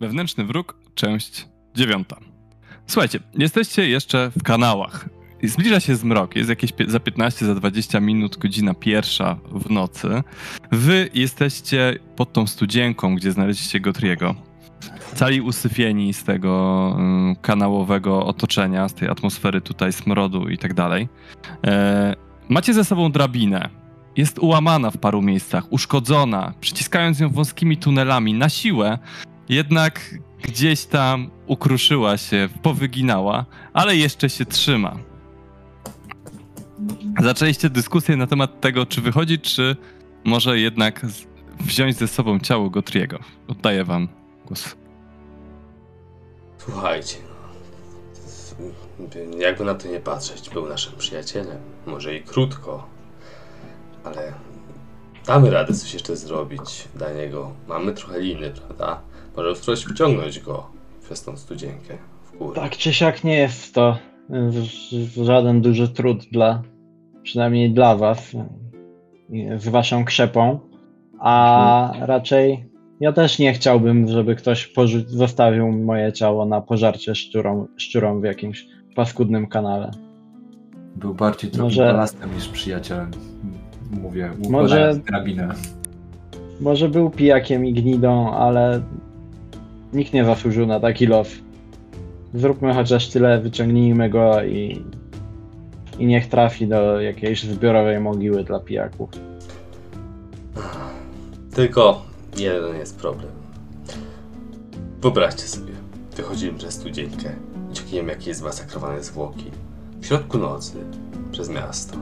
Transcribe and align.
Wewnętrzny 0.00 0.44
wróg, 0.44 0.76
część 0.94 1.48
dziewiąta. 1.74 2.16
Słuchajcie, 2.86 3.20
jesteście 3.34 3.88
jeszcze 3.88 4.30
w 4.38 4.42
kanałach. 4.42 5.08
Zbliża 5.42 5.80
się 5.80 5.96
zmrok, 5.96 6.36
jest 6.36 6.50
jakieś 6.50 6.72
za 6.86 7.00
15, 7.00 7.46
za 7.46 7.54
20 7.54 8.00
minut, 8.00 8.36
godzina 8.36 8.74
pierwsza 8.74 9.38
w 9.52 9.70
nocy. 9.70 10.22
Wy 10.72 11.10
jesteście 11.14 11.98
pod 12.16 12.32
tą 12.32 12.46
studzienką, 12.46 13.14
gdzie 13.14 13.32
znaleźliście 13.32 13.80
Gotriego. 13.80 14.34
Cali 15.14 15.40
usypieni 15.40 16.14
z 16.14 16.24
tego 16.24 16.96
y, 17.32 17.36
kanałowego 17.42 18.26
otoczenia, 18.26 18.88
z 18.88 18.94
tej 18.94 19.08
atmosfery 19.08 19.60
tutaj 19.60 19.92
smrodu 19.92 20.48
i 20.48 20.58
tak 20.58 20.74
dalej. 20.74 21.08
E, 21.66 22.14
macie 22.48 22.74
ze 22.74 22.84
sobą 22.84 23.12
drabinę. 23.12 23.68
Jest 24.16 24.38
ułamana 24.38 24.90
w 24.90 24.98
paru 24.98 25.22
miejscach, 25.22 25.72
uszkodzona, 25.72 26.54
przyciskając 26.60 27.20
ją 27.20 27.28
wąskimi 27.28 27.76
tunelami 27.76 28.34
na 28.34 28.48
siłę, 28.48 28.98
jednak 29.48 30.00
gdzieś 30.42 30.84
tam 30.84 31.30
ukruszyła 31.46 32.16
się, 32.16 32.48
powyginała, 32.62 33.44
ale 33.72 33.96
jeszcze 33.96 34.30
się 34.30 34.46
trzyma. 34.46 34.96
Zaczęliście 37.22 37.70
dyskusję 37.70 38.16
na 38.16 38.26
temat 38.26 38.60
tego, 38.60 38.86
czy 38.86 39.00
wychodzi, 39.00 39.38
czy 39.38 39.76
może 40.24 40.58
jednak 40.58 41.06
wziąć 41.60 41.96
ze 41.96 42.08
sobą 42.08 42.38
ciało 42.38 42.70
Gotriego. 42.70 43.18
Oddaję 43.48 43.84
wam 43.84 44.08
głos. 44.46 44.76
Słuchajcie, 46.58 47.16
no, 48.98 49.36
jakby 49.38 49.64
na 49.64 49.74
to 49.74 49.88
nie 49.88 50.00
patrzeć, 50.00 50.50
był 50.50 50.68
naszym 50.68 50.98
przyjacielem. 50.98 51.58
Może 51.86 52.14
i 52.14 52.22
krótko, 52.22 52.86
ale 54.04 54.32
damy 55.26 55.50
radę 55.50 55.74
coś 55.74 55.94
jeszcze 55.94 56.16
zrobić 56.16 56.88
dla 56.94 57.12
niego. 57.12 57.52
Mamy 57.68 57.92
trochę 57.92 58.20
liny, 58.20 58.50
prawda? 58.50 59.00
Może 59.36 59.56
spróbować 59.56 59.84
wciągnąć 59.84 60.40
go 60.40 60.66
przez 61.04 61.24
tą 61.24 61.36
studzienkę 61.36 61.94
w 62.24 62.38
górę. 62.38 62.60
Tak 62.60 62.76
czy 62.76 62.92
siak 62.92 63.24
nie 63.24 63.36
jest 63.36 63.74
to 63.74 63.98
y, 65.18 65.24
żaden 65.24 65.60
duży 65.60 65.88
trud 65.88 66.24
dla, 66.32 66.62
przynajmniej 67.22 67.70
dla 67.70 67.96
was, 67.96 68.34
y, 68.34 69.58
z 69.58 69.68
waszą 69.68 70.04
krzepą, 70.04 70.58
a 71.20 71.92
raczej 72.00 72.64
ja 73.00 73.12
też 73.12 73.38
nie 73.38 73.52
chciałbym, 73.52 74.08
żeby 74.08 74.36
ktoś 74.36 74.72
zostawił 75.06 75.72
moje 75.72 76.12
ciało 76.12 76.46
na 76.46 76.60
pożarcie 76.60 77.14
szczurą, 77.14 77.66
szczurą 77.76 78.20
w 78.20 78.24
jakimś 78.24 78.66
paskudnym 78.94 79.46
kanale. 79.46 79.90
Był 80.96 81.14
bardziej 81.14 81.50
drogim 81.50 81.64
Może- 81.64 81.84
balastem 81.92 82.34
niż 82.34 82.48
przyjacielem. 82.48 83.10
Mówię, 84.02 84.30
Może- 84.50 85.00
drabinę. 85.10 85.48
Może 86.60 86.88
był 86.88 87.10
pijakiem 87.10 87.66
i 87.66 87.72
gnidą, 87.72 88.30
ale 88.32 88.82
nikt 89.96 90.12
nie 90.12 90.24
zasłużył 90.24 90.66
na 90.66 90.80
taki 90.80 91.06
los. 91.06 91.28
Zróbmy 92.34 92.74
chociaż 92.74 93.08
tyle, 93.08 93.40
wyciągnijmy 93.40 94.10
go 94.10 94.44
i, 94.44 94.84
i 95.98 96.06
niech 96.06 96.28
trafi 96.28 96.66
do 96.66 97.00
jakiejś 97.00 97.42
zbiorowej 97.42 98.00
mogiły 98.00 98.44
dla 98.44 98.60
pijaków. 98.60 99.10
Tylko 101.54 102.02
jeden 102.36 102.76
jest 102.76 102.98
problem. 102.98 103.30
Wyobraźcie 105.02 105.42
sobie, 105.42 105.72
wychodzimy 106.16 106.58
przez 106.58 106.74
studzienkę, 106.74 107.30
ciągniemy 107.72 108.12
jakieś 108.12 108.36
zmasakrowane 108.36 109.02
zwłoki. 109.02 109.50
W 110.00 110.06
środku 110.06 110.38
nocy, 110.38 110.72
przez 111.32 111.48
miasto. 111.48 111.96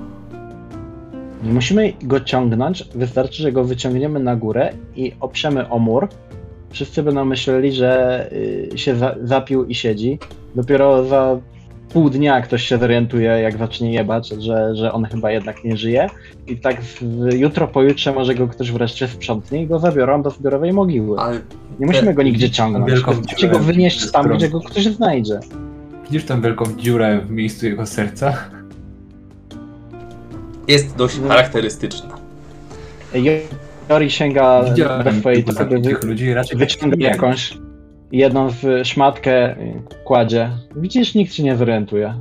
Nie 1.43 1.53
musimy 1.53 1.93
go 2.03 2.21
ciągnąć, 2.21 2.89
wystarczy, 2.95 3.43
że 3.43 3.53
go 3.53 3.65
wyciągniemy 3.65 4.21
na 4.21 4.37
górę 4.37 4.73
i 4.97 5.13
oprzemy 5.21 5.69
o 5.69 5.79
mur. 5.79 6.09
Wszyscy 6.75 7.03
będą 7.03 7.25
myśleli, 7.25 7.73
że 7.73 8.27
y, 8.33 8.79
się 8.79 8.97
za, 8.97 9.15
zapił 9.23 9.65
i 9.65 9.75
siedzi. 9.75 10.19
Dopiero 10.55 11.05
za 11.05 11.39
pół 11.93 12.11
dnia 12.11 12.41
ktoś 12.41 12.63
się 12.63 12.79
zorientuje, 12.79 13.29
jak 13.29 13.59
zacznie 13.59 13.93
jebać, 13.93 14.29
że, 14.29 14.77
że 14.77 14.93
on 14.93 15.05
chyba 15.05 15.31
jednak 15.31 15.65
nie 15.65 15.77
żyje. 15.77 16.11
I 16.47 16.57
tak 16.57 16.83
w, 16.83 17.01
jutro, 17.33 17.69
pojutrze 17.69 18.13
może 18.13 18.35
go 18.35 18.49
ktoś 18.49 18.73
wreszcie 18.73 19.09
sprzątnie 19.09 19.63
i 19.63 19.67
go 19.67 19.79
zabiorą 19.79 20.23
do 20.23 20.31
zbiorowej 20.31 20.73
mogiły. 20.73 21.19
Ale 21.19 21.41
Nie 21.81 21.87
musimy 21.87 22.15
go 22.15 22.23
nigdzie 22.23 22.51
ciągnąć. 22.51 22.93
Wystarczy 22.93 23.49
go 23.49 23.59
wynieść 23.59 24.11
tam, 24.11 24.29
gdzie 24.29 24.49
go 24.49 24.61
ktoś 24.61 24.85
znajdzie. 24.85 25.41
Widzisz 26.05 26.25
tą 26.25 26.41
wielką 26.41 26.65
dziurę 26.77 27.21
w 27.21 27.31
miejscu 27.31 27.67
jego 27.67 27.87
serca? 27.87 28.35
jest 30.69 30.97
dość 30.97 31.21
charakterystyczna. 31.29 32.19
Jori 33.89 34.11
sięga 34.11 34.65
do 35.05 35.13
swojej 35.13 35.45
torby, 35.45 35.97
ludzi, 36.03 36.35
raczej 36.35 36.59
wyciąga 36.59 36.97
nie. 36.97 37.07
jakąś 37.07 37.59
jedną 38.13 38.51
z 38.51 38.87
szmatkę 38.87 39.57
kładzie. 40.05 40.51
Widzisz, 40.77 41.15
nikt 41.15 41.35
się 41.35 41.43
nie 41.43 41.57
zorientuje. 41.57 42.15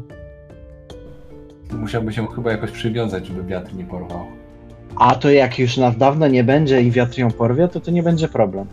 Musiałby 1.72 2.13
się 2.13 2.28
chyba 2.28 2.52
jakoś 2.52 2.72
przywiązać, 2.72 3.28
żeby 3.28 3.44
wiatr 3.44 3.75
nie 3.75 3.84
porwał. 3.84 4.25
A 4.96 5.16
to 5.16 5.31
jak 5.31 5.59
już 5.59 5.78
nas 5.78 5.97
dawno 5.97 6.28
nie 6.28 6.44
będzie 6.44 6.81
i 6.81 6.91
wiatr 6.91 7.19
ją 7.19 7.31
porwie, 7.31 7.68
to 7.68 7.79
to 7.79 7.91
nie 7.91 8.03
będzie 8.03 8.28
problem. 8.28 8.68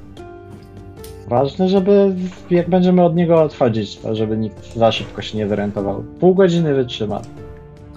Ważne, 1.29 1.69
żeby 1.69 2.15
jak 2.51 2.69
będziemy 2.69 3.05
od 3.05 3.17
niego 3.17 3.43
odchodzić, 3.43 3.97
to 3.97 4.15
żeby 4.15 4.37
nikt 4.37 4.75
za 4.77 4.93
szybko 4.93 5.23
się 5.23 5.39
nie 5.39 5.49
zorientował. 5.49 6.05
Pół 6.21 6.35
godziny 6.35 6.75
wytrzyma. 6.75 7.23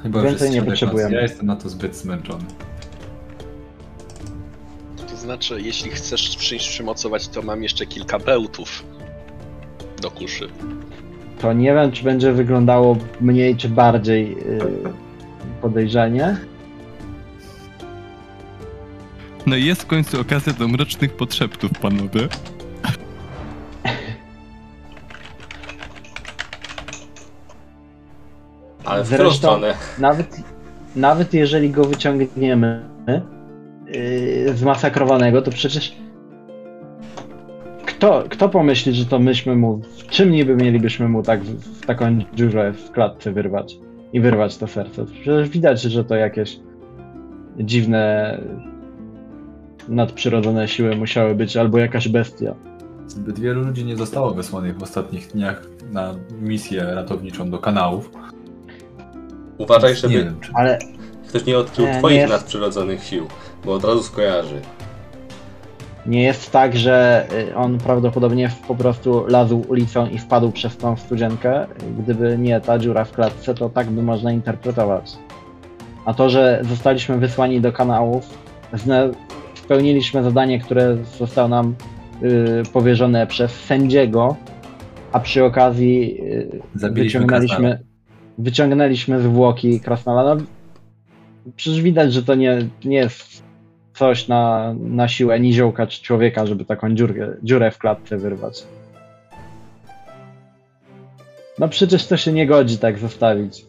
Chyba 0.04 0.22
Więcej 0.22 0.52
nie 0.52 0.62
potrzebujemy. 0.62 1.16
Ja 1.16 1.22
jestem 1.22 1.46
na 1.46 1.56
to 1.56 1.70
zbyt 1.70 1.96
zmęczony. 1.96 2.44
To 5.24 5.28
znaczy, 5.28 5.62
jeśli 5.62 5.92
chcesz 5.92 6.36
przyjść 6.36 6.70
przymocować, 6.70 7.28
to 7.28 7.42
mam 7.42 7.64
jeszcze 7.64 7.86
kilka 7.86 8.20
bełtów 8.20 8.84
do 10.02 10.12
kuszy. 10.12 10.50
To 11.42 11.54
nie 11.54 11.74
wiem, 11.74 11.92
czy 11.92 12.04
będzie 12.04 12.32
wyglądało 12.32 12.98
mniej 13.22 13.56
czy 13.56 13.70
bardziej 13.70 14.30
yy, 14.30 14.94
podejrzanie. 15.62 16.38
No 19.46 19.56
i 19.56 19.66
jest 19.66 19.82
w 19.82 19.86
końcu 19.86 20.22
okazja 20.22 20.54
do 20.54 20.68
mrocznych 20.68 21.14
podszeptów, 21.14 21.72
panowie. 21.82 22.28
Ale 28.86 29.04
w 29.04 29.08
Zresztą-? 29.08 29.62
Nawet, 30.00 30.38
nawet 30.96 31.34
jeżeli 31.34 31.70
go 31.70 31.84
wyciągniemy 31.86 32.94
yy, 33.94 34.54
zmasakrowanego, 34.58 35.42
to 35.42 35.52
przecież 35.52 35.96
kto, 37.86 38.24
kto 38.30 38.50
pomyśli, 38.50 38.94
że 38.94 39.06
to 39.06 39.20
myśmy 39.20 39.56
mu, 39.56 39.82
w 39.98 40.08
czym 40.08 40.32
niby 40.32 40.56
mielibyśmy 40.56 41.10
mu 41.10 41.24
tak 41.24 41.44
w, 41.44 41.86
taką 41.86 42.20
dziurę 42.34 42.74
w 42.74 42.92
klatce 42.92 43.32
wyrwać 43.32 43.78
i 44.14 44.20
wyrwać 44.22 44.58
to 44.58 44.68
serce? 44.68 45.06
Przecież 45.06 45.50
widać, 45.50 45.82
że 45.82 46.04
to 46.04 46.16
jakieś 46.16 46.60
dziwne 47.60 48.40
nadprzyrodzone 49.90 50.68
siły 50.68 50.96
musiały 50.96 51.36
być, 51.36 51.58
albo 51.58 51.78
jakaś 51.78 52.08
bestia. 52.08 52.56
Zbyt 53.08 53.40
wielu 53.40 53.62
ludzi 53.62 53.86
nie 53.86 53.96
zostało 53.98 54.32
wysłanych 54.34 54.78
w 54.78 54.84
ostatnich 54.84 55.28
dniach 55.28 55.68
na 55.92 56.16
misję 56.42 56.84
ratowniczą 56.84 57.50
do 57.50 57.58
kanałów. 57.60 58.12
Uważaj, 59.58 59.92
Nie 59.92 59.96
żeby 59.98 60.14
wiem, 60.14 60.40
czy... 60.42 60.52
Ale 60.54 60.80
ktoś 61.30 61.46
nie 61.46 61.58
odkrył 61.58 61.86
Nie, 61.86 61.92
nie 61.94 62.00
twoich 62.00 62.18
jest- 62.18 62.34
nadprzyrodzonych 62.34 63.04
sił, 63.04 63.28
bo 63.66 63.74
od 63.74 63.84
razu 63.84 64.04
skojarzy. 64.04 64.62
Nie 66.06 66.24
jest 66.24 66.52
tak, 66.52 66.76
że 66.78 67.26
y, 67.50 67.56
on 67.56 67.78
prawdopodobnie 67.78 68.50
w- 68.50 68.60
po 68.68 68.76
prostu 68.76 69.26
lazł 69.28 69.66
ulicą 69.68 70.08
i 70.10 70.18
wpadł 70.18 70.52
przez 70.52 70.78
tą 70.78 70.98
studzienkę. 70.98 71.68
Gdyby 72.00 72.38
nie 72.38 72.62
ta 72.62 72.80
dziura 72.80 73.06
w 73.06 73.12
klatce, 73.12 73.56
to 73.56 73.70
tak 73.70 73.88
by 73.90 74.04
można 74.04 74.32
interpretować. 74.32 75.12
A 76.06 76.14
to, 76.14 76.30
że 76.30 76.62
zostaliśmy 76.70 77.18
wysłani 77.18 77.62
do 77.62 77.72
kanałów, 77.72 78.30
spełniliśmy 79.56 80.24
zadanie, 80.24 80.60
które 80.60 80.98
zostało 81.20 81.48
nam 81.48 81.76
y, 82.24 82.64
powierzone 82.74 83.28
przez 83.28 83.52
sędziego, 83.52 84.36
a 85.12 85.20
przy 85.20 85.44
okazji 85.44 86.22
y, 86.22 86.62
wyciągnęliśmy, 86.92 87.58
Krasnala. 87.58 87.78
wyciągnęliśmy 88.38 89.20
zwłoki 89.22 89.80
Krasnala. 89.80 90.36
No, 90.36 90.42
przecież 91.56 91.82
widać, 91.82 92.14
że 92.14 92.24
to 92.24 92.36
nie, 92.36 92.58
nie 92.86 92.98
jest 92.98 93.43
coś 93.94 94.28
na, 94.28 94.74
na 94.80 95.08
siłę 95.08 95.40
niziołka 95.40 95.88
czy 95.88 96.04
człowieka, 96.04 96.46
żeby 96.46 96.66
taką 96.66 96.96
dziurę, 96.96 97.38
dziurę 97.44 97.72
w 97.72 97.78
klatce 97.78 98.18
wyrwać. 98.18 98.64
No 101.60 101.70
przecież 101.70 102.08
to 102.08 102.18
się 102.18 102.32
nie 102.34 102.48
godzi 102.48 102.78
tak 102.78 103.00
zostawić. 103.00 103.66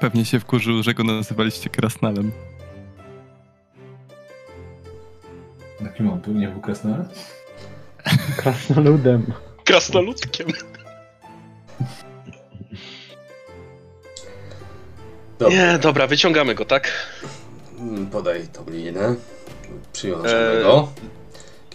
Pewnie 0.00 0.24
się 0.24 0.40
wkurzył, 0.40 0.82
że 0.82 0.94
go 0.94 1.04
nazywaliście 1.04 1.70
krasnalem. 1.70 2.32
Na 5.80 5.90
kim 5.90 6.10
on 6.10 6.20
był? 6.20 6.34
Nie 6.34 6.48
był 6.48 6.60
Krasnal? 6.60 7.04
Krasnoludem. 8.36 9.32
Krasnoludkiem. 9.64 10.46
Dobra, 15.38 15.56
Nie, 15.58 15.78
dobra, 15.78 16.06
wyciągamy 16.06 16.54
go, 16.54 16.64
tak? 16.64 16.90
Mm, 17.88 18.06
podaj 18.06 18.48
tą 18.52 18.70
linę. 18.70 19.14
Przywiążemy 19.92 20.56
Eee. 20.56 20.62
go. 20.62 20.88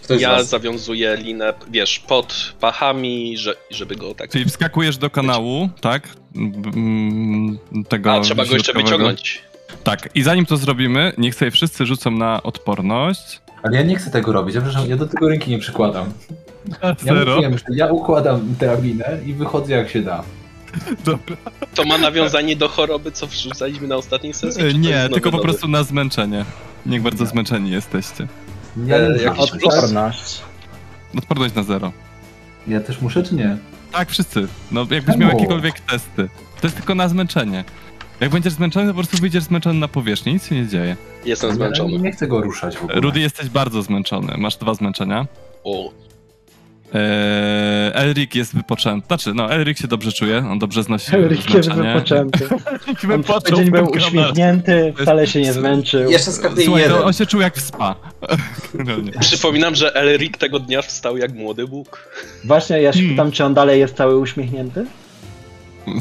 Ktoś 0.02 0.20
Ja 0.22 0.30
was... 0.30 0.48
zawiązuję 0.48 1.16
linę, 1.16 1.54
wiesz, 1.70 1.98
pod 1.98 2.54
pachami, 2.60 3.38
że, 3.38 3.54
żeby 3.70 3.96
go 3.96 4.14
tak... 4.14 4.30
Czyli 4.30 4.44
wskakujesz 4.44 4.96
do 4.96 5.10
kanału, 5.10 5.68
tak? 5.80 6.08
Mm, 6.36 7.58
Tego 7.88 8.12
A, 8.12 8.20
trzeba 8.20 8.44
go 8.44 8.54
jeszcze 8.54 8.72
wyciągnąć. 8.72 9.42
Tak, 9.84 10.08
i 10.14 10.22
zanim 10.22 10.46
to 10.46 10.56
zrobimy, 10.56 11.12
niech 11.18 11.34
sobie 11.34 11.50
wszyscy 11.50 11.86
rzucą 11.86 12.10
na 12.10 12.42
odporność. 12.42 13.40
Ale 13.62 13.76
ja 13.76 13.82
nie 13.82 13.96
chcę 13.96 14.10
tego 14.10 14.32
robić, 14.32 14.54
ja, 14.54 14.60
przepraszam, 14.60 14.90
ja 14.90 14.96
do 14.96 15.06
tego 15.06 15.28
ręki 15.28 15.50
nie 15.50 15.58
przykładam. 15.58 16.12
Ja 16.82 16.94
Zero. 17.04 17.32
mówiłem, 17.34 17.58
że 17.58 17.64
ja 17.74 17.86
układam 17.92 18.54
drabinę 18.60 19.18
i 19.26 19.34
wychodzę 19.34 19.72
jak 19.74 19.90
się 19.90 20.02
da. 20.02 20.24
Dobra. 21.04 21.36
To 21.74 21.84
ma 21.84 21.98
nawiązanie 21.98 22.56
do 22.56 22.68
choroby, 22.68 23.12
co 23.12 23.26
wrzucaliśmy 23.26 23.88
na 23.88 23.96
ostatniej 23.96 24.34
sesji? 24.34 24.62
czy 24.62 24.70
to 24.70 24.76
E, 24.76 24.80
Nie, 24.80 25.08
tylko 25.12 25.30
po 25.30 25.38
prostu 25.38 25.68
na 25.68 25.82
zmęczenie. 25.84 26.44
Niech 26.86 27.02
bardzo 27.02 27.26
zmęczeni 27.26 27.70
jesteście. 27.70 28.28
Ja, 28.86 28.96
E, 28.96 29.08
nie 29.12 29.30
plus? 29.30 29.52
Odporność. 29.52 30.40
Odporność 31.18 31.54
na 31.54 31.62
zero. 31.62 31.92
ja 32.68 32.80
też 32.80 33.00
muszę, 33.00 33.22
czy 33.22 33.34
nie? 33.34 33.56
Tak, 33.92 34.10
wszyscy. 34.10 34.48
No, 34.70 34.80
jakbyś 34.90 35.16
miał 35.16 35.28
Czemu? 35.28 35.40
jakiekolwiek 35.40 35.80
testy. 35.80 36.28
To 36.60 36.66
jest 36.66 36.76
tylko 36.76 36.94
na 36.94 37.08
zmęczenie. 37.08 37.64
Jak 38.20 38.30
będziesz 38.30 38.52
zmęczony, 38.52 38.86
to 38.86 38.92
po 38.92 38.98
prostu 38.98 39.16
wyjdziesz 39.16 39.42
zmęczony 39.44 39.80
na 39.80 39.88
powierzchnię, 39.88 40.32
nic 40.32 40.46
się 40.48 40.54
nie 40.54 40.66
dzieje. 40.66 40.96
Jestem 41.24 41.50
Ja 41.50 41.56
zmęczony. 41.56 41.98
nie 41.98 42.12
chcę 42.12 42.26
go 42.26 42.40
ruszać 42.40 42.76
w 42.76 42.82
ogóle. 42.84 43.00
Rudy, 43.00 43.20
jesteś 43.20 43.48
bardzo 43.48 43.82
zmęczony. 43.82 44.34
Masz 44.38 44.56
dwa 44.56 44.74
zmęczenia. 44.74 45.26
O, 45.64 45.90
Eee, 46.94 47.92
Elric 47.94 48.34
jest 48.34 48.54
wypoczęty. 48.56 49.06
Znaczy, 49.06 49.34
no, 49.34 49.52
Elric 49.52 49.78
się 49.78 49.88
dobrze 49.88 50.12
czuje, 50.12 50.38
on 50.38 50.58
dobrze 50.58 50.82
znosi 50.82 51.14
Elric 51.16 51.54
jest 51.54 51.72
wypoczęty. 51.72 52.48
On 53.14 53.24
cały 53.24 53.56
dzień 53.56 53.70
był 53.70 53.90
uśmiechnięty, 53.90 54.94
wcale 55.02 55.26
się 55.26 55.40
nie 55.40 55.52
zmęczył. 55.52 56.10
Jeszcze 56.10 56.32
skakuje 56.32 56.64
Słuchaj, 56.64 56.82
jeden. 56.82 56.98
no, 56.98 57.04
on 57.04 57.12
się 57.12 57.26
czuł 57.26 57.40
jak 57.40 57.56
w 57.56 57.60
spa. 57.60 57.94
Generalnie. 58.74 59.12
przypominam, 59.20 59.74
że 59.74 59.94
Elric 59.94 60.38
tego 60.38 60.58
dnia 60.58 60.82
wstał 60.82 61.16
jak 61.16 61.32
młody 61.34 61.66
Bóg. 61.66 62.08
Właśnie, 62.44 62.82
ja 62.82 62.92
się 62.92 62.98
Hmm. 62.98 63.16
pytam, 63.16 63.32
czy 63.32 63.44
on 63.44 63.54
dalej 63.54 63.80
jest 63.80 63.96
cały 63.96 64.18
uśmiechnięty? 64.18 64.86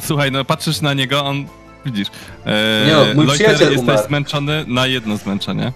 Słuchaj, 0.03 0.31
no 0.31 0.45
patrzysz 0.45 0.81
na 0.81 0.93
niego, 0.93 1.23
on. 1.25 1.45
Widzisz. 1.85 2.07
Eee, 2.45 2.87
Nie 2.87 2.93
no, 2.93 3.05
mój 3.15 3.25
Loiter, 3.25 3.33
przyjaciel 3.45 3.71
jesteś 3.71 3.89
umarł. 3.89 4.07
zmęczony 4.07 4.65
na 4.67 4.87
jedno 4.87 5.17
zmęczenie. 5.17 5.71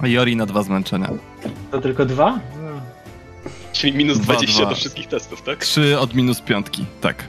A 0.00 0.06
Jori 0.08 0.36
na 0.36 0.46
dwa 0.46 0.62
zmęczenia. 0.62 1.10
To 1.70 1.80
tylko 1.80 2.04
dwa? 2.06 2.38
Czyli 3.72 3.92
minus 3.92 4.18
Dwa, 4.18 4.32
20 4.32 4.60
dwa. 4.60 4.70
do 4.70 4.76
wszystkich 4.76 5.06
testów, 5.06 5.42
tak? 5.42 5.58
Trzy 5.58 5.98
od 5.98 6.14
minus 6.14 6.40
piątki, 6.40 6.84
tak. 7.00 7.24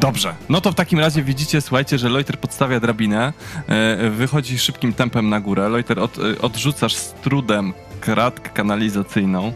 Dobrze. 0.00 0.34
No 0.48 0.60
to 0.60 0.72
w 0.72 0.74
takim 0.74 0.98
razie 0.98 1.22
widzicie, 1.22 1.60
słuchajcie, 1.60 1.98
że 1.98 2.08
Loiter 2.08 2.38
podstawia 2.38 2.80
drabinę, 2.80 3.32
e, 3.68 4.10
wychodzi 4.10 4.58
szybkim 4.58 4.92
tempem 4.92 5.28
na 5.28 5.40
górę. 5.40 5.68
Loiter 5.68 5.98
od, 5.98 6.18
e, 6.18 6.42
odrzucasz 6.42 6.94
z 6.94 7.12
trudem 7.12 7.72
kratkę 8.00 8.50
kanalizacyjną, 8.50 9.52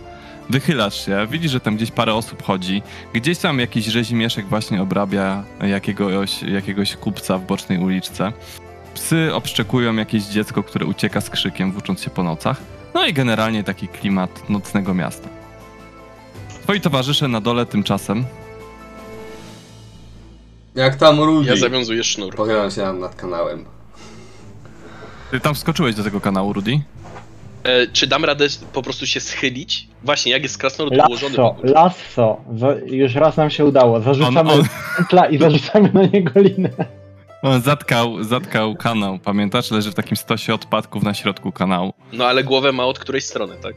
wychylasz 0.50 1.06
się, 1.06 1.26
widzisz, 1.30 1.52
że 1.52 1.60
tam 1.60 1.76
gdzieś 1.76 1.90
parę 1.90 2.14
osób 2.14 2.42
chodzi, 2.42 2.82
gdzieś 3.12 3.38
tam 3.38 3.58
jakiś 3.58 3.86
rzezimieszek 3.86 4.46
właśnie 4.46 4.82
obrabia 4.82 5.44
jakiegoś, 5.62 6.42
jakiegoś 6.42 6.96
kupca 6.96 7.38
w 7.38 7.46
bocznej 7.46 7.78
uliczce. 7.78 8.32
Psy 8.94 9.34
obszczekują 9.34 9.96
jakieś 9.96 10.24
dziecko, 10.24 10.62
które 10.62 10.86
ucieka 10.86 11.20
z 11.20 11.30
krzykiem, 11.30 11.72
włócząc 11.72 12.02
się 12.02 12.10
po 12.10 12.22
nocach. 12.22 12.56
No 12.94 13.06
i 13.06 13.12
generalnie 13.12 13.64
taki 13.64 13.88
klimat 13.88 14.50
nocnego 14.50 14.94
miasta. 14.94 15.28
Twoi 16.62 16.80
towarzysze 16.80 17.28
na 17.28 17.40
dole 17.40 17.66
tymczasem 17.66 18.24
Jak 20.74 20.96
tam 20.96 21.20
Rudy? 21.20 21.50
Ja 21.50 21.56
zawiązuję 21.56 22.04
sznur. 22.04 22.34
Pochylam 22.34 22.70
się 22.70 22.82
nad, 22.82 22.96
nad 22.98 23.14
kanałem. 23.14 23.64
Ty 25.30 25.40
tam 25.40 25.54
wskoczyłeś 25.54 25.94
do 25.94 26.04
tego 26.04 26.20
kanału, 26.20 26.52
Rudy? 26.52 26.80
E, 27.64 27.86
czy 27.86 28.06
dam 28.06 28.24
radę 28.24 28.46
po 28.72 28.82
prostu 28.82 29.06
się 29.06 29.20
schylić? 29.20 29.88
Właśnie, 30.04 30.32
jak 30.32 30.42
jest 30.42 30.58
krasnolud 30.58 30.94
ułożony 31.08 31.36
Lasso, 31.36 31.50
ogóle? 31.50 31.72
lasso. 31.72 32.40
Za, 32.56 32.74
już 32.86 33.14
raz 33.14 33.36
nam 33.36 33.50
się 33.50 33.64
udało. 33.64 34.00
Zarzucamy 34.00 34.52
On- 34.52 34.60
on- 34.60 34.66
pętla 34.96 35.26
i 35.26 35.38
zarzucamy 35.38 35.90
na 35.94 36.02
niego 36.06 36.40
linę. 36.40 36.70
On 37.42 37.60
zatkał, 37.62 38.22
zatkał 38.24 38.74
kanał, 38.76 39.18
pamiętasz? 39.18 39.70
Leży 39.70 39.90
w 39.90 39.94
takim 39.94 40.16
stosie 40.16 40.54
odpadków 40.54 41.02
na 41.02 41.14
środku 41.14 41.52
kanału. 41.52 41.92
No 42.12 42.26
ale 42.26 42.44
głowę 42.44 42.72
ma 42.72 42.84
od 42.84 42.98
której 42.98 43.20
strony, 43.20 43.54
tak? 43.62 43.74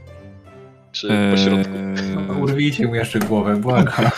Czy 0.95 1.07
po 1.31 1.37
środku? 1.37 1.73
Eee, 2.35 2.41
Urwijcie 2.41 2.87
mu 2.87 2.95
jeszcze 2.95 3.19
głowę, 3.19 3.55
błagam. 3.57 3.95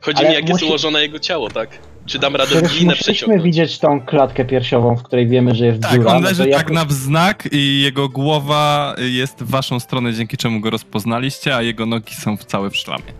Chodzi 0.00 0.18
ale 0.18 0.28
mi, 0.28 0.34
jak 0.34 0.48
jest 0.48 0.60
musi- 0.62 0.68
ułożone 0.68 1.02
jego 1.02 1.18
ciało, 1.18 1.50
tak? 1.50 1.70
Czy 2.06 2.18
dam 2.18 2.36
radę 2.36 2.50
Przecież 2.50 2.72
linę 2.80 2.84
musieliśmy 2.92 3.12
przeciągnąć? 3.14 3.42
widzieć 3.44 3.78
tą 3.78 4.00
klatkę 4.00 4.44
piersiową, 4.44 4.96
w 4.96 5.02
której 5.02 5.28
wiemy, 5.28 5.54
że 5.54 5.66
jest 5.66 5.82
tak, 5.82 5.92
dziura. 5.92 6.10
on 6.12 6.22
no 6.22 6.28
leży 6.28 6.44
to 6.46 6.50
tak 6.56 6.70
na 6.70 6.84
wznak 6.84 7.48
i 7.52 7.80
jego 7.80 8.08
głowa 8.08 8.94
jest 8.98 9.38
w 9.42 9.50
waszą 9.50 9.80
stronę, 9.80 10.12
dzięki 10.14 10.36
czemu 10.36 10.60
go 10.60 10.70
rozpoznaliście, 10.70 11.56
a 11.56 11.62
jego 11.62 11.86
nogi 11.86 12.14
są 12.14 12.36
w 12.36 12.44
całe 12.44 12.70
w 12.70 12.76
szlamie. 12.76 13.12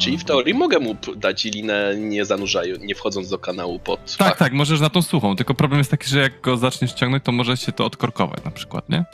Czyli 0.00 0.18
w 0.18 0.24
teorii 0.24 0.54
mogę 0.54 0.78
mu 0.78 0.96
dać 1.16 1.44
linę, 1.44 1.94
nie 1.98 2.24
zanurzając, 2.24 2.80
nie 2.82 2.94
wchodząc 2.94 3.28
do 3.30 3.38
kanału 3.38 3.78
pod 3.78 4.16
Tak, 4.16 4.28
pach. 4.28 4.38
tak, 4.38 4.52
możesz 4.52 4.80
na 4.80 4.90
tą 4.90 5.02
suchą, 5.02 5.36
tylko 5.36 5.54
problem 5.54 5.78
jest 5.78 5.90
taki, 5.90 6.08
że 6.08 6.18
jak 6.20 6.40
go 6.40 6.56
zaczniesz 6.56 6.92
ciągnąć, 6.92 7.24
to 7.24 7.32
może 7.32 7.56
się 7.56 7.72
to 7.72 7.84
odkorkować 7.84 8.44
na 8.44 8.50
przykład, 8.50 8.88
nie? 8.88 9.04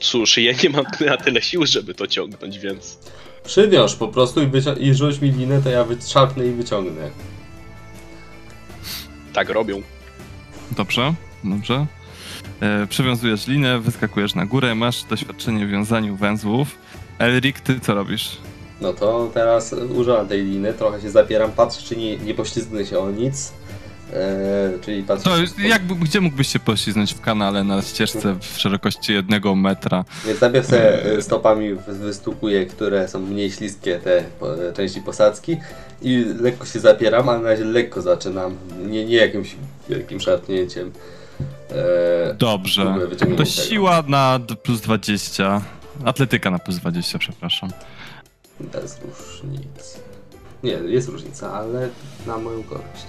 Cóż, 0.00 0.38
ja 0.38 0.52
nie 0.62 0.70
mam 0.70 0.84
na 1.06 1.16
tyle 1.16 1.42
siły, 1.42 1.66
żeby 1.66 1.94
to 1.94 2.06
ciągnąć, 2.06 2.58
więc... 2.58 2.98
Przywiąż 3.44 3.94
po 3.94 4.08
prostu 4.08 4.42
i, 4.42 4.46
wycią- 4.46 4.80
i 4.80 4.94
rzuć 4.94 5.20
mi 5.20 5.30
linę, 5.30 5.62
to 5.62 5.70
ja 5.70 5.84
wytrzapnę 5.84 6.46
i 6.46 6.50
wyciągnę. 6.50 7.10
Tak 9.32 9.48
robią. 9.48 9.82
Dobrze, 10.76 11.14
dobrze. 11.44 11.86
E, 12.60 12.86
przywiązujesz 12.86 13.46
linę, 13.46 13.80
wyskakujesz 13.80 14.34
na 14.34 14.46
górę, 14.46 14.74
masz 14.74 15.02
doświadczenie 15.04 15.66
w 15.66 15.70
wiązaniu 15.70 16.16
węzłów. 16.16 16.78
Elric, 17.18 17.56
ty 17.60 17.80
co 17.80 17.94
robisz? 17.94 18.36
No 18.80 18.92
to 18.92 19.30
teraz 19.34 19.72
używam 19.72 20.28
tej 20.28 20.44
liny, 20.44 20.72
trochę 20.74 21.00
się 21.00 21.10
zapieram, 21.10 21.52
patrzę 21.52 21.82
czy 21.82 21.96
nie, 21.96 22.16
nie 22.16 22.34
poślizgnę 22.34 22.86
się 22.86 22.98
o 22.98 23.10
nic. 23.10 23.52
Eee, 24.14 24.80
czyli 24.84 25.02
patrzę... 25.02 25.24
To 25.24 25.62
jak, 25.62 25.86
gdzie 25.86 26.20
mógłbyś 26.20 26.48
się 26.48 26.58
poślizgnąć 26.58 27.14
w 27.14 27.20
kanale 27.20 27.64
na 27.64 27.82
ścieżce 27.82 28.36
w 28.40 28.58
szerokości 28.58 29.12
jednego 29.12 29.54
metra? 29.54 30.04
Więc 30.26 30.40
najpierw 30.40 30.66
sobie 30.66 31.04
e, 31.04 31.22
stopami 31.22 31.74
wy- 31.74 31.92
wystukuję, 31.92 32.66
które 32.66 33.08
są 33.08 33.20
mniej 33.20 33.50
śliskie 33.50 33.98
te 33.98 34.18
e, 34.18 34.72
części 34.76 35.00
posadzki 35.00 35.56
i 36.02 36.24
lekko 36.40 36.66
się 36.66 36.80
zapieram, 36.80 37.28
a 37.28 37.38
na 37.38 37.42
razie 37.50 37.64
lekko 37.64 38.02
zaczynam, 38.02 38.56
nie, 38.86 39.04
nie 39.04 39.16
jakimś 39.16 39.56
wielkim 39.88 40.20
szarpnięciem. 40.20 40.92
Eee, 41.70 41.76
Dobrze. 42.38 42.94
To 43.10 43.16
tego. 43.16 43.44
siła 43.44 44.02
na 44.08 44.40
plus 44.62 44.80
20. 44.80 45.60
Atletyka 46.04 46.50
na 46.50 46.58
plus 46.58 46.76
20, 46.76 47.18
przepraszam. 47.18 47.70
Bez 48.60 48.98
różnic. 49.00 49.98
Nie, 50.62 50.72
jest 50.72 51.08
różnica, 51.08 51.52
ale 51.52 51.88
na 52.26 52.38
moją 52.38 52.62
korzyść. 52.62 53.04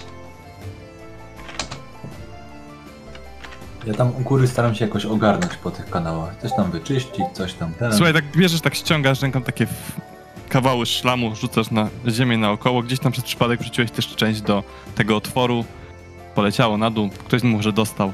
Ja 3.86 3.94
tam 3.94 4.08
u 4.08 4.20
góry 4.20 4.48
staram 4.48 4.74
się 4.74 4.84
jakoś 4.84 5.04
ogarnąć 5.06 5.56
po 5.56 5.70
tych 5.70 5.90
kanałach. 5.90 6.36
Coś 6.42 6.52
tam 6.56 6.70
wyczyścić, 6.70 7.24
coś 7.32 7.54
tam 7.54 7.74
ten. 7.74 7.92
Słuchaj, 7.92 8.14
tak 8.14 8.24
bierzesz, 8.36 8.60
tak 8.60 8.74
ściągasz 8.74 9.22
ręką 9.22 9.42
takie 9.42 9.64
f- 9.64 9.92
kawały 10.48 10.86
szlamu, 10.86 11.36
rzucasz 11.36 11.70
na 11.70 11.88
ziemię 12.08 12.38
naokoło. 12.38 12.82
Gdzieś 12.82 12.98
tam 12.98 13.12
przez 13.12 13.24
przypadek 13.24 13.60
wrzuciłeś 13.60 13.90
też 13.90 14.16
część 14.16 14.40
do 14.40 14.62
tego 14.94 15.16
otworu. 15.16 15.64
Poleciało 16.34 16.76
na 16.78 16.90
dół, 16.90 17.10
ktoś 17.24 17.42
może 17.42 17.72
dostał. 17.72 18.12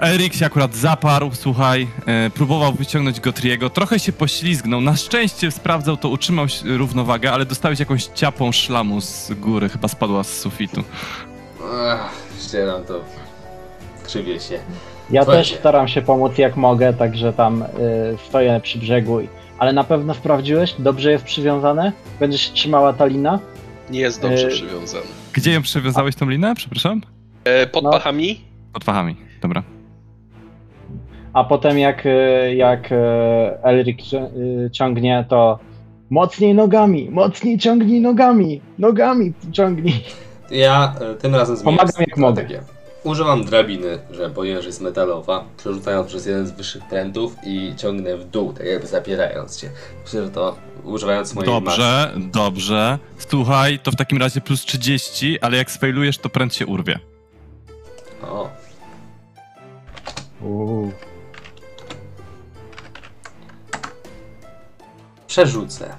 Erik 0.00 0.34
się 0.34 0.46
akurat 0.46 0.74
zaparł, 0.74 1.30
słuchaj, 1.34 1.88
e, 2.06 2.30
próbował 2.30 2.72
wyciągnąć 2.72 3.20
Gotriego, 3.20 3.70
trochę 3.70 3.98
się 3.98 4.12
poślizgnął, 4.12 4.80
na 4.80 4.96
szczęście 4.96 5.50
sprawdzał 5.50 5.96
to, 5.96 6.08
utrzymał 6.08 6.46
równowagę, 6.64 7.32
ale 7.32 7.46
dostałeś 7.46 7.80
jakąś 7.80 8.04
ciapą 8.04 8.52
szlamu 8.52 9.00
z 9.00 9.32
góry, 9.40 9.68
chyba 9.68 9.88
spadła 9.88 10.24
z 10.24 10.38
sufitu. 10.38 10.84
Ach, 11.88 12.10
ścieram 12.48 12.84
to. 12.84 13.04
Krzywię 14.06 14.40
się. 14.40 14.58
Ja 15.10 15.24
Słuchajcie. 15.24 15.50
też 15.50 15.60
staram 15.60 15.88
się 15.88 16.02
pomóc 16.02 16.38
jak 16.38 16.56
mogę, 16.56 16.92
także 16.92 17.32
tam 17.32 17.62
y, 17.62 17.66
stoję 18.28 18.60
przy 18.62 18.78
brzegu. 18.78 19.20
i- 19.20 19.28
Ale 19.58 19.72
na 19.72 19.84
pewno 19.84 20.14
sprawdziłeś? 20.14 20.74
Dobrze 20.78 21.10
jest 21.12 21.24
przywiązane? 21.24 21.92
Będzie 22.20 22.38
się 22.38 22.52
trzymała 22.52 22.92
ta 22.92 23.06
lina? 23.06 23.38
Nie 23.90 24.00
jest 24.00 24.22
dobrze 24.22 24.46
E, 24.46 24.50
przywiązany. 24.50 25.04
Gdzie 25.32 25.52
ją 25.52 25.62
przywiązałeś 25.62 26.14
tą 26.16 26.28
linę, 26.28 26.54
przepraszam? 26.56 27.00
E, 27.44 27.66
pod 27.66 27.84
No. 27.84 27.90
pachami? 27.90 28.40
Pod 28.72 28.84
pachami, 28.84 29.16
dobra. 29.42 29.62
A 31.32 31.44
potem 31.44 31.78
jak, 31.78 32.06
y, 32.06 32.54
jak 32.56 32.92
y, 32.92 32.96
Elric 33.62 34.12
y, 34.12 34.70
ciągnie, 34.72 35.24
to 35.28 35.58
mocniej 36.10 36.54
nogami, 36.54 37.10
mocniej 37.10 37.58
ciągnij 37.58 38.00
nogami, 38.00 38.60
nogami 38.78 39.32
ciągnij. 39.52 40.04
Ja 40.50 40.94
tym 41.20 41.34
razem 41.34 41.56
zmieniam 41.56 41.78
Pomagam 41.78 42.00
jak 42.08 42.16
mogę. 42.16 42.46
Używam 43.06 43.44
drabiny, 43.44 43.98
że 44.10 44.30
ponieważ 44.30 44.66
jest 44.66 44.80
metalowa, 44.80 45.44
przerzucając 45.56 46.08
przez 46.08 46.26
jeden 46.26 46.46
z 46.46 46.50
wyższych 46.50 46.88
prętów 46.88 47.36
i 47.44 47.74
ciągnę 47.76 48.16
w 48.16 48.24
dół, 48.24 48.52
tak 48.52 48.66
jakby 48.66 48.86
zapierając 48.86 49.58
się. 49.58 49.70
Myślę, 50.04 50.24
że 50.24 50.30
to 50.30 50.56
używając 50.84 51.34
mojej 51.34 51.52
Dobrze, 51.52 52.12
masy. 52.14 52.28
dobrze. 52.30 52.98
Słuchaj, 53.28 53.78
to 53.78 53.90
w 53.90 53.96
takim 53.96 54.18
razie 54.18 54.40
plus 54.40 54.60
30, 54.60 55.40
ale 55.40 55.56
jak 55.56 55.70
sfailujesz, 55.70 56.18
to 56.18 56.28
pręt 56.28 56.54
się 56.54 56.66
urwie. 56.66 56.98
O. 58.22 58.50
Uuu. 60.40 60.92
Przerzucę. 65.26 65.96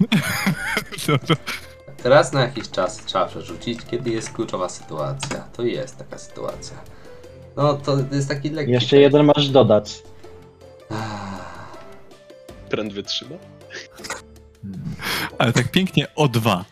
Teraz 2.02 2.32
na 2.32 2.40
jakiś 2.40 2.70
czas 2.70 2.96
trzeba 2.96 3.26
przerzucić, 3.26 3.80
kiedy 3.90 4.10
jest 4.10 4.32
kluczowa 4.32 4.68
sytuacja. 4.68 5.38
To 5.52 5.62
jest 5.62 5.98
taka 5.98 6.18
sytuacja. 6.18 6.76
No 7.56 7.74
to 7.74 7.96
jest 8.12 8.28
taki 8.28 8.50
lekki. 8.50 8.72
Jeszcze 8.72 8.96
jeden 8.96 9.26
masz 9.26 9.48
dodać. 9.48 10.02
Trend 12.68 12.92
wytrzyma. 12.92 13.36
Ale 15.38 15.52
tak 15.52 15.70
pięknie 15.70 16.06
o 16.14 16.28
dwa. 16.28 16.64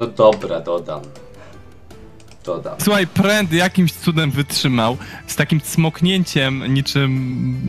No 0.00 0.06
dobra, 0.06 0.60
dodam. 0.60 1.02
Dodam. 2.44 2.80
Słuchaj, 2.80 3.06
pręd 3.06 3.52
jakimś 3.52 3.92
cudem 3.92 4.30
wytrzymał 4.30 4.96
z 5.26 5.36
takim 5.36 5.60
smoknięciem 5.60 6.74
niczym... 6.74 7.68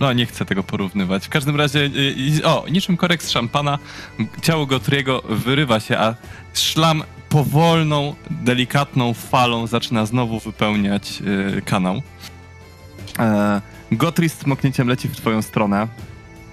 No, 0.00 0.12
nie 0.12 0.26
chcę 0.26 0.44
tego 0.44 0.62
porównywać. 0.62 1.26
W 1.26 1.28
każdym 1.28 1.56
razie, 1.56 1.78
y, 1.80 2.14
y, 2.38 2.46
o, 2.46 2.64
niczym 2.70 2.96
korek 2.96 3.22
z 3.22 3.30
szampana, 3.30 3.78
ciało 4.42 4.66
Gotriego 4.66 5.22
wyrywa 5.28 5.80
się, 5.80 5.98
a 5.98 6.14
szlam 6.54 7.02
powolną, 7.28 8.14
delikatną 8.30 9.14
falą 9.14 9.66
zaczyna 9.66 10.06
znowu 10.06 10.38
wypełniać 10.38 11.22
y, 11.58 11.62
kanał. 11.62 12.02
E, 13.18 13.60
Gotri 13.92 14.28
z 14.28 14.38
smoknięciem 14.38 14.88
leci 14.88 15.08
w 15.08 15.16
twoją 15.16 15.42
stronę. 15.42 15.88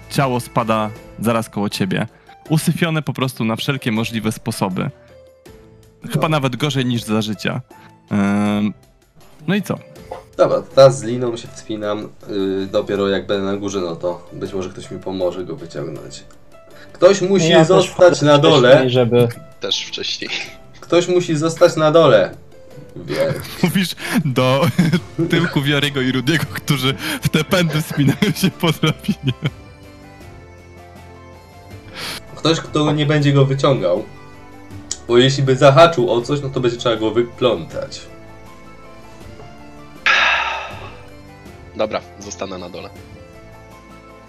Ciało 0.10 0.40
spada 0.40 0.90
zaraz 1.20 1.50
koło 1.50 1.70
ciebie. 1.70 2.08
Usyfione 2.50 3.02
po 3.02 3.14
prostu 3.14 3.46
na 3.46 3.56
wszelkie 3.56 3.92
możliwe 3.92 4.32
sposoby. 4.32 4.90
Chyba 6.12 6.30
nawet 6.30 6.56
gorzej 6.56 6.86
niż 6.86 7.04
za 7.04 7.22
życia. 7.22 7.62
No 9.48 9.56
i 9.56 9.62
co? 9.62 9.80
Dobra, 10.38 10.62
teraz 10.76 11.00
z 11.00 11.04
liną 11.04 11.38
się 11.38 11.48
wspinam. 11.48 12.10
Yy, 12.30 12.68
dopiero 12.72 13.10
jak 13.10 13.28
będę 13.28 13.46
na 13.46 13.58
górze, 13.58 13.82
no 13.82 13.96
to 13.96 14.30
być 14.34 14.54
może 14.54 14.70
ktoś 14.70 14.92
mi 14.92 15.00
pomoże 15.00 15.46
go 15.46 15.56
wyciągnąć. 15.56 16.24
Ktoś 16.94 17.22
musi 17.22 17.50
Ja 17.50 17.58
też 17.60 17.68
zostać 17.68 18.22
na 18.22 18.38
dole. 18.38 18.70
wcześniej, 18.70 18.90
Żeby... 18.90 19.28
Też 19.60 19.86
wcześniej. 19.86 20.30
Ktoś 20.80 21.08
musi 21.08 21.36
zostać 21.36 21.76
na 21.76 21.92
dole. 21.92 22.32
Wie. 22.96 23.34
Mówisz 23.64 23.96
do 24.26 24.68
tyłku 25.30 25.62
Wiarego 25.62 26.02
i 26.02 26.12
Rudiego, 26.12 26.46
którzy 26.54 26.94
w 27.22 27.30
te 27.30 27.44
pędy 27.44 27.82
spinają 27.82 28.32
się 28.36 28.52
po 28.52 28.72
drabinie. 28.72 29.34
Ktoś, 32.36 32.60
kto 32.60 32.92
nie 32.92 33.06
będzie 33.06 33.34
go 33.34 33.46
wyciągał. 33.46 34.04
Bo 35.08 35.18
jeśli 35.18 35.44
by 35.44 35.56
zahaczył 35.56 36.12
o 36.12 36.22
coś, 36.22 36.42
no 36.42 36.50
to 36.50 36.60
będzie 36.60 36.78
trzeba 36.78 36.96
go 36.96 37.12
wyplątać. 37.12 38.02
Dobra, 41.78 42.02
zostanę 42.20 42.58
na 42.58 42.70
dole. 42.70 42.90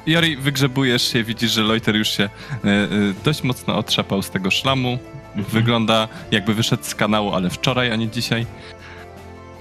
Jori, 0.07 0.37
wygrzebujesz 0.37 1.13
się, 1.13 1.25
widzisz, 1.25 1.51
że 1.51 1.63
Loiter 1.63 1.97
już 1.97 2.09
się 2.09 2.25
e, 2.25 2.29
e, 2.69 2.89
dość 3.25 3.43
mocno 3.43 3.77
otrzepał 3.79 4.23
z 4.23 4.31
tego 4.31 4.51
szlamu. 4.51 4.99
Wygląda 5.37 6.09
jakby 6.31 6.55
wyszedł 6.55 6.85
z 6.85 6.95
kanału, 6.95 7.33
ale 7.33 7.51
wczoraj, 7.51 7.93
a 7.93 7.97
nie 7.97 8.09
dzisiaj. 8.09 8.47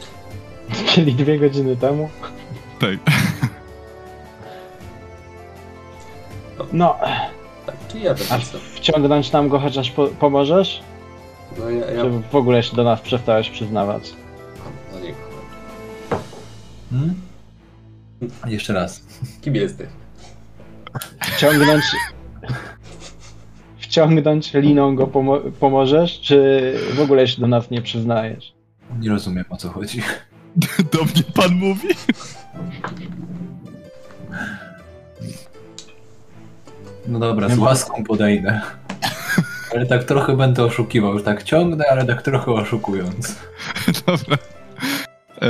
Czyli 0.94 1.14
dwie 1.16 1.40
godziny 1.40 1.76
temu. 1.78 2.10
Tak. 2.80 2.98
No, 6.74 6.96
Tak, 7.66 7.76
czy 7.88 8.00
ja 8.00 8.12
a 8.12 8.14
będę 8.14 8.46
co? 8.46 8.58
wciągnąć 8.76 9.32
nam 9.32 9.50
go 9.50 9.60
chociaż 9.60 9.92
po 9.92 10.08
pomożesz? 10.08 10.82
No 11.60 11.70
ja, 11.70 11.92
ja... 11.92 12.04
Czy 12.04 12.10
w 12.32 12.36
ogóle 12.36 12.64
się 12.64 12.76
do 12.76 12.84
nas 12.84 13.02
przestałeś 13.02 13.50
przyznawać? 13.50 14.14
No 14.94 15.00
nie. 15.00 15.14
Hmm? 16.90 17.16
Jeszcze 18.48 18.74
raz. 18.74 19.04
Kim 19.42 19.56
jesteś? 19.56 19.88
Wciągnąć... 21.22 21.84
Wciągnąć 23.80 24.54
liną 24.54 24.96
go 24.96 25.08
pomo- 25.08 25.52
pomożesz, 25.60 26.22
czy 26.22 26.74
w 26.96 27.00
ogóle 27.00 27.28
się 27.28 27.42
do 27.42 27.48
nas 27.48 27.72
nie 27.72 27.82
przyznajesz? 27.82 28.54
Nie 29.00 29.10
rozumiem 29.10 29.46
o 29.50 29.58
co 29.58 29.70
chodzi. 29.70 30.02
Do 30.94 31.04
mnie 31.04 31.24
pan 31.34 31.56
mówi? 31.56 31.88
No 37.08 37.20
dobra, 37.20 37.50
z 37.50 37.58
łaską 37.58 38.04
podejdę. 38.04 38.62
Ale 39.76 39.86
tak 39.86 40.04
trochę 40.04 40.38
będę 40.38 40.64
oszukiwał. 40.64 41.14
Już 41.14 41.24
tak 41.24 41.44
ciągnę, 41.44 41.86
ale 41.92 42.06
tak 42.06 42.22
trochę 42.22 42.52
oszukując. 42.52 43.36
Dobra. 44.08 44.38
E, 45.42 45.48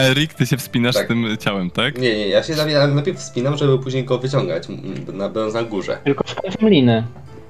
Erik, 0.00 0.34
ty 0.34 0.46
się 0.46 0.56
wspinasz 0.56 0.94
Tak. 0.94 1.08
tym 1.08 1.36
ciałem, 1.40 1.70
tak? 1.70 1.98
Nie, 1.98 2.16
nie, 2.16 2.28
ja 2.28 2.42
się 2.42 2.56
najpierw, 2.56 2.94
najpierw 2.94 3.18
wspinam, 3.18 3.56
żeby 3.56 3.78
później 3.78 4.04
go 4.04 4.18
wyciągać, 4.18 4.68
na, 5.12 5.24
będąc 5.24 5.54
na 5.54 5.62
górze. 5.62 5.98
Tylko 6.04 6.28
z 6.28 6.34
końcem 6.34 6.68
liny. 6.68 7.04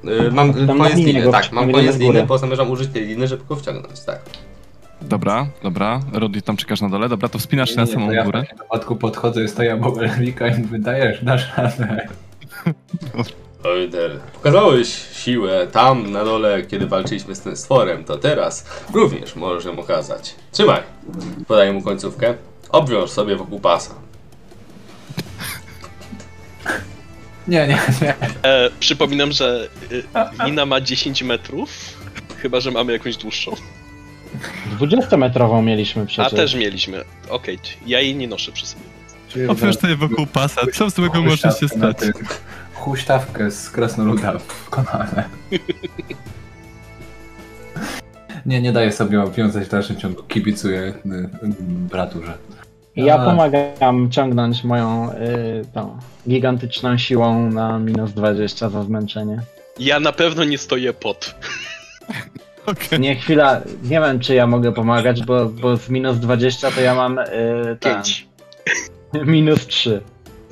Yy, 0.04 0.30
mam 0.32 0.66
Tam 0.66 0.78
koniec 0.78 0.96
liny, 0.96 1.30
tak, 1.32 1.52
mam 1.52 1.72
koniec 1.72 1.98
liny, 1.98 2.26
bo 2.26 2.38
zamierzam 2.38 2.70
użyć 2.70 2.90
tej 2.92 3.06
liny, 3.06 3.26
żeby 3.28 3.44
go 3.44 3.56
wciągnąć, 3.56 4.00
tak. 4.00 4.20
Dobra, 5.02 5.46
dobra. 5.62 6.00
Rodi, 6.12 6.42
tam 6.42 6.56
czekasz 6.56 6.80
na 6.80 6.88
dole. 6.88 7.08
Dobra, 7.08 7.28
to 7.28 7.38
wspinasz 7.38 7.70
się 7.70 7.76
na 7.76 7.86
samą 7.86 8.06
to 8.06 8.12
ja 8.12 8.22
w 8.22 8.26
górę. 8.26 8.40
takim 8.40 8.58
wypadku 8.58 8.96
podchodzę, 8.96 9.48
stoję 9.48 9.74
obok 9.74 9.98
Elwika 9.98 10.48
i 10.48 10.62
wydajesz, 10.62 11.24
dasz 11.24 11.52
radę. 11.56 12.08
Oider, 13.64 14.18
pokazałeś 14.34 14.88
siłę 15.12 15.66
tam 15.72 16.10
na 16.12 16.24
dole, 16.24 16.62
kiedy 16.62 16.86
walczyliśmy 16.86 17.34
z 17.34 17.40
tym 17.40 17.56
stworem, 17.56 18.04
to 18.04 18.16
teraz 18.18 18.66
również 18.94 19.36
możesz 19.36 19.64
ją 19.64 19.78
okazać. 19.78 20.34
Trzymaj! 20.52 20.82
Podaję 21.48 21.72
mu 21.72 21.82
końcówkę. 21.82 22.34
Obwiąż 22.70 23.10
sobie 23.10 23.36
wokół 23.36 23.60
pasa. 23.60 23.94
Nie, 27.48 27.66
nie, 27.68 27.80
nie. 28.02 28.14
E, 28.42 28.70
przypominam, 28.80 29.32
że 29.32 29.68
y, 29.92 30.02
lina 30.44 30.66
ma 30.66 30.80
10 30.80 31.22
metrów. 31.22 31.70
Chyba, 32.36 32.60
że 32.60 32.70
mamy 32.70 32.92
jakąś 32.92 33.16
dłuższą. 33.16 33.54
20-metrową 34.80 35.62
mieliśmy 35.64 36.02
A 36.02 36.06
przecież. 36.06 36.32
też 36.32 36.54
mieliśmy. 36.54 37.04
Okej, 37.28 37.58
ja 37.86 38.00
jej 38.00 38.14
nie 38.16 38.28
noszę 38.28 38.52
przy 38.52 38.66
sobie. 38.66 38.82
Obwiąż 39.48 39.76
sobie 39.76 39.96
wokół 39.96 40.26
pasa. 40.26 40.60
Co 40.74 40.90
złego 40.90 41.22
może 41.22 41.50
się 41.60 41.68
stać? 41.68 41.96
Huśtawkę 42.80 43.50
z 43.50 43.70
krasnoluda 43.70 44.38
w 44.38 44.70
kanale. 44.70 45.24
Nie, 48.46 48.62
nie 48.62 48.72
daję 48.72 48.92
sobie 48.92 49.22
obwiązać 49.22 49.64
w 49.64 49.70
dalszym 49.70 49.96
ciągu. 49.96 50.22
Kibicuję 50.22 50.80
y, 50.80 50.88
y, 50.88 50.94
braturze. 51.90 52.32
Ja 52.96 53.18
pomagam 53.18 54.10
ciągnąć 54.10 54.64
moją 54.64 55.12
y, 55.12 55.16
tą 55.74 55.98
gigantyczną 56.28 56.98
siłą 56.98 57.50
na 57.50 57.78
minus 57.78 58.12
20 58.12 58.68
za 58.68 58.82
zmęczenie. 58.82 59.40
Ja 59.78 60.00
na 60.00 60.12
pewno 60.12 60.44
nie 60.44 60.58
stoję 60.58 60.92
pod. 60.92 61.34
Okej. 62.66 63.00
Nie, 63.00 63.16
chwila, 63.16 63.60
nie 63.82 64.00
wiem 64.00 64.20
czy 64.20 64.34
ja 64.34 64.46
mogę 64.46 64.72
pomagać, 64.72 65.24
bo, 65.24 65.46
bo 65.46 65.76
z 65.76 65.88
minus 65.88 66.18
20 66.18 66.70
to 66.70 66.80
ja 66.80 66.94
mam 66.94 67.18
y, 67.18 67.24
ten, 67.80 67.94
5. 67.94 68.28
minus 69.26 69.66
3. 69.66 70.00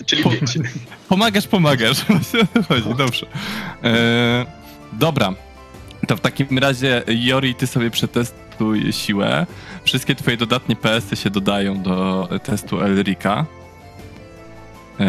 Czyli 0.06 0.22
Po- 0.22 0.30
5. 0.30 0.58
Pomagasz, 1.08 1.46
pomagasz. 1.46 2.04
Właśnie 2.04 2.40
o 2.40 2.46
to 2.54 2.62
chodzi, 2.62 2.94
dobrze. 2.94 3.26
E, 3.84 4.46
dobra. 4.92 5.34
To 6.08 6.16
w 6.16 6.20
takim 6.20 6.58
razie, 6.58 7.02
Jori, 7.08 7.54
ty 7.54 7.66
sobie 7.66 7.90
przetestuj 7.90 8.92
siłę. 8.92 9.46
Wszystkie 9.84 10.14
twoje 10.14 10.36
dodatnie 10.36 10.76
PS-y 10.76 11.16
się 11.16 11.30
dodają 11.30 11.82
do 11.82 12.28
testu 12.42 12.80
Elrika. 12.80 13.46
E, 15.00 15.06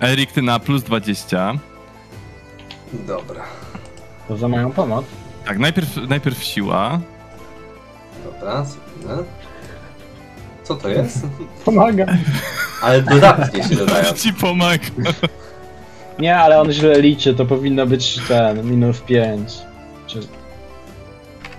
Erik, 0.00 0.32
ty 0.32 0.42
na 0.42 0.58
plus 0.58 0.82
20. 0.82 1.52
Dobra, 2.92 3.44
To 4.28 4.36
za 4.36 4.48
moją 4.48 4.72
pomoc. 4.72 5.04
Tak, 5.46 5.58
najpierw, 5.58 5.96
najpierw 6.08 6.42
siła. 6.44 7.00
dobra, 8.24 8.64
spinę. 8.64 9.14
Co 10.68 10.74
to 10.74 10.88
jest? 10.88 11.26
Pomagam. 11.64 12.08
Ale 12.82 13.02
dodatnie 13.02 13.62
się 13.64 13.76
dodają. 13.76 14.12
Ci 14.14 14.32
pomaga. 14.32 14.84
Nie, 16.18 16.36
ale 16.36 16.60
on 16.60 16.72
źle 16.72 17.00
liczy, 17.00 17.34
to 17.34 17.46
powinno 17.46 17.86
być 17.86 18.20
ten, 18.28 18.70
minus 18.70 19.00
5. 19.00 19.52
Czy... 20.06 20.20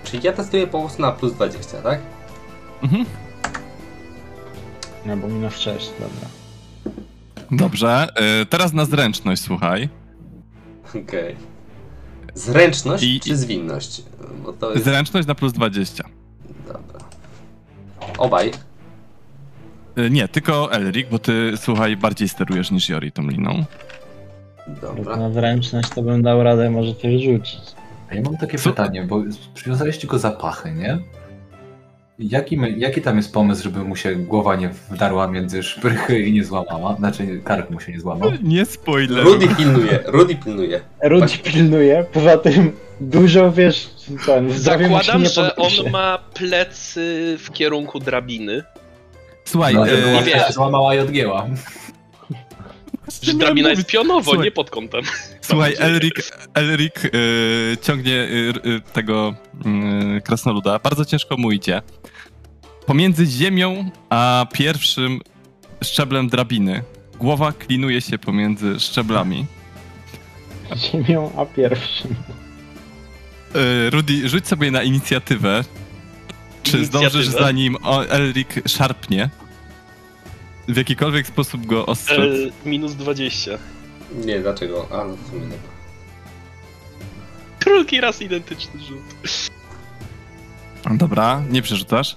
Czyli 0.04 0.22
ja 0.22 0.32
testuję 0.32 0.66
po 0.66 0.80
prostu 0.80 1.02
na 1.02 1.12
plus 1.12 1.32
20, 1.32 1.82
tak? 1.82 2.00
Mhm. 2.82 3.04
Albo 5.10 5.28
minus 5.28 5.56
6, 5.58 5.90
dobra. 6.00 6.28
Dobrze. 7.50 8.06
E, 8.16 8.46
teraz 8.46 8.72
na 8.72 8.84
zręczność, 8.84 9.42
słuchaj. 9.42 9.88
Okej. 10.88 11.36
Zręczność 12.34 13.04
I- 13.04 13.20
czy 13.20 13.36
zwinność? 13.36 14.02
Bo 14.44 14.52
to 14.52 14.72
jest... 14.72 14.84
Zręczność 14.84 15.28
na 15.28 15.34
plus 15.34 15.52
20. 15.52 16.04
Dobra. 16.66 17.00
Obaj. 18.18 18.50
E, 19.98 20.10
Nie, 20.10 20.28
tylko 20.28 20.72
Elrik, 20.72 21.08
bo 21.10 21.18
ty, 21.18 21.52
słuchaj, 21.56 21.96
bardziej 21.96 22.28
sterujesz 22.28 22.70
niż 22.70 22.88
Jori 22.88 23.12
tą 23.12 23.28
liną. 23.28 23.64
Jak 24.68 24.80
Dobra. 24.96 25.16
na 25.16 25.30
zręczność 25.30 25.88
to 25.88 26.02
bym 26.02 26.22
dał 26.22 26.42
radę 26.42 26.70
może 26.70 26.94
coś 26.94 27.22
rzucić. 27.24 27.60
A 28.10 28.14
ja 28.14 28.22
mam 28.22 28.36
takie 28.36 28.58
Co? 28.58 28.70
pytanie, 28.70 29.02
bo 29.04 29.22
przywiązaliście 29.54 30.06
go 30.08 30.18
za 30.18 30.30
pachy, 30.30 30.72
nie? 30.72 30.98
Jaki, 32.18 32.58
jaki 32.76 33.02
tam 33.02 33.16
jest 33.16 33.32
pomysł, 33.32 33.62
żeby 33.62 33.84
mu 33.84 33.96
się 33.96 34.14
głowa 34.16 34.56
nie 34.56 34.68
wdarła 34.90 35.28
między 35.28 35.62
szprychy 35.62 36.20
i 36.20 36.32
nie 36.32 36.44
złamała? 36.44 36.96
Znaczy, 36.96 37.40
kark 37.44 37.70
mu 37.70 37.80
się 37.80 37.92
nie 37.92 38.00
złamał. 38.00 38.30
Nie 38.42 38.64
spoiler. 38.64 39.24
Rudy 39.24 39.48
pilnuje, 39.48 39.98
Rudy 40.06 40.36
pilnuje. 40.36 40.80
Rudy 41.02 41.38
pilnuje, 41.44 42.04
poza 42.12 42.38
tym 42.38 42.72
dużo, 43.00 43.52
wiesz, 43.52 43.90
ten, 44.26 44.52
Zakładam, 44.52 45.24
że 45.26 45.56
on 45.56 45.90
ma 45.90 46.18
plecy 46.34 47.36
w 47.38 47.50
kierunku 47.52 47.98
drabiny. 47.98 48.62
Słuchaj, 49.50 49.74
No, 49.74 49.88
e, 49.88 50.22
wiesz. 50.22 50.46
się 50.46 50.52
złamała 50.52 50.94
i 50.94 50.98
odgięła. 50.98 51.46
Że 53.22 53.34
drabina 53.34 53.68
jest 53.70 53.86
pionowo, 53.86 54.22
Słuchaj. 54.30 54.44
nie 54.44 54.50
pod 54.50 54.70
kątem. 54.70 55.00
Słuchaj. 55.40 55.74
Elric, 55.78 56.32
Elric 56.54 56.94
e, 57.04 57.10
ciągnie 57.82 58.14
e, 58.14 58.26
e, 58.76 58.80
tego 58.92 59.34
e, 60.16 60.20
krasnoluda. 60.20 60.78
Bardzo 60.78 61.04
ciężko 61.04 61.36
mu 61.36 61.52
idzie. 61.52 61.82
Pomiędzy 62.86 63.26
ziemią 63.26 63.90
a 64.10 64.46
pierwszym 64.52 65.20
szczeblem 65.84 66.28
drabiny 66.28 66.82
głowa 67.18 67.52
klinuje 67.52 68.00
się 68.00 68.18
pomiędzy 68.18 68.80
szczeblami. 68.80 69.46
Ziemią, 70.76 71.30
a 71.36 71.44
pierwszym. 71.46 72.14
Rudy, 73.90 74.28
rzuć 74.28 74.46
sobie 74.48 74.70
na 74.70 74.82
inicjatywę. 74.82 75.64
Czy 76.62 76.84
zdążysz 76.86 77.14
Inicjatywę? 77.14 77.44
zanim 77.44 77.76
o- 77.82 78.06
Elric 78.06 78.48
szarpnie? 78.66 79.30
W 80.68 80.76
jakikolwiek 80.76 81.26
sposób 81.26 81.66
go 81.66 81.86
ostrzec? 81.86 82.18
E, 82.18 82.68
minus 82.68 82.94
20. 82.94 83.50
Nie, 84.24 84.40
dlaczego? 84.40 84.88
A, 84.92 85.04
no 85.04 85.16
w 85.16 85.26
sumie 85.30 85.40
dobra. 85.40 85.58
Drugi 87.60 88.00
raz 88.00 88.22
identyczny 88.22 88.80
rzut. 88.80 89.50
Dobra, 90.90 91.42
nie 91.50 91.62
przerzucasz? 91.62 92.16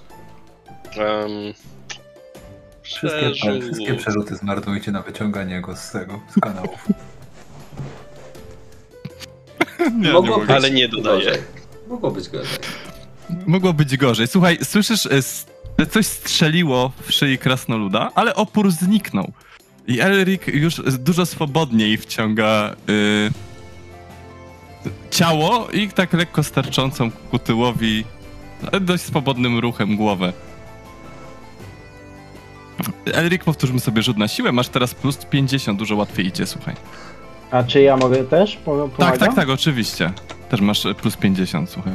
Um, 0.98 1.54
Wszystkie, 2.82 3.30
przerzut. 3.30 3.62
wszystkie 3.64 3.94
przerzuty 3.94 4.36
zmarnujcie 4.36 4.92
na 4.92 5.02
wyciąganie 5.02 5.60
go 5.60 5.76
z 5.76 5.90
tego, 5.90 6.20
z 6.36 6.40
kanałów. 6.40 6.86
Nie, 9.98 10.12
Mogło 10.12 10.30
mogę. 10.30 10.46
być 10.46 10.56
Ale 10.56 10.70
nie 10.70 10.88
dodaję. 10.88 11.16
gorzej. 11.24 11.38
Mogło 11.88 12.10
być 12.10 12.28
gorzej. 12.28 12.58
Mogło 13.46 13.72
być 13.72 13.96
gorzej. 13.96 14.26
Słuchaj, 14.26 14.58
słyszysz, 14.64 15.06
e, 15.06 15.10
s- 15.78 15.88
coś 15.88 16.06
strzeliło 16.06 16.92
w 17.02 17.12
szyi 17.12 17.38
krasnoluda, 17.38 18.10
ale 18.14 18.34
opór 18.34 18.70
zniknął. 18.70 19.32
I 19.86 20.00
Elric 20.00 20.42
już 20.46 20.74
dużo 20.98 21.26
swobodniej 21.26 21.96
wciąga 21.98 22.74
y, 22.88 23.30
ciało 25.10 25.68
i 25.70 25.88
tak 25.88 26.12
lekko 26.12 26.42
starczącą 26.42 27.10
ku 27.10 27.38
tyłowi 27.38 28.04
dość 28.80 29.02
swobodnym 29.02 29.58
ruchem 29.58 29.96
głowę. 29.96 30.32
Elric, 33.12 33.44
powtórzmy 33.44 33.80
sobie 33.80 34.02
rzut 34.02 34.16
na 34.18 34.28
siłę, 34.28 34.52
masz 34.52 34.68
teraz 34.68 34.94
plus 34.94 35.16
50, 35.16 35.78
dużo 35.78 35.96
łatwiej 35.96 36.26
idzie, 36.26 36.46
słuchaj. 36.46 36.74
A 37.50 37.62
czy 37.64 37.82
ja 37.82 37.96
mogę 37.96 38.24
też 38.24 38.56
po- 38.56 38.88
Tak, 38.98 39.18
tak, 39.18 39.34
tak, 39.34 39.48
oczywiście. 39.48 40.12
Też 40.48 40.60
masz 40.60 40.82
plus 41.00 41.16
50, 41.16 41.70
słuchaj. 41.70 41.92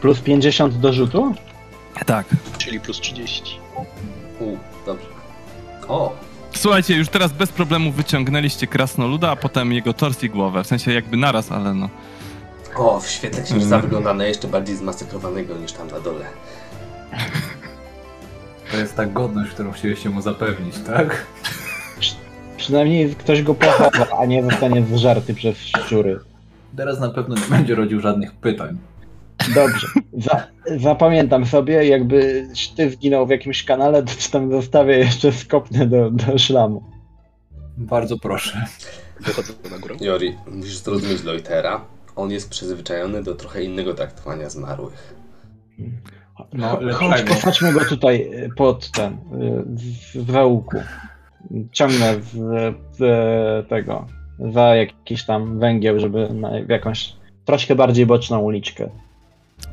Plus 0.00 0.20
50 0.20 0.74
do 0.78 0.92
rzutu? 0.92 1.34
Tak. 2.06 2.26
Czyli 2.58 2.80
plus 2.80 3.00
30. 3.00 3.58
U, 4.40 4.56
dobrze. 4.86 5.06
O, 5.88 6.16
Słuchajcie, 6.54 6.96
już 6.96 7.08
teraz 7.08 7.32
bez 7.32 7.52
problemu 7.52 7.92
wyciągnęliście 7.92 8.66
krasnoluda, 8.66 9.30
a 9.30 9.36
potem 9.36 9.72
jego 9.72 9.92
tors 9.92 10.22
i 10.22 10.30
głowę. 10.30 10.64
W 10.64 10.66
sensie 10.66 10.92
jakby 10.92 11.16
naraz, 11.16 11.52
ale 11.52 11.74
no. 11.74 11.88
o, 12.76 13.00
w 13.00 13.08
świetle 13.08 13.42
księżyca 13.42 13.78
wygląda 13.78 14.14
na 14.14 14.24
jeszcze 14.24 14.48
bardziej 14.48 14.76
zmasakrowanego 14.76 15.56
niż 15.56 15.72
tam 15.72 15.88
na 15.90 16.00
dole. 16.00 16.24
To 18.70 18.76
jest 18.76 18.96
ta 18.96 19.06
godność, 19.06 19.50
którą 19.50 19.72
chcieliście 19.72 20.10
mu 20.10 20.22
zapewnić, 20.22 20.74
tak? 20.86 21.26
Przynajmniej 22.56 23.14
ktoś 23.14 23.42
go 23.42 23.54
pochowa, 23.54 24.06
a 24.20 24.24
nie 24.24 24.42
zostanie 24.42 24.84
zżarty 24.94 25.34
przez 25.34 25.56
szczury. 25.58 26.20
Teraz 26.76 27.00
na 27.00 27.10
pewno 27.10 27.34
nie 27.34 27.46
będzie 27.50 27.74
rodził 27.74 28.00
żadnych 28.00 28.32
pytań. 28.32 28.78
Dobrze. 29.54 29.86
Za, 30.12 30.46
zapamiętam 30.76 31.46
sobie, 31.46 31.84
jakby 31.84 32.48
ty 32.76 32.90
zginął 32.90 33.26
w 33.26 33.30
jakimś 33.30 33.64
kanale, 33.64 34.02
to 34.02 34.14
ci 34.14 34.30
tam 34.30 34.50
zostawię 34.50 34.98
jeszcze 34.98 35.32
skopnę 35.32 35.86
do, 35.86 36.10
do 36.10 36.38
szlamu. 36.38 36.82
Bardzo 37.76 38.18
proszę. 38.18 38.64
Wychodzę 39.20 39.52
na 39.70 39.78
górę. 39.78 39.96
Jori, 40.00 40.36
musisz 40.52 40.76
zrozumieć 40.76 41.24
Loitera. 41.24 41.84
On 42.16 42.30
jest 42.30 42.50
przyzwyczajony 42.50 43.22
do 43.22 43.34
trochę 43.34 43.62
innego 43.62 43.94
traktowania 43.94 44.50
zmarłych. 44.50 45.14
No, 46.52 46.68
Chodź, 46.92 47.10
lepszego. 47.10 47.34
posadźmy 47.34 47.72
go 47.72 47.84
tutaj 47.84 48.30
pod 48.56 48.90
ten, 48.90 49.18
w 49.66 50.18
w 50.18 50.24
wełku. 50.24 50.76
Ciągnę 51.72 52.14
z, 52.22 52.32
z 52.92 53.68
tego, 53.68 54.06
za 54.52 54.74
jakiś 54.74 55.24
tam 55.24 55.58
węgieł, 55.58 56.00
żeby 56.00 56.28
na, 56.34 56.50
w 56.66 56.68
jakąś 56.68 57.16
troszkę 57.44 57.74
bardziej 57.74 58.06
boczną 58.06 58.38
uliczkę. 58.40 58.90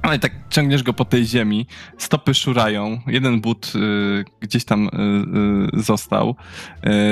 Ale 0.01 0.19
tak 0.19 0.31
ciągniesz 0.49 0.83
go 0.83 0.93
po 0.93 1.05
tej 1.05 1.25
ziemi, 1.25 1.67
stopy 1.97 2.33
szurają, 2.33 3.01
jeden 3.07 3.41
but 3.41 3.73
y, 3.75 4.25
gdzieś 4.39 4.65
tam 4.65 4.87
y, 4.87 5.77
y, 5.77 5.83
został. 5.83 6.35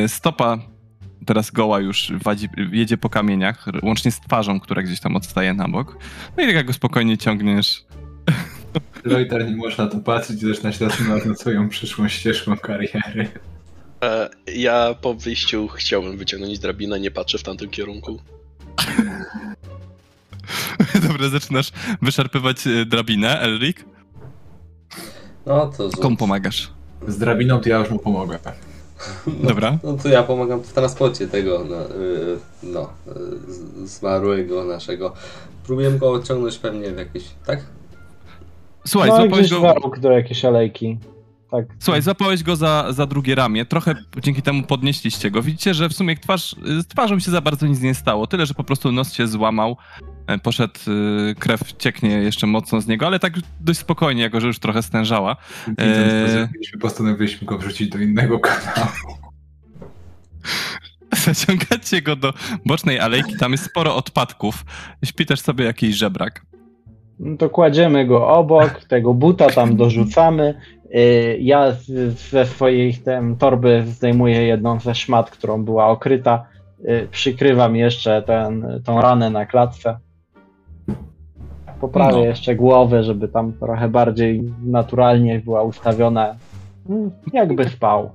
Y, 0.03 0.09
stopa 0.09 0.57
teraz 1.25 1.51
goła 1.51 1.79
już 1.79 2.11
wadzi, 2.23 2.49
jedzie 2.71 2.97
po 2.97 3.09
kamieniach, 3.09 3.65
łącznie 3.83 4.11
z 4.11 4.19
twarzą, 4.19 4.59
która 4.59 4.81
gdzieś 4.81 4.99
tam 4.99 5.15
odstaje 5.15 5.53
na 5.53 5.67
bok. 5.67 5.97
No 6.37 6.43
i 6.43 6.45
tak 6.45 6.55
jak 6.55 6.65
go 6.65 6.73
spokojnie 6.73 7.17
ciągniesz. 7.17 7.83
Loiter 9.03 9.45
nie 9.45 9.55
można 9.55 9.87
to 9.87 9.99
patrzeć 9.99 10.39
zaczyna 10.39 10.71
się 10.71 10.77
zastanawiać 10.77 11.25
nad 11.25 11.39
swoją 11.39 11.69
przyszłą 11.69 12.07
ścieżką 12.07 12.57
kariery. 12.57 13.27
E, 14.03 14.29
ja 14.55 14.95
po 15.01 15.13
wyjściu 15.13 15.67
chciałbym 15.67 16.17
wyciągnąć 16.17 16.59
drabinę, 16.59 16.99
nie 16.99 17.11
patrzę 17.11 17.37
w 17.37 17.43
tamtym 17.43 17.69
kierunku. 17.69 18.19
Dobra, 21.07 21.29
zaczynasz 21.29 21.71
wyszarpywać 22.01 22.67
y, 22.67 22.85
drabinę, 22.85 23.39
Elric. 23.39 23.77
No 25.45 25.67
to. 25.77 25.89
Komu 26.01 26.17
pomagasz? 26.17 26.71
Z 27.07 27.17
drabiną 27.17 27.59
to 27.59 27.69
ja 27.69 27.77
już 27.79 27.89
mu 27.89 27.99
pomogę. 27.99 28.39
No, 29.27 29.49
Dobra. 29.49 29.77
No 29.83 29.93
to 29.93 30.09
ja 30.09 30.23
pomagam 30.23 30.61
w 30.63 30.73
transporcie 30.73 31.27
tego, 31.27 31.65
no, 31.69 31.75
y, 31.95 32.37
no 32.63 32.89
z- 33.47 33.89
zmarłego 33.89 34.63
naszego. 34.65 35.13
Próbujemy 35.65 35.99
go 35.99 36.11
odciągnąć 36.11 36.57
pewnie 36.57 36.91
w 36.91 36.97
jakieś, 36.97 37.23
tak? 37.45 37.65
Słuchaj, 38.87 39.09
no 39.09 39.15
złapałeś 39.17 39.49
go... 39.49 39.91
do 40.01 40.11
jakiejś 40.11 40.45
alejki. 40.45 40.97
Tak. 41.51 41.65
Słuchaj, 41.79 42.01
złapałeś 42.01 42.43
go 42.43 42.55
za, 42.55 42.85
za 42.89 43.05
drugie 43.05 43.35
ramię, 43.35 43.65
trochę 43.65 43.95
dzięki 44.21 44.41
temu 44.41 44.63
podnieśliście 44.63 45.31
go. 45.31 45.41
Widzicie, 45.41 45.73
że 45.73 45.89
w 45.89 45.93
sumie 45.93 46.17
twarz, 46.17 46.55
z 46.63 46.87
twarzą 46.87 47.19
się 47.19 47.31
za 47.31 47.41
bardzo 47.41 47.67
nic 47.67 47.81
nie 47.81 47.93
stało, 47.93 48.27
tyle, 48.27 48.45
że 48.45 48.53
po 48.53 48.63
prostu 48.63 48.91
nos 48.91 49.13
się 49.13 49.27
złamał, 49.27 49.77
e, 50.27 50.37
poszedł, 50.37 50.79
y, 51.31 51.35
krew 51.35 51.73
cieknie 51.77 52.09
jeszcze 52.09 52.47
mocno 52.47 52.81
z 52.81 52.87
niego, 52.87 53.07
ale 53.07 53.19
tak 53.19 53.33
dość 53.59 53.79
spokojnie, 53.79 54.21
jako 54.21 54.41
że 54.41 54.47
już 54.47 54.59
trochę 54.59 54.83
stężała. 54.83 55.35
Widząc 55.67 56.25
to, 56.25 56.31
zrobiliśmy, 56.31 56.79
postanowiliśmy 56.79 57.47
go 57.47 57.57
wrzucić 57.57 57.89
do 57.89 57.99
innego 57.99 58.39
kanału. 58.39 59.17
Zaciągacie 61.25 62.01
go 62.01 62.15
do 62.15 62.33
bocznej 62.65 62.99
alejki, 62.99 63.37
tam 63.37 63.51
jest 63.51 63.65
sporo 63.65 63.95
odpadków, 63.95 64.65
śpi 65.05 65.25
też 65.25 65.39
sobie 65.39 65.65
jakiś 65.65 65.95
żebrak. 65.95 66.45
No 67.19 67.37
to 67.37 67.49
kładziemy 67.49 68.05
go 68.05 68.27
obok, 68.27 68.83
tego 68.87 69.13
buta 69.13 69.49
tam 69.49 69.75
dorzucamy. 69.75 70.61
Y, 70.95 71.37
Ja 71.41 71.71
ze 72.31 72.45
swojej 72.45 72.93
tem, 72.93 73.35
torby 73.35 73.83
zdejmuję 73.87 74.43
jedną 74.43 74.79
ze 74.79 74.95
szmat, 74.95 75.31
którą 75.31 75.63
była 75.65 75.87
okryta. 75.87 76.45
Y, 76.79 77.07
Przykrywam 77.11 77.75
jeszcze 77.75 78.21
ten, 78.21 78.81
tą 78.85 79.01
ranę 79.01 79.29
na 79.29 79.45
klatce. 79.45 79.97
Poprawię 81.81 82.17
No. 82.17 82.23
jeszcze 82.25 82.55
głowę, 82.55 83.03
żeby 83.03 83.27
tam 83.27 83.53
trochę 83.53 83.89
bardziej 83.89 84.43
naturalnie 84.63 85.39
była 85.39 85.63
ustawiona. 85.63 86.35
Mm, 86.89 87.11
Jakby 87.33 87.69
spał. 87.69 88.11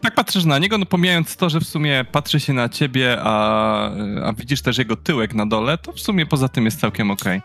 Tak 0.00 0.14
patrzysz 0.14 0.44
na 0.44 0.58
niego, 0.58 0.78
no 0.78 0.86
pomijając 0.86 1.36
to, 1.36 1.50
że 1.50 1.60
w 1.60 1.64
sumie 1.66 2.04
patrzy 2.12 2.40
się 2.40 2.52
na 2.52 2.68
ciebie, 2.68 3.16
a, 3.20 3.90
a 4.24 4.32
widzisz 4.32 4.62
też 4.62 4.78
jego 4.78 4.96
tyłek 4.96 5.34
na 5.34 5.46
dole, 5.46 5.78
to 5.78 5.92
w 5.92 6.00
sumie 6.00 6.26
poza 6.26 6.48
tym 6.48 6.64
jest 6.64 6.80
całkiem 6.80 7.10
okej. 7.10 7.40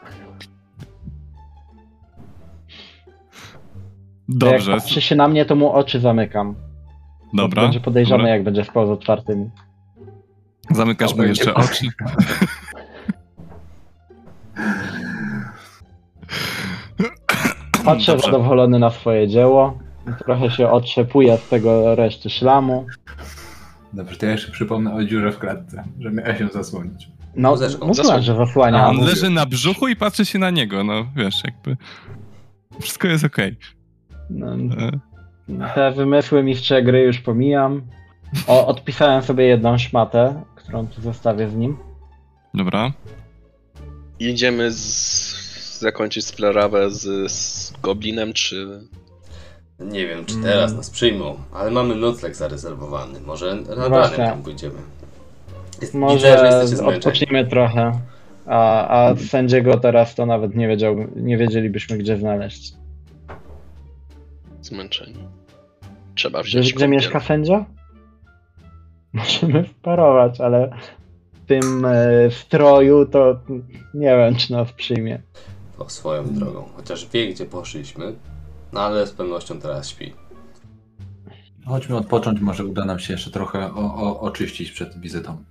Dobrze, 4.36 4.72
Jak 4.72 4.80
patrzy 4.82 5.02
się 5.02 5.15
na 5.15 5.28
mnie, 5.28 5.46
to 5.46 5.56
mu 5.56 5.72
oczy 5.74 6.00
zamykam. 6.00 6.56
dobra. 7.34 7.62
Będzie 7.62 7.80
podejrzane, 7.80 8.17
dobra. 8.17 8.34
jak 8.34 8.44
będzie 8.44 8.63
spał 8.65 8.88
z 8.88 8.89
otwartymi. 8.89 9.50
Zamykasz 10.72 11.15
mu 11.15 11.24
jeszcze 11.24 11.54
oczy. 11.54 11.86
Patrzę 17.86 18.12
Dobrze. 18.12 18.26
zadowolony 18.32 18.80
na 18.80 18.89
swoje 18.89 19.28
dzieło. 19.28 19.78
Trochę 20.26 20.52
się 20.52 20.70
otrzepuję 20.72 21.38
z 21.38 21.50
tego 21.50 21.96
reszty 21.96 22.30
szlamu. 22.30 22.86
Dobrze, 23.94 24.17
to 24.17 24.26
ja 24.26 24.32
jeszcze 24.32 24.52
przypomnę 24.52 24.94
o 24.94 25.04
dziurze 25.04 25.32
w 25.32 25.39
klatce, 25.39 25.84
że 26.00 26.12
miała 26.12 26.36
się 26.36 26.48
zasłonić. 26.48 27.08
No, 27.36 27.52
Łóżeczką. 27.52 27.88
mówiłem, 27.88 28.22
że 28.22 28.36
zasłania. 28.36 28.84
A 28.86 28.89
on 28.89 28.98
leży 28.98 29.30
na 29.30 29.46
brzuchu 29.46 29.88
i 29.88 29.96
patrzy 29.96 30.26
się 30.26 30.39
na 30.39 30.50
niego, 30.50 30.84
no 30.84 31.06
wiesz, 31.15 31.44
jakby. 31.46 31.78
Wszystko 32.82 33.08
jest 33.08 33.24
okej. 33.24 33.58
No, 34.36 34.56
E, 35.65 35.74
te 35.76 35.91
wymysły 35.91 36.44
mistrza 36.44 36.82
gry 36.82 37.00
już 37.04 37.20
pomijam. 37.20 37.82
O, 38.48 38.67
odpisałem 38.67 39.22
sobie 39.24 39.46
jedną 39.46 39.78
szmatę, 39.78 40.44
którą 40.56 40.88
tu 40.88 41.02
zostawię 41.02 41.50
z 41.50 41.56
nim. 41.56 41.78
Dobra. 42.54 42.91
Idziemy 44.20 44.72
z... 44.72 45.80
zakończyć 45.80 46.26
sprawę 46.26 46.91
z, 46.91 47.32
z 47.32 47.74
Goblinem, 47.82 48.34
czy... 48.34 48.82
Nie 49.80 50.08
wiem, 50.08 50.26
czy 50.26 50.34
Mm. 50.36 50.46
teraz 50.46 50.74
nas 50.76 50.89
przyjmą, 50.89 51.36
ale 51.54 51.72
mamy 51.72 51.96
nocleg 51.96 52.36
zarezerwowany. 52.36 53.20
Może 53.22 53.56
nad 53.56 53.78
ranem 53.78 54.12
tam 54.17 54.44
pójdziemy. 54.44 54.76
Jest, 55.82 55.94
Może 55.94 56.62
odpoczniemy 56.86 57.48
trochę. 57.48 57.91
A, 58.46 58.88
a 59.10 59.15
sędziego 59.15 59.78
teraz 59.78 60.15
to 60.15 60.26
nawet 60.26 60.56
nie, 60.56 60.67
wiedział, 60.67 60.96
nie 61.15 61.38
wiedzielibyśmy 61.38 61.98
gdzie 61.98 62.17
znaleźć. 62.17 62.74
Zmęczeni. 64.62 65.28
Trzeba 66.15 66.43
wziąć 66.43 66.65
Wiesz 66.65 66.76
gdzie 66.76 66.88
mieszka 66.88 67.19
sędzia? 67.19 67.65
Możemy 69.13 69.63
wparować, 69.63 70.41
ale 70.41 70.78
w 71.34 71.45
tym 71.45 71.86
e, 71.86 72.32
stroju 72.32 73.06
to 73.06 73.39
nie 73.93 74.17
wiem 74.17 74.36
czy 74.36 74.52
nas 74.52 74.71
przyjmie. 74.71 75.21
To 75.78 75.89
swoją 75.89 76.34
drogą. 76.34 76.65
Chociaż 76.76 77.10
wie, 77.10 77.28
gdzie 77.34 77.45
poszliśmy, 77.45 78.15
no 78.74 78.82
ale 78.82 79.08
z 79.08 79.12
pewnością 79.12 79.60
teraz 79.60 79.89
śpi. 79.89 80.13
Chodźmy 81.65 81.97
odpocząć, 81.97 82.39
może 82.39 82.65
uda 82.65 82.86
nam 82.86 83.00
się 83.00 83.13
jeszcze 83.13 83.32
trochę 83.32 83.74
o, 83.74 83.95
o, 83.95 84.19
oczyścić 84.19 84.71
przed 84.71 85.00
wizytą. 85.00 85.43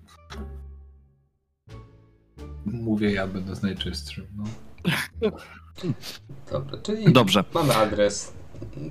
Mówię 2.66 3.12
ja, 3.12 3.26
będąc 3.26 3.62
najczystszym. 3.62 4.26
No. 4.36 4.44
Dobra, 6.52 6.78
czyli 6.82 7.12
Dobrze. 7.12 7.44
mamy 7.54 7.76
adres 7.76 8.39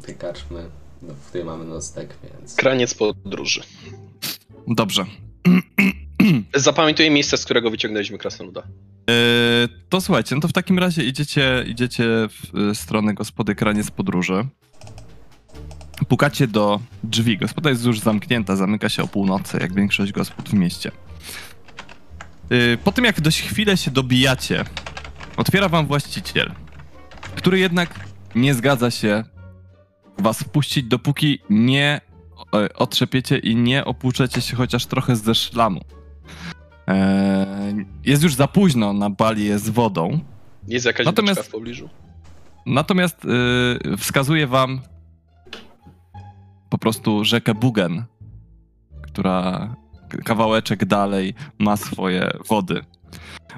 tej 0.05 0.15
karczmy, 0.15 0.69
no, 1.01 1.13
w 1.13 1.27
której 1.27 1.45
mamy 1.45 1.65
nocleg, 1.65 2.15
więc... 2.23 2.55
Kraniec 2.55 2.93
podróży. 2.93 3.61
Dobrze. 4.67 5.05
Zapamiętuję 6.55 7.09
miejsce, 7.09 7.37
z 7.37 7.45
którego 7.45 7.71
wyciągnęliśmy 7.71 8.17
krasnoluda. 8.17 8.63
E, 9.09 9.13
to 9.89 10.01
słuchajcie, 10.01 10.35
no 10.35 10.41
to 10.41 10.47
w 10.47 10.53
takim 10.53 10.79
razie 10.79 11.03
idziecie, 11.03 11.65
idziecie 11.67 12.03
w 12.03 12.57
e, 12.71 12.75
stronę 12.75 13.13
gospody 13.13 13.55
Kraniec 13.55 13.91
Podróży. 13.91 14.45
Pukacie 16.07 16.47
do 16.47 16.79
drzwi. 17.03 17.37
Gospoda 17.37 17.69
jest 17.69 17.85
już 17.85 17.99
zamknięta, 17.99 18.55
zamyka 18.55 18.89
się 18.89 19.03
o 19.03 19.07
północy, 19.07 19.57
jak 19.61 19.73
większość 19.73 20.11
gospod 20.11 20.49
w 20.49 20.53
mieście. 20.53 20.91
E, 22.49 22.77
Po 22.77 22.91
tym, 22.91 23.05
jak 23.05 23.21
dość 23.21 23.41
chwilę 23.41 23.77
się 23.77 23.91
dobijacie, 23.91 24.65
otwiera 25.37 25.69
wam 25.69 25.87
właściciel, 25.87 26.51
który 27.35 27.59
jednak 27.59 27.89
nie 28.35 28.53
zgadza 28.53 28.91
się 28.91 29.23
was 30.21 30.39
wpuścić, 30.39 30.85
dopóki 30.85 31.39
nie 31.49 32.01
e, 32.55 32.73
otrzepiecie 32.73 33.37
i 33.37 33.55
nie 33.55 33.85
opłuczecie 33.85 34.41
się 34.41 34.55
chociaż 34.55 34.85
trochę 34.85 35.15
ze 35.15 35.35
szlamu. 35.35 35.81
Eee, 36.87 37.85
Jest 38.05 38.23
już 38.23 38.35
za 38.35 38.47
późno 38.47 38.93
na 38.93 39.09
balię 39.09 39.59
z 39.59 39.69
wodą, 39.69 40.19
Jest 40.67 40.85
jakaś 40.85 41.05
Natomiast- 41.05 41.43
w 41.43 41.51
pobliżu? 41.51 41.89
natomiast 42.65 43.25
yy, 43.85 43.97
wskazuje 43.97 44.47
wam 44.47 44.81
po 46.69 46.77
prostu 46.77 47.25
rzekę 47.25 47.53
Bugen, 47.53 48.03
która 49.01 49.75
kawałeczek 50.25 50.85
dalej 50.85 51.33
ma 51.59 51.77
swoje 51.77 52.31
wody. 52.49 52.81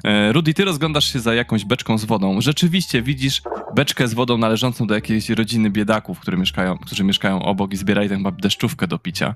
E, 0.04 0.32
Rudy, 0.32 0.54
ty 0.54 0.66
rozglądasz 0.66 1.14
się 1.14 1.20
za 1.20 1.34
jakąś 1.34 1.66
beczką 1.66 1.98
z 1.98 2.06
wodą. 2.06 2.42
Rzeczywiście 2.42 3.02
widzisz 3.02 3.42
beczkę 3.76 4.08
z 4.08 4.14
wodą 4.14 4.38
należącą 4.38 4.88
do 4.88 4.96
jakiejś 4.96 5.30
rodziny 5.30 5.70
biedaków, 5.70 6.20
które 6.20 6.38
mieszkają, 6.38 6.78
którzy 6.78 7.04
mieszkają 7.04 7.44
obok 7.44 7.74
i 7.74 7.78
zbierali 7.78 8.10
tam 8.10 8.18
chyba 8.18 8.32
deszczówkę 8.32 8.88
do 8.88 9.00
picia. 9.00 9.36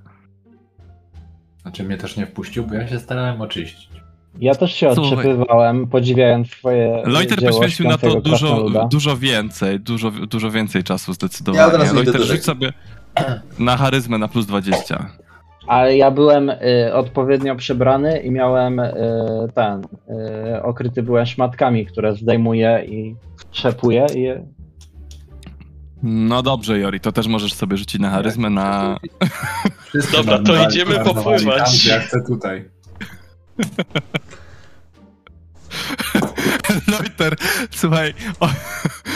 Znaczy 1.62 1.84
mnie 1.84 1.98
też 1.98 2.18
nie 2.18 2.26
wpuścił, 2.26 2.68
bo 2.68 2.76
ja 2.76 2.88
się 2.88 3.00
starałem 3.00 3.42
oczyścić. 3.42 3.90
Ja 4.40 4.56
też 4.56 4.76
się 4.76 4.96
Słuchaj. 4.96 5.14
otrzepywałem, 5.14 5.88
podziwiając 5.88 6.52
swoje 6.52 7.02
Loiter 7.06 7.40
dzieło 7.40 7.60
poświęcił 7.60 7.88
na 7.88 7.98
to 7.98 8.22
dużo, 8.22 8.70
dużo 8.92 9.18
więcej, 9.18 9.80
dużo, 9.80 10.12
dużo 10.12 10.52
więcej 10.52 10.84
czasu 10.84 11.14
zdecydowanie. 11.14 11.86
Ja 11.86 11.94
Loiter, 11.94 12.22
rzuć 12.22 12.44
sobie 12.44 12.74
na 13.60 13.78
charyzmę 13.78 14.18
na 14.18 14.28
plus 14.28 14.46
20. 14.46 15.10
Ale 15.68 15.98
ja 15.98 16.12
byłem 16.12 16.50
y, 16.50 16.94
odpowiednio 16.94 17.56
przebrany 17.56 18.20
i 18.20 18.32
miałem 18.32 18.80
y, 18.80 18.94
ten, 19.56 19.84
y, 19.84 19.88
okryty 20.64 21.04
byłem 21.04 21.26
szmatkami, 21.26 21.86
które 21.86 22.16
zdejmuję 22.16 22.84
i 22.88 23.16
trzepuję 23.52 24.06
i 24.16 24.34
No 26.04 26.44
dobrze, 26.44 26.80
Jori, 26.80 27.00
to 27.00 27.12
też 27.12 27.28
możesz 27.28 27.54
sobie 27.54 27.78
rzucić 27.78 28.02
na 28.02 28.10
charyzmę 28.10 28.50
na... 28.50 28.98
Wszyscy 29.86 30.12
Dobra, 30.12 30.40
to 30.40 30.70
idziemy 30.70 30.96
marnowali 30.96 31.26
popływać. 31.26 31.86
Ja 31.86 32.00
chcę 32.00 32.24
tutaj. 32.28 32.70
Loiter, 36.92 37.36
słuchaj, 37.72 38.14
o, 38.40 38.50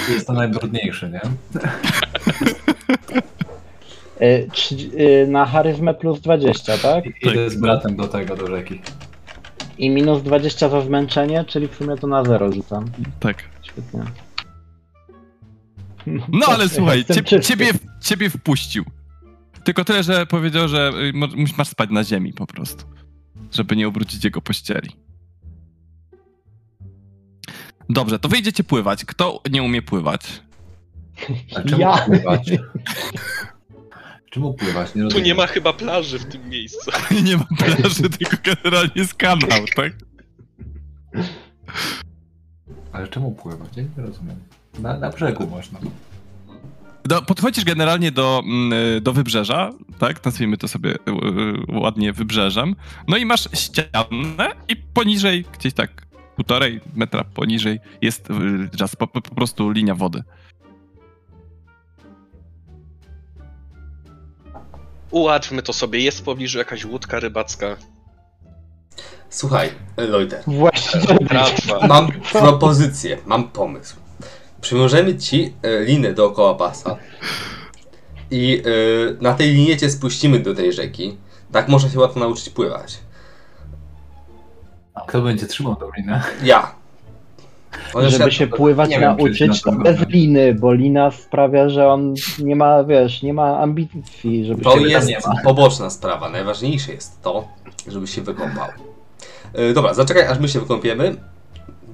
Jest 0.09 0.27
to 0.27 0.33
najbrudniejszy, 0.33 1.09
nie? 1.09 1.21
trzy, 4.51 4.75
y, 4.75 5.27
na 5.27 5.45
charyzmę 5.45 5.93
plus 5.93 6.21
20, 6.21 6.77
tak? 6.77 7.05
I- 7.05 7.27
Idę 7.27 7.49
z 7.49 7.55
bratem 7.61 7.95
do 7.95 8.07
tego, 8.07 8.35
do 8.35 8.47
rzeki. 8.47 8.81
I 9.77 9.89
minus 9.89 10.23
20 10.23 10.69
za 10.69 10.81
zmęczenie, 10.81 11.45
czyli 11.47 11.67
w 11.67 11.75
sumie 11.75 11.95
to 11.97 12.07
na 12.07 12.23
zero 12.23 12.51
rzucam. 12.51 12.85
tak. 13.19 13.43
Świetnie. 13.61 14.01
No 16.31 16.45
ale 16.47 16.69
słuchaj, 16.69 16.97
Jestem 16.97 17.15
cie, 17.15 17.23
czysty. 17.23 17.47
ciebie, 17.47 17.71
ciebie 18.01 18.29
wpuścił. 18.29 18.85
Tylko 19.63 19.85
tyle, 19.85 20.03
że 20.03 20.25
powiedział, 20.25 20.67
że 20.67 20.91
y, 20.95 21.13
masz 21.57 21.67
spać 21.67 21.89
na 21.89 22.03
ziemi 22.03 22.33
po 22.33 22.47
prostu. 22.47 22.85
Żeby 23.51 23.75
nie 23.75 23.87
obrócić 23.87 24.23
jego 24.23 24.41
pościeli. 24.41 24.89
Dobrze, 27.89 28.19
to 28.19 28.29
wyjdziecie 28.29 28.63
pływać. 28.63 29.05
Kto 29.05 29.41
nie 29.51 29.63
umie 29.63 29.81
pływać? 29.81 30.21
A 31.55 31.61
czemu 31.61 31.81
Ja. 31.81 31.97
pływać? 31.97 32.51
Czemu 34.29 34.53
pływać? 34.53 34.87
Nie 34.95 35.01
Tu 35.01 35.03
rozumiem. 35.03 35.25
nie 35.25 35.35
ma 35.35 35.47
chyba 35.47 35.73
plaży 35.73 36.19
w 36.19 36.25
tym 36.25 36.49
miejscu. 36.49 36.91
nie 37.25 37.37
ma 37.37 37.45
plaży, 37.57 38.09
tylko 38.19 38.37
generalnie 38.43 38.91
jest 38.95 39.13
kanał, 39.13 39.65
tak? 39.75 39.93
Ale 42.91 43.07
czemu 43.07 43.31
pływać? 43.31 43.69
Ja 43.77 43.83
nie 43.83 44.03
rozumiem. 44.03 44.35
Na, 44.79 44.97
na 44.97 45.09
brzegu 45.09 45.47
można. 45.47 45.79
Do, 47.03 47.21
podchodzisz 47.21 47.65
generalnie 47.65 48.11
do, 48.11 48.41
mm, 48.45 48.73
y, 48.73 49.01
do 49.01 49.13
wybrzeża, 49.13 49.71
tak? 49.99 50.25
Nazwijmy 50.25 50.57
to 50.57 50.67
sobie 50.67 50.91
y, 50.91 50.95
y, 51.75 51.79
ładnie 51.79 52.13
wybrzeżem. 52.13 52.75
No 53.07 53.17
i 53.17 53.25
masz 53.25 53.49
ścianę 53.53 54.51
i 54.67 54.75
poniżej, 54.75 55.45
gdzieś 55.59 55.73
tak 55.73 56.05
półtorej 56.35 56.81
metra 56.95 57.23
poniżej 57.23 57.79
jest 58.01 58.27
po 58.99 59.07
po 59.07 59.21
prostu 59.21 59.71
linia 59.71 59.95
wody. 59.95 60.23
Ułatwmy 65.11 65.63
to 65.63 65.73
sobie. 65.73 65.99
Jest 65.99 66.19
w 66.19 66.23
pobliżu 66.23 66.57
jakaś 66.57 66.85
łódka 66.85 67.19
rybacka. 67.19 67.77
Słuchaj, 69.29 69.69
Loiter, 69.97 70.43
Właściciel 70.47 71.17
Tratwa. 71.27 71.87
mam 71.87 72.11
propozycję, 72.31 73.17
mam 73.25 73.43
pomysł. 73.51 73.95
Przywiążemy 74.61 75.17
ci 75.17 75.53
e, 75.63 75.83
linę 75.83 76.13
dookoła 76.13 76.55
pasa 76.55 76.97
i 78.31 78.63
e, 78.65 79.23
na 79.23 79.33
tej 79.33 79.53
linie 79.53 79.77
cię 79.77 79.89
spuścimy 79.89 80.39
do 80.39 80.55
tej 80.55 80.73
rzeki. 80.73 81.17
Tak 81.51 81.67
można 81.67 81.89
się 81.89 81.99
łatwo 81.99 82.19
nauczyć 82.19 82.49
pływać. 82.49 82.99
A 84.93 85.01
kto 85.01 85.21
będzie 85.21 85.47
trzymał 85.47 85.75
tą 85.75 85.89
linę? 85.97 86.23
Ja. 86.43 86.75
Chociaż 87.93 88.11
Żeby 88.11 88.23
ja- 88.23 88.31
się 88.31 88.47
pływać 88.47 88.89
wiem, 88.89 88.99
czy 88.99 89.05
nauczyć, 89.05 89.65
na 89.65 89.71
bez 89.71 89.97
pewno. 89.97 90.05
liny, 90.09 90.53
bo 90.53 90.73
lina 90.73 91.11
sprawia, 91.11 91.69
że 91.69 91.87
on 91.87 92.13
nie 92.39 92.55
ma, 92.55 92.83
wiesz, 92.83 93.21
nie 93.23 93.33
ma 93.33 93.59
ambicji, 93.59 94.45
żeby 94.45 94.61
To 94.63 94.79
się... 94.79 94.87
Jest 94.87 95.07
nie 95.07 95.17
ma. 95.27 95.41
poboczna 95.43 95.89
sprawa. 95.89 96.29
Najważniejsze 96.29 96.93
jest 96.93 97.21
to, 97.21 97.47
żeby 97.87 98.07
się 98.07 98.21
wykąpał. 98.21 98.67
E, 99.53 99.73
dobra, 99.73 99.93
zaczekaj 99.93 100.27
aż 100.27 100.39
my 100.39 100.47
się 100.47 100.59
wykąpiemy. 100.59 101.15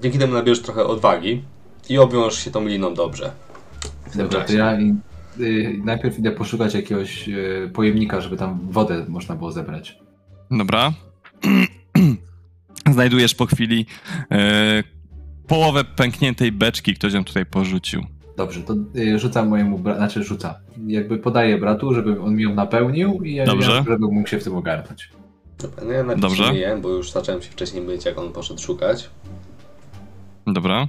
Dzięki 0.02 0.20
temu 0.20 0.34
nabierzesz 0.34 0.64
trochę 0.64 0.86
odwagi 0.86 1.42
i 1.90 1.98
obwiąż 1.98 2.36
się 2.36 2.52
tą 2.52 2.66
liną 2.68 2.94
dobrze. 2.94 3.32
W 4.12 4.18
Dobra, 4.18 4.42
to 4.42 4.54
ja 4.54 4.80
i, 4.80 4.96
y, 5.40 5.82
najpierw 5.84 6.20
idę 6.20 6.32
poszukać 6.32 6.74
jakiegoś 6.74 7.30
y, 7.30 7.72
pojemnika, 7.74 8.22
żeby 8.22 8.38
tam 8.38 8.60
wodę 8.70 9.06
można 9.08 9.36
było 9.36 9.52
zebrać. 9.52 9.98
Dobra. 10.52 10.94
Znajdujesz 12.94 13.36
po 13.36 13.46
chwili 13.46 13.86
e, 14.32 14.84
połowę 15.48 15.84
pękniętej 15.84 16.52
beczki, 16.52 16.94
ktoś 16.94 17.14
ją 17.14 17.24
tutaj 17.24 17.46
porzucił. 17.46 18.06
Dobrze, 18.38 18.62
to 18.62 18.76
y, 18.96 19.20
rzucam 19.20 19.48
mojemu 19.48 19.80
bratu, 19.80 20.00
znaczy 20.00 20.24
rzuca. 20.24 20.60
Jakby 20.88 21.18
podaję 21.18 21.58
bratu, 21.58 21.94
żeby 21.94 22.22
on 22.22 22.36
mi 22.36 22.44
ją 22.44 22.56
napełnił 22.56 23.24
i 23.24 23.36
ja, 23.36 23.46
Dobrze. 23.46 23.84
żeby 23.88 24.08
mógł 24.08 24.30
się 24.30 24.40
w 24.40 24.44
tym 24.44 24.56
ogarnąć. 24.56 25.10
Dobra, 25.62 25.84
no 25.86 25.92
ja 25.92 26.04
najpierw 26.04 26.22
Dobrze. 26.22 26.54
myję, 26.54 26.80
bo 26.82 26.90
już 26.90 27.12
zacząłem 27.12 27.42
się 27.42 27.50
wcześniej 27.50 27.84
myć, 27.84 28.06
jak 28.06 28.18
on 28.18 28.32
poszedł 28.32 28.62
szukać. 28.62 29.10
Dobra. 30.48 30.88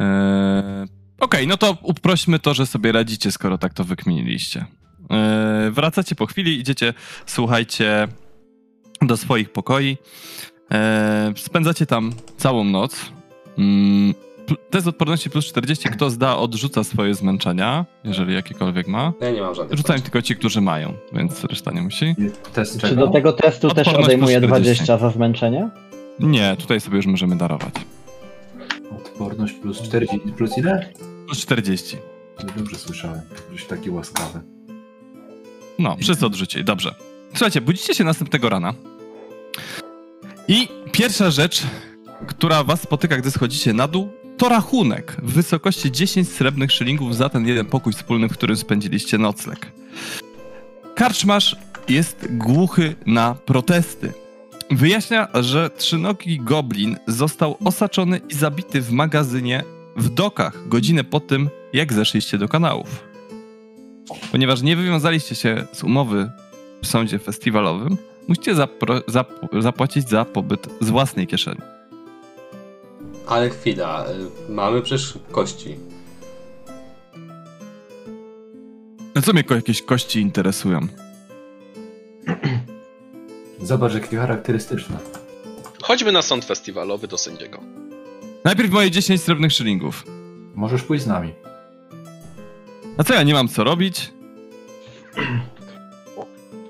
E, 0.00 0.86
Okej, 1.20 1.46
no 1.46 1.56
to 1.56 1.78
uprośmy 1.82 2.38
to, 2.38 2.54
że 2.54 2.66
sobie 2.66 2.92
radzicie, 2.92 3.32
skoro 3.32 3.58
tak 3.58 3.74
to 3.74 3.84
wykminiliście. 3.84 4.66
Yy, 5.64 5.70
wracacie 5.70 6.14
po 6.14 6.26
chwili, 6.26 6.60
idziecie, 6.60 6.94
słuchajcie, 7.26 8.08
do 9.02 9.16
swoich 9.16 9.52
pokoi. 9.52 9.96
Yy, 10.70 10.78
spędzacie 11.36 11.86
tam 11.86 12.12
całą 12.36 12.64
noc. 12.64 12.96
Mm, 13.58 14.14
test 14.70 14.86
odporności 14.86 15.30
plus 15.30 15.46
40. 15.46 15.88
Kto 15.88 16.10
zda, 16.10 16.36
odrzuca 16.36 16.84
swoje 16.84 17.14
zmęczenia, 17.14 17.84
jeżeli 18.04 18.34
jakiekolwiek 18.34 18.88
ma. 18.88 19.12
Ja 19.20 19.30
nie 19.30 19.40
mam 19.40 19.54
żadnych 19.54 19.76
Rzucają 19.76 20.00
tylko 20.00 20.22
ci, 20.22 20.36
którzy 20.36 20.60
mają, 20.60 20.92
więc 21.12 21.44
reszta 21.44 21.70
nie 21.70 21.82
musi. 21.82 22.14
Test 22.52 22.80
Czy 22.80 22.96
do 22.96 23.08
tego 23.08 23.32
testu 23.32 23.68
też 23.68 23.88
Odporność 23.88 24.06
odejmuje 24.06 24.38
plus 24.38 24.50
40. 24.50 24.84
20 24.84 24.98
za 24.98 25.10
zmęczenie? 25.10 25.68
Nie, 26.20 26.56
tutaj 26.58 26.80
sobie 26.80 26.96
już 26.96 27.06
możemy 27.06 27.36
darować. 27.36 27.74
Odporność 28.96 29.54
plus 29.54 29.82
40, 29.82 30.32
plus 30.36 30.58
ile? 30.58 30.92
Plus 31.26 31.38
40. 31.38 31.96
Dobrze 32.56 32.76
słyszałem, 32.76 33.20
żeś 33.52 33.64
taki 33.64 33.90
łaskawy. 33.90 34.40
No, 35.78 35.96
wszyscy 36.00 36.26
odrzucili, 36.26 36.64
dobrze. 36.64 36.94
Słuchajcie, 37.30 37.60
budzicie 37.60 37.94
się 37.94 38.04
następnego 38.04 38.48
rana. 38.48 38.74
I 40.48 40.68
pierwsza 40.92 41.30
rzecz, 41.30 41.62
która 42.26 42.64
was 42.64 42.82
spotyka, 42.82 43.16
gdy 43.16 43.30
schodzicie 43.30 43.72
na 43.72 43.88
dół, 43.88 44.08
to 44.36 44.48
rachunek 44.48 45.16
w 45.22 45.32
wysokości 45.32 45.92
10 45.92 46.28
srebrnych 46.28 46.72
szylingów 46.72 47.16
za 47.16 47.28
ten 47.28 47.46
jeden 47.46 47.66
pokój 47.66 47.92
wspólny, 47.92 48.28
w 48.28 48.32
którym 48.32 48.56
spędziliście 48.56 49.18
nocleg. 49.18 49.72
Karczmarz 50.94 51.56
jest 51.88 52.26
głuchy 52.30 52.94
na 53.06 53.34
protesty. 53.34 54.12
Wyjaśnia, 54.70 55.28
że 55.34 55.70
trzynogi 55.70 56.40
goblin 56.40 56.96
został 57.06 57.56
osaczony 57.64 58.20
i 58.28 58.34
zabity 58.34 58.80
w 58.80 58.92
magazynie 58.92 59.64
w 59.96 60.08
dokach 60.08 60.68
godzinę 60.68 61.04
po 61.04 61.20
tym, 61.20 61.50
jak 61.72 61.92
zeszliście 61.92 62.38
do 62.38 62.48
kanałów. 62.48 63.04
Ponieważ 64.32 64.62
nie 64.62 64.76
wywiązaliście 64.76 65.34
się 65.34 65.66
z 65.72 65.84
umowy 65.84 66.30
w 66.82 66.86
sądzie 66.86 67.18
festiwalowym, 67.18 67.96
musicie 68.28 68.54
zapro- 68.54 69.00
zap- 69.08 69.62
zapłacić 69.62 70.08
za 70.08 70.24
pobyt 70.24 70.68
z 70.80 70.90
własnej 70.90 71.26
kieszeni. 71.26 71.60
Ale 73.26 73.50
chwila, 73.50 74.04
y, 74.48 74.52
mamy 74.52 74.82
przecież 74.82 75.14
kości. 75.30 75.76
No 79.14 79.22
co 79.22 79.32
mnie 79.32 79.44
ko- 79.44 79.54
jakieś 79.54 79.82
kości 79.82 80.20
interesują? 80.20 80.80
Zobacz, 83.62 83.94
jakie 83.94 84.16
charakterystyczne. 84.16 84.96
Chodźmy 85.82 86.12
na 86.12 86.22
sąd 86.22 86.44
festiwalowy 86.44 87.08
do 87.08 87.18
sędziego. 87.18 87.60
Najpierw 88.44 88.70
moje 88.70 88.90
10 88.90 89.22
srebrnych 89.22 89.52
szylingów. 89.52 90.04
Możesz 90.54 90.82
pójść 90.82 91.04
z 91.04 91.06
nami. 91.06 91.32
A 92.98 93.04
co 93.04 93.14
ja 93.14 93.22
nie 93.22 93.34
mam 93.34 93.48
co 93.48 93.64
robić? 93.64 94.12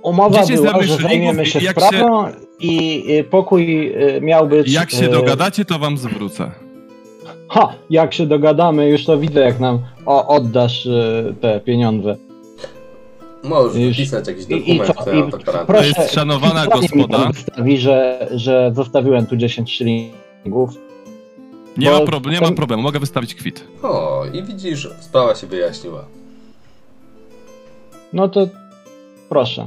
Umowa 0.07 0.43
10 0.43 0.61
była, 0.61 0.83
że 0.83 0.97
zajmiemy 0.97 1.47
się 1.47 1.61
sprawą 1.61 2.25
i 2.61 3.05
y, 3.21 3.25
pokój 3.25 3.93
y, 4.17 4.21
miał 4.21 4.49
być... 4.49 4.73
Jak 4.73 4.91
się 4.91 5.05
y, 5.07 5.09
dogadacie, 5.09 5.65
to 5.65 5.79
wam 5.79 5.99
zwrócę. 5.99 6.51
Ha! 7.49 7.73
Jak 7.91 8.15
się 8.15 8.27
dogadamy, 8.27 8.89
już 8.89 9.05
to 9.05 9.19
widzę, 9.19 9.41
jak 9.41 9.61
nam 9.61 9.79
o, 10.07 10.27
oddasz 10.29 10.89
te 11.41 11.61
pieniądze. 11.61 12.17
Możesz 13.45 13.77
Już- 13.83 13.99
napisać 13.99 14.29
jakiś 14.29 14.45
i- 14.49 14.75
i 14.75 14.79
dokument, 14.79 15.31
co? 15.33 15.39
który 15.39 15.59
I 15.63 15.67
proszę- 15.67 15.93
To 15.95 16.01
jest 16.01 16.15
szanowana 16.15 16.67
gospoda. 16.67 17.29
Wystawi, 17.33 17.79
że, 17.79 18.29
że 18.35 18.73
zostawiłem 18.75 19.27
tu 19.27 19.37
10 19.37 19.73
szylingów. 19.73 20.71
Nie 21.77 21.91
ma, 21.91 21.99
prob- 21.99 22.31
nie 22.31 22.41
ma 22.41 22.53
problemu, 22.53 22.83
mogę 22.83 23.01
wystawić 23.01 23.35
kwit. 23.35 23.65
O, 23.83 24.25
i 24.33 24.43
widzisz, 24.43 24.89
sprawa 25.01 25.35
się 25.35 25.47
wyjaśniła. 25.47 26.05
No 28.13 28.29
to 28.29 28.49
proszę. 29.29 29.67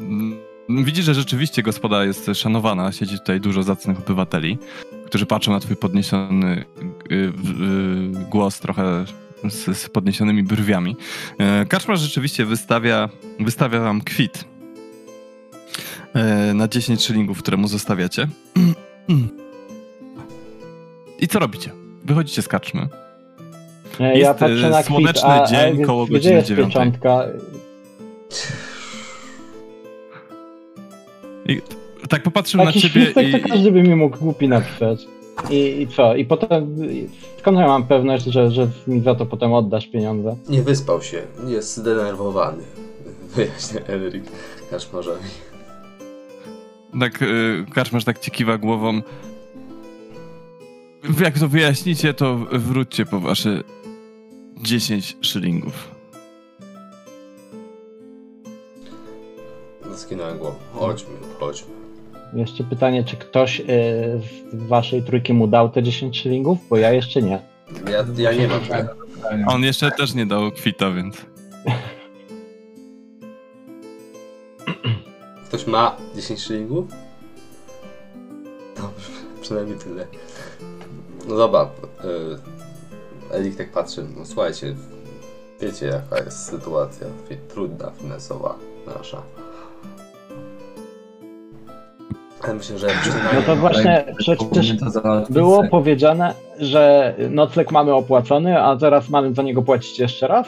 Mm, 0.00 0.38
Widzisz, 0.84 1.04
że 1.04 1.14
rzeczywiście 1.14 1.62
gospoda 1.62 2.04
jest 2.04 2.30
szanowana. 2.34 2.92
Siedzi 2.92 3.18
tutaj 3.18 3.40
dużo 3.40 3.62
zacnych 3.62 3.98
obywateli, 3.98 4.58
którzy 5.06 5.26
patrzą 5.26 5.52
na 5.52 5.60
twój 5.60 5.76
podniesiony 5.76 6.64
y, 7.12 7.14
y, 7.14 7.30
głos 8.30 8.60
trochę 8.60 9.04
z, 9.48 9.78
z 9.78 9.88
podniesionymi 9.88 10.42
brwiami. 10.42 10.96
E, 11.38 11.66
Kaczmarz 11.66 12.00
rzeczywiście 12.00 12.44
wystawia, 12.44 13.08
wystawia 13.40 13.80
wam 13.80 14.00
kwit 14.00 14.44
e, 16.14 16.54
na 16.54 16.68
10 16.68 17.04
szylingów, 17.04 17.38
które 17.38 17.56
mu 17.56 17.68
zostawiacie. 17.68 18.28
I 21.20 21.28
co 21.28 21.38
robicie? 21.38 21.70
Wychodzicie 22.04 22.42
z 22.42 22.48
kaczmy. 22.48 22.88
E, 24.00 24.18
Jest, 24.18 24.40
ja 24.40 24.48
y, 24.48 24.70
na 24.70 24.82
kwit, 24.82 24.86
słoneczny 24.86 25.28
a, 25.30 25.46
dzień 25.46 25.82
a, 25.82 25.86
koło 25.86 26.06
godziny 26.06 26.34
jest 26.34 26.48
dziewiątej. 26.48 26.74
pieczątka? 26.74 27.24
I 31.50 32.08
tak 32.08 32.22
popatrzył 32.22 32.64
na 32.64 32.72
ciebie 32.72 32.88
świstek 32.88 33.28
i, 33.28 33.32
to 33.32 33.48
każdy 33.48 33.72
by 33.72 33.82
mi 33.82 33.96
mógł 33.96 34.18
głupi 34.18 34.48
napisać. 34.48 35.06
I, 35.50 35.82
I 35.82 35.88
co? 35.88 36.14
I 36.16 36.24
potem, 36.24 36.76
skąd 37.38 37.58
ja 37.58 37.66
mam 37.66 37.86
pewność, 37.86 38.24
że, 38.24 38.50
że 38.50 38.70
mi 38.86 39.00
za 39.00 39.14
to 39.14 39.26
potem 39.26 39.52
oddasz 39.52 39.86
pieniądze? 39.86 40.36
Nie 40.48 40.62
wyspał 40.62 41.02
się, 41.02 41.22
jest 41.46 41.76
zdenerwowany. 41.76 42.62
Wyjaśnia 43.34 43.80
Elric 43.80 44.24
Kaszmarzowi. 44.70 45.28
Tak, 47.00 47.22
y, 47.22 48.04
tak 48.04 48.18
ci 48.18 48.30
kiwa 48.30 48.58
głową. 48.58 49.02
Jak 51.20 51.38
to 51.38 51.48
wyjaśnicie, 51.48 52.14
to 52.14 52.36
wróćcie 52.52 53.06
po 53.06 53.20
wasze 53.20 53.60
10 54.62 55.16
szylingów. 55.20 55.99
Skinąłem 59.96 60.38
głową. 60.38 60.56
Chodźmy, 60.74 61.10
chodźmy. 61.40 61.68
Jeszcze 62.34 62.64
pytanie, 62.64 63.04
czy 63.04 63.16
ktoś 63.16 63.60
y, 63.60 63.64
z 64.52 64.68
waszej 64.68 65.02
trójki 65.02 65.32
mu 65.32 65.46
dał 65.46 65.68
te 65.68 65.82
10 65.82 66.20
szylingów? 66.20 66.58
Bo 66.70 66.76
ja 66.76 66.92
jeszcze 66.92 67.22
nie. 67.22 67.38
Ja, 67.90 68.04
ja 68.16 68.32
nie 68.32 68.48
mam 68.48 68.60
tego. 68.60 68.94
On 69.46 69.62
jeszcze 69.62 69.90
też 69.90 70.14
nie 70.14 70.26
dał 70.26 70.52
kwita, 70.52 70.90
więc. 70.90 71.16
Ktoś 75.48 75.66
ma 75.66 75.96
10 76.16 76.40
szylingów? 76.40 76.86
Dobrze, 78.76 79.10
przynajmniej 79.40 79.78
tyle. 79.78 80.06
No 81.28 81.36
dobra, 81.36 81.70
y, 82.04 82.60
Elik 83.34 83.56
tak 83.56 83.70
patrzy, 83.72 84.06
no 84.16 84.26
słuchajcie, 84.26 84.74
wiecie 85.60 85.86
jaka 85.86 86.24
jest 86.24 86.44
sytuacja 86.44 87.06
trudna, 87.48 87.90
finansowa 87.90 88.58
nasza. 88.86 89.22
Myślę, 92.48 92.78
że. 92.78 92.86
No 93.34 93.42
to 93.46 93.56
właśnie 93.56 94.04
przecież 94.18 94.38
to 94.94 95.22
było 95.30 95.68
powiedziane, 95.68 96.34
że 96.58 97.14
nocleg 97.30 97.72
mamy 97.72 97.94
opłacony, 97.94 98.62
a 98.62 98.76
teraz 98.76 99.08
mamy 99.08 99.34
za 99.34 99.42
niego 99.42 99.62
płacić 99.62 99.98
jeszcze 99.98 100.26
raz? 100.28 100.46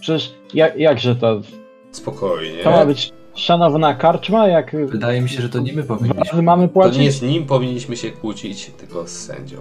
Przecież 0.00 0.34
jak, 0.54 0.76
jakże 0.76 1.16
to? 1.16 1.40
Spokojnie. 1.92 2.62
To 2.64 2.70
ma 2.70 2.86
być 2.86 3.12
szanowna 3.34 3.94
karczma, 3.94 4.48
jak 4.48 4.76
Wydaje 4.86 5.20
mi 5.20 5.28
się, 5.28 5.42
że 5.42 5.48
to 5.48 5.58
nie 5.58 5.72
my 5.72 5.82
powinniśmy. 5.82 6.42
mamy 6.42 6.68
To 6.68 6.74
płacić? 6.74 6.98
nie 6.98 7.12
z 7.12 7.22
nim 7.22 7.46
powinniśmy 7.46 7.96
się 7.96 8.10
kłócić, 8.10 8.70
tylko 8.78 9.06
z 9.08 9.10
sędzią. 9.12 9.58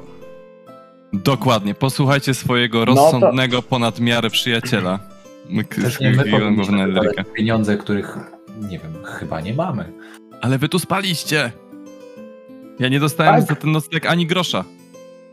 Dokładnie, 1.13 1.73
posłuchajcie 1.75 2.33
swojego 2.33 2.79
No 2.79 2.85
to- 2.85 2.95
rozsądnego 2.95 3.61
ponad 3.61 3.99
miarę 3.99 4.29
przyjaciela. 4.29 4.99
Myk- 5.49 5.81
Też 5.83 5.99
nie 5.99 6.09
my 6.11 6.23
pieniądze, 7.35 7.77
których, 7.77 8.17
nie 8.69 8.79
wiem, 8.79 8.93
chyba 9.05 9.41
nie 9.41 9.53
mamy. 9.53 9.91
Ale 10.45 10.57
wy 10.57 10.69
tu 10.69 10.79
spaliście! 10.79 11.51
Ja 12.79 12.89
nie 12.89 12.99
dostałem 12.99 13.35
Tak? 13.35 13.43
za 13.43 13.55
ten 13.55 13.71
nocleg 13.71 14.05
ani 14.05 14.25
grosza. 14.25 14.63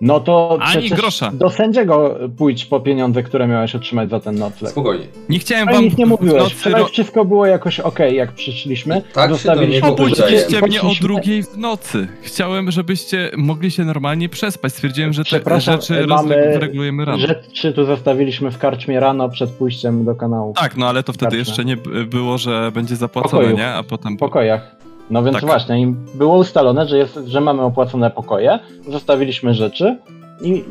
No 0.01 0.21
to 0.21 0.59
Ani 0.61 0.89
grosza. 0.91 1.31
do 1.35 1.51
sędziego 1.51 2.19
pójdź 2.39 2.65
po 2.65 2.81
pieniądze, 2.81 3.23
które 3.23 3.49
miałeś 3.49 3.75
otrzymać 3.75 4.11
za 4.11 4.21
ten 4.21 4.35
nocleg. 4.39 4.71
Spokojnie. 4.71 5.07
Nie 5.29 5.39
chciałem 5.39 5.69
Ale 5.69 5.77
wam 5.77 5.85
nic 5.85 5.97
nie 5.97 6.07
mówiłeś. 6.07 6.43
nocy 6.43 6.55
Wczoraj 6.55 6.85
wszystko 6.93 7.25
było 7.25 7.47
jakoś 7.47 7.81
ok, 7.81 7.99
jak 8.13 8.33
przyszliśmy. 8.33 9.03
Tak 9.13 9.31
się 9.31 9.35
Zostawiliśmy 9.35 9.89
i 9.89 9.91
Obudziliście 9.93 10.61
mnie 10.63 10.83
o 10.83 10.91
drugiej 11.01 11.43
w 11.43 11.59
nocy. 11.59 12.09
Chciałem, 12.23 12.71
żebyście 12.71 13.31
mogli 13.37 13.71
się 13.71 13.85
normalnie 13.85 14.29
przespać. 14.29 14.73
Stwierdziłem, 14.73 15.13
że 15.13 15.25
te 15.25 15.61
rzeczy 15.61 16.07
mamy 16.07 16.59
regulujemy 16.59 17.05
rano. 17.05 17.19
Rzeczy 17.19 17.73
tu 17.73 17.85
zostawiliśmy 17.85 18.51
w 18.51 18.59
karczmie 18.59 19.01
rano 19.01 19.29
przed 19.29 19.51
pójściem 19.51 20.05
do 20.05 20.15
kanału. 20.15 20.53
Tak, 20.57 20.77
no 20.77 20.89
ale 20.89 21.03
to 21.03 21.13
wtedy 21.13 21.37
Karczma. 21.37 21.51
jeszcze 21.51 21.65
nie 21.65 21.77
było, 22.07 22.39
że 22.39 22.73
będzie 22.75 22.97
zapłacone, 22.97 23.43
Pokoju. 23.43 23.57
nie? 23.57 23.69
A 23.69 23.83
potem... 23.83 24.17
W 24.17 24.19
pokojach. 24.19 24.82
No 25.11 25.23
więc 25.23 25.37
Tak. 25.37 25.45
właśnie, 25.45 25.81
im 25.81 26.07
było 26.15 26.37
ustalone, 26.37 26.89
że, 26.89 26.99
jest, 26.99 27.19
że 27.27 27.41
mamy 27.41 27.63
opłacone 27.63 28.11
pokoje, 28.11 28.59
zostawiliśmy 28.89 29.55
rzeczy 29.55 29.99
i, 30.43 30.65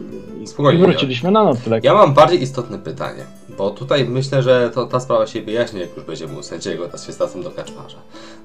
i 0.73 0.77
wróciliśmy 0.77 1.31
na 1.31 1.43
nocleg. 1.43 1.83
Ja 1.83 1.93
mam 1.93 2.13
bardziej 2.13 2.41
istotne 2.41 2.79
pytanie, 2.79 3.23
bo 3.57 3.69
tutaj 3.69 4.05
myślę, 4.05 4.43
że 4.43 4.69
to, 4.73 4.85
ta 4.85 4.99
sprawa 4.99 5.27
się 5.27 5.41
wyjaśni, 5.41 5.79
jak 5.79 5.95
już 5.97 6.05
będziemy 6.05 6.39
u 6.39 6.43
sędziego, 6.43 6.85
teraz 6.85 7.05
się 7.07 7.13
stacją 7.13 7.43
do 7.43 7.51
kaczmarza. 7.51 7.97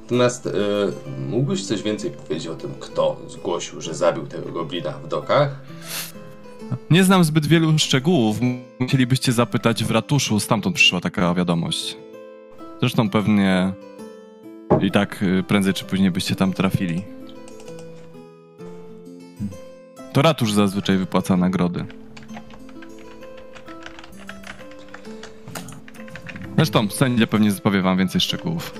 Natomiast 0.02 0.46
y, 0.46 0.50
mógłbyś 1.28 1.66
coś 1.66 1.82
więcej 1.82 2.10
powiedzieć 2.10 2.48
o 2.48 2.54
tym, 2.54 2.70
kto 2.80 3.16
zgłosił, 3.28 3.80
że 3.80 3.94
zabił 3.94 4.26
tego 4.26 4.52
goblina 4.52 4.90
w 4.90 5.08
dokach? 5.08 5.60
Nie 6.90 7.04
znam 7.04 7.24
zbyt 7.24 7.46
wielu 7.46 7.78
szczegółów. 7.78 8.36
Musielibyście 8.80 9.32
zapytać 9.32 9.84
w 9.84 9.90
ratuszu, 9.90 10.40
stamtąd 10.40 10.76
przyszła 10.76 11.00
taka 11.00 11.34
wiadomość. 11.34 11.96
Zresztą 12.80 13.10
pewnie 13.10 13.72
i 14.80 14.90
tak 14.90 15.22
y, 15.22 15.42
prędzej 15.48 15.74
czy 15.74 15.84
później 15.84 16.10
byście 16.10 16.34
tam 16.34 16.52
trafili. 16.52 17.02
To 20.12 20.22
ratusz 20.22 20.52
zazwyczaj 20.52 20.96
wypłaca 20.96 21.36
nagrody. 21.36 21.84
Zresztą 26.56 26.90
sędzia 26.90 27.26
pewnie 27.26 27.52
powie 27.52 27.82
wam 27.82 27.98
więcej 27.98 28.20
szczegółów. 28.20 28.74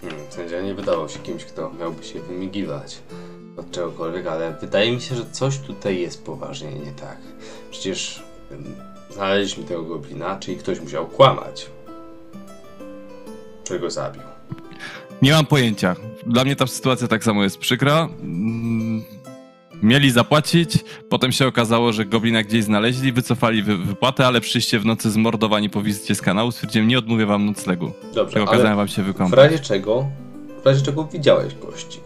Hmm, 0.00 0.20
sędzia 0.30 0.60
nie 0.60 0.74
wydawał 0.74 1.08
się 1.08 1.18
kimś, 1.18 1.44
kto 1.44 1.72
miałby 1.80 2.04
się 2.04 2.20
wymigiwać 2.20 2.98
od 3.56 3.70
czegokolwiek, 3.70 4.26
ale 4.26 4.54
wydaje 4.60 4.92
mi 4.92 5.00
się, 5.00 5.14
że 5.14 5.30
coś 5.30 5.58
tutaj 5.58 6.00
jest 6.00 6.24
poważnie 6.24 6.74
nie 6.74 6.92
tak. 6.92 7.18
Przecież 7.70 8.22
ym, 8.52 8.74
znaleźliśmy 9.10 9.64
tego 9.64 9.82
goblina, 9.82 10.38
czyli 10.38 10.56
ktoś 10.56 10.80
musiał 10.80 11.06
kłamać. 11.06 11.70
Czego 13.64 13.90
zabił. 13.90 14.29
Nie 15.22 15.32
mam 15.32 15.46
pojęcia. 15.46 15.96
Dla 16.26 16.44
mnie 16.44 16.56
ta 16.56 16.66
sytuacja 16.66 17.08
tak 17.08 17.24
samo 17.24 17.42
jest 17.42 17.58
przykra. 17.58 18.08
Mm, 18.22 19.02
Mieli 19.82 20.10
zapłacić, 20.10 20.78
potem 21.08 21.32
się 21.32 21.46
okazało, 21.46 21.92
że 21.92 22.04
goblina 22.04 22.42
gdzieś 22.42 22.64
znaleźli, 22.64 23.12
wycofali 23.12 23.62
wy 23.62 23.76
wypłatę, 23.76 24.26
ale 24.26 24.40
przyjście 24.40 24.78
w 24.78 24.84
nocy 24.86 25.10
zmordowani 25.10 25.70
po 25.70 25.82
wizycie 25.82 26.14
z 26.14 26.22
kanału. 26.22 26.52
Stwierdziłem, 26.52 26.88
nie 26.88 26.98
odmówię 26.98 27.26
wam 27.26 27.46
noclegu. 27.46 27.92
Dobrze, 28.14 28.34
Tylko 28.34 28.48
ale 28.50 28.56
kazałem 28.58 28.76
wam 28.76 28.88
się 28.88 29.02
w 29.02 29.06
wykąpać. 29.06 29.38
razie 29.38 29.58
czego, 29.58 30.06
w 30.62 30.66
razie 30.66 30.82
czego 30.82 31.04
widziałeś 31.04 31.54
kości. 31.54 31.98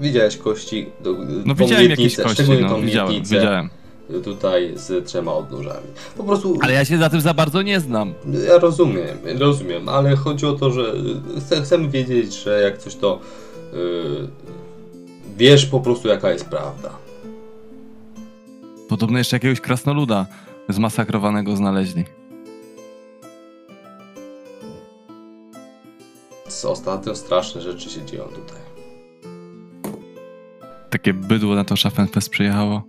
Widziałeś 0.00 0.36
kości, 0.36 0.86
do, 1.04 1.14
No 1.44 1.54
widziałem 1.54 1.90
jakieś 1.90 2.16
kości, 2.16 2.42
no 2.60 2.80
widziałem, 2.80 3.14
widziałem. 3.22 3.70
Tutaj 4.24 4.72
z 4.76 5.06
trzema 5.06 5.32
odnóżami. 5.32 5.86
Po 6.16 6.24
prostu 6.24 6.58
Ale 6.62 6.72
ja 6.72 6.84
się 6.84 6.98
za 6.98 7.10
tym 7.10 7.20
za 7.20 7.34
bardzo 7.34 7.62
nie 7.62 7.80
znam. 7.80 8.14
Ja 8.48 8.58
rozumiem, 8.58 9.18
rozumiem, 9.38 9.88
ale 9.88 10.16
chodzi 10.16 10.46
o 10.46 10.52
to, 10.52 10.70
że 10.70 10.92
chce- 11.40 11.62
chcemy 11.62 11.88
wiedzieć, 11.88 12.42
że 12.42 12.60
jak 12.60 12.78
coś 12.78 12.96
to 12.96 13.20
yy, 13.72 14.28
wiesz 15.36 15.66
po 15.66 15.80
prostu 15.80 16.08
jaka 16.08 16.30
jest 16.30 16.48
prawda. 16.48 16.90
Podobno 18.88 19.18
jeszcze 19.18 19.36
jakiegoś 19.36 19.60
krasnoluda 19.60 20.26
zmasakrowanego 20.68 21.56
znaleźli. 21.56 22.04
Z 26.48 26.64
ostatnio 26.64 27.14
straszne 27.14 27.60
rzeczy 27.60 27.90
się 27.90 28.04
dzieją 28.04 28.24
tutaj. 28.24 28.60
Takie 30.90 31.14
bydło 31.14 31.54
na 31.54 31.64
to 31.64 31.76
Schaffenfest 31.76 32.28
przyjechało. 32.30 32.82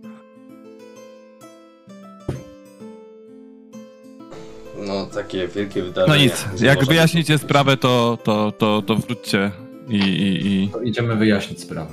Takie 5.13 5.47
wielkie 5.47 5.83
wydarzenia. 5.83 6.17
No 6.17 6.23
nic, 6.23 6.61
jak 6.61 6.75
można 6.75 6.89
wyjaśnicie 6.89 7.37
sprawę, 7.37 7.77
to, 7.77 8.17
to, 8.23 8.51
to, 8.51 8.81
to 8.81 8.95
wróćcie 8.95 9.51
i, 9.89 9.95
i, 9.97 10.63
i... 10.63 10.69
To 10.69 10.81
idziemy 10.81 11.15
wyjaśnić 11.15 11.61
sprawę. 11.61 11.91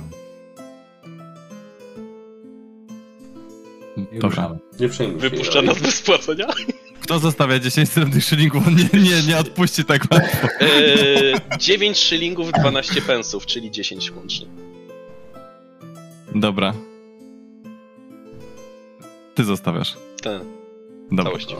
I 3.97 4.01
Dobrze. 4.01 4.19
ruszamy. 4.21 4.59
Nie 4.79 4.89
przejmuj 4.89 5.21
się. 5.21 5.29
Wypuszcza 5.29 5.61
nas 5.61 5.81
bez 5.81 6.01
płacenia? 6.01 6.47
Kto 7.03 7.19
zostawia 7.19 7.59
10 7.59 7.89
srebrnych 7.89 8.23
szylingów? 8.23 8.67
On 8.67 8.75
nie, 8.75 8.99
nie, 8.99 9.23
nie 9.27 9.37
odpuści 9.37 9.85
tak 9.85 10.01
łatwo. 10.11 10.47
Eee, 10.59 11.35
9 11.59 11.97
szylingów, 11.97 12.51
12 12.51 13.01
pensów, 13.01 13.45
czyli 13.45 13.71
10 13.71 14.11
łącznie. 14.11 14.47
Dobra. 16.35 16.73
Ty 19.35 19.43
zostawiasz. 19.43 19.97
Tak, 20.23 20.41
Dobra, 21.11 21.23
całość. 21.23 21.55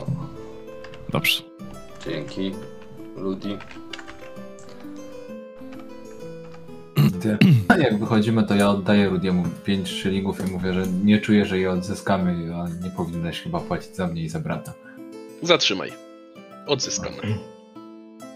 Dobrze. 1.12 1.49
Dzięki, 2.06 2.52
Ludi. 3.16 3.56
Gdy- 6.96 7.38
Jak 7.82 7.98
wychodzimy, 7.98 8.42
to 8.46 8.54
ja 8.54 8.70
oddaję 8.70 9.08
Rudiemu 9.08 9.44
5 9.64 9.88
szylingów 9.88 10.48
i 10.48 10.52
mówię, 10.52 10.72
że 10.72 10.86
nie 11.04 11.20
czuję, 11.20 11.44
że 11.44 11.58
je 11.58 11.70
odzyskamy, 11.70 12.54
a 12.54 12.84
nie 12.84 12.90
powinieneś 12.90 13.40
chyba 13.40 13.60
płacić 13.60 13.96
za 13.96 14.06
mnie 14.06 14.22
i 14.22 14.28
za 14.28 14.40
brata. 14.40 14.72
Zatrzymaj. 15.42 15.92
Odzyskamy. 16.66 17.16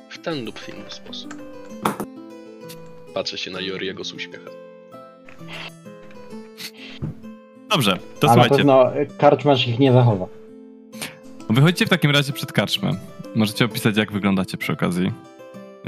W 0.09 0.18
ten 0.18 0.44
lub 0.44 0.59
w 0.59 0.68
inny 0.68 0.90
sposób. 0.90 1.35
Patrzę 3.14 3.38
się 3.38 3.50
na 3.50 3.61
Joriego 3.61 4.05
z 4.05 4.12
uśmiechem. 4.12 4.53
Dobrze, 7.70 7.98
to 8.20 8.27
A 8.27 8.31
na 8.31 8.33
słuchajcie. 8.35 8.57
pewno 8.57 8.90
karczmasz 9.18 9.68
ich 9.68 9.79
nie 9.79 9.92
zachowa. 9.92 10.27
Wychodzicie 11.50 11.87
w 11.87 11.88
takim 11.88 12.11
razie 12.11 12.33
przed 12.33 12.53
karczmę. 12.53 12.92
Możecie 13.35 13.64
opisać, 13.64 13.97
jak 13.97 14.12
wyglądacie 14.12 14.57
przy 14.59 14.73
okazji. 14.73 15.12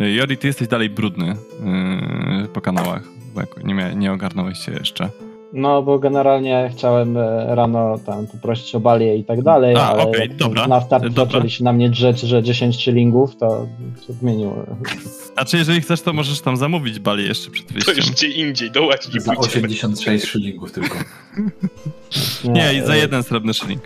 Y, 0.01 0.13
Jori, 0.13 0.37
ty 0.37 0.47
jesteś 0.47 0.69
dalej 0.69 0.91
brudny 0.91 1.27
yy, 1.27 2.49
po 2.49 2.61
kanałach, 2.61 3.03
bo 3.35 3.41
nie, 3.65 3.75
mia- 3.75 3.97
nie 3.97 4.13
ogarnąłeś 4.13 4.59
się 4.59 4.73
jeszcze. 4.73 5.09
No, 5.53 5.83
bo 5.83 5.99
generalnie 5.99 6.71
chciałem 6.73 7.17
e, 7.17 7.55
rano 7.55 7.99
tam 8.07 8.27
poprosić 8.27 8.75
o 8.75 8.81
balię 8.81 9.17
i 9.17 9.25
tak 9.25 9.43
dalej, 9.43 9.77
A, 9.77 9.81
ale 9.89 10.03
okej, 10.03 10.21
jak 10.21 10.37
dobra, 10.37 10.67
na 10.69 10.81
start 10.81 11.05
dobra. 11.05 11.25
zaczęli 11.25 11.51
się 11.51 11.65
na 11.65 11.73
mnie 11.73 11.91
drzeć, 11.91 12.21
że 12.21 12.43
10 12.43 12.83
szylingów, 12.83 13.37
to 13.37 13.67
się 14.07 14.13
zmienił. 14.13 14.53
Znaczy, 15.35 15.57
jeżeli 15.57 15.81
chcesz, 15.81 16.03
to 16.03 16.13
możesz 16.13 16.41
tam 16.41 16.57
zamówić 16.57 16.99
balię 17.01 17.25
jeszcze 17.25 17.51
przed 17.51 17.67
To 17.67 17.75
wyjściem. 17.75 17.97
już 17.97 18.11
gdzie 18.11 18.29
indziej, 18.29 18.71
do 18.71 18.87
łaźni 18.87 19.21
Za 19.21 19.33
pójdziemy. 19.35 19.67
86 19.67 20.27
szylingów 20.27 20.73
tylko. 20.73 20.97
Nie, 22.45 22.75
i 22.75 22.81
za 22.81 22.95
e, 22.95 22.99
jeden 22.99 23.23
srebrny 23.23 23.55
szyling. 23.55 23.83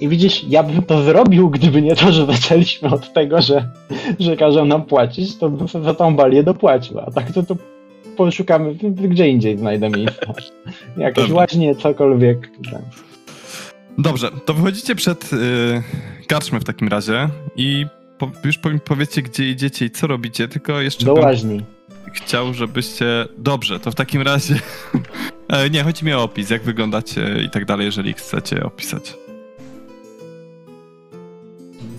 I 0.00 0.08
widzisz, 0.08 0.44
ja 0.48 0.62
bym 0.62 0.82
to 0.82 1.02
zrobił, 1.02 1.50
gdyby 1.50 1.82
nie 1.82 1.96
to, 1.96 2.12
że 2.12 2.26
zaczęliśmy 2.26 2.90
od 2.90 3.12
tego, 3.12 3.42
że, 3.42 3.68
że 4.18 4.36
każą 4.36 4.64
nam 4.64 4.84
płacić, 4.84 5.36
to 5.36 5.50
bym 5.50 5.84
za 5.84 5.94
tą 5.94 6.16
balię 6.16 6.42
dopłacił, 6.42 7.00
a 7.00 7.10
tak 7.10 7.32
to, 7.32 7.42
to 7.42 7.56
poszukamy, 8.16 8.74
gdzie 9.08 9.28
indziej 9.28 9.58
znajdę 9.58 9.90
miejsce. 9.90 10.26
Jakieś 10.96 11.24
Dobra. 11.24 11.36
łaźnie, 11.36 11.74
cokolwiek. 11.74 12.50
Dobrze, 13.98 14.30
to 14.44 14.54
wychodzicie 14.54 14.94
przed 14.94 15.32
yy, 15.32 15.38
karczmę 16.26 16.60
w 16.60 16.64
takim 16.64 16.88
razie 16.88 17.28
i 17.56 17.86
po, 18.18 18.30
już 18.44 18.58
po, 18.58 18.68
powiedzcie, 18.84 19.22
gdzie 19.22 19.50
idziecie 19.50 19.84
i 19.84 19.90
co 19.90 20.06
robicie, 20.06 20.48
tylko 20.48 20.80
jeszcze 20.80 21.04
Do 21.04 21.14
łaźni. 21.14 21.62
Chciał, 22.12 22.54
żebyście... 22.54 23.28
Dobrze, 23.38 23.80
to 23.80 23.90
w 23.90 23.94
takim 23.94 24.22
razie... 24.22 24.54
E, 25.48 25.70
nie, 25.70 25.84
chodzi 25.84 26.04
mi 26.04 26.12
o 26.12 26.22
opis, 26.22 26.50
jak 26.50 26.62
wyglądacie 26.62 27.42
i 27.46 27.50
tak 27.50 27.64
dalej, 27.64 27.86
jeżeli 27.86 28.12
chcecie 28.12 28.64
opisać. 28.64 29.14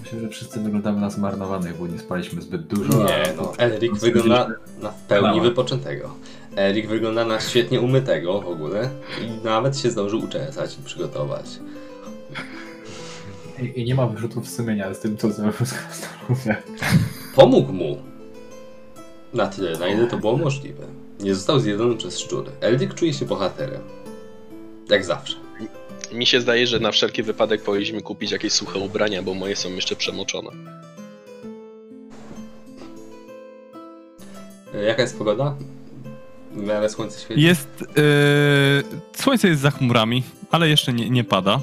Myślę, 0.04 0.20
że 0.22 0.30
wszyscy 0.30 0.60
wyglądamy 0.60 1.02
na 1.02 1.10
zmarnowanych, 1.10 1.78
bo 1.78 1.88
nie 1.88 2.00
spaliśmy 2.00 2.42
zbyt 2.42 2.68
dużo. 2.68 3.04
Nie, 3.04 3.34
no, 3.38 3.54
Erik 3.60 3.96
wygląda 3.96 4.48
na 4.82 4.90
w 4.90 5.02
pełni 5.02 5.42
wypoczętego. 5.42 6.16
Erik 6.58 6.88
wygląda 6.88 7.26
na 7.26 7.40
świetnie 7.40 7.82
umytego 7.82 8.42
w 8.42 8.48
ogóle 8.48 8.90
i 9.22 9.46
nawet 9.46 9.78
się 9.78 9.92
zdążył 9.92 10.20
uczesać 10.20 10.78
i 10.78 10.84
przygotować. 10.84 11.46
I, 13.62 13.82
I 13.82 13.86
nie 13.86 13.96
ma 13.96 14.08
wyrzutów 14.08 14.50
sumienia 14.50 14.94
z 14.94 15.00
tym, 15.00 15.18
co 15.18 15.32
zrobił 15.32 15.66
z. 15.66 15.74
Pomógł 17.36 17.74
mu 17.74 18.13
na 19.34 19.48
tyle, 19.48 19.80
na 19.80 19.88
ile 19.88 20.08
to 20.08 20.18
było 20.18 20.38
możliwe. 20.38 20.84
Nie 21.20 21.36
został 21.36 21.60
zjedzony 21.60 21.98
przez 21.98 22.20
szczury. 22.20 22.52
Eldik 22.62 22.94
czuje 22.94 23.14
się 23.14 23.26
bohaterem. 23.26 23.82
Jak 24.90 25.06
zawsze. 25.06 25.36
Mi 26.14 26.26
się 26.26 26.42
zdaje, 26.42 26.68
że 26.68 26.80
na 26.80 26.92
wszelki 26.92 27.24
wypadek 27.24 27.62
powinniśmy 27.62 28.02
kupić 28.02 28.32
jakieś 28.32 28.54
suche 28.54 28.80
ubrania, 28.80 29.24
bo 29.24 29.34
moje 29.34 29.56
są 29.56 29.70
jeszcze 29.70 29.96
przemoczone. 29.96 30.50
E, 34.76 34.84
Jaka 34.84 35.02
jest 35.02 35.18
pogoda? 35.18 35.56
W 36.52 36.58
miarę 36.58 36.90
słońce 36.90 37.20
świeci. 37.20 37.42
Jest... 37.42 37.68
Yy, 37.82 38.84
słońce 39.14 39.48
jest 39.48 39.62
za 39.62 39.72
chmurami, 39.72 40.24
ale 40.52 40.70
jeszcze 40.70 40.94
nie, 40.94 41.10
nie 41.10 41.24
pada. 41.24 41.60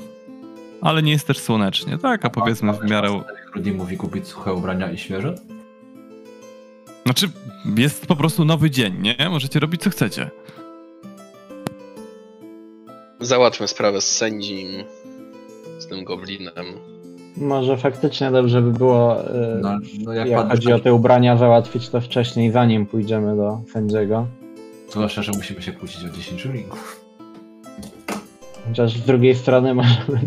Ale 0.80 1.02
nie 1.02 1.12
jest 1.12 1.26
też 1.26 1.38
słonecznie, 1.38 1.98
tak? 1.98 2.24
A 2.24 2.30
powiedzmy 2.30 2.72
w 2.72 2.90
miarę... 2.90 3.22
Rudy 3.54 3.72
mówi 3.72 3.96
kupić 3.96 4.28
suche 4.28 4.54
ubrania 4.54 4.92
i 4.92 4.98
świeże? 4.98 5.34
Znaczy, 7.04 7.28
jest 7.76 8.06
po 8.06 8.16
prostu 8.16 8.44
nowy 8.44 8.70
dzień, 8.70 8.94
nie? 9.02 9.28
Możecie 9.30 9.60
robić 9.60 9.82
co 9.82 9.90
chcecie. 9.90 10.30
Załatwmy 13.20 13.68
sprawę 13.68 14.00
z 14.00 14.16
sędzim, 14.16 14.68
z 15.78 15.86
tym 15.86 16.04
goblinem. 16.04 16.64
Może 17.36 17.76
faktycznie 17.76 18.30
dobrze 18.30 18.62
by 18.62 18.72
było, 18.72 19.24
e, 19.24 19.58
No, 19.62 19.78
no 20.04 20.12
jak, 20.12 20.28
jak 20.28 20.40
pan 20.40 20.50
chodzi 20.50 20.72
o 20.72 20.78
te 20.78 20.94
ubrania, 20.94 21.36
załatwić 21.36 21.88
to 21.88 22.00
wcześniej, 22.00 22.50
zanim 22.50 22.86
pójdziemy 22.86 23.36
do 23.36 23.60
sędziego. 23.72 24.26
Zwłaszcza, 24.90 25.22
że 25.22 25.32
musimy 25.32 25.62
się 25.62 25.72
kłócić 25.72 26.04
o 26.04 26.08
10 26.08 26.40
szylingów. 26.40 27.00
Chociaż 28.68 28.96
z 28.96 29.06
drugiej 29.06 29.34
strony 29.34 29.74
możemy, 29.74 30.20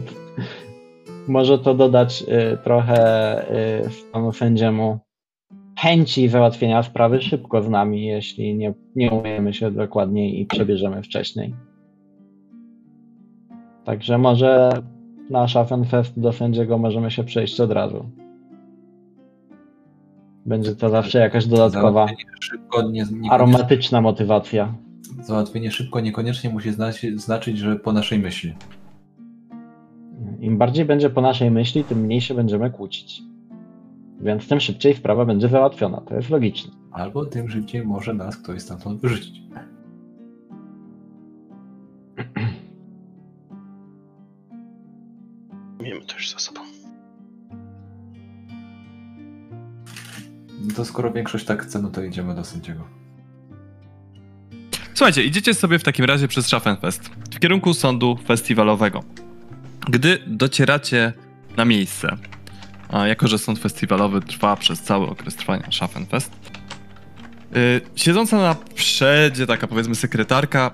może 1.28 1.59
to 1.59 1.74
dodać 1.74 2.21
y, 2.21 2.57
trochę 2.63 3.51
y, 3.86 3.89
panu 4.11 4.34
sędziemu 4.34 4.99
chęci 5.80 6.30
załatwienia 6.30 6.84
sprawy 6.84 7.21
szybko 7.21 7.61
z 7.61 7.69
nami, 7.69 8.05
jeśli 8.05 8.55
nie, 8.55 8.74
nie 8.95 9.11
umiemy 9.11 9.53
się 9.53 9.71
dokładniej 9.71 10.41
i 10.41 10.45
przebierzemy 10.45 11.03
wcześniej. 11.03 11.55
Także 13.84 14.17
może 14.17 14.69
na 15.30 15.47
Schaffenfest 15.47 16.19
do 16.19 16.34
sędziego 16.34 16.78
możemy 16.78 17.11
się 17.11 17.24
przejść 17.24 17.59
od 17.59 17.71
razu. 17.71 18.05
Będzie 20.45 20.76
to 20.76 20.89
zawsze 20.89 21.19
jakaś 21.19 21.45
dodatkowa, 21.45 22.07
szybko, 22.39 22.89
nie, 22.89 23.05
aromatyczna 23.30 24.01
motywacja. 24.01 24.76
załatwienie 25.21 25.71
szybko 25.71 25.99
niekoniecznie 25.99 26.49
musi 26.49 26.71
znaczyć, 26.71 27.21
znaczyć, 27.21 27.57
że 27.57 27.76
po 27.76 27.91
naszej 27.91 28.19
myśli. 28.19 28.53
Im 30.39 30.57
bardziej 30.57 30.86
będzie 30.86 31.09
po 31.09 31.21
naszej 31.21 31.51
myśli, 31.51 31.84
tym 31.84 31.99
mniej 31.99 32.21
się 32.21 32.34
będziemy 32.34 32.71
kłócić. 32.71 33.21
Więc 34.22 34.47
tym 34.47 34.59
szybciej 34.59 34.95
sprawa 34.95 35.26
będzie 35.26 35.49
załatwiona. 35.49 36.01
To 36.01 36.16
jest 36.16 36.30
logiczne. 36.30 36.72
Albo 36.91 37.26
tym 37.26 37.49
szybciej 37.49 37.86
może 37.86 38.14
nas 38.14 38.38
ktoś 38.38 38.61
stamtąd 38.61 39.01
wyrzucić. 39.01 39.41
Miejmy 45.82 46.05
to 46.05 46.16
już 46.16 46.30
za 46.30 46.39
sobą. 46.39 46.61
No 50.68 50.74
to 50.76 50.86
skoro 50.86 51.11
większość 51.11 51.45
tak 51.45 51.64
chce, 51.64 51.82
no 51.82 51.89
to 51.89 52.03
idziemy 52.03 52.36
do 52.36 52.43
sędziego. 52.43 52.84
Słuchajcie, 54.93 55.24
idziecie 55.24 55.53
sobie 55.53 55.80
w 55.80 55.84
takim 55.84 56.05
razie 56.05 56.28
przez 56.28 56.45
Schaffenfest 56.45 57.09
w 57.36 57.39
kierunku 57.39 57.74
sądu 57.74 58.18
festiwalowego. 58.28 59.03
Gdy 59.89 60.20
docieracie 60.28 61.14
na 61.57 61.66
miejsce, 61.66 62.18
a 62.93 63.07
jako 63.07 63.27
że 63.27 63.37
sąd 63.37 63.59
festiwalowy 63.59 64.21
trwa 64.21 64.55
przez 64.55 64.81
cały 64.81 65.09
okres 65.09 65.35
trwania 65.35 65.71
Schaffenfest, 65.71 66.31
yy, 67.55 67.81
siedząca 67.95 68.37
na 68.37 68.55
przedzie 68.75 69.47
taka 69.47 69.67
powiedzmy 69.67 69.95
sekretarka 69.95 70.71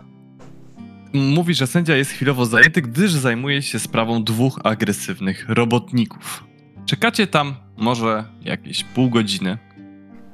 mówi, 1.14 1.54
że 1.54 1.68
sędzia 1.68 1.96
jest 1.96 2.12
chwilowo 2.12 2.46
zajęty, 2.46 2.82
gdyż 2.82 3.12
zajmuje 3.12 3.62
się 3.62 3.80
sprawą 3.80 4.24
dwóch 4.24 4.60
agresywnych 4.64 5.50
robotników. 5.50 6.44
Czekacie 6.86 7.28
tam 7.28 7.56
może 7.78 8.24
jakieś 8.42 8.84
pół 8.84 9.10
godziny. 9.10 9.58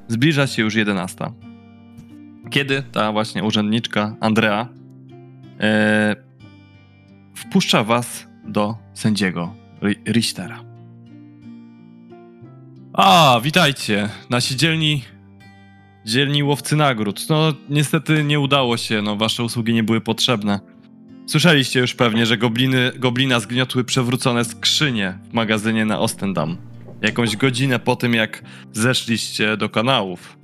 Zbliża 0.08 0.46
się 0.46 0.62
już 0.62 0.74
11 0.74 1.32
kiedy 2.50 2.82
ta 2.82 3.12
właśnie 3.12 3.44
urzędniczka 3.44 4.16
Andrea 4.20 4.68
e, 5.60 6.16
wpuszcza 7.34 7.84
was 7.84 8.26
do 8.44 8.76
sędziego 8.94 9.54
Ri- 9.82 10.12
Richtera. 10.12 10.65
A, 12.96 13.40
witajcie, 13.42 14.08
nasi 14.30 14.56
dzielni 14.56 15.02
dzielni 16.04 16.42
łowcy 16.42 16.76
nagród. 16.76 17.26
No, 17.28 17.52
niestety 17.68 18.24
nie 18.24 18.40
udało 18.40 18.76
się, 18.76 19.02
no, 19.02 19.16
wasze 19.16 19.42
usługi 19.44 19.74
nie 19.74 19.82
były 19.82 20.00
potrzebne. 20.00 20.60
Słyszeliście 21.26 21.80
już 21.80 21.94
pewnie, 21.94 22.26
że 22.26 22.38
gobliny, 22.38 22.92
goblina 22.96 23.40
zgniotły 23.40 23.84
przewrócone 23.84 24.44
skrzynie 24.44 25.18
w 25.30 25.32
magazynie 25.32 25.84
na 25.84 25.98
Ostendam. 26.00 26.56
Jakąś 27.02 27.36
godzinę 27.36 27.78
po 27.78 27.96
tym, 27.96 28.14
jak 28.14 28.42
zeszliście 28.72 29.56
do 29.56 29.68
kanałów. 29.68 30.38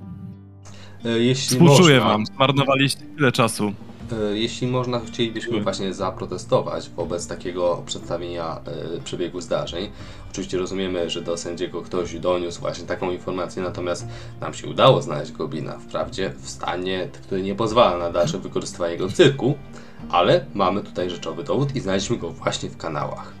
E, 1.05 1.09
Jeśli 1.09 1.47
Współczuję 1.47 1.95
można, 1.95 2.09
wam, 2.09 2.25
zmarnowaliście 2.25 3.01
tyle 3.17 3.31
czasu. 3.31 3.73
E, 4.31 4.37
Jeśli 4.37 4.67
można, 4.67 4.99
chcielibyśmy 4.99 5.61
właśnie 5.61 5.93
zaprotestować 5.93 6.89
wobec 6.89 7.27
takiego 7.27 7.83
przedstawienia 7.85 8.59
e, 8.65 8.99
przebiegu 8.99 9.41
zdarzeń. 9.41 9.89
Oczywiście 10.31 10.57
rozumiemy, 10.57 11.09
że 11.09 11.21
do 11.21 11.37
sędziego 11.37 11.81
ktoś 11.81 12.19
doniósł 12.19 12.61
właśnie 12.61 12.85
taką 12.85 13.11
informację, 13.11 13.63
natomiast 13.63 14.07
nam 14.41 14.53
się 14.53 14.67
udało 14.67 15.01
znaleźć 15.01 15.31
goblina. 15.31 15.77
Wprawdzie 15.77 16.33
w 16.41 16.49
stanie, 16.49 17.09
który 17.13 17.41
nie 17.41 17.55
pozwala 17.55 17.97
na 17.97 18.11
dalsze 18.11 18.39
wykorzystywanie 18.39 18.97
go 18.97 19.07
w 19.07 19.13
cyrku, 19.13 19.55
ale 20.09 20.45
mamy 20.53 20.81
tutaj 20.83 21.09
rzeczowy 21.09 21.43
dowód 21.43 21.75
i 21.75 21.79
znaleźliśmy 21.79 22.17
go 22.17 22.29
właśnie 22.29 22.69
w 22.69 22.77
kanałach. 22.77 23.33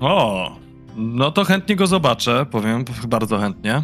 O, 0.00 0.50
no 0.96 1.30
to 1.30 1.44
chętnie 1.44 1.76
go 1.76 1.86
zobaczę, 1.86 2.46
powiem 2.50 2.84
bardzo 3.08 3.38
chętnie. 3.38 3.82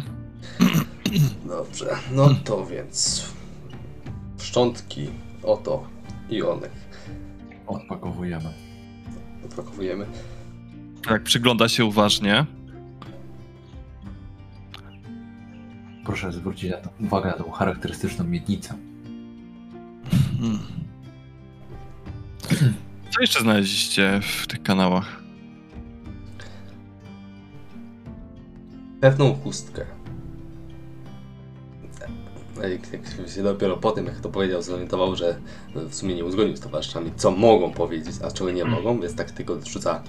Dobrze, 1.45 1.95
no 2.11 2.29
to 2.43 2.65
więc 2.65 3.25
szczątki, 4.49 5.09
oto 5.43 5.87
i 6.29 6.41
one 6.41 6.67
Odpakowujemy. 7.67 8.53
odpakowujemy. 9.45 10.05
Tak, 11.07 11.23
przygląda 11.23 11.69
się 11.69 11.85
uważnie. 11.85 12.45
Proszę 16.05 16.31
zwrócić 16.31 16.71
na 16.71 16.77
to, 16.77 16.89
uwagę 17.01 17.29
na 17.29 17.33
tą 17.43 17.51
charakterystyczną 17.51 18.25
miednicę. 18.25 18.75
Hmm. 20.39 20.59
Co 23.09 23.21
jeszcze 23.21 23.41
znaleźliście 23.41 24.19
w 24.21 24.47
tych 24.47 24.63
kanałach? 24.63 25.19
pewną 29.01 29.33
chustkę. 29.35 29.85
Jak, 32.67 32.93
jak 32.93 33.29
się 33.29 33.43
dopiero 33.43 33.77
po 33.77 33.91
tym, 33.91 34.05
jak 34.05 34.19
to 34.19 34.29
powiedział, 34.29 34.61
zorientował, 34.61 35.15
że 35.15 35.39
w 35.75 35.95
sumie 35.95 36.15
nie 36.15 36.25
uzgodnił 36.25 36.57
z 36.57 36.59
towarzyszami, 36.59 37.11
co 37.15 37.31
mogą 37.31 37.71
powiedzieć, 37.71 38.15
a 38.23 38.31
czego 38.31 38.51
nie 38.51 38.65
mogą, 38.65 39.01
więc 39.01 39.15
tak 39.15 39.31
tylko 39.31 39.57
rzuca 39.65 40.03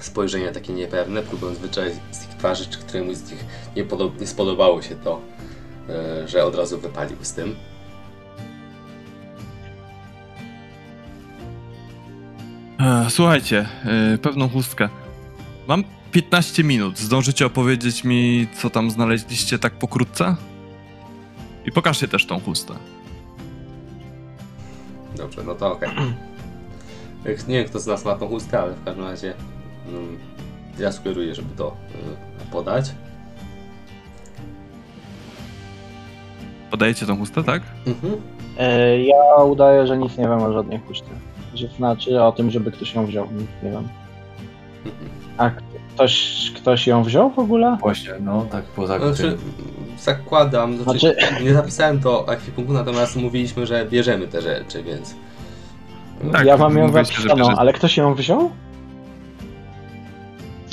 spojrzenia 0.00 0.52
takie 0.52 0.72
niepewne, 0.72 1.22
próbując 1.22 1.58
wyczaić 1.58 1.94
z 2.10 2.24
ich 2.24 2.30
twarzy, 2.30 2.66
czy 2.66 2.78
któremuś 2.78 3.16
z 3.16 3.30
nich 3.30 3.44
nie, 3.76 3.84
nie 4.20 4.26
spodobało 4.26 4.82
się 4.82 4.94
to, 4.94 5.20
e, 5.88 6.28
że 6.28 6.44
od 6.44 6.54
razu 6.54 6.78
wypalił 6.78 7.16
z 7.22 7.32
tym. 7.32 7.54
E, 12.80 13.06
Słuchajcie, 13.10 13.68
e, 13.84 14.18
pewną 14.18 14.48
chustkę. 14.48 14.88
Mam 15.68 15.84
15 16.12 16.64
minut. 16.64 16.98
Zdążycie 16.98 17.46
opowiedzieć 17.46 18.04
mi, 18.04 18.46
co 18.62 18.70
tam 18.70 18.90
znaleźliście 18.90 19.58
tak 19.58 19.72
pokrótce? 19.72 20.36
I 21.66 21.72
pokażcie 21.72 22.08
też 22.08 22.26
tą 22.26 22.40
chustę. 22.40 22.74
Dobrze, 25.16 25.42
no 25.44 25.54
to 25.54 25.72
okej. 25.72 25.88
Jak- 27.24 27.46
Nie 27.48 27.58
wiem, 27.58 27.66
kto 27.68 27.78
z 27.80 27.86
nas 27.86 28.04
ma 28.04 28.14
tą 28.14 28.28
chustkę, 28.28 28.60
ale 28.60 28.72
w 28.72 28.84
każdym 28.84 29.04
razie 29.04 29.34
mm, 29.88 30.18
ja 30.78 30.92
sugeruję, 30.92 31.34
żeby 31.34 31.56
to 31.56 31.76
y, 32.42 32.50
podać. 32.52 32.92
Podajecie 36.70 37.06
tą 37.06 37.16
chustę, 37.18 37.44
tak? 37.44 37.62
Mhm. 37.86 38.12
E, 38.58 39.02
Ja 39.02 39.34
udaję, 39.44 39.86
że 39.86 39.98
nic 39.98 40.16
nie 40.18 40.24
wiem 40.24 40.42
o 40.42 40.52
żadnej 40.52 40.78
huście. 40.78 41.06
Że 41.54 41.68
znaczy 41.68 42.22
o 42.22 42.32
tym, 42.32 42.50
żeby 42.50 42.72
ktoś 42.72 42.94
ją 42.94 43.06
wziął. 43.06 43.26
Nic 43.32 43.48
nie 43.62 43.70
wiem. 43.70 43.88
Mhm. 44.86 45.10
A 45.38 45.50
ktoś, 45.94 46.52
ktoś 46.56 46.86
ją 46.86 47.02
wziął 47.04 47.30
w 47.30 47.38
ogóle? 47.38 47.76
Właśnie, 47.80 48.12
no 48.20 48.46
tak 48.50 48.64
poza 48.64 48.98
Znaczy, 48.98 49.36
zakładam, 49.98 50.82
znaczy, 50.82 50.98
Znaczy, 50.98 51.44
nie 51.44 51.54
zapisałem 51.54 52.00
to 52.00 52.32
ekwipunku, 52.32 52.72
natomiast 52.72 53.16
mówiliśmy, 53.16 53.66
że 53.66 53.86
bierzemy 53.86 54.28
te 54.28 54.42
rzeczy, 54.42 54.82
więc... 54.82 55.14
Tak, 56.32 56.46
ja 56.46 56.56
mam 56.56 56.78
ją 56.78 56.86
że 56.86 56.92
zapisaną, 56.92 57.48
ale 57.48 57.72
ktoś 57.72 57.96
ją 57.96 58.14
wziął? 58.14 58.50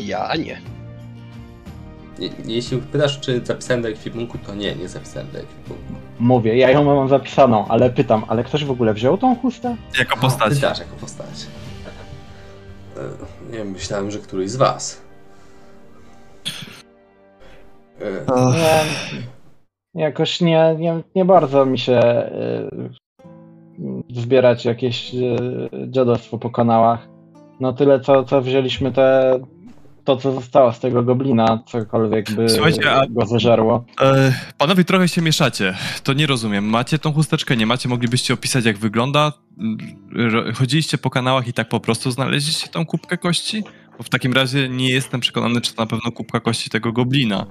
Ja 0.04 0.36
nie. 0.36 0.62
Je, 2.20 2.30
jeśli 2.46 2.78
pytasz, 2.78 3.20
czy 3.20 3.42
zapisałem 3.46 3.82
do 3.82 3.90
ekwipunku, 3.90 4.38
to 4.38 4.56
nie, 4.56 4.76
nie 4.76 4.90
zapisałem 4.90 5.32
do 5.32 5.40
ekwipunku. 5.40 5.94
Mówię, 6.20 6.58
ja 6.58 6.70
ją 6.72 6.84
mam 6.84 7.10
zapisaną, 7.10 7.68
ale 7.68 7.90
pytam, 7.90 8.26
ale 8.28 8.44
ktoś 8.44 8.66
w 8.66 8.72
ogóle 8.72 8.94
wziął 8.94 9.18
tą 9.18 9.36
chustę? 9.36 9.76
Jako 10.00 10.18
postać. 10.18 10.54
Pytasz 10.54 10.80
jako 10.80 10.96
postać. 10.96 11.48
E, 12.98 13.52
Nie 13.52 13.58
wiem, 13.58 13.72
myślałem, 13.72 14.12
że 14.12 14.20
któryś 14.20 14.52
z 14.52 14.56
was. 14.56 15.02
Nie, 19.94 20.04
jakoś 20.04 20.42
nie, 20.42 20.76
nie, 20.80 21.04
nie 21.16 21.26
bardzo 21.26 21.66
mi 21.66 21.80
się 21.80 22.00
y, 22.00 22.90
zbierać 24.10 24.66
jakieś 24.66 25.14
y, 25.14 25.38
dziadostwo 25.88 26.38
po 26.38 26.50
kanałach. 26.50 27.08
No 27.60 27.74
tyle, 27.74 28.00
co, 28.00 28.24
co 28.24 28.42
wzięliśmy 28.42 28.92
te, 28.92 29.40
to, 30.04 30.18
co 30.18 30.32
zostało 30.32 30.74
z 30.74 30.80
tego 30.80 31.04
goblina, 31.04 31.64
cokolwiek 31.68 32.32
by 32.32 32.50
Słuchajcie, 32.50 32.92
a- 32.92 33.08
go 33.08 33.26
zeżarło. 33.26 33.86
E, 34.02 34.34
panowie, 34.58 34.84
trochę 34.84 35.08
się 35.08 35.22
mieszacie. 35.22 35.76
To 36.04 36.14
nie 36.14 36.28
rozumiem. 36.28 36.66
Macie 36.66 37.00
tą 37.00 37.14
chusteczkę, 37.14 37.58
nie 37.58 37.66
macie? 37.66 37.90
Moglibyście 37.90 38.34
opisać, 38.34 38.66
jak 38.66 38.78
wygląda? 38.78 39.34
Chodziliście 40.56 40.98
po 40.98 41.10
kanałach 41.10 41.48
i 41.48 41.54
tak 41.54 41.70
po 41.70 41.80
prostu 41.80 42.12
znaleźliście 42.12 42.68
tą 42.68 42.86
kubkę 42.86 43.18
kości? 43.18 43.64
Bo 43.98 44.04
w 44.04 44.10
takim 44.10 44.34
razie 44.34 44.70
nie 44.70 44.90
jestem 44.90 45.20
przekonany, 45.20 45.62
czy 45.62 45.76
to 45.76 45.82
na 45.82 45.88
pewno 45.88 46.12
kubka 46.12 46.40
kości 46.40 46.70
tego 46.70 46.92
goblina. 46.92 47.46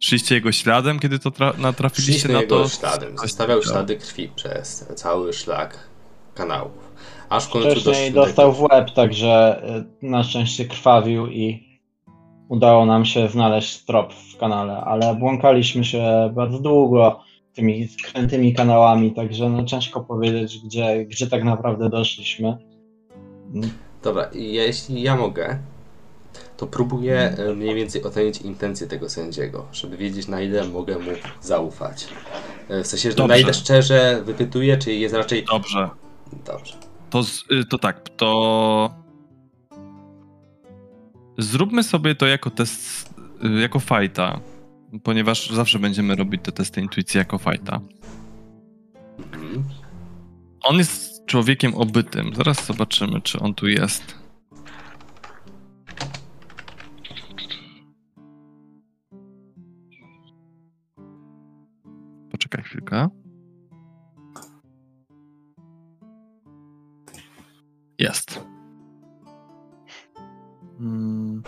Szliście 0.00 0.34
jego 0.34 0.52
śladem, 0.52 0.98
kiedy 0.98 1.18
to 1.18 1.30
tra- 1.30 1.58
natrafiliście 1.58 2.12
Szliśmy 2.12 2.34
na 2.34 2.40
jego 2.40 2.62
to? 2.62 2.68
śladem. 2.68 3.16
Coś 3.16 3.28
Zostawiał 3.30 3.62
ślady 3.62 3.96
krwi 3.96 4.28
przez 4.36 4.86
cały 4.94 5.32
szlak 5.32 5.88
kanałów. 6.34 6.92
Aż 7.28 7.44
w 7.44 7.50
końcu 7.50 7.70
Wcześniej 7.70 7.84
doszliśmy 7.84 8.14
dostał 8.14 8.52
do... 8.52 8.58
w 8.58 8.62
łeb, 8.62 8.90
także 8.94 9.62
y, 10.02 10.06
na 10.06 10.22
szczęście 10.22 10.64
krwawił 10.64 11.26
i 11.26 11.70
udało 12.48 12.86
nam 12.86 13.04
się 13.04 13.28
znaleźć 13.28 13.84
trop 13.84 14.14
w 14.14 14.36
kanale, 14.36 14.80
ale 14.80 15.14
błąkaliśmy 15.14 15.84
się 15.84 16.32
bardzo 16.34 16.58
długo 16.58 17.20
tymi 17.54 17.88
skrętymi 17.88 18.54
kanałami, 18.54 19.12
także 19.12 19.48
no 19.48 19.64
ciężko 19.64 20.00
powiedzieć, 20.00 20.58
gdzie, 20.64 21.04
gdzie 21.04 21.26
tak 21.26 21.44
naprawdę 21.44 21.90
doszliśmy. 21.90 22.56
Dobra, 24.02 24.30
jeśli 24.34 25.02
ja 25.02 25.16
mogę, 25.16 25.58
to 26.60 26.66
próbuję 26.66 27.36
e, 27.38 27.54
mniej 27.54 27.74
więcej 27.74 28.02
ocenić 28.04 28.40
intencje 28.40 28.86
tego 28.86 29.08
sędziego, 29.10 29.66
żeby 29.72 29.96
wiedzieć 29.96 30.28
na 30.28 30.40
ile 30.40 30.68
mogę 30.68 30.98
mu 30.98 31.10
zaufać. 31.40 32.08
E, 32.68 32.82
W 32.82 32.86
sensie, 32.86 33.10
że 33.10 33.16
na 33.16 33.22
Dobrze. 33.28 33.40
ile 33.40 33.54
szczerze 33.54 34.22
wypytuję, 34.24 34.78
czy 34.78 34.92
jest 34.94 35.14
raczej... 35.14 35.44
Dobrze. 35.44 35.90
Dobrze. 36.46 36.74
To, 37.10 37.22
z- 37.22 37.44
y, 37.52 37.64
to 37.64 37.78
tak, 37.78 38.08
to. 38.16 38.94
Zróbmy 41.38 41.82
sobie 41.82 42.14
to 42.14 42.26
jako 42.26 42.50
test, 42.50 43.10
y, 43.44 43.60
jako 43.60 43.80
fajta, 43.80 44.40
ponieważ 45.02 45.50
zawsze 45.50 45.78
będziemy 45.78 46.16
robić 46.16 46.40
te 46.44 46.52
testy 46.52 46.80
intuicji 46.80 47.18
jako 47.18 47.38
fajta. 47.38 47.80
Mhm. 49.32 49.64
On 50.62 50.76
jest 50.78 51.26
człowiekiem 51.26 51.74
obytym. 51.74 52.34
Zaraz 52.34 52.66
zobaczymy, 52.66 53.20
czy 53.20 53.38
on 53.40 53.54
tu 53.54 53.68
jest. 53.68 54.14
Poczekaj 62.50 62.64
chwilkę. 62.64 63.08
Jest. 67.98 68.44
Mm, 70.80 71.42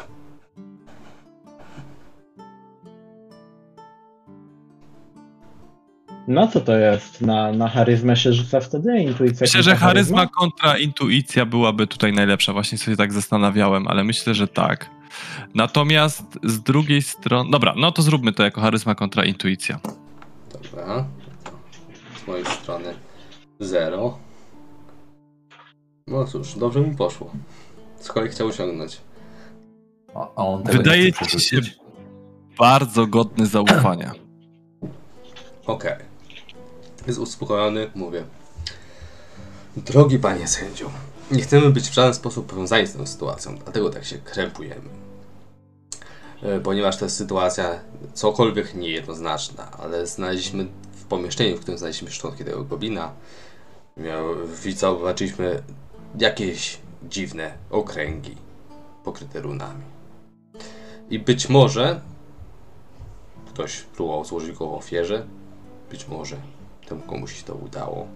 No 6.29 6.49
co 6.49 6.61
to 6.61 6.77
jest? 6.77 7.21
Na, 7.21 7.53
na 7.53 7.69
charyzmę 7.69 8.17
się 8.17 8.33
rzuca 8.33 8.61
wtedy? 8.61 8.99
Intuicja 8.99 9.45
Myślę, 9.45 9.63
że 9.63 9.77
charyzma 9.77 10.27
kontra 10.27 10.79
intuicja 10.79 11.47
byłaby 11.47 11.87
tutaj 11.87 12.13
najlepsza. 12.13 12.53
Właśnie 12.53 12.79
sobie 12.79 12.97
tak 12.97 13.13
zastanawiałem, 13.13 13.89
ale 13.89 14.05
myślę, 14.05 14.35
że 14.35 14.49
tak. 14.49 14.91
Natomiast 15.55 16.39
z 16.43 16.63
drugiej 16.63 17.03
strony. 17.03 17.51
Dobra, 17.51 17.75
no 17.77 17.93
to 17.93 18.03
zróbmy 18.03 18.33
to 18.33 18.43
jako 18.43 18.61
charyzma 18.61 18.95
kontra 18.95 19.25
intuicja. 19.25 19.81
Dobra. 20.63 21.07
Z 22.25 22.27
mojej 22.27 22.47
strony 22.47 22.95
0. 23.61 24.19
No 26.07 26.25
cóż, 26.25 26.55
dobrze 26.55 26.81
mi 26.81 26.97
poszło. 26.97 27.31
Z 28.01 28.09
kolei 28.09 28.29
chciał 28.29 28.49
osiągnąć. 28.49 29.01
A, 30.15 30.21
a 30.21 30.47
on 30.47 30.63
Wydaje 30.63 31.13
ci 31.13 31.41
się-. 31.41 31.61
Bardzo 32.59 33.07
godny 33.07 33.47
zaufania. 33.47 34.13
Okej. 35.67 35.97
Jest 37.07 37.19
uspokojony, 37.19 37.91
mówię. 37.95 38.25
Drogi 39.77 40.19
panie 40.19 40.49
sędziu, 40.49 40.91
nie 41.31 41.43
chcemy 41.43 41.71
być 41.71 41.89
w 41.89 41.95
żaden 41.95 42.15
sposób 42.15 42.47
powiązani 42.47 42.87
z 42.87 42.93
tą 42.93 43.07
sytuacją, 43.07 43.59
dlatego 43.59 43.91
tak 43.91 44.05
się 44.05 44.19
krępujemy. 44.19 45.02
E, 46.43 46.61
Ponieważ 46.61 46.97
to 46.97 47.05
jest 47.05 47.17
sytuacja 47.17 47.81
cokolwiek 48.15 48.75
niejednoznaczna, 48.75 49.71
ale 49.71 50.07
znaleźliśmy 50.07 50.67
w 50.93 51.05
pomieszczeniu, 51.05 51.57
w 51.57 51.61
którym 51.61 51.79
znaleźliśmy 51.79 52.11
szczątki 52.11 52.45
tego 52.45 52.65
goblina, 52.65 53.13
miał, 53.97 54.25
zobaczyliśmy 54.77 55.63
jakieś 56.19 56.79
dziwne 57.09 57.55
okręgi 57.71 58.37
pokryte 59.05 59.41
runami. 59.41 59.85
I 61.11 61.19
być 61.19 61.49
może 61.49 62.01
ktoś 63.47 63.81
próbował 63.81 64.25
złożyć 64.25 64.57
go 64.57 64.69
w 64.69 64.75
ofierze, 64.75 65.27
być 65.91 66.09
może 66.09 66.37
temu 66.89 67.03
komuś 67.03 67.37
się 67.39 67.45
to 67.45 67.55
udało. 67.55 68.07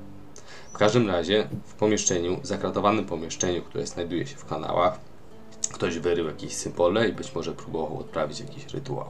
W 0.72 0.78
każdym 0.78 1.10
razie 1.10 1.48
w 1.66 1.74
pomieszczeniu, 1.74 2.40
zakratowanym 2.42 3.04
pomieszczeniu, 3.04 3.62
które 3.62 3.86
znajduje 3.86 4.26
się 4.26 4.36
w 4.36 4.44
kanałach, 4.44 4.98
ktoś 5.68 5.98
wyrył 5.98 6.26
jakieś 6.26 6.52
symbole 6.52 7.08
i 7.08 7.12
być 7.12 7.34
może 7.34 7.52
próbował 7.52 7.98
odprawić 7.98 8.40
jakiś 8.40 8.74
rytuał. 8.74 9.06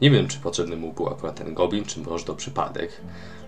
Nie 0.00 0.10
wiem, 0.10 0.28
czy 0.28 0.38
potrzebny 0.38 0.76
mu 0.76 0.92
był 0.92 1.08
akurat 1.08 1.36
ten 1.36 1.54
goblin, 1.54 1.84
czy 1.84 2.00
może 2.00 2.24
to 2.24 2.34
przypadek, 2.34 3.00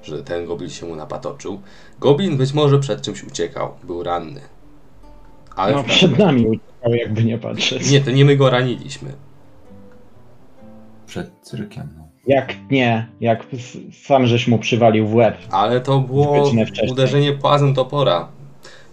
że 0.03 0.23
ten 0.23 0.47
goblin 0.47 0.71
się 0.71 0.87
mu 0.87 0.97
napatoczył. 0.97 1.61
Goblin 2.01 2.37
być 2.37 2.53
może 2.53 2.79
przed 2.79 3.03
czymś 3.03 3.25
uciekał, 3.25 3.75
był 3.85 4.03
ranny. 4.03 4.41
Ale 5.57 5.75
No 5.75 5.85
przed 5.85 6.19
nami 6.19 6.47
uciekał, 6.47 6.95
jakby 6.95 7.25
nie 7.25 7.39
patrzeć. 7.39 7.91
Nie, 7.91 8.01
to 8.01 8.11
nie 8.11 8.25
my 8.25 8.37
go 8.37 8.51
raniliśmy. 8.51 9.13
Przed 11.07 11.31
cyrkiem, 11.43 11.89
no. 11.99 12.05
Jak 12.27 12.55
nie, 12.71 13.09
jak 13.21 13.47
sam 13.93 14.27
żeś 14.27 14.49
mu 14.49 14.59
przywalił 14.59 15.07
w 15.07 15.15
łeb. 15.15 15.39
Ale 15.51 15.81
to 15.81 16.01
było 16.01 16.51
uderzenie 16.91 17.33
płazem 17.33 17.75
topora. 17.75 18.29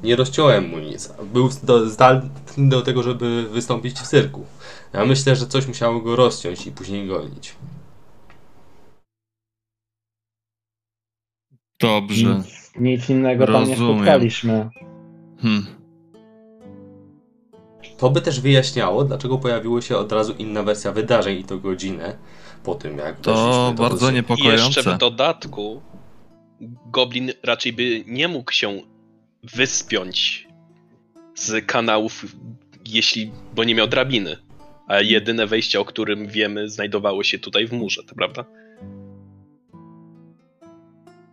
Nie 0.03 0.15
rozciąłem 0.15 0.69
mu 0.69 0.79
nic. 0.79 1.13
Był 1.33 1.49
do, 1.63 1.89
zdalny 1.89 2.29
do 2.57 2.81
tego, 2.81 3.03
żeby 3.03 3.49
wystąpić 3.49 3.99
w 3.99 4.07
cyrku. 4.07 4.45
Ja 4.93 5.05
myślę, 5.05 5.35
że 5.35 5.47
coś 5.47 5.67
musiało 5.67 5.99
go 6.01 6.15
rozciąć 6.15 6.67
i 6.67 6.71
później 6.71 7.07
gonić. 7.07 7.55
Dobrze. 11.79 12.35
Nic, 12.35 12.71
nic 12.79 13.09
innego 13.09 13.45
tam 13.45 13.63
nie 13.63 13.69
Rozumiem. 13.69 13.95
spotkaliśmy. 13.95 14.69
Hmm. 15.41 15.65
To 17.97 18.09
by 18.09 18.21
też 18.21 18.39
wyjaśniało, 18.41 19.03
dlaczego 19.03 19.37
pojawiła 19.37 19.81
się 19.81 19.97
od 19.97 20.11
razu 20.11 20.33
inna 20.33 20.63
wersja 20.63 20.91
wydarzeń 20.91 21.39
i 21.39 21.43
to 21.43 21.57
godzinę 21.57 22.17
po 22.63 22.75
tym, 22.75 22.97
jak 22.97 23.19
To 23.19 23.33
weszliśmy 23.33 23.75
do 23.75 23.83
bardzo 23.83 23.97
cyrku. 23.97 24.11
I 24.11 24.15
niepokojące. 24.15 24.65
jeszcze 24.65 24.95
w 24.95 24.97
dodatku 24.97 25.81
Goblin 26.85 27.31
raczej 27.43 27.73
by 27.73 28.03
nie 28.07 28.27
mógł 28.27 28.51
się 28.51 28.81
wyspiąć 29.43 30.47
z 31.35 31.65
kanałów, 31.65 32.25
jeśli, 32.85 33.31
bo 33.55 33.63
nie 33.63 33.75
miał 33.75 33.87
drabiny. 33.87 34.37
A 34.87 35.01
jedyne 35.01 35.47
wejście, 35.47 35.79
o 35.79 35.85
którym 35.85 36.27
wiemy, 36.27 36.69
znajdowało 36.69 37.23
się 37.23 37.39
tutaj 37.39 37.67
w 37.67 37.71
murze, 37.71 38.03
to 38.03 38.15
prawda? 38.15 38.45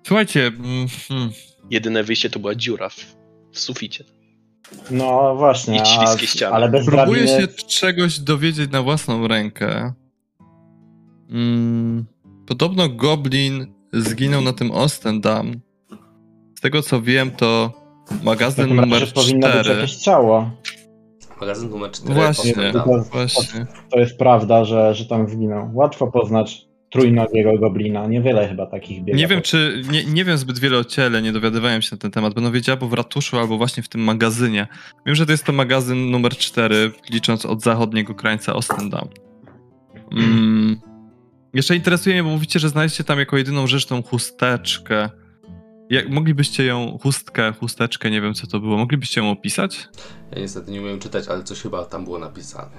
Słuchajcie, 0.06 0.46
mm, 0.46 0.88
hmm, 1.08 1.30
Jedyne 1.70 2.04
wyjście 2.04 2.30
to 2.30 2.38
była 2.38 2.54
dziura 2.54 2.88
w, 2.88 3.16
w 3.52 3.58
suficie. 3.58 4.04
No 4.90 5.36
właśnie, 5.36 5.82
I 6.22 6.26
ściany. 6.26 6.54
ale 6.54 6.68
bez 6.68 6.86
próbuję 6.86 7.24
drabiny... 7.24 7.48
się 7.48 7.64
czegoś 7.66 8.18
dowiedzieć 8.18 8.70
na 8.70 8.82
własną 8.82 9.28
rękę. 9.28 9.92
Mm, 11.30 12.06
podobno 12.46 12.88
Goblin 12.88 13.74
zginął 13.92 14.40
na 14.40 14.52
tym 14.52 14.70
Ostendam. 14.70 15.60
Z 16.58 16.60
tego 16.60 16.82
co 16.82 17.02
wiem, 17.02 17.30
to 17.30 17.72
magazyn 18.22 18.64
takim 18.64 18.80
razie 18.80 18.90
numer 18.90 19.12
powinno 19.12 19.46
być 19.46 19.60
4. 19.60 19.80
jakieś 19.80 19.96
ciało. 19.96 20.50
Magazyn 21.40 21.70
numer 21.70 21.90
4. 21.90 22.14
Właśnie, 22.14 22.54
To, 22.72 23.04
właśnie. 23.12 23.66
to 23.90 23.98
jest 23.98 24.18
prawda, 24.18 24.64
że, 24.64 24.94
że 24.94 25.06
tam 25.06 25.28
zginął. 25.28 25.70
Łatwo 25.74 26.06
poznać 26.06 26.68
trójnogiego 26.90 27.58
goblina. 27.58 28.06
Niewiele 28.06 28.48
chyba 28.48 28.66
takich 28.66 29.04
biega. 29.04 29.18
Nie 29.18 29.26
wiem, 29.26 29.42
czy. 29.42 29.82
Nie, 29.90 30.04
nie 30.04 30.24
wiem 30.24 30.38
zbyt 30.38 30.58
wiele 30.58 30.78
o 30.78 30.84
ciele, 30.84 31.22
nie 31.22 31.32
dowiadywałem 31.32 31.82
się 31.82 31.88
na 31.92 31.98
ten 31.98 32.10
temat. 32.10 32.34
Będą 32.34 32.52
wiedziała 32.52 32.76
albo 32.76 32.88
w 32.88 32.92
ratuszu, 32.92 33.38
albo 33.38 33.58
właśnie 33.58 33.82
w 33.82 33.88
tym 33.88 34.00
magazynie. 34.00 34.66
Wiem, 35.06 35.14
że 35.14 35.26
to 35.26 35.32
jest 35.32 35.44
to 35.44 35.52
magazyn 35.52 36.10
numer 36.10 36.36
4, 36.36 36.92
licząc 37.10 37.46
od 37.46 37.62
zachodniego 37.62 38.14
krańca 38.14 38.54
Ostendam. 38.54 39.08
Mm. 40.12 40.80
Jeszcze 41.54 41.76
interesuje 41.76 42.14
mnie, 42.14 42.22
bo 42.22 42.30
mówicie, 42.30 42.58
że 42.58 42.68
znaleźliście 42.68 43.04
tam 43.04 43.18
jako 43.18 43.36
jedyną 43.36 43.66
rzecz 43.66 43.86
tą 43.86 44.02
chusteczkę. 44.02 45.10
Jak, 45.90 46.08
moglibyście 46.10 46.64
ją, 46.64 46.98
chustkę, 47.02 47.52
chusteczkę, 47.52 48.10
nie 48.10 48.20
wiem 48.20 48.34
co 48.34 48.46
to 48.46 48.60
było, 48.60 48.76
moglibyście 48.78 49.20
ją 49.20 49.30
opisać? 49.30 49.88
Ja 50.32 50.40
niestety 50.40 50.70
nie 50.70 50.80
umiem 50.80 50.98
czytać, 50.98 51.28
ale 51.28 51.42
coś 51.44 51.60
chyba 51.60 51.84
tam 51.84 52.04
było 52.04 52.18
napisane. 52.18 52.76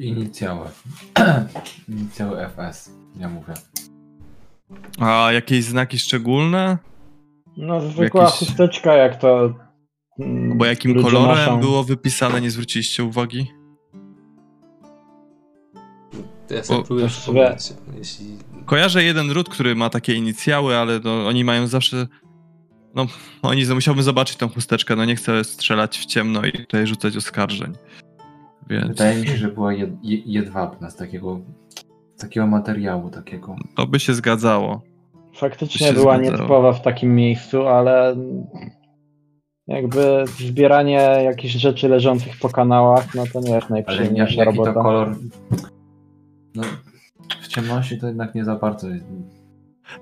Inicjały. 0.00 0.68
Inicjały 1.88 2.46
FS, 2.48 2.90
ja 3.16 3.28
mówię. 3.28 3.54
A 5.00 5.32
jakieś 5.32 5.64
znaki 5.64 5.98
szczególne? 5.98 6.78
No 7.56 7.80
zwykła 7.80 8.24
Jakiś- 8.24 8.38
chusteczka, 8.38 8.94
jak 8.94 9.16
to... 9.20 9.54
mm, 10.18 10.58
Bo 10.58 10.64
jakim 10.64 11.02
kolorem 11.02 11.26
noszą. 11.46 11.60
było 11.60 11.84
wypisane, 11.84 12.40
nie 12.40 12.50
zwróciliście 12.50 13.04
uwagi? 13.04 13.46
To 16.48 16.54
ja 16.54 16.64
sobie 16.64 16.80
O, 16.80 16.82
próbuję 16.82 17.06
przypomnieć. 17.08 17.72
Jeśli... 17.98 18.26
Kojarzę 18.66 19.02
jeden 19.04 19.30
ród, 19.30 19.48
który 19.48 19.74
ma 19.74 19.90
takie 19.90 20.14
inicjały, 20.14 20.76
ale 20.76 21.00
no, 21.04 21.26
oni 21.26 21.44
mają 21.44 21.66
zawsze. 21.66 22.06
No, 22.94 23.06
oni 23.42 23.62
musiałbym 23.74 24.04
zobaczyć 24.04 24.36
tą 24.36 24.48
chusteczkę. 24.48 24.96
No 24.96 25.04
nie 25.04 25.16
chcę 25.16 25.44
strzelać 25.44 25.98
w 25.98 26.04
ciemno 26.06 26.44
i 26.44 26.52
tutaj 26.52 26.86
rzucać 26.86 27.16
oskarżeń. 27.16 27.72
Więc 28.70 28.88
Wydaje 28.88 29.20
mi 29.20 29.26
się, 29.26 29.36
że 29.36 29.48
była 29.48 29.72
jed, 29.72 29.90
je- 30.02 30.22
jedwabna 30.26 30.90
z 30.90 30.96
takiego, 30.96 31.40
z 32.16 32.20
takiego 32.20 32.46
materiału 32.46 33.10
takiego. 33.10 33.56
to 33.76 33.86
by 33.86 34.00
się 34.00 34.14
zgadzało. 34.14 34.82
Faktycznie 35.34 35.86
się 35.86 35.92
była 35.92 36.14
zgadzało. 36.16 36.36
nietypowa 36.36 36.72
w 36.72 36.82
takim 36.82 37.14
miejscu, 37.14 37.66
ale 37.68 38.16
Jakby 39.66 40.24
zbieranie 40.38 40.94
jakichś 41.24 41.54
rzeczy 41.54 41.88
leżących 41.88 42.36
po 42.40 42.48
kanałach, 42.48 43.14
no 43.14 43.24
to 43.32 43.40
nie 43.40 43.50
jest 43.50 43.66
Ale 43.70 43.80
nie, 43.80 43.84
najprzyjemniejsza 43.86 44.44
jaki 44.44 44.56
to 44.58 44.64
robota. 44.64 44.82
kolor... 44.82 45.16
No, 46.54 46.62
ciemności 47.54 47.98
to 47.98 48.06
jednak 48.06 48.34
nie 48.34 48.44
za 48.44 48.56
bardzo. 48.56 48.88
jest. 48.88 49.04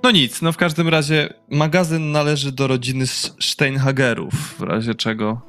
No 0.03 0.11
nic, 0.11 0.43
no 0.43 0.53
w 0.53 0.57
każdym 0.57 0.89
razie 0.89 1.35
magazyn 1.51 2.13
należy 2.13 2.53
do 2.53 2.67
rodziny 2.67 3.07
Steinhagerów, 3.41 4.35
w 4.59 4.63
razie 4.63 4.95
czego. 4.95 5.41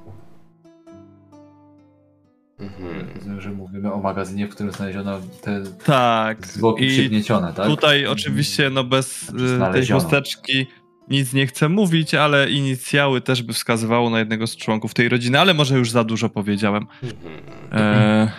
Mhm. 2.60 3.42
Że 3.42 3.52
mówimy 3.52 3.94
o 3.94 4.00
magazynie, 4.00 4.48
w 4.48 4.50
którym 4.50 4.72
znaleziono 4.72 5.20
te 5.42 5.64
Tak. 5.86 6.48
zwłoki 6.48 6.86
I 6.86 6.90
przygniecione, 6.90 7.54
tak? 7.54 7.68
tutaj 7.68 8.08
oczywiście, 8.08 8.70
no 8.70 8.84
bez 8.84 9.30
y, 9.30 9.74
tej 9.74 9.88
chusteczki 9.88 10.68
nic 11.10 11.34
nie 11.34 11.48
chcę 11.48 11.70
mówić, 11.70 12.14
ale 12.14 12.50
inicjały 12.50 13.22
też 13.22 13.44
by 13.44 13.54
wskazywało 13.54 14.10
na 14.10 14.20
jednego 14.20 14.48
z 14.48 14.56
członków 14.56 14.94
tej 14.94 15.10
rodziny, 15.10 15.40
ale 15.40 15.54
może 15.54 15.78
już 15.78 15.92
za 15.92 16.04
dużo 16.04 16.30
powiedziałem. 16.30 16.88
Mhm. 17.04 17.34
E, 17.72 18.32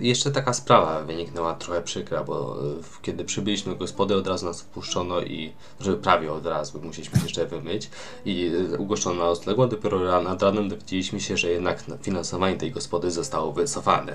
Jeszcze 0.00 0.30
taka 0.30 0.52
sprawa 0.52 1.00
wyniknęła 1.02 1.54
trochę 1.54 1.82
przykra, 1.82 2.24
bo 2.24 2.56
y, 2.64 3.02
kiedy 3.02 3.24
przybyliśmy 3.24 3.72
do 3.72 3.78
gospody, 3.78 4.16
od 4.16 4.26
razu 4.26 4.46
nas 4.46 4.62
wpuszczono 4.62 5.20
i, 5.20 5.52
że 5.80 5.94
prawie 5.96 6.32
od 6.32 6.46
razu, 6.46 6.80
musieliśmy 6.82 7.18
się 7.18 7.24
jeszcze 7.24 7.46
wymyć 7.46 7.90
i 8.24 8.50
y, 8.72 8.78
ugoszczono 8.78 9.14
na 9.16 9.24
nocległą. 9.24 9.68
Dopiero 9.68 10.22
nad 10.22 10.42
ranem 10.42 10.68
dowiedzieliśmy 10.68 11.20
się, 11.20 11.36
że 11.36 11.48
jednak 11.50 11.88
na- 11.88 11.96
finansowanie 11.98 12.56
tej 12.56 12.70
gospody 12.70 13.10
zostało 13.10 13.52
wycofane. 13.52 14.12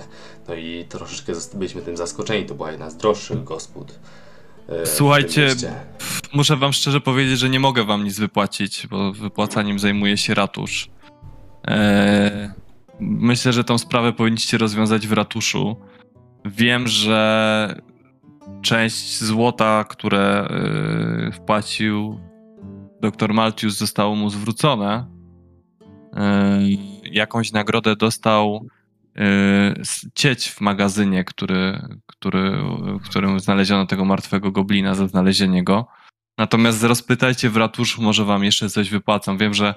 No 0.47 0.53
i 0.55 0.85
troszeczkę 0.89 1.33
byliśmy 1.53 1.81
tym 1.81 1.97
zaskoczeni, 1.97 2.45
to 2.45 2.55
była 2.55 2.71
jedna 2.71 2.89
z 2.89 2.97
droższych 2.97 3.43
gospod. 3.43 3.99
y, 4.69 4.85
Słuchajcie, 4.85 5.55
muszę 6.33 6.57
wam 6.57 6.73
szczerze 6.73 7.01
powiedzieć, 7.01 7.39
że 7.39 7.49
nie 7.49 7.59
mogę 7.59 7.83
wam 7.83 8.03
nic 8.03 8.19
wypłacić, 8.19 8.87
bo 8.87 9.11
wypłacaniem 9.13 9.79
zajmuje 9.79 10.17
się 10.17 10.33
ratusz. 10.33 10.89
E, 11.67 12.53
myślę, 12.99 13.53
że 13.53 13.63
tą 13.63 13.77
sprawę 13.77 14.13
powinniście 14.13 14.57
rozwiązać 14.57 15.07
w 15.07 15.13
ratuszu. 15.13 15.75
Wiem, 16.45 16.87
że 16.87 17.81
część 18.61 19.23
złota, 19.23 19.85
które 19.89 20.47
e, 20.47 21.31
wpłacił 21.31 22.19
dr 23.01 23.33
Maltius, 23.33 23.77
zostało 23.77 24.15
mu 24.15 24.29
zwrócone. 24.29 25.07
E, 26.15 26.59
jakąś 27.03 27.51
nagrodę 27.51 27.95
dostał 27.95 28.67
s- 29.79 30.07
cieć 30.15 30.49
w 30.49 30.61
magazynie, 30.61 31.23
który, 31.23 31.81
który, 32.05 32.51
w 32.99 33.09
którym 33.09 33.39
znaleziono 33.39 33.85
tego 33.85 34.05
martwego 34.05 34.51
goblina 34.51 34.95
za 34.95 35.07
znalezienie 35.07 35.63
go. 35.63 35.87
Natomiast 36.37 36.83
rozpytajcie 36.83 37.49
w 37.49 37.57
ratuszu, 37.57 38.01
może 38.01 38.25
wam 38.25 38.43
jeszcze 38.43 38.69
coś 38.69 38.89
wypłacą. 38.89 39.37
Wiem, 39.37 39.53
że 39.53 39.73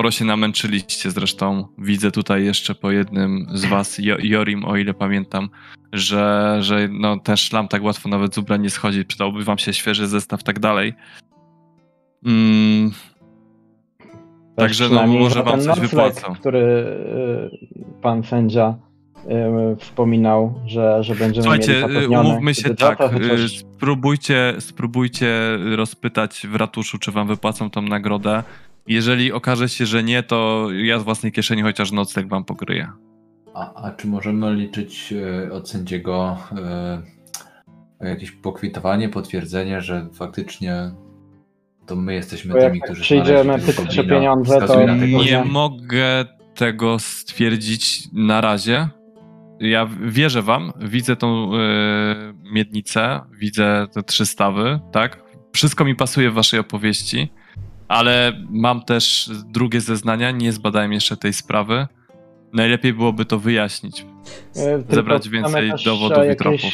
sporo 0.00 0.10
się 0.10 0.24
namęczyliście 0.24 1.10
zresztą. 1.10 1.66
Widzę 1.78 2.10
tutaj 2.10 2.44
jeszcze 2.44 2.74
po 2.74 2.90
jednym 2.90 3.46
z 3.52 3.64
was, 3.64 3.98
Jo- 3.98 4.16
Jorim, 4.22 4.64
o 4.64 4.76
ile 4.76 4.94
pamiętam, 4.94 5.48
że, 5.92 6.56
że 6.60 6.88
no, 6.92 7.18
ten 7.18 7.36
szlam 7.36 7.68
tak 7.68 7.82
łatwo 7.82 8.08
nawet 8.08 8.34
z 8.34 8.38
ubra 8.38 8.56
nie 8.56 8.70
schodzi. 8.70 9.04
Przydałby 9.04 9.44
wam 9.44 9.58
się 9.58 9.72
świeży 9.72 10.06
zestaw, 10.06 10.42
tak 10.42 10.58
dalej. 10.58 10.94
Mm, 12.26 12.90
Tak 12.90 14.56
Także 14.56 14.88
no, 14.88 15.06
może 15.06 15.42
wam 15.42 15.60
coś 15.60 15.80
wypłacą. 15.80 16.34
który 16.34 16.58
y, 16.58 18.00
pan 18.02 18.22
sędzia 18.24 18.74
y, 19.72 19.76
wspominał, 19.76 20.54
że, 20.66 21.02
że 21.04 21.14
będziemy 21.14 21.42
Słuchajcie, 21.42 21.86
mieli 21.88 22.04
y, 22.04 22.20
umówmy 22.20 22.54
się 22.54 22.74
tak, 22.74 22.98
chociaż- 22.98 23.58
spróbujcie, 23.58 24.54
spróbujcie 24.58 25.58
rozpytać 25.76 26.46
w 26.50 26.54
ratuszu, 26.54 26.98
czy 26.98 27.12
wam 27.12 27.26
wypłacą 27.28 27.70
tą 27.70 27.82
nagrodę. 27.82 28.42
Jeżeli 28.86 29.32
okaże 29.32 29.68
się, 29.68 29.86
że 29.86 30.02
nie, 30.02 30.22
to 30.22 30.68
ja 30.72 30.98
z 30.98 31.02
własnej 31.02 31.32
kieszeni 31.32 31.62
chociaż 31.62 31.92
nocleg 31.92 32.28
wam 32.28 32.44
pokryję. 32.44 32.88
A, 33.54 33.74
a 33.82 33.90
czy 33.92 34.06
możemy 34.06 34.54
liczyć 34.54 35.12
e, 35.46 35.52
od 35.52 35.68
sędziego 35.68 36.36
e, 36.56 37.02
o 38.00 38.04
jakieś 38.06 38.30
pokwitowanie, 38.30 39.08
potwierdzenie, 39.08 39.80
że 39.80 40.08
faktycznie 40.12 40.90
to 41.86 41.96
my 41.96 42.14
jesteśmy 42.14 42.54
Bo 42.54 42.60
tymi, 42.60 42.80
tak 42.80 42.90
którzy 42.90 43.02
pytać 43.14 43.28
o 43.28 43.96
goblina, 43.96 44.18
pieniądze, 44.18 44.60
to 44.66 44.86
na 44.86 44.94
nie- 44.96 45.44
mogę 45.44 46.24
tego 46.54 46.98
stwierdzić 46.98 48.08
na 48.12 48.40
razie. 48.40 48.88
Ja 49.60 49.88
wierzę 50.00 50.42
wam, 50.42 50.72
widzę 50.80 51.16
tą 51.16 51.54
y, 51.54 51.58
miednicę, 52.52 53.20
widzę 53.32 53.86
te 53.92 54.02
trzy 54.02 54.26
stawy, 54.26 54.80
tak? 54.92 55.22
Wszystko 55.52 55.84
mi 55.84 55.94
pasuje 55.94 56.30
w 56.30 56.34
waszej 56.34 56.60
opowieści, 56.60 57.32
ale 57.90 58.32
mam 58.50 58.82
też 58.82 59.30
drugie 59.46 59.80
zeznania, 59.80 60.30
nie 60.30 60.52
zbadałem 60.52 60.92
jeszcze 60.92 61.16
tej 61.16 61.32
sprawy. 61.32 61.86
Najlepiej 62.52 62.94
byłoby 62.94 63.24
to 63.24 63.38
wyjaśnić. 63.38 64.00
Y, 64.00 64.04
tylko 64.54 64.94
zebrać 64.94 65.28
więcej 65.28 65.72
dowodów 65.84 66.18
i 66.24 66.26
jakieś, 66.26 66.36
tropów. 66.36 66.70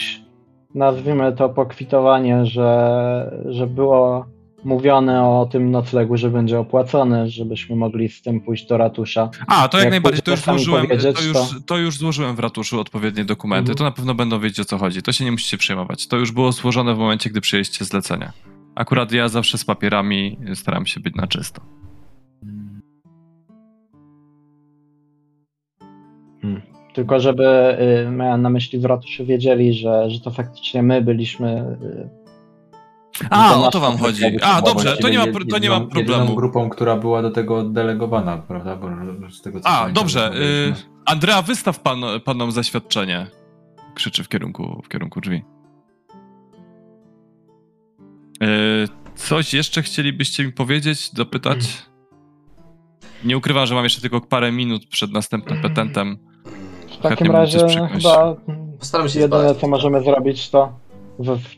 Nazwijmy 0.75 1.33
to 1.33 1.49
pokwitowanie, 1.49 2.47
że, 2.47 3.45
że 3.49 3.67
było 3.67 4.27
mówione 4.65 5.25
o 5.25 5.49
tym 5.53 5.71
noclegu, 5.71 6.17
że 6.17 6.31
będzie 6.31 6.59
opłacony, 6.59 7.31
żebyśmy 7.31 7.77
mogli 7.77 8.09
z 8.09 8.23
tym 8.23 8.41
pójść 8.41 8.67
do 8.67 8.77
ratusza. 8.77 9.31
A, 9.47 9.69
to 9.69 9.79
jak, 9.79 9.85
Jak 9.85 9.91
najbardziej, 9.91 10.23
to 10.23 10.31
już, 10.31 10.41
złożyłem, 10.41 10.87
to, 10.87 11.23
już, 11.23 11.37
to 11.67 11.79
już 11.79 11.99
złożyłem 11.99 12.37
w 12.37 12.39
ratuszu 12.39 12.81
odpowiednie 12.81 13.25
dokumenty, 13.25 13.71
Mhm. 13.73 13.79
to 13.79 13.85
na 13.85 13.91
pewno 13.91 14.15
będą 14.15 14.41
wiedzieć 14.41 14.61
o 14.61 14.65
co 14.65 14.79
chodzi, 14.79 15.03
to 15.03 15.13
się 15.13 15.25
nie 15.25 15.33
musicie 15.33 15.59
przejmować. 15.59 16.07
To 16.07 16.17
już 16.17 16.33
było 16.33 16.53
złożone 16.53 16.95
w 16.95 16.99
momencie, 16.99 17.31
gdy 17.31 17.41
przyjęliście 17.41 17.85
zlecenie. 17.85 18.33
Akurat 18.77 19.13
ja 19.13 19.29
zawsze 19.29 19.59
z 19.59 19.65
papierami 19.65 20.39
staram 20.55 20.87
się 20.87 21.01
być 21.01 21.15
na 21.15 21.27
czysto. 21.27 21.63
Tylko 26.95 27.21
żeby 27.21 27.77
y, 28.07 28.11
miałem 28.11 28.43
na 28.43 28.51
myśli 28.51 28.79
w 28.79 28.85
ratuszu 28.85 29.27
wiedzieli, 29.27 29.75
że, 29.75 30.11
że 30.11 30.21
to 30.21 30.31
faktycznie 30.31 30.83
my 30.83 31.03
byliśmy. 31.03 31.77
Y, 33.23 33.29
A, 33.31 33.51
To 33.53 33.67
o 33.67 33.71
to 33.71 33.81
wam 33.81 33.99
chodzi. 33.99 34.25
A, 34.43 34.63
dobrze, 34.63 34.97
to 34.97 35.09
nie 35.09 35.19
ma, 35.19 35.25
to 35.51 35.59
nie 35.59 35.71
ma 35.71 35.81
problemu. 35.81 36.35
grupą, 36.35 36.69
która 36.69 36.97
była 36.97 37.23
do 37.23 37.31
tego 37.31 37.59
oddelegowana, 37.59 38.39
prawda? 38.39 38.77
Bo 38.77 38.89
z 39.31 39.43
tego, 39.43 39.61
co 39.61 39.69
A, 39.69 39.91
dobrze. 39.91 40.33
Y. 40.35 40.75
Andrea, 41.07 41.43
wystaw 41.43 41.81
pan, 41.81 42.01
panom 42.25 42.53
zaświadczenie. 42.53 43.27
Krzyczy 43.95 44.25
w 44.25 44.29
kierunku, 44.29 44.83
w 44.85 44.89
kierunku 44.89 45.21
drzwi. 45.21 45.43
Y, 48.43 48.89
coś 49.15 49.55
jeszcze 49.55 49.83
chcielibyście 49.83 50.45
mi 50.45 50.53
powiedzieć, 50.53 51.11
dopytać? 51.15 51.59
Nie 53.25 53.37
ukrywam, 53.37 53.67
że 53.67 53.75
mam 53.75 53.85
jeszcze 53.85 54.01
tylko 54.01 54.21
parę 54.21 54.53
minut 54.53 54.87
przed 54.87 55.13
następnym 55.13 55.63
petentem. 55.63 56.19
w 56.99 57.03
takim 57.03 57.31
razie 57.33 57.67
chyba 57.93 58.37
Postaram 58.79 59.09
się 59.09 59.21
jedyne 59.21 59.55
co 59.55 59.69
możemy 59.69 60.03
zrobić 60.03 60.51
to 60.51 60.73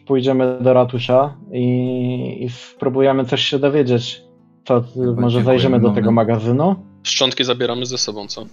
pójdziemy 0.07 0.59
do 0.61 0.73
ratusza 0.73 1.37
i, 1.53 2.45
i 2.45 2.49
spróbujemy 2.51 3.25
coś 3.25 3.43
się 3.45 3.59
dowiedzieć. 3.59 4.23
To 4.65 4.85
może 5.17 5.43
zajrzymy 5.43 5.81
do 5.81 5.89
mamy- 5.89 6.01
tego 6.01 6.13
magazynu. 6.13 6.77
Szczątki 7.03 7.45
zabieramy 7.45 7.87
ze 7.87 7.99
sobą, 7.99 8.27
co? 8.27 8.47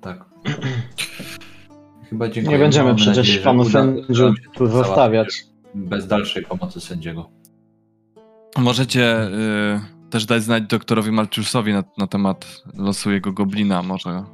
Tak. 0.00 0.24
Chyba 2.10 2.28
dziękuję. 2.28 2.58
Nie 2.58 2.64
będziemy 2.64 2.94
przecież 2.94 3.16
nadzieję, 3.16 3.38
panu 3.38 3.64
sędziu 3.64 4.34
tu 4.54 4.66
zostawiać. 4.66 5.44
Bez 5.74 6.06
dalszej 6.06 6.42
pomocy 6.42 6.80
sędziego. 6.80 7.30
Możecie 8.58 9.22
y, 9.22 10.10
też 10.10 10.26
dać 10.26 10.42
znać 10.42 10.62
doktorowi 10.62 11.12
Malciusowi 11.12 11.72
na, 11.72 11.84
na 11.98 12.06
temat 12.06 12.62
losu 12.74 13.12
jego 13.12 13.32
goblina. 13.32 13.82
Może, 13.82 14.24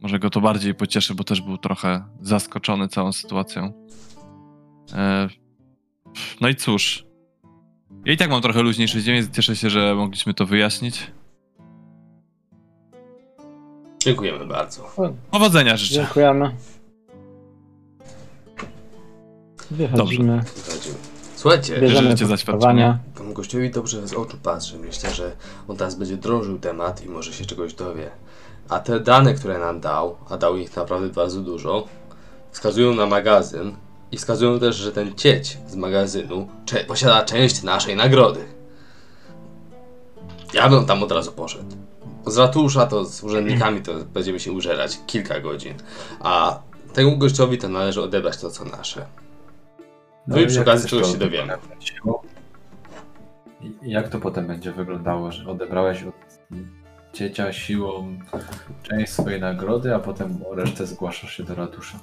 może 0.00 0.18
go 0.18 0.30
to 0.30 0.40
bardziej 0.40 0.74
pocieszy, 0.74 1.14
bo 1.14 1.24
też 1.24 1.40
był 1.40 1.58
trochę 1.58 2.04
zaskoczony 2.20 2.88
całą 2.88 3.12
sytuacją. 3.12 3.72
E, 4.92 5.28
no 6.40 6.48
i 6.48 6.54
cóż. 6.54 7.06
Ja 8.04 8.12
i 8.12 8.16
tak 8.16 8.30
mam 8.30 8.42
trochę 8.42 8.62
luźniejszy 8.62 9.02
dzień, 9.02 9.14
więc 9.14 9.30
cieszę 9.36 9.56
się, 9.56 9.70
że 9.70 9.94
mogliśmy 9.94 10.34
to 10.34 10.46
wyjaśnić. 10.46 11.10
Dziękujemy 13.98 14.46
bardzo. 14.46 14.90
Powodzenia 15.30 15.76
życzę. 15.76 15.94
Dziękujemy. 15.94 16.54
Wychodzimy, 19.70 20.40
Wychodzimy. 20.66 21.09
Słuchajcie, 21.40 21.80
bierzemy 21.80 22.02
Bierzecie 22.08 22.26
zaświadczenia. 22.26 22.98
temu 23.14 23.32
gościowi 23.32 23.70
dobrze 23.70 24.08
z 24.08 24.12
oczu 24.14 24.36
patrzy. 24.42 24.78
Myślę, 24.78 25.14
że 25.14 25.32
on 25.68 25.76
teraz 25.76 25.94
będzie 25.94 26.16
drążył 26.16 26.58
temat 26.58 27.04
i 27.04 27.08
może 27.08 27.32
się 27.32 27.44
czegoś 27.44 27.74
dowie. 27.74 28.10
A 28.68 28.78
te 28.80 29.00
dane, 29.00 29.34
które 29.34 29.58
nam 29.58 29.80
dał, 29.80 30.16
a 30.30 30.36
dał 30.36 30.56
ich 30.56 30.76
naprawdę 30.76 31.08
bardzo 31.08 31.40
dużo, 31.40 31.86
wskazują 32.50 32.94
na 32.94 33.06
magazyn 33.06 33.74
i 34.12 34.16
wskazują 34.16 34.60
też, 34.60 34.76
że 34.76 34.92
ten 34.92 35.14
cieć 35.14 35.58
z 35.68 35.74
magazynu 35.76 36.48
cze- 36.64 36.84
posiada 36.84 37.24
część 37.24 37.62
naszej 37.62 37.96
nagrody. 37.96 38.40
Ja 40.54 40.68
bym 40.68 40.84
tam 40.86 41.02
od 41.02 41.12
razu 41.12 41.32
poszedł. 41.32 41.76
Z 42.26 42.36
ratusza 42.38 42.86
to 42.86 43.04
z 43.04 43.22
urzędnikami 43.22 43.82
to 43.82 43.92
będziemy 44.14 44.40
się 44.40 44.52
użerać 44.52 44.98
kilka 45.06 45.40
godzin, 45.40 45.74
a 46.20 46.58
temu 46.92 47.18
gościowi 47.18 47.58
to 47.58 47.68
należy 47.68 48.02
odebrać 48.02 48.36
to, 48.36 48.50
co 48.50 48.64
nasze. 48.64 49.06
No 50.30 50.40
i 50.40 50.46
przy 50.46 50.60
okazji 50.60 50.90
czegoś 50.90 51.12
się 51.12 51.18
dowiemy. 51.18 51.52
Jak 53.82 54.08
to 54.08 54.20
potem 54.20 54.46
będzie 54.46 54.72
wyglądało, 54.72 55.32
że 55.32 55.50
odebrałeś 55.50 56.02
od 56.02 56.14
Ciecia 57.12 57.52
siłą 57.52 58.18
część 58.82 59.12
swojej 59.12 59.40
nagrody, 59.40 59.94
a 59.94 59.98
potem 59.98 60.38
o 60.50 60.54
resztę 60.54 60.86
zgłaszasz 60.86 61.36
się 61.36 61.42
do 61.44 61.54
ratusza. 61.54 61.98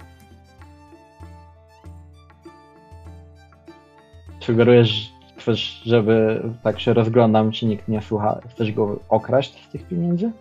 Sugerujesz, 4.43 5.11
chcesz, 5.38 5.82
żeby 5.86 6.43
tak 6.63 6.80
się 6.80 6.93
rozglądam, 6.93 7.51
czy 7.51 7.65
nikt 7.65 7.88
nie 7.88 8.01
słucha, 8.01 8.39
chcesz 8.49 8.71
go 8.71 8.99
okraść 9.09 9.67
z 9.67 9.71
tych 9.71 9.88
pieniędzy? 9.88 10.32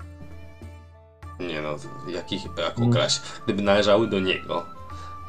Nie 1.41 1.61
no, 1.62 1.76
jakich, 2.12 2.45
jak 2.45 2.78
Mm. 2.78 2.91
ukraść? 2.91 3.20
Gdyby 3.45 3.62
należały 3.62 4.09
do 4.09 4.20
niego, 4.20 4.66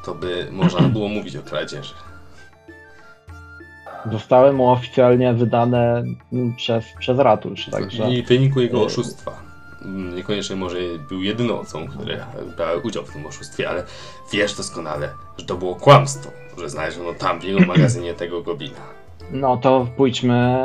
to 0.04 0.14
by 0.14 0.48
można 0.52 0.80
było 0.80 1.08
mówić 1.08 1.36
o 1.36 1.42
kradzieży. 1.42 1.94
Zostały 4.12 4.52
mu 4.52 4.70
oficjalnie 4.70 5.34
wydane 5.34 6.04
mm, 6.32 6.56
przez, 6.56 6.84
przez 6.98 7.18
ratusz, 7.18 7.66
także... 7.70 8.10
I 8.10 8.22
w 8.22 8.28
wyniku 8.28 8.60
jego 8.60 8.78
e, 8.78 8.84
oszustwa. 8.84 9.32
Mm, 9.84 10.16
Niekoniecznie 10.16 10.56
może 10.56 10.78
był 11.08 11.22
jedynocą, 11.22 11.88
które 11.88 12.24
brały 12.56 12.80
udział 12.80 13.04
w 13.04 13.12
tym 13.12 13.26
oszustwie, 13.26 13.68
ale 13.68 13.84
wiesz 14.32 14.56
doskonale, 14.56 15.10
że 15.38 15.46
to 15.46 15.56
było 15.56 15.74
kłamstwo, 15.74 16.30
że 16.58 16.70
znaleziono 16.70 17.14
tam 17.14 17.40
w 17.40 17.44
jego 17.44 17.60
magazynie 17.60 18.14
tego 18.14 18.42
goblina. 18.42 18.80
No 19.32 19.56
to 19.56 19.86
pójdźmy 19.96 20.58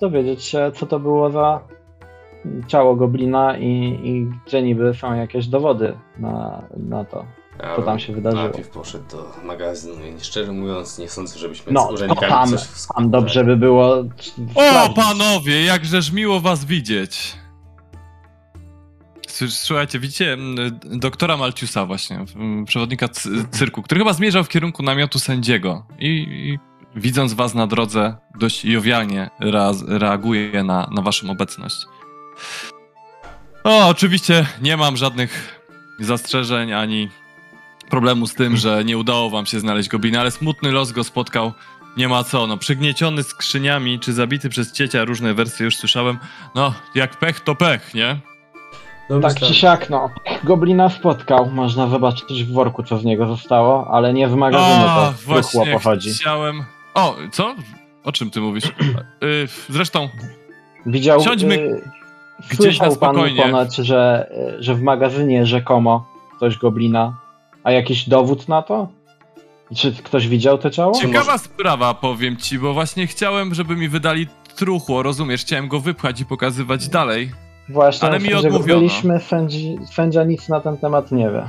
dowiedzieć 0.00 0.44
się, 0.44 0.72
co 0.74 0.86
to 0.86 1.00
było 1.00 1.30
za 1.30 1.60
ciało 2.66 2.96
goblina 2.96 3.58
i, 3.58 4.00
i 4.04 4.26
gdzie 4.46 4.62
niby 4.62 4.94
są 4.94 5.14
jakieś 5.14 5.46
dowody 5.46 5.92
na, 6.18 6.62
na 6.76 7.04
to, 7.04 7.24
co 7.76 7.82
tam 7.82 7.98
się 7.98 8.12
wydarzyło. 8.12 8.42
Najpierw 8.42 8.68
poszedł 8.68 9.04
do 9.10 9.32
magazynu 9.44 10.06
i 10.06 10.24
szczerze 10.24 10.52
mówiąc 10.52 10.98
nie 10.98 11.08
sądzę, 11.08 11.38
żebyśmy 11.38 11.72
No, 11.72 11.82
z 11.82 11.86
to 11.86 11.92
urzędnikami 11.92 12.30
tam, 12.32 12.48
coś 12.48 12.62
tam 12.96 13.10
dobrze 13.10 13.44
by 13.44 13.56
było 13.56 14.04
O, 14.54 14.88
panowie, 14.96 15.64
jakżeż 15.64 16.12
miło 16.12 16.40
was 16.40 16.64
widzieć. 16.64 17.36
Słuchajcie, 19.48 19.98
widzicie 19.98 20.32
m, 20.32 20.56
doktora 20.84 21.36
Malciusa 21.36 21.86
właśnie, 21.86 22.24
m, 22.36 22.64
przewodnika 22.64 23.08
cy- 23.08 23.44
cyrku, 23.50 23.82
który 23.82 23.98
chyba 24.00 24.12
zmierzał 24.12 24.44
w 24.44 24.48
kierunku 24.48 24.82
namiotu 24.82 25.18
sędziego 25.18 25.86
i, 25.98 26.08
i 26.08 26.58
widząc 27.00 27.32
was 27.32 27.54
na 27.54 27.66
drodze 27.66 28.16
dość 28.40 28.64
jowialnie 28.64 29.30
reaguje 29.88 30.64
na, 30.64 30.88
na 30.94 31.02
waszą 31.02 31.30
obecność. 31.30 31.76
O, 33.64 33.88
oczywiście 33.88 34.46
nie 34.62 34.76
mam 34.76 34.96
żadnych 34.96 35.60
zastrzeżeń 36.00 36.72
ani 36.72 37.08
problemu 37.90 38.26
z 38.26 38.34
tym, 38.34 38.56
że 38.56 38.84
nie 38.84 38.98
udało 38.98 39.30
wam 39.30 39.46
się 39.46 39.60
znaleźć 39.60 39.88
goblina, 39.88 40.20
ale 40.20 40.30
smutny 40.30 40.72
los 40.72 40.92
go 40.92 41.04
spotkał 41.04 41.52
nie 41.96 42.08
ma 42.08 42.24
co, 42.24 42.46
no 42.46 42.56
przygnieciony 42.56 43.22
skrzyniami, 43.22 43.98
czy 44.00 44.12
zabity 44.12 44.48
przez 44.48 44.72
ciecia, 44.72 45.04
różne 45.04 45.34
wersje 45.34 45.64
już 45.64 45.76
słyszałem. 45.76 46.18
No, 46.54 46.74
jak 46.94 47.18
pech 47.18 47.40
to 47.40 47.54
pech, 47.54 47.94
nie? 47.94 48.16
No, 49.10 49.20
Tak 49.20 49.40
czy 49.40 49.54
siak, 49.54 49.90
no. 49.90 50.10
Goblina 50.44 50.88
spotkał, 50.88 51.50
można 51.50 51.86
zobaczyć 51.88 52.44
w 52.44 52.52
worku, 52.52 52.82
co 52.82 52.98
z 52.98 53.04
niego 53.04 53.26
zostało, 53.26 53.88
ale 53.90 54.12
nie 54.12 54.28
w 54.28 54.36
magazynie 54.36 54.84
A, 54.90 54.96
to 54.96 55.14
właśnie 55.26 55.66
pochodzi. 55.72 56.10
chciałem... 56.14 56.64
O, 56.94 57.16
co? 57.32 57.54
O 58.04 58.12
czym 58.12 58.30
ty 58.30 58.40
mówisz? 58.40 58.64
Y, 58.64 59.48
zresztą, 59.68 60.08
Widział, 60.86 61.20
Siądźmy 61.20 61.54
y, 61.54 61.82
gdzieś 62.50 62.56
słyszał 62.56 62.90
na 62.90 62.96
pan 62.96 63.10
spokojnie. 63.14 63.42
ponoć, 63.42 63.76
że, 63.76 64.30
y, 64.58 64.62
że 64.62 64.74
w 64.74 64.82
magazynie 64.82 65.46
rzekomo 65.46 66.06
ktoś 66.36 66.58
goblina, 66.58 67.14
a 67.64 67.70
jakiś 67.72 68.08
dowód 68.08 68.48
na 68.48 68.62
to? 68.62 68.88
Czy 69.76 69.92
ktoś 69.92 70.28
widział 70.28 70.58
to 70.58 70.70
ciało? 70.70 70.94
Ciekawa 70.94 71.32
może- 71.32 71.44
sprawa, 71.44 71.94
powiem 71.94 72.36
ci, 72.36 72.58
bo 72.58 72.74
właśnie 72.74 73.06
chciałem, 73.06 73.54
żeby 73.54 73.76
mi 73.76 73.88
wydali 73.88 74.26
truchło, 74.56 75.02
rozumiesz? 75.02 75.40
Chciałem 75.40 75.68
go 75.68 75.80
wypchać 75.80 76.20
i 76.20 76.26
pokazywać 76.26 76.88
dalej. 76.88 77.30
Właśnie, 77.68 78.08
ale 78.08 78.18
mi 78.18 78.34
odmówiono. 78.34 78.80
byliśmy, 78.80 79.20
sędzi, 79.20 79.78
sędzia 79.92 80.24
nic 80.24 80.48
na 80.48 80.60
ten 80.60 80.78
temat 80.78 81.12
nie 81.12 81.30
wie. 81.30 81.42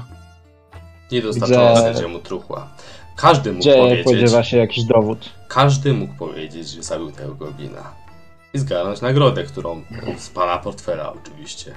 Nie 1.11 1.21
dostarczono 1.21 1.73
Gdzie- 1.73 1.81
sędziemu 1.81 2.19
truchła. 2.19 2.67
Każdy 3.15 3.51
mógł 3.51 3.61
Gdzie 3.61 3.73
powiedzieć, 3.75 4.03
podziewa 4.05 4.43
się 4.43 4.57
jakiś 4.57 4.83
dowód? 4.83 5.29
każdy 5.47 5.93
mógł 5.93 6.13
powiedzieć, 6.13 6.69
że 6.69 6.83
zabił 6.83 7.11
tego 7.11 7.35
goblina. 7.35 7.83
I 8.53 8.59
zgarnąć 8.59 9.01
nagrodę, 9.01 9.43
którą 9.43 9.81
z 10.17 10.29
pana 10.29 10.57
portfela 10.57 11.13
oczywiście. 11.13 11.71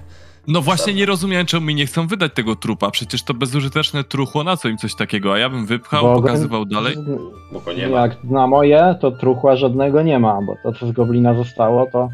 No 0.46 0.62
właśnie 0.62 0.94
nie 0.94 1.06
rozumiem, 1.06 1.46
czemu 1.46 1.66
mi 1.66 1.74
nie 1.74 1.86
chcą 1.86 2.06
wydać 2.06 2.32
tego 2.34 2.56
trupa. 2.56 2.90
Przecież 2.90 3.22
to 3.22 3.34
bezużyteczne 3.34 4.04
truchło, 4.04 4.44
na 4.44 4.56
co 4.56 4.68
im 4.68 4.78
coś 4.78 4.94
takiego? 4.94 5.32
A 5.32 5.38
ja 5.38 5.48
bym 5.48 5.66
wypchał, 5.66 6.02
Bo- 6.02 6.14
pokazywał 6.14 6.64
dalej. 6.64 6.96
Bo 7.52 7.60
go 7.60 7.72
nie 7.72 7.88
ma. 7.88 8.00
Jak 8.00 8.24
na 8.24 8.46
moje, 8.46 8.94
to 9.00 9.10
truchła 9.10 9.56
żadnego 9.56 10.02
nie 10.02 10.18
ma, 10.18 10.42
bo 10.42 10.56
to 10.62 10.78
co 10.78 10.86
z 10.86 10.92
goblina 10.92 11.34
zostało, 11.34 11.86
to 11.92 12.08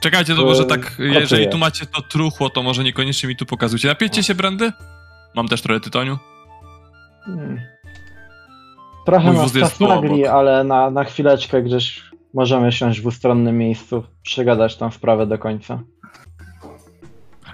Czekajcie, 0.00 0.34
to 0.34 0.44
może 0.44 0.64
tak, 0.64 0.96
jeżeli 0.98 1.48
tu 1.48 1.58
macie 1.58 1.86
to 1.86 2.02
truchło, 2.02 2.50
to 2.50 2.62
może 2.62 2.84
niekoniecznie 2.84 3.28
mi 3.28 3.36
tu 3.36 3.46
pokazujcie. 3.46 3.88
Napięcie 3.88 4.22
się 4.22 4.34
brandy? 4.34 4.72
Mam 5.34 5.48
też 5.48 5.62
trochę 5.62 5.80
tytoniu. 5.80 6.18
Hmm. 7.24 7.60
Trochę 9.06 9.26
Mój 9.26 9.34
nas 9.34 9.42
wóz 9.42 9.54
jest 9.54 9.70
czas 9.70 9.78
tu 9.78 9.88
nagli, 9.88 10.24
obok. 10.24 10.34
ale 10.34 10.64
na, 10.64 10.90
na 10.90 11.04
chwileczkę 11.04 11.62
gdzieś 11.62 12.02
możemy 12.34 12.72
siąść 12.72 13.00
w 13.00 13.06
ustronnym 13.06 13.58
miejscu, 13.58 14.04
przegadać 14.22 14.76
tą 14.76 14.90
sprawę 14.90 15.26
do 15.26 15.38
końca. 15.38 15.82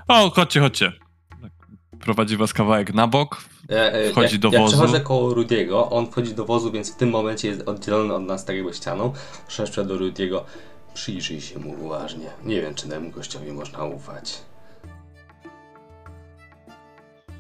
O, 0.09 0.31
chodźcie, 0.31 0.61
chodźcie. 0.61 0.93
Tak, 1.43 1.53
Prowadzi 2.01 2.37
was 2.37 2.53
kawałek 2.53 2.95
na 2.95 3.07
bok. 3.07 3.45
E, 3.71 3.93
e, 3.93 4.11
Wchodzi 4.11 4.35
jak, 4.35 4.41
do 4.41 4.49
jak 4.53 4.61
wozu. 4.63 4.77
przechodzę 4.77 5.01
koło 5.01 5.35
Rudiego, 5.35 5.91
on 5.91 6.07
wchodzi 6.07 6.35
do 6.35 6.45
wozu, 6.45 6.73
więc 6.73 6.95
w 6.95 6.97
tym 6.97 7.11
momencie 7.11 7.49
jest 7.49 7.69
oddzielony 7.69 8.15
od 8.15 8.23
nas 8.23 8.45
tak 8.45 8.57
jakby 8.57 8.75
ścianą. 8.75 9.13
Szeszczę 9.49 9.85
do 9.85 9.99
Rudiego. 9.99 10.45
Przyjrzyj 10.95 11.41
się 11.41 11.59
mu 11.59 11.85
uważnie. 11.85 12.27
Nie 12.45 12.61
wiem, 12.61 12.75
czy 12.75 12.89
temu 12.89 13.11
gościowi 13.11 13.53
można 13.53 13.85
ufać. 13.85 14.43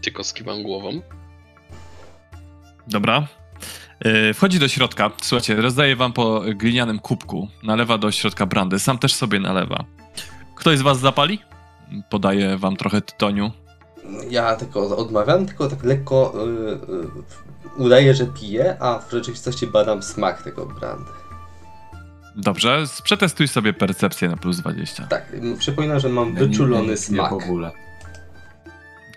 Tylko 0.02 0.24
skiwam 0.24 0.62
głową. 0.62 1.00
Dobra. 2.86 3.26
Yy, 4.04 4.34
Wchodzi 4.34 4.58
do 4.58 4.68
środka. 4.68 5.10
Słuchajcie, 5.22 5.56
rozdaje 5.56 5.96
wam 5.96 6.12
po 6.12 6.42
glinianym 6.54 6.98
kubku. 6.98 7.48
Nalewa 7.62 7.98
do 7.98 8.12
środka 8.12 8.46
brandy. 8.46 8.78
Sam 8.78 8.98
też 8.98 9.14
sobie 9.14 9.40
nalewa. 9.40 9.84
Ktoś 10.56 10.78
z 10.78 10.82
was 10.82 10.98
zapali? 11.00 11.38
Podaje 12.10 12.56
wam 12.58 12.76
trochę 12.76 13.00
tytoniu. 13.00 13.50
Ja 14.30 14.56
tylko 14.56 14.96
odmawiam, 14.96 15.46
tylko 15.46 15.68
tak 15.68 15.84
lekko 15.84 16.34
y, 16.36 17.78
y, 17.78 17.82
udaję, 17.82 18.14
że 18.14 18.26
piję, 18.26 18.76
a 18.80 18.98
w 18.98 19.10
rzeczywistości 19.10 19.66
badam 19.66 20.02
smak 20.02 20.42
tego 20.42 20.66
brandy. 20.66 21.10
Dobrze, 22.36 22.84
przetestuj 23.04 23.48
sobie 23.48 23.72
percepcję 23.72 24.28
na 24.28 24.36
plus 24.36 24.56
20. 24.60 25.06
Tak, 25.06 25.32
przypominam, 25.58 26.00
że 26.00 26.08
mam 26.08 26.28
Ja 26.28 26.40
nie- 26.40 26.46
wyczulony 26.46 26.82
nie, 26.82 26.88
nie 26.90 26.96
smak. 26.96 27.30
w 27.30 27.34
ogóle. 27.34 27.70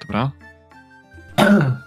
Dobra. 0.02 0.32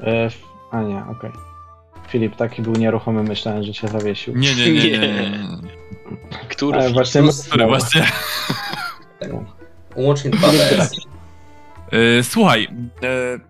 E, 0.00 0.28
a 0.70 0.82
nie, 0.82 1.02
okej. 1.10 1.30
Filip 2.08 2.36
taki 2.36 2.62
był 2.62 2.72
nieruchomy, 2.72 3.22
myślałem, 3.22 3.62
że 3.62 3.74
się 3.74 3.88
zawiesił. 3.88 4.36
Nie, 4.36 4.54
nie, 4.54 4.72
nie, 4.72 4.90
nie. 4.90 4.98
nie, 4.98 5.30
nie. 5.62 5.77
Który? 6.48 6.78
Ale 6.80 6.90
właśnie 6.92 7.20
plus 7.22 7.42
Sorry, 7.44 7.66
właśnie. 7.66 8.06
Łącznie 9.96 10.30
2 10.30 10.48
PS. 10.48 10.92
Yy, 11.92 12.22
słuchaj, 12.22 12.68
yy, 13.02 13.40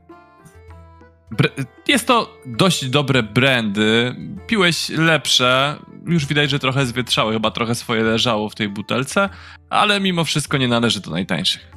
br- 1.37 1.65
jest 1.89 2.07
to 2.07 2.31
dość 2.47 2.89
dobre 2.89 3.23
brandy. 3.23 4.17
Piłeś 4.47 4.89
lepsze. 4.89 5.77
Już 6.07 6.27
widać, 6.27 6.51
że 6.51 6.59
trochę 6.59 6.87
zwietrzały, 6.87 7.33
chyba 7.33 7.51
trochę 7.51 7.75
swoje 7.75 8.03
leżało 8.03 8.49
w 8.49 8.55
tej 8.55 8.69
butelce, 8.69 9.29
ale 9.71 10.01
mimo 10.01 10.25
wszystko 10.25 10.57
nie 10.57 10.69
należy 10.69 11.01
do 11.01 11.11
najtańszych. 11.11 11.73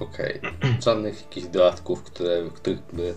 Okej. 0.00 0.40
Żadnych 0.84 1.20
jakichś 1.22 1.46
dodatków, 1.46 2.02
które, 2.02 2.42
których 2.54 2.78
by 2.92 3.14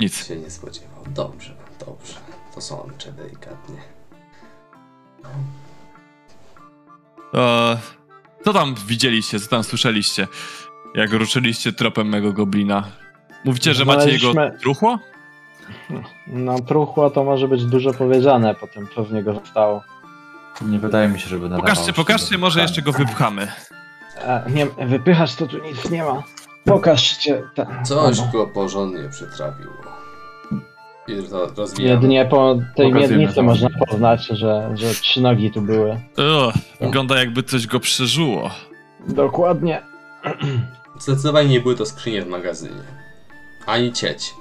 Nic. 0.00 0.26
się 0.28 0.36
nie 0.36 0.50
spodziewał. 0.50 1.04
Dobrze, 1.08 1.56
dobrze. 1.86 2.14
To 2.54 2.60
sączę 2.60 3.12
delikatnie. 3.12 3.76
E, 7.34 7.78
co 8.44 8.52
tam 8.52 8.74
widzieliście, 8.86 9.40
co 9.40 9.48
tam 9.48 9.64
słyszeliście, 9.64 10.26
jak 10.94 11.12
ruszyliście 11.12 11.72
tropem 11.72 12.08
mego 12.08 12.32
goblina? 12.32 12.84
Mówicie, 13.44 13.74
że 13.74 13.84
macie 13.84 14.10
jego 14.10 14.32
truchło? 14.60 14.98
No 16.26 16.60
truchło 16.60 17.10
to 17.10 17.24
może 17.24 17.48
być 17.48 17.64
dużo 17.64 17.92
powiedziane 17.92 18.54
po 18.54 18.66
tym, 18.66 18.88
co 18.94 19.04
z 19.04 19.12
niego 19.12 19.34
zostało. 19.34 19.82
Nie 20.62 20.78
wydaje 20.78 21.08
mi 21.08 21.20
się, 21.20 21.28
żeby 21.28 21.42
nadawało 21.42 21.62
Pokażcie, 21.62 21.92
pokażcie, 21.92 22.38
może 22.38 22.60
jeszcze 22.60 22.82
go 22.82 22.92
wypchamy. 22.92 23.48
E, 24.16 24.44
nie, 24.50 24.66
wypychać 24.86 25.34
to 25.34 25.46
tu 25.46 25.58
nic 25.64 25.90
nie 25.90 26.04
ma. 26.04 26.22
Pokażcie 26.64 27.42
ten. 27.54 27.66
Coś 27.84 28.20
go 28.32 28.46
porządnie 28.46 29.08
przytrafiło. 29.08 29.89
Rozwijamy. 31.56 31.94
Jedynie 31.94 32.24
po 32.24 32.54
tej 32.76 32.86
Pokazujemy 32.92 33.16
miednicy 33.16 33.42
można 33.42 33.68
poznać, 33.88 34.26
że, 34.26 34.70
że 34.74 34.94
trzy 34.94 35.20
nogi 35.20 35.50
tu 35.50 35.62
były. 35.62 35.90
Ugh, 35.90 36.54
wygląda 36.80 37.18
jakby 37.18 37.42
coś 37.42 37.66
go 37.66 37.80
przeżuło. 37.80 38.50
Dokładnie. 39.08 39.82
Zdecydowanie 40.98 41.48
nie 41.48 41.60
były 41.60 41.76
to 41.76 41.86
skrzynie 41.86 42.22
w 42.22 42.28
magazynie. 42.28 42.82
Ani 43.66 43.92
cieć. 43.92 44.34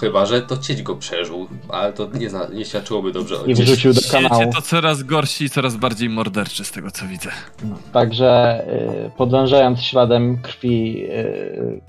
chyba, 0.00 0.26
że 0.26 0.42
to 0.42 0.58
cieć 0.58 0.82
go 0.82 0.96
przeżył, 0.96 1.48
ale 1.68 1.92
to 1.92 2.08
nie, 2.14 2.30
zna, 2.30 2.46
nie 2.52 2.64
świadczyłoby 2.64 3.12
dobrze 3.12 3.40
o 3.40 3.44
I 3.44 3.54
cieci. 3.54 3.62
wrzucił 3.62 3.92
do 3.92 4.00
kanału. 4.10 4.52
to 4.54 4.62
coraz 4.62 5.02
gorsi 5.02 5.44
i 5.44 5.50
coraz 5.50 5.76
bardziej 5.76 6.08
morderczy 6.08 6.64
z 6.64 6.72
tego 6.72 6.90
co 6.90 7.06
widzę. 7.06 7.30
Także 7.92 8.60
y, 9.06 9.10
podążając 9.16 9.80
śladem 9.82 10.38
krwi 10.42 11.04
y, 11.04 11.80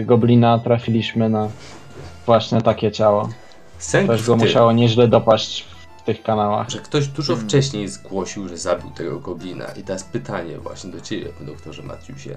y, 0.00 0.04
goblina 0.04 0.58
trafiliśmy 0.58 1.28
na 1.28 1.48
właśnie 2.26 2.62
takie 2.62 2.92
ciało. 2.92 3.28
Sęk 3.78 4.10
Też 4.10 4.26
go 4.26 4.36
musiało 4.36 4.72
nieźle 4.72 5.08
dopaść 5.08 5.66
w 5.98 6.02
tych 6.02 6.22
kanałach. 6.22 6.70
że 6.70 6.78
ktoś 6.78 7.08
dużo 7.08 7.32
Hmm. 7.32 7.48
wcześniej 7.48 7.88
zgłosił, 7.88 8.48
że 8.48 8.56
zabił 8.56 8.90
tego 8.90 9.20
goblina. 9.20 9.64
I 9.64 9.82
teraz 9.82 10.04
pytanie 10.04 10.58
właśnie 10.58 10.90
do 10.90 11.00
ciebie, 11.00 11.28
doktorze 11.40 11.82
Mateusie. 11.82 12.36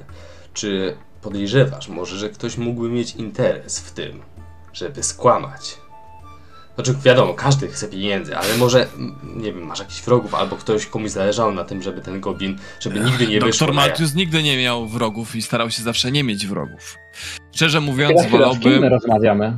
Czy 0.53 0.97
podejrzewasz 1.21 1.87
może, 1.89 2.17
że 2.17 2.29
ktoś 2.29 2.57
mógłby 2.57 2.89
mieć 2.89 3.15
interes 3.15 3.79
w 3.79 3.91
tym, 3.91 4.21
żeby 4.73 5.03
skłamać? 5.03 5.77
Znaczy, 6.75 6.95
wiadomo, 7.03 7.33
każdy 7.33 7.67
chce 7.67 7.87
pieniędzy, 7.87 8.37
ale 8.37 8.57
może, 8.57 8.87
nie 9.35 9.53
wiem, 9.53 9.63
masz 9.65 9.79
jakichś 9.79 10.01
wrogów, 10.01 10.33
albo 10.35 10.55
ktoś 10.55 10.85
komuś 10.85 11.11
zależało 11.11 11.51
na 11.51 11.63
tym, 11.63 11.81
żeby 11.81 12.01
ten 12.01 12.19
goblin, 12.21 12.57
żeby 12.79 12.99
nigdy 12.99 13.27
nie 13.27 13.39
wyszło 13.39 13.67
Doktor 13.67 13.73
Matius 13.73 14.15
nigdy 14.15 14.43
nie 14.43 14.57
miał 14.57 14.87
wrogów 14.87 15.35
i 15.35 15.41
starał 15.41 15.71
się 15.71 15.83
zawsze 15.83 16.11
nie 16.11 16.23
mieć 16.23 16.47
wrogów. 16.47 16.95
Szczerze 17.55 17.81
mówiąc, 17.81 18.21
chwila, 18.21 18.29
wolałbym 18.31 18.83
rozmawiamy? 18.83 19.57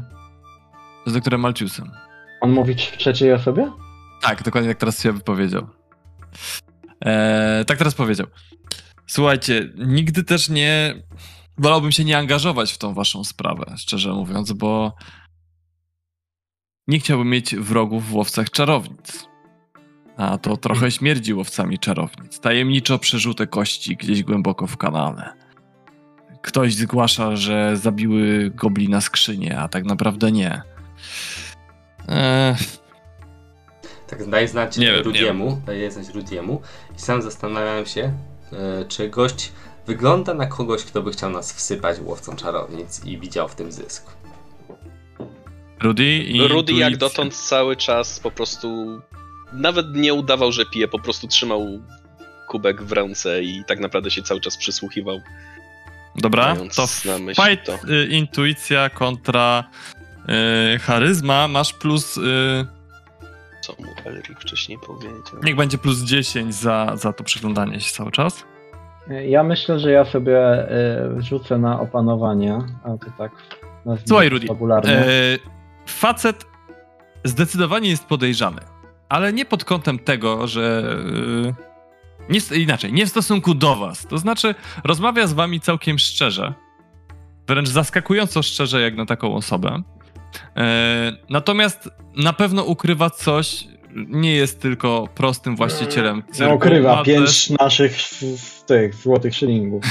Z 1.07 1.13
doktorem 1.13 1.41
Malciusem. 1.41 1.91
On 2.41 2.51
mówi 2.51 2.75
w 2.75 2.97
trzeciej 2.97 3.33
osobie? 3.33 3.71
Tak, 4.21 4.43
dokładnie 4.43 4.69
jak 4.69 4.77
teraz 4.77 5.01
się 5.01 5.11
wypowiedział. 5.11 5.67
Eee, 7.01 7.65
tak 7.65 7.77
teraz 7.77 7.95
powiedział. 7.95 8.27
Słuchajcie, 9.07 9.73
nigdy 9.77 10.23
też 10.23 10.49
nie. 10.49 10.95
Wolałbym 11.57 11.91
się 11.91 12.03
nie 12.03 12.17
angażować 12.17 12.73
w 12.73 12.77
tą 12.77 12.93
waszą 12.93 13.23
sprawę, 13.23 13.75
szczerze 13.77 14.13
mówiąc, 14.13 14.51
bo 14.51 14.95
nie 16.87 16.99
chciałbym 16.99 17.29
mieć 17.29 17.55
wrogów 17.55 18.09
w 18.09 18.15
łowcach 18.15 18.49
czarownic. 18.49 19.27
A 20.17 20.37
to 20.37 20.57
trochę 20.57 20.91
śmierdzi 20.91 21.33
łowcami 21.33 21.79
czarownic. 21.79 22.39
Tajemniczo 22.39 22.99
przerzute 22.99 23.47
kości 23.47 23.97
gdzieś 23.97 24.23
głęboko 24.23 24.67
w 24.67 24.77
kanale. 24.77 25.33
Ktoś 26.41 26.75
zgłasza, 26.75 27.35
że 27.35 27.77
zabiły 27.77 28.51
goblina 28.55 29.01
skrzynię, 29.01 29.59
a 29.59 29.67
tak 29.67 29.85
naprawdę 29.85 30.31
nie. 30.31 30.61
Eee, 32.07 32.55
Tak 34.07 34.29
daję 34.29 34.47
znać 34.47 34.77
Nie 34.77 34.85
wiem, 34.85 34.95
nie 34.95 35.01
Rudiemu, 35.01 35.61
daję 35.65 35.91
znać 35.91 36.09
Rudiemu 36.09 36.61
i 36.97 36.99
sam 36.99 37.21
zastanawiam 37.21 37.85
się, 37.85 38.11
e, 38.53 38.85
czy 38.87 39.09
gość 39.09 39.51
wygląda 39.87 40.33
na 40.33 40.45
kogoś, 40.45 40.83
kto 40.83 41.01
by 41.01 41.11
chciał 41.11 41.29
nas 41.29 41.53
wsypać 41.53 41.97
łowcą 41.99 42.35
czarownic 42.35 43.05
i 43.05 43.17
widział 43.17 43.47
w 43.47 43.55
tym 43.55 43.71
zysk. 43.71 44.11
Rudy 45.81 46.17
i 46.17 46.47
Rudy 46.47 46.73
jak 46.73 46.97
dotąd 46.97 47.35
cały 47.35 47.75
czas 47.75 48.19
po 48.19 48.31
prostu 48.31 49.01
nawet 49.53 49.95
nie 49.95 50.13
udawał, 50.13 50.51
że 50.51 50.65
pije, 50.65 50.87
po 50.87 50.99
prostu 50.99 51.27
trzymał 51.27 51.67
kubek 52.47 52.83
w 52.83 52.91
ręce 52.91 53.43
i 53.43 53.63
tak 53.67 53.79
naprawdę 53.79 54.11
się 54.11 54.21
cały 54.21 54.41
czas 54.41 54.57
przysłuchiwał. 54.57 55.21
Dobra, 56.15 56.55
to 56.75 56.85
na 57.05 57.19
myśli 57.19 57.43
fight 57.43 57.65
to. 57.65 57.93
y, 57.93 58.07
intuicja 58.07 58.89
kontra 58.89 59.63
y, 60.75 60.79
charyzma. 60.79 61.47
Masz 61.47 61.73
plus. 61.73 62.17
Y, 62.17 62.21
Co 63.61 63.73
mu 63.79 63.87
Elric 64.05 64.39
wcześniej 64.39 64.77
powiedział? 64.87 65.43
niech 65.43 65.55
będzie 65.55 65.77
plus 65.77 65.99
10 66.03 66.55
za, 66.55 66.91
za 66.95 67.13
to 67.13 67.23
przyglądanie 67.23 67.79
się 67.79 67.91
cały 67.91 68.11
czas. 68.11 68.43
Ja 69.27 69.43
myślę, 69.43 69.79
że 69.79 69.91
ja 69.91 70.05
sobie 70.05 70.67
y, 71.17 71.21
rzucę 71.21 71.57
na 71.57 71.79
opanowanie, 71.79 72.59
a 72.83 72.87
to 72.89 73.11
tak 73.17 73.31
Słuchaj, 74.07 74.29
Rudy, 74.29 74.47
popularnie. 74.47 74.91
E, 74.91 75.05
facet 75.85 76.45
zdecydowanie 77.23 77.89
jest 77.89 78.05
podejrzany, 78.05 78.61
ale 79.09 79.33
nie 79.33 79.45
pod 79.45 79.65
kątem 79.65 79.99
tego, 79.99 80.47
że. 80.47 80.83
y, 81.49 81.77
nie, 82.29 82.57
inaczej, 82.57 82.93
nie 82.93 83.05
w 83.05 83.09
stosunku 83.09 83.53
do 83.53 83.75
was. 83.75 84.05
To 84.07 84.17
znaczy, 84.17 84.55
rozmawia 84.83 85.27
z 85.27 85.33
wami 85.33 85.59
całkiem 85.59 85.99
szczerze. 85.99 86.53
Wręcz 87.47 87.69
zaskakująco 87.69 88.43
szczerze, 88.43 88.81
jak 88.81 88.95
na 88.95 89.05
taką 89.05 89.35
osobę. 89.35 89.81
E, 90.57 91.11
natomiast 91.29 91.89
na 92.15 92.33
pewno 92.33 92.63
ukrywa 92.63 93.09
coś. 93.09 93.67
Nie 93.95 94.35
jest 94.35 94.61
tylko 94.61 95.07
prostym 95.15 95.55
właścicielem 95.55 96.23
cyrku. 96.31 96.49
No, 96.49 96.55
ukrywa 96.55 96.95
ma 96.95 97.03
pięć 97.03 97.49
naszych 97.49 98.01
z, 98.01 98.19
z 98.41 98.63
tych 98.65 98.95
złotych 98.95 99.35
szylingów. 99.35 99.83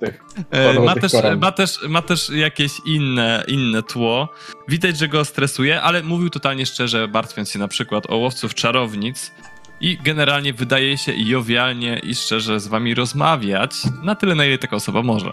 tych. 0.00 0.20
E, 0.50 0.80
Ma 0.80 0.94
też, 0.94 1.12
ma, 1.38 1.52
też, 1.52 1.78
ma 1.88 2.02
też 2.02 2.30
jakieś 2.30 2.72
inne, 2.86 3.44
inne 3.48 3.82
tło. 3.82 4.28
Widać, 4.68 4.98
że 4.98 5.08
go 5.08 5.24
stresuje, 5.24 5.82
ale 5.82 6.02
mówił 6.02 6.30
totalnie 6.30 6.66
szczerze, 6.66 7.08
martwiąc 7.08 7.50
się 7.50 7.58
na 7.58 7.68
przykład 7.68 8.10
o 8.10 8.16
łowców 8.16 8.54
czarownic. 8.54 9.32
I 9.80 9.98
generalnie 10.04 10.52
wydaje 10.52 10.98
się 10.98 11.12
i 11.12 11.28
jowialnie 11.28 11.98
i 11.98 12.14
szczerze 12.14 12.60
z 12.60 12.68
wami 12.68 12.94
rozmawiać 12.94 13.72
na 14.02 14.14
tyle, 14.14 14.34
na 14.34 14.44
ile 14.44 14.58
taka 14.58 14.76
osoba 14.76 15.02
może. 15.02 15.30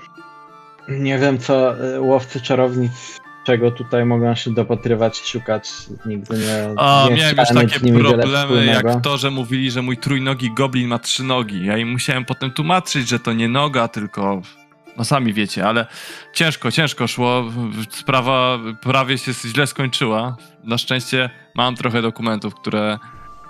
Nie 0.89 1.19
wiem, 1.19 1.39
co 1.39 1.85
y, 1.95 2.01
łowcy 2.01 2.41
czarownic, 2.41 2.91
czego 3.47 3.71
tutaj 3.71 4.05
mogą 4.05 4.35
się 4.35 4.53
dopatrywać 4.53 5.21
i 5.21 5.27
szukać. 5.27 5.69
Nigdy 6.05 6.37
nie. 6.37 6.73
A, 6.77 7.05
nie 7.09 7.15
miałem 7.15 7.37
już 7.37 7.49
takie 7.49 7.93
problemy, 7.93 8.65
jak 8.65 9.01
to, 9.01 9.17
że 9.17 9.31
mówili, 9.31 9.71
że 9.71 9.81
mój 9.81 9.97
trójnogi 9.97 10.51
goblin 10.53 10.87
ma 10.87 10.99
trzy 10.99 11.23
nogi. 11.23 11.65
Ja 11.65 11.77
im 11.77 11.91
musiałem 11.91 12.25
potem 12.25 12.51
tłumaczyć, 12.51 13.09
że 13.09 13.19
to 13.19 13.33
nie 13.33 13.47
noga, 13.47 13.87
tylko. 13.87 14.41
No 14.97 15.03
sami 15.03 15.33
wiecie, 15.33 15.67
ale 15.67 15.85
ciężko, 16.33 16.71
ciężko 16.71 17.07
szło. 17.07 17.43
Sprawa 17.89 18.59
prawie 18.81 19.17
się 19.17 19.31
źle 19.33 19.67
skończyła. 19.67 20.37
Na 20.63 20.77
szczęście 20.77 21.29
mam 21.55 21.75
trochę 21.75 22.01
dokumentów, 22.01 22.55
które, 22.55 22.97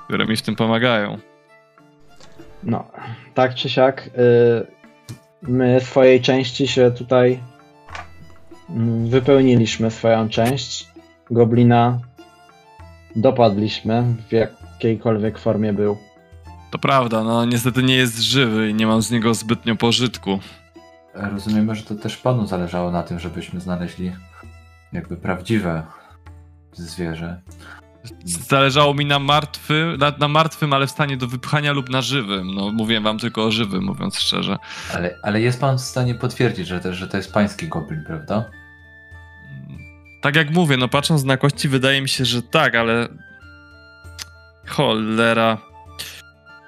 które 0.06 0.26
mi 0.26 0.38
w 0.38 0.42
tym 0.42 0.56
pomagają. 0.56 1.18
No, 2.64 2.92
tak 3.34 3.56
czy 3.56 3.70
siak, 3.70 4.08
y, 4.08 4.12
my 5.42 5.80
swojej 5.82 6.22
części 6.22 6.68
się 6.68 6.92
tutaj 6.92 7.40
wypełniliśmy 9.10 9.92
swoją 9.92 10.30
część. 10.30 10.88
Goblina 11.32 12.00
dopadliśmy 13.16 14.04
w 14.30 14.32
jakiejkolwiek 14.32 15.40
formie 15.40 15.74
był. 15.74 15.98
To 16.72 16.78
prawda, 16.80 17.24
no 17.24 17.46
niestety 17.46 17.84
nie 17.84 17.96
jest 17.96 18.20
żywy 18.20 18.70
i 18.70 18.74
nie 18.74 18.88
mam 18.88 19.02
z 19.02 19.12
niego 19.12 19.34
zbytnio 19.34 19.76
pożytku. 19.76 20.40
Rozumiemy, 21.14 21.76
że 21.76 21.84
to 21.84 21.96
też 21.96 22.18
panu 22.18 22.48
zależało 22.48 22.92
na 22.92 23.04
tym, 23.04 23.20
żebyśmy 23.20 23.60
znaleźli 23.60 24.12
jakby 24.94 25.18
prawdziwe 25.18 25.84
zwierzę. 26.74 27.42
Zależało 28.26 28.94
mi 28.94 29.06
na, 29.06 29.20
martwy, 29.20 29.96
na, 30.00 30.14
na 30.20 30.28
martwym, 30.28 30.74
ale 30.74 30.88
w 30.88 30.92
stanie 30.92 31.18
do 31.18 31.28
wypchania 31.28 31.74
lub 31.74 31.90
na 31.90 32.02
żywym. 32.02 32.56
No, 32.56 32.72
mówiłem 32.72 33.04
wam 33.04 33.20
tylko 33.20 33.46
o 33.46 33.52
żywym, 33.52 33.84
mówiąc 33.84 34.20
szczerze. 34.20 34.58
Ale, 34.94 35.16
ale 35.24 35.42
jest 35.42 35.62
pan 35.62 35.78
w 35.78 35.82
stanie 35.82 36.16
potwierdzić, 36.16 36.68
że, 36.68 36.80
to, 36.80 36.94
że 36.94 37.08
to 37.08 37.18
jest 37.18 37.34
pański 37.34 37.68
goblin, 37.68 38.04
prawda? 38.08 38.50
Tak 40.22 40.36
jak 40.36 40.52
mówię, 40.52 40.78
no 40.78 40.88
patrząc 40.88 41.24
na 41.24 41.38
kości, 41.38 41.70
wydaje 41.70 42.02
mi 42.02 42.10
się, 42.10 42.26
że 42.26 42.42
tak, 42.42 42.76
ale. 42.76 43.08
Cholera. 44.68 45.67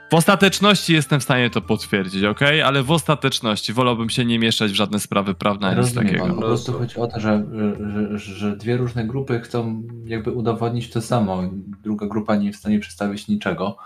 W 0.09 0.13
ostateczności 0.13 0.93
jestem 0.93 1.19
w 1.19 1.23
stanie 1.23 1.49
to 1.49 1.61
potwierdzić, 1.61 2.23
ok? 2.23 2.39
Ale 2.65 2.83
w 2.83 2.91
ostateczności 2.91 3.73
wolałbym 3.73 4.09
się 4.09 4.25
nie 4.25 4.39
mieszać 4.39 4.71
w 4.71 4.75
żadne 4.75 4.99
sprawy 4.99 5.33
prawne 5.33 5.67
ani 5.67 5.77
nic 5.77 5.85
Rozumiem 5.87 6.07
takiego. 6.07 6.25
pan. 6.27 6.35
Po 6.35 6.41
prostu 6.41 6.73
chodzi 6.73 6.97
o 6.97 7.07
to, 7.07 7.19
że, 7.19 7.45
że, 7.93 8.17
że, 8.17 8.57
dwie 8.57 8.77
różne 8.77 9.07
grupy 9.07 9.39
chcą 9.39 9.83
jakby 10.05 10.31
udowodnić 10.31 10.89
to 10.89 11.01
samo. 11.01 11.43
Druga 11.83 12.07
grupa 12.07 12.35
nie 12.35 12.47
jest 12.47 12.59
w 12.59 12.61
stanie 12.61 12.79
przedstawić 12.79 13.27
niczego. 13.27 13.77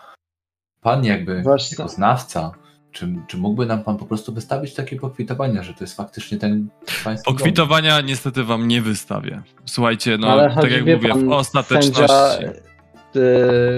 Pan 0.81 1.05
jakby 1.05 1.41
Właśnie. 1.41 1.75
jako 1.79 1.89
znawca, 1.91 2.51
czy, 2.91 3.15
czy 3.27 3.37
mógłby 3.37 3.65
nam 3.65 3.83
pan 3.83 3.97
po 3.97 4.05
prostu 4.05 4.33
wystawić 4.33 4.73
takie 4.73 4.95
pokwitowania, 4.95 5.63
że 5.63 5.73
to 5.73 5.83
jest 5.83 5.97
faktycznie 5.97 6.37
ten 6.37 6.67
pański 7.03 7.25
goblin? 7.25 7.37
Pokwitowania 7.37 8.01
niestety 8.01 8.43
wam 8.43 8.67
nie 8.67 8.81
wystawię. 8.81 9.41
Słuchajcie, 9.65 10.17
no 10.17 10.27
Ale 10.27 10.55
tak 10.55 10.71
jak 10.71 10.81
mówię, 10.81 11.09
pan, 11.09 11.25
w 11.25 11.31
ostateczności. 11.31 11.95
Sędzia 11.95 12.72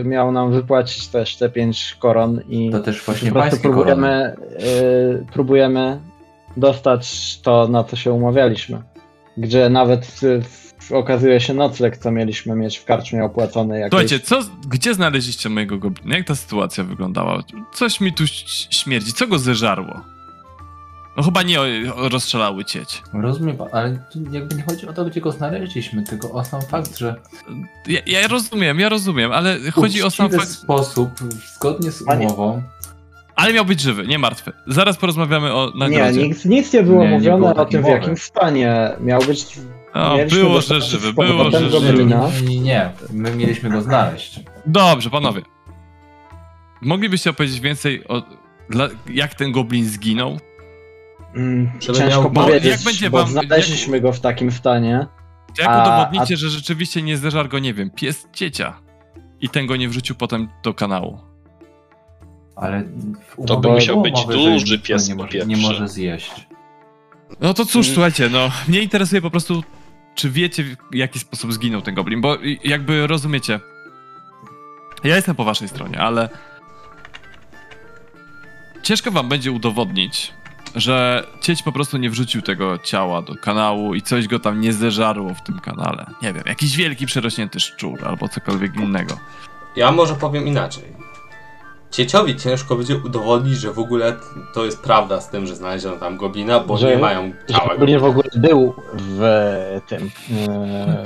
miał 0.05 0.31
nam 0.31 0.51
wypłacić 0.51 1.07
też 1.07 1.35
te 1.35 1.49
pięć 1.49 1.95
koron 1.99 2.41
i 2.49 2.69
To 2.71 2.79
też 2.79 2.99
po 3.01 3.05
właśnie 3.11 3.31
prostu 3.31 3.49
pańskie 3.49 3.69
korony. 3.69 3.85
próbujemy, 3.85 4.35
y, 5.21 5.25
próbujemy 5.33 5.99
dostać 6.57 7.37
to, 7.41 7.67
na 7.67 7.83
co 7.83 7.95
się 7.95 8.11
umawialiśmy. 8.11 8.81
Gdzie 9.37 9.69
nawet 9.69 10.19
y, 10.23 10.41
okazuje 10.95 11.39
się 11.39 11.53
nocleg, 11.53 11.97
co 11.97 12.11
mieliśmy 12.11 12.55
mieć 12.55 12.77
w 12.77 12.85
karczmie 12.85 13.23
opłacony 13.23 13.79
jakieś. 13.79 13.89
Słuchajcie, 13.91 14.19
co, 14.19 14.39
gdzie 14.67 14.93
znaleźliście 14.93 15.49
mojego 15.49 15.77
goblina? 15.77 16.17
Jak 16.17 16.27
ta 16.27 16.35
sytuacja 16.35 16.83
wyglądała? 16.83 17.43
Coś 17.73 18.01
mi 18.01 18.13
tu 18.13 18.23
śmierdzi. 18.69 19.13
Co 19.13 19.27
go 19.27 19.39
zeżarło? 19.39 20.01
No 21.17 21.23
chyba 21.23 21.43
nie 21.43 21.57
rozstrzelały 21.97 22.65
cieć. 22.65 23.01
Rozumiem, 23.13 23.57
ale 23.71 23.99
tu 24.13 24.19
jakby 24.31 24.55
nie 24.55 24.63
chodzi 24.63 24.87
o 24.87 24.93
to, 24.93 25.05
gdzie 25.05 25.21
go 25.21 25.31
znaleźliśmy, 25.31 26.03
tylko 26.03 26.31
o 26.31 26.43
sam 26.45 26.61
fakt, 26.61 26.97
że 26.97 27.15
Ja, 27.87 27.99
ja 28.05 28.27
rozumiem, 28.27 28.79
ja 28.79 28.89
rozumiem, 28.89 29.31
ale 29.31 29.57
chodzi 29.71 30.03
o 30.03 30.11
sam 30.11 30.25
uczciwy 30.25 30.45
fakt. 30.45 30.51
sposób, 30.57 31.09
zgodnie 31.55 31.91
z 31.91 32.01
umową, 32.01 32.63
Ale 33.35 33.53
miał 33.53 33.65
być 33.65 33.79
żywy, 33.81 34.07
nie 34.07 34.19
martwy. 34.19 34.51
Zaraz 34.67 34.97
porozmawiamy 34.97 35.53
o 35.53 35.71
Nie, 35.75 35.79
nagrodzie. 35.79 36.27
nic, 36.27 36.45
nic 36.45 36.73
nie 36.73 36.83
było 36.83 37.03
Nie, 37.03 37.09
nie 37.09 37.15
mówione 37.17 37.37
było 37.37 37.55
o 37.55 37.65
tym, 37.65 37.81
w 37.81 37.83
mowy. 37.83 37.95
jakim 37.97 38.17
stanie 38.17 38.91
miał 38.99 39.21
być 39.21 39.59
O, 39.93 40.15
Mieliśmy 40.17 40.39
było, 40.39 40.61
że 40.61 40.81
żywy, 40.81 41.13
było, 41.13 41.51
że 41.51 41.69
żywy. 41.69 42.05
Nie, 42.05 42.15
nie, 42.47 42.59
nie, 42.61 42.89
my 43.13 43.35
mieliśmy 43.35 43.69
go 43.69 43.81
znaleźć. 43.81 44.39
Dobrze, 44.65 45.09
panowie. 45.09 45.41
Moglibyście 46.81 47.29
opowiedzieć 47.29 47.59
więcej 47.59 48.07
o 48.07 48.23
dla, 48.69 48.87
jak 49.13 49.33
ten 49.35 49.51
goblin 49.51 49.85
zginął? 49.85 50.37
Mm, 51.35 51.71
Żeby 51.79 51.97
Ciężko 51.99 52.21
miał- 52.21 52.31
powiedzieć, 52.31 52.71
jak 52.71 52.83
będzie 52.83 53.09
bo 53.09 53.17
wam- 53.17 53.27
znaleźliśmy 53.29 54.01
go 54.01 54.13
w 54.13 54.19
takim 54.19 54.51
stanie. 54.51 55.07
Jak 55.59 55.67
A- 55.69 55.81
udowodnicie, 55.83 56.37
że 56.37 56.49
rzeczywiście 56.49 57.01
nie 57.01 57.17
zderzar 57.17 57.49
go, 57.49 57.59
nie 57.59 57.73
wiem, 57.73 57.89
pies 57.89 58.27
ciecia 58.33 58.73
i 59.41 59.49
ten 59.49 59.67
go 59.67 59.75
nie 59.75 59.89
wrzucił 59.89 60.15
potem 60.15 60.49
do 60.63 60.73
kanału? 60.73 61.19
Ale 62.55 62.83
To 63.47 63.57
by 63.57 63.69
musiał 63.69 64.01
być 64.01 64.25
duży 64.25 64.79
pies 64.79 65.09
nie 65.09 65.15
może, 65.15 65.37
nie 65.45 65.57
może 65.57 65.87
zjeść. 65.87 66.47
No 67.41 67.53
to 67.53 67.65
cóż, 67.65 67.85
Mm. 67.85 67.93
słuchajcie, 67.95 68.29
no, 68.29 68.51
mnie 68.67 68.79
interesuje 68.81 69.21
po 69.21 69.29
prostu, 69.29 69.63
czy 70.15 70.29
wiecie, 70.29 70.63
w 70.91 70.95
jaki 70.95 71.19
sposób 71.19 71.53
zginął 71.53 71.81
ten 71.81 71.95
goblin, 71.95 72.21
bo 72.21 72.37
jakby 72.63 73.07
rozumiecie, 73.07 73.59
ja 75.03 75.15
jestem 75.15 75.35
po 75.35 75.43
waszej 75.43 75.67
stronie, 75.67 75.99
ale 75.99 76.29
ciężko 78.83 79.11
wam 79.11 79.29
będzie 79.29 79.51
udowodnić, 79.51 80.33
że 80.75 81.23
cieć 81.41 81.63
po 81.63 81.71
prostu 81.71 81.97
nie 81.97 82.09
wrzucił 82.09 82.41
tego 82.41 82.77
ciała 82.77 83.21
do 83.21 83.35
kanału 83.35 83.95
i 83.95 84.01
coś 84.01 84.27
go 84.27 84.39
tam 84.39 84.61
nie 84.61 84.73
zeżarło 84.73 85.33
w 85.33 85.41
tym 85.43 85.59
kanale. 85.59 86.05
Nie 86.21 86.33
wiem, 86.33 86.43
jakiś 86.45 86.75
wielki 86.77 87.05
przerośnięty 87.05 87.59
szczur 87.59 88.05
albo 88.07 88.29
cokolwiek 88.29 88.75
innego. 88.75 89.17
Ja 89.75 89.91
może 89.91 90.15
powiem 90.15 90.47
inaczej. 90.47 90.83
Cieciowi 91.91 92.35
ciężko 92.35 92.75
będzie 92.75 92.95
udowodnić, 92.97 93.57
że 93.57 93.73
w 93.73 93.79
ogóle 93.79 94.15
to 94.53 94.65
jest 94.65 94.81
prawda 94.83 95.21
z 95.21 95.29
tym, 95.29 95.47
że 95.47 95.55
znaleziono 95.55 95.97
tam 95.97 96.17
goblina, 96.17 96.59
bo 96.59 96.77
Że- 96.77 96.87
nie 96.89 96.97
mają 96.97 97.31
Że 97.49 97.55
ciała 97.55 97.75
Goblin 97.77 97.99
w 97.99 98.03
ogóle 98.03 98.29
był 98.35 98.75
w 98.95 99.19
tym. 99.87 100.11
e, 100.47 101.05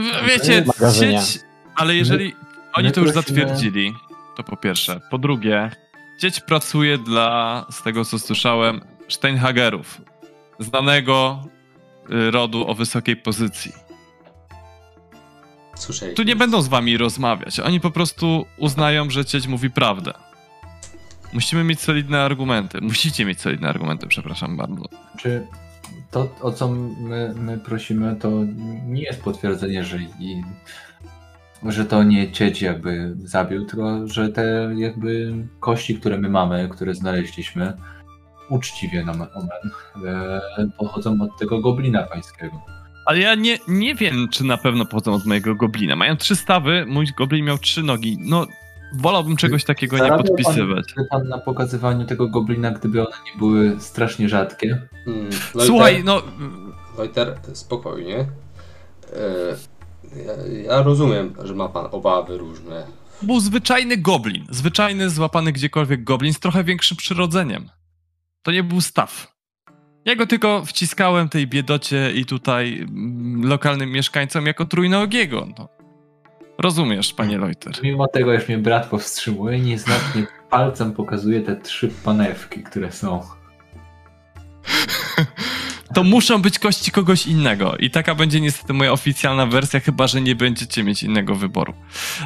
W- 0.00 0.26
Wiecie, 0.28 0.64
cieć, 1.00 1.40
ale 1.74 1.94
jeżeli 1.96 2.34
oni 2.74 2.86
my 2.86 2.92
to 2.92 3.00
już 3.00 3.12
prosimy- 3.12 3.14
zatwierdzili, 3.40 3.94
to 4.36 4.42
po 4.42 4.56
pierwsze. 4.56 5.00
Po 5.10 5.18
drugie, 5.18 5.70
cieć 6.18 6.40
pracuje 6.40 6.98
dla, 6.98 7.64
z 7.70 7.82
tego 7.82 8.04
co 8.04 8.18
słyszałem, 8.18 8.80
Steinhagerów, 9.08 10.00
znanego 10.58 11.44
y, 12.10 12.30
rodu 12.30 12.68
o 12.68 12.74
wysokiej 12.74 13.16
pozycji. 13.16 13.72
Słyszeliśmy. 15.76 16.16
Tu 16.16 16.22
nie 16.22 16.36
będą 16.36 16.62
z 16.62 16.68
wami 16.68 16.96
rozmawiać, 16.96 17.60
oni 17.60 17.80
po 17.80 17.90
prostu 17.90 18.46
uznają, 18.58 19.10
że 19.10 19.24
cieć 19.24 19.46
mówi 19.46 19.70
prawdę. 19.70 20.12
Musimy 21.32 21.64
mieć 21.64 21.80
solidne 21.80 22.22
argumenty. 22.22 22.80
Musicie 22.80 23.24
mieć 23.24 23.40
solidne 23.40 23.68
argumenty, 23.68 24.06
przepraszam 24.06 24.56
bardzo. 24.56 24.84
Czy 25.18 25.46
to, 26.10 26.28
o 26.40 26.52
co 26.52 26.68
my, 26.68 27.34
my 27.36 27.58
prosimy, 27.58 28.16
to 28.16 28.30
nie 28.86 29.02
jest 29.02 29.22
potwierdzenie, 29.22 29.84
że, 29.84 29.98
i, 30.20 30.42
że 31.62 31.84
to 31.84 32.02
nie 32.02 32.32
cieć 32.32 32.62
jakby 32.62 33.14
zabił, 33.16 33.64
tylko 33.64 34.08
że 34.08 34.28
te 34.28 34.70
jakby 34.76 35.34
kości, 35.60 35.94
które 35.94 36.18
my 36.18 36.28
mamy, 36.28 36.68
które 36.72 36.94
znaleźliśmy, 36.94 37.76
uczciwie 38.48 39.04
nam 39.04 39.22
omen, 39.34 39.70
e, 40.06 40.40
pochodzą 40.78 41.18
od 41.22 41.38
tego 41.38 41.60
goblina 41.60 42.02
pańskiego. 42.02 42.60
Ale 43.04 43.18
ja 43.18 43.34
nie, 43.34 43.58
nie 43.68 43.94
wiem, 43.94 44.28
czy 44.30 44.44
na 44.44 44.56
pewno 44.56 44.84
pochodzą 44.86 45.14
od 45.14 45.24
mojego 45.26 45.54
goblina. 45.54 45.96
Mają 45.96 46.16
trzy 46.16 46.36
stawy, 46.36 46.84
mój 46.88 47.06
goblin 47.18 47.44
miał 47.44 47.58
trzy 47.58 47.82
nogi. 47.82 48.18
No, 48.20 48.46
wolałbym 48.94 49.36
czegoś 49.36 49.64
takiego 49.64 49.96
nie 49.96 50.02
Zarabiał 50.02 50.18
pan- 50.24 50.26
podpisywać. 50.36 50.84
Wie 50.98 51.04
pan 51.10 51.28
na 51.28 51.38
pokazywaniu 51.38 52.06
tego 52.06 52.28
goblina, 52.28 52.70
gdyby 52.70 53.00
one 53.06 53.16
nie 53.32 53.38
były 53.38 53.76
strasznie 53.80 54.28
rzadkie? 54.28 54.80
Hmm, 55.04 55.28
Słuchaj, 55.66 56.04
no, 56.04 56.22
Wojter, 56.96 57.38
spokojnie. 57.52 58.18
E, 58.18 58.26
ja, 60.26 60.32
ja 60.62 60.82
rozumiem, 60.82 61.34
że 61.44 61.54
ma 61.54 61.68
pan 61.68 61.86
obawy 61.92 62.38
różne. 62.38 62.86
był 63.22 63.40
zwyczajny 63.40 63.96
goblin. 63.96 64.46
Zwyczajny, 64.50 65.10
złapany 65.10 65.52
gdziekolwiek 65.52 66.04
goblin 66.04 66.32
z 66.32 66.40
trochę 66.40 66.64
większym 66.64 66.96
przyrodzeniem. 66.96 67.68
To 68.46 68.52
nie 68.52 68.62
był 68.62 68.80
staw. 68.80 69.36
Ja 70.04 70.16
go 70.16 70.26
tylko 70.26 70.64
wciskałem 70.64 71.28
tej 71.28 71.46
biedocie 71.46 72.12
i 72.14 72.24
tutaj 72.24 72.78
mm, 72.78 73.48
lokalnym 73.48 73.90
mieszkańcom 73.90 74.46
jako 74.46 74.64
trójnogiego. 74.64 75.48
No. 75.58 75.68
Rozumiesz, 76.58 77.12
panie 77.12 77.38
Leuter. 77.38 77.74
Mimo 77.82 78.08
tego, 78.08 78.32
już 78.32 78.48
mnie 78.48 78.58
brat 78.58 78.86
powstrzymuje, 78.86 79.60
nieznacznie 79.60 80.26
palcem 80.50 80.92
pokazuje 80.92 81.40
te 81.40 81.56
trzy 81.56 81.88
panewki, 82.04 82.62
które 82.62 82.92
są. 82.92 83.20
To 85.94 86.02
muszą 86.04 86.42
być 86.42 86.58
kości 86.58 86.90
kogoś 86.90 87.26
innego. 87.26 87.76
I 87.76 87.90
taka 87.90 88.14
będzie 88.14 88.40
niestety 88.40 88.72
moja 88.72 88.92
oficjalna 88.92 89.46
wersja, 89.46 89.80
chyba 89.80 90.06
że 90.06 90.20
nie 90.20 90.34
będziecie 90.34 90.84
mieć 90.84 91.02
innego 91.02 91.34
wyboru. 91.34 91.74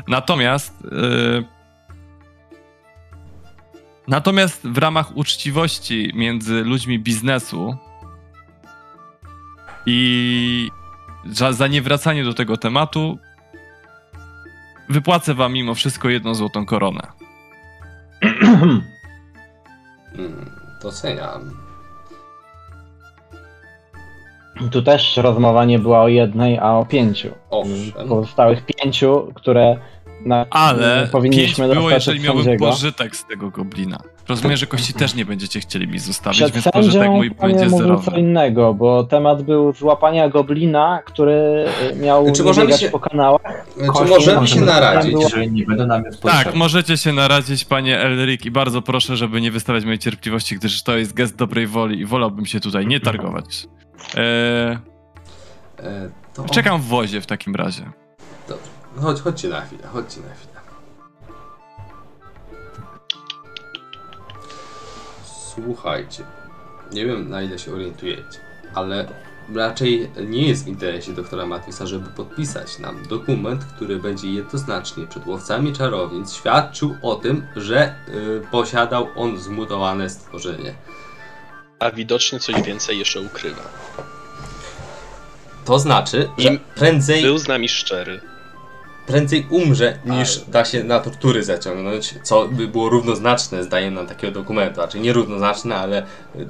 Natomiast. 0.09 0.75
Yy... 0.85 1.60
Natomiast 4.09 4.67
w 4.69 4.79
ramach 4.79 5.17
uczciwości 5.17 6.13
między 6.15 6.65
ludźmi 6.65 6.99
biznesu 6.99 7.77
i 9.87 10.71
za, 11.27 11.53
za 11.53 11.67
niewracanie 11.67 12.25
do 12.25 12.35
tego 12.35 12.57
tematu, 12.57 13.19
wypłacę 14.89 15.35
wam 15.35 15.53
mimo 15.53 15.75
wszystko 15.75 16.09
jedną 16.09 16.35
złotą 16.35 16.67
koronę. 16.67 17.03
Doceniam. 20.83 21.51
Tu 24.71 24.83
też 24.83 25.17
rozmowa 25.17 25.65
nie 25.65 25.79
była 25.79 26.01
o 26.03 26.09
jednej, 26.09 26.59
a 26.59 26.73
o 26.73 26.87
pięciu. 26.87 27.29
Owszem. 27.51 28.09
Pozostałych 28.09 28.65
pięciu, 28.67 29.33
które 29.35 29.77
na, 30.25 30.47
Ale 30.51 30.99
pięć 31.01 31.11
powinniśmy 31.11 31.75
było, 31.75 31.91
jeżeli 31.91 32.21
miałbym 32.21 32.45
sędziego. 32.45 32.67
pożytek 32.71 33.17
z 33.17 33.25
tego 33.25 33.51
goblina. 33.51 33.99
Rozumiem, 34.29 34.57
że 34.57 34.67
kości 34.67 34.93
też 34.95 35.15
nie 35.15 35.25
będziecie 35.25 35.61
chcieli 35.61 35.89
mi 35.89 35.99
zostawić, 35.99 36.39
Przed 36.41 36.53
więc 36.53 36.65
pożytek 36.69 37.09
mój 37.11 37.31
będzie 37.31 37.65
mówił 37.65 37.71
co 37.79 37.85
zerowy. 37.85 38.21
innego, 38.21 38.75
bo 38.75 39.05
temat 39.05 39.43
był 39.43 39.73
złapania 39.73 40.29
goblina, 40.29 41.01
który 41.05 41.65
y, 41.93 41.97
miał 41.97 42.33
Czy 42.33 42.43
możemy 42.45 42.73
się- 42.73 42.91
po 42.91 42.99
kanałach. 43.01 43.67
Czy 43.81 43.87
Kości 43.87 44.09
możemy 44.09 44.35
się 44.35 44.41
możemy 44.61 44.67
naradzić? 44.67 45.13
było- 45.13 45.29
Że 45.29 45.47
nie 45.47 45.65
będą 45.65 45.87
nam 45.87 46.05
już 46.05 46.17
Tak, 46.19 46.55
możecie 46.55 46.97
się 46.97 47.13
naradzić, 47.13 47.65
panie 47.65 47.99
Elric, 48.01 48.45
i 48.47 48.51
bardzo 48.51 48.83
proszę, 48.83 49.17
żeby 49.17 49.41
nie 49.41 49.51
wystawiać 49.51 49.85
mojej 49.85 49.99
cierpliwości, 49.99 50.55
gdyż 50.57 50.83
to 50.83 50.97
jest 50.97 51.15
gest 51.15 51.37
dobrej 51.37 51.67
woli 51.67 52.01
i 52.01 52.05
wolałbym 52.07 52.47
się 52.47 52.61
tutaj 52.61 52.87
nie 52.87 53.01
targować. 53.01 53.67
Eee, 54.17 54.79
E, 55.79 56.11
to... 56.35 56.45
czekam 56.45 56.81
w 56.81 56.85
wozie 56.85 57.21
w 57.21 57.27
takim 57.27 57.55
razie. 57.55 57.83
Chodź, 59.03 59.21
chodźcie 59.21 59.49
na 59.49 59.61
chwilę, 59.61 59.89
chodźcie 59.93 60.21
na 60.21 60.35
chwilę. 60.35 60.61
Słuchajcie, 65.55 66.25
nie 66.93 67.07
wiem 67.07 67.31
na 67.31 67.43
ile 67.43 67.59
się 67.59 67.73
orientujecie, 67.73 68.39
ale 68.75 69.09
raczej 69.55 70.11
nie 70.27 70.49
jest 70.49 70.65
w 70.65 70.69
interesie 70.69 71.13
doktora 71.13 71.47
Matwisa, 71.47 71.87
żeby 71.87 72.11
podpisać 72.11 72.79
nam 72.79 73.03
dokument, 73.09 73.65
który 73.65 73.97
będzie 73.97 74.31
jednoznacznie 74.31 75.07
przed 75.07 75.27
łowcami 75.27 75.73
czarownic 75.73 76.33
świadczył 76.33 76.97
o 77.03 77.15
tym, 77.15 77.47
że 77.57 77.95
y, 78.09 78.43
posiadał 78.51 79.09
on 79.17 79.39
zmutowane 79.39 80.11
stworzenie. 80.11 80.75
A 81.79 81.91
widocznie 81.91 82.41
coś 82.41 82.63
więcej 82.63 82.99
jeszcze 82.99 83.21
ukrywa. 83.21 83.63
To 85.65 85.79
znaczy, 85.79 86.29
że 86.39 86.49
Im 86.49 86.59
prędzej 86.75 87.23
Był 87.23 87.39
z 87.39 87.49
nami 87.49 87.69
szczery. 87.69 88.30
Prędzej 89.11 89.47
umrze, 89.51 89.99
niż 90.07 90.39
da 90.39 90.65
się 90.65 90.85
na 90.85 91.01
tortury 91.01 91.45
zaciągnąć, 91.45 92.15
co 92.23 92.49
by 92.49 92.69
było 92.69 92.89
równoznaczne 92.89 93.65
zdaniem 93.65 93.95
nam 93.95 94.07
takiego 94.07 94.33
dokumentu. 94.33 94.75
Znaczy 94.75 95.01
nie 95.01 95.13
równoznaczne, 95.13 95.77
ale 95.77 96.03
y, 96.37 96.47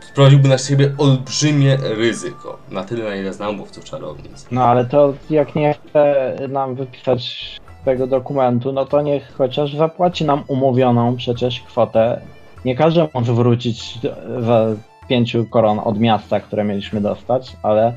sprowadziłby 0.00 0.48
na 0.48 0.58
siebie 0.58 0.92
olbrzymie 0.98 1.78
ryzyko. 1.82 2.58
Na 2.70 2.84
tyle, 2.84 3.04
na 3.04 3.16
ile 3.16 3.32
znam 3.32 3.60
łowców 3.60 3.84
czarownic. 3.84 4.46
No 4.50 4.64
ale 4.64 4.84
to 4.84 5.14
jak 5.30 5.54
nie 5.54 5.74
chce 5.74 6.34
nam 6.48 6.74
wypisać 6.74 7.56
tego 7.84 8.06
dokumentu, 8.06 8.72
no 8.72 8.86
to 8.86 9.02
niech 9.02 9.32
chociaż 9.38 9.76
zapłaci 9.76 10.24
nam 10.24 10.44
umówioną 10.46 11.16
przecież 11.16 11.60
kwotę. 11.60 12.20
Nie 12.64 12.76
każdy 12.76 13.08
może 13.14 13.34
wrócić 13.34 13.98
za 14.40 14.66
pięciu 15.08 15.46
koron 15.46 15.80
od 15.84 15.98
miasta, 15.98 16.40
które 16.40 16.64
mieliśmy 16.64 17.00
dostać, 17.00 17.56
ale 17.62 17.92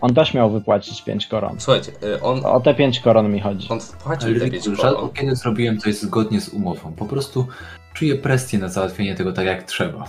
on 0.00 0.14
też 0.14 0.34
miał 0.34 0.50
wypłacić 0.50 1.02
pięć 1.02 1.26
koron. 1.26 1.56
Słuchajcie, 1.58 1.92
y, 2.02 2.22
on, 2.22 2.40
O 2.46 2.60
te 2.60 2.74
pięć 2.74 3.00
koron 3.00 3.32
mi 3.32 3.40
chodzi. 3.40 3.68
on 3.68 3.80
wpłacił 3.80 4.38
te 4.40 4.50
pięć 4.50 4.66
Ale 4.66 4.76
rzadko 4.76 4.94
koron. 4.96 5.10
kiedy 5.12 5.36
zrobiłem 5.36 5.78
coś 5.78 5.94
zgodnie 5.94 6.40
z 6.40 6.48
umową. 6.48 6.92
Po 6.92 7.06
prostu 7.06 7.46
czuję 7.94 8.14
presję 8.16 8.58
na 8.58 8.68
załatwienie 8.68 9.14
tego 9.14 9.32
tak 9.32 9.46
jak 9.46 9.62
trzeba. 9.62 10.04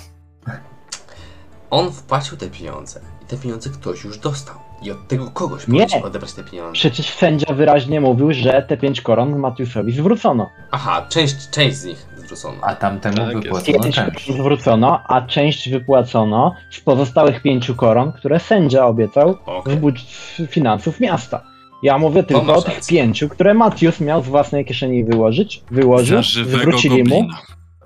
On 1.72 1.92
wpłacił 1.92 2.38
te 2.38 2.48
pieniądze 2.50 3.02
i 3.24 3.26
te 3.26 3.38
pieniądze 3.38 3.70
ktoś 3.70 4.04
już 4.04 4.18
dostał. 4.18 4.56
I 4.82 4.92
od 4.92 5.08
tego 5.08 5.32
kogoś 5.32 5.68
Nie. 5.68 5.88
odebrać 6.04 6.34
te 6.34 6.44
pieniądze. 6.44 6.74
Przecież 6.74 7.10
sędzia 7.10 7.54
wyraźnie 7.54 8.02
mówił, 8.02 8.34
że 8.34 8.66
te 8.70 8.78
pięć 8.78 9.02
koron 9.02 9.40
Matiusowi 9.40 9.92
zwrócono. 9.92 10.50
Aha, 10.72 11.06
część, 11.10 11.50
część 11.50 11.78
z 11.78 11.86
nich 11.86 12.06
zwrócono. 12.36 12.64
A 12.64 12.76
tamtemu 12.76 13.18
Tak 13.18 13.26
jest. 13.28 13.44
wypłacono 13.44 13.80
Pięć 13.84 13.96
część. 13.96 14.32
zwrócono, 14.34 15.00
a 15.08 15.22
część 15.22 15.70
wypłacono 15.70 16.54
z 16.72 16.80
pozostałych 16.80 17.42
pięciu 17.42 17.76
koron, 17.76 18.12
które 18.12 18.40
sędzia 18.40 18.86
obiecał 18.86 19.34
z 19.34 19.38
Okej. 19.46 19.78
budż- 19.78 20.06
z 20.46 20.50
finansów 20.50 21.00
miasta. 21.00 21.44
Ja 21.84 21.98
mówię 21.98 22.24
tylko 22.24 22.54
o 22.56 22.62
tych 22.62 22.80
pięciu, 22.88 23.30
które 23.30 23.54
Matius 23.54 24.00
miał 24.00 24.24
z 24.24 24.28
własnej 24.28 24.66
kieszeni 24.66 25.04
wyłożyć, 25.04 25.64
wyłożył, 25.72 26.24
zwrócili 26.24 27.04
mu. 27.04 27.10
goblina. 27.10 27.38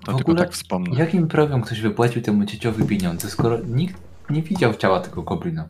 To 0.06 0.12
W 0.12 0.16
tylko 0.16 0.32
ogóle 0.32 0.46
tak 0.46 0.54
wspomnę. 0.54 1.00
Jakim 1.00 1.28
prawem 1.28 1.62
ktoś 1.62 1.82
wypłacił 1.82 2.22
temu 2.22 2.46
cieciowi 2.46 2.86
pieniądze, 2.88 3.30
skoro 3.30 3.58
nikt 3.68 4.02
nie 4.30 4.42
widział 4.42 4.74
ciała 4.74 5.00
tego 5.00 5.22
goblina? 5.22 5.70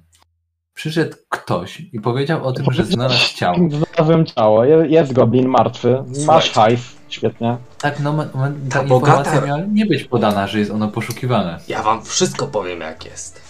Przyszedł 0.74 1.16
ktoś 1.30 1.80
i 1.94 2.00
powiedział 2.00 2.46
o 2.46 2.52
tym, 2.52 2.66
że 2.72 2.84
znalazł 2.86 3.36
ciało. 3.36 3.58
Znalazłem 3.70 4.26
ciało, 4.26 4.66
je- 4.66 4.88
jest 4.88 5.14
goblin 5.14 5.48
martwy, 5.48 6.04
masz 6.28 6.52
hajs, 6.52 6.96
świetnie. 7.14 7.58
Tak, 7.78 8.00
no 8.00 8.14
ta 8.26 8.30
Ta 8.70 8.82
informacja 8.84 9.34
bogata- 9.34 9.46
miała 9.48 9.60
nie 9.72 9.86
być 9.86 10.04
podana, 10.04 10.48
że 10.48 10.60
jest 10.60 10.72
ono 10.72 10.88
poszukiwane. 10.88 11.60
Ja 11.68 11.84
wam 11.84 12.06
wszystko 12.06 12.48
powiem 12.48 12.82
jak 12.82 13.06
jest. 13.06 13.42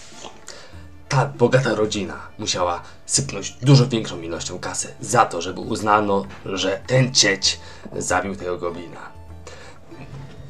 Ta 1.08 1.26
bogata 1.26 1.74
rodzina 1.74 2.14
musiała 2.38 2.82
sypnąć 3.06 3.56
dużo 3.62 3.86
większą 3.88 4.20
ilością 4.20 4.58
kasy 4.58 4.88
za 5.00 5.24
to, 5.26 5.42
żeby 5.42 5.60
uznano, 5.60 6.24
że 6.46 6.80
ten 6.86 7.14
cieć 7.14 7.60
zabił 7.96 8.36
tego 8.36 8.58
goblina. 8.58 9.00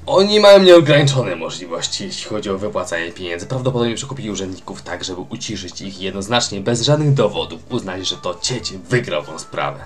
Oni 0.07 0.41
mają 0.41 0.63
nieograniczone 0.63 1.37
możliwości, 1.37 2.05
jeśli 2.05 2.25
chodzi 2.31 2.51
o 2.51 2.59
wypłacanie 2.59 3.13
pieniędzy. 3.13 3.47
Prawdopodobnie 3.47 3.95
przekupili 3.95 4.31
urzędników 4.31 4.83
tak, 4.83 5.05
żeby 5.05 5.21
uciszyć 5.21 5.81
ich 5.81 6.01
jednoznacznie, 6.01 6.61
bez 6.61 6.83
żadnych 6.83 7.15
dowodów, 7.15 7.61
uznać, 7.71 8.09
że 8.09 8.17
to 8.17 8.35
cieć 8.43 8.73
wygrał 8.73 9.23
tą 9.23 9.39
sprawę. 9.39 9.81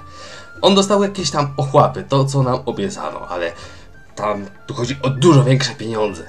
On 0.62 0.74
dostał 0.74 1.02
jakieś 1.02 1.30
tam 1.30 1.54
ochłapy, 1.56 2.04
to 2.09 2.24
co 2.24 2.42
nam 2.42 2.59
obiecano, 2.66 3.28
ale 3.28 3.52
tam 4.14 4.46
tu 4.66 4.74
chodzi 4.74 4.96
o 5.02 5.11
dużo 5.11 5.44
większe 5.44 5.74
pieniądze. 5.74 6.22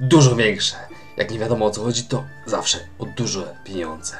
Dużo 0.00 0.36
większe. 0.36 0.76
Jak 1.16 1.30
nie 1.30 1.38
wiadomo 1.38 1.66
o 1.66 1.70
co 1.70 1.82
chodzi, 1.82 2.04
to 2.04 2.24
zawsze 2.46 2.78
o 2.98 3.06
duże 3.16 3.54
pieniądze. 3.64 4.16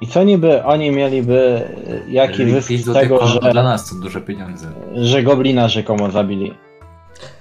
I 0.00 0.06
co 0.06 0.22
niby 0.22 0.64
oni 0.64 0.90
mieliby, 0.90 1.68
y, 1.88 2.10
jaki 2.10 2.50
zysk 2.50 2.68
z 2.68 2.92
tego, 2.92 3.26
że, 3.26 3.40
dla 3.40 3.62
nas 3.62 3.88
to 3.88 3.94
duże 3.94 4.20
pieniądze. 4.20 4.66
że 4.94 5.22
goblina 5.22 5.68
rzekomo 5.68 6.10
zabili 6.10 6.54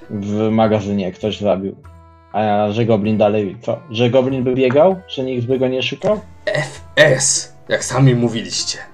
w 0.10 0.50
magazynie, 0.50 1.12
ktoś 1.12 1.40
zabił. 1.40 1.76
A 2.34 2.72
że 2.72 2.86
goblin 2.86 3.18
dalej, 3.18 3.58
co? 3.62 3.80
Że 3.90 4.10
goblin 4.10 4.44
by 4.44 4.54
biegał? 4.54 5.02
Że 5.08 5.24
nikt 5.24 5.48
by 5.48 5.60
go 5.60 5.68
nie 5.68 5.84
szukał? 5.84 6.20
FS, 6.46 7.54
jak 7.70 7.84
sami 7.84 8.16
mówiliście. 8.16 8.93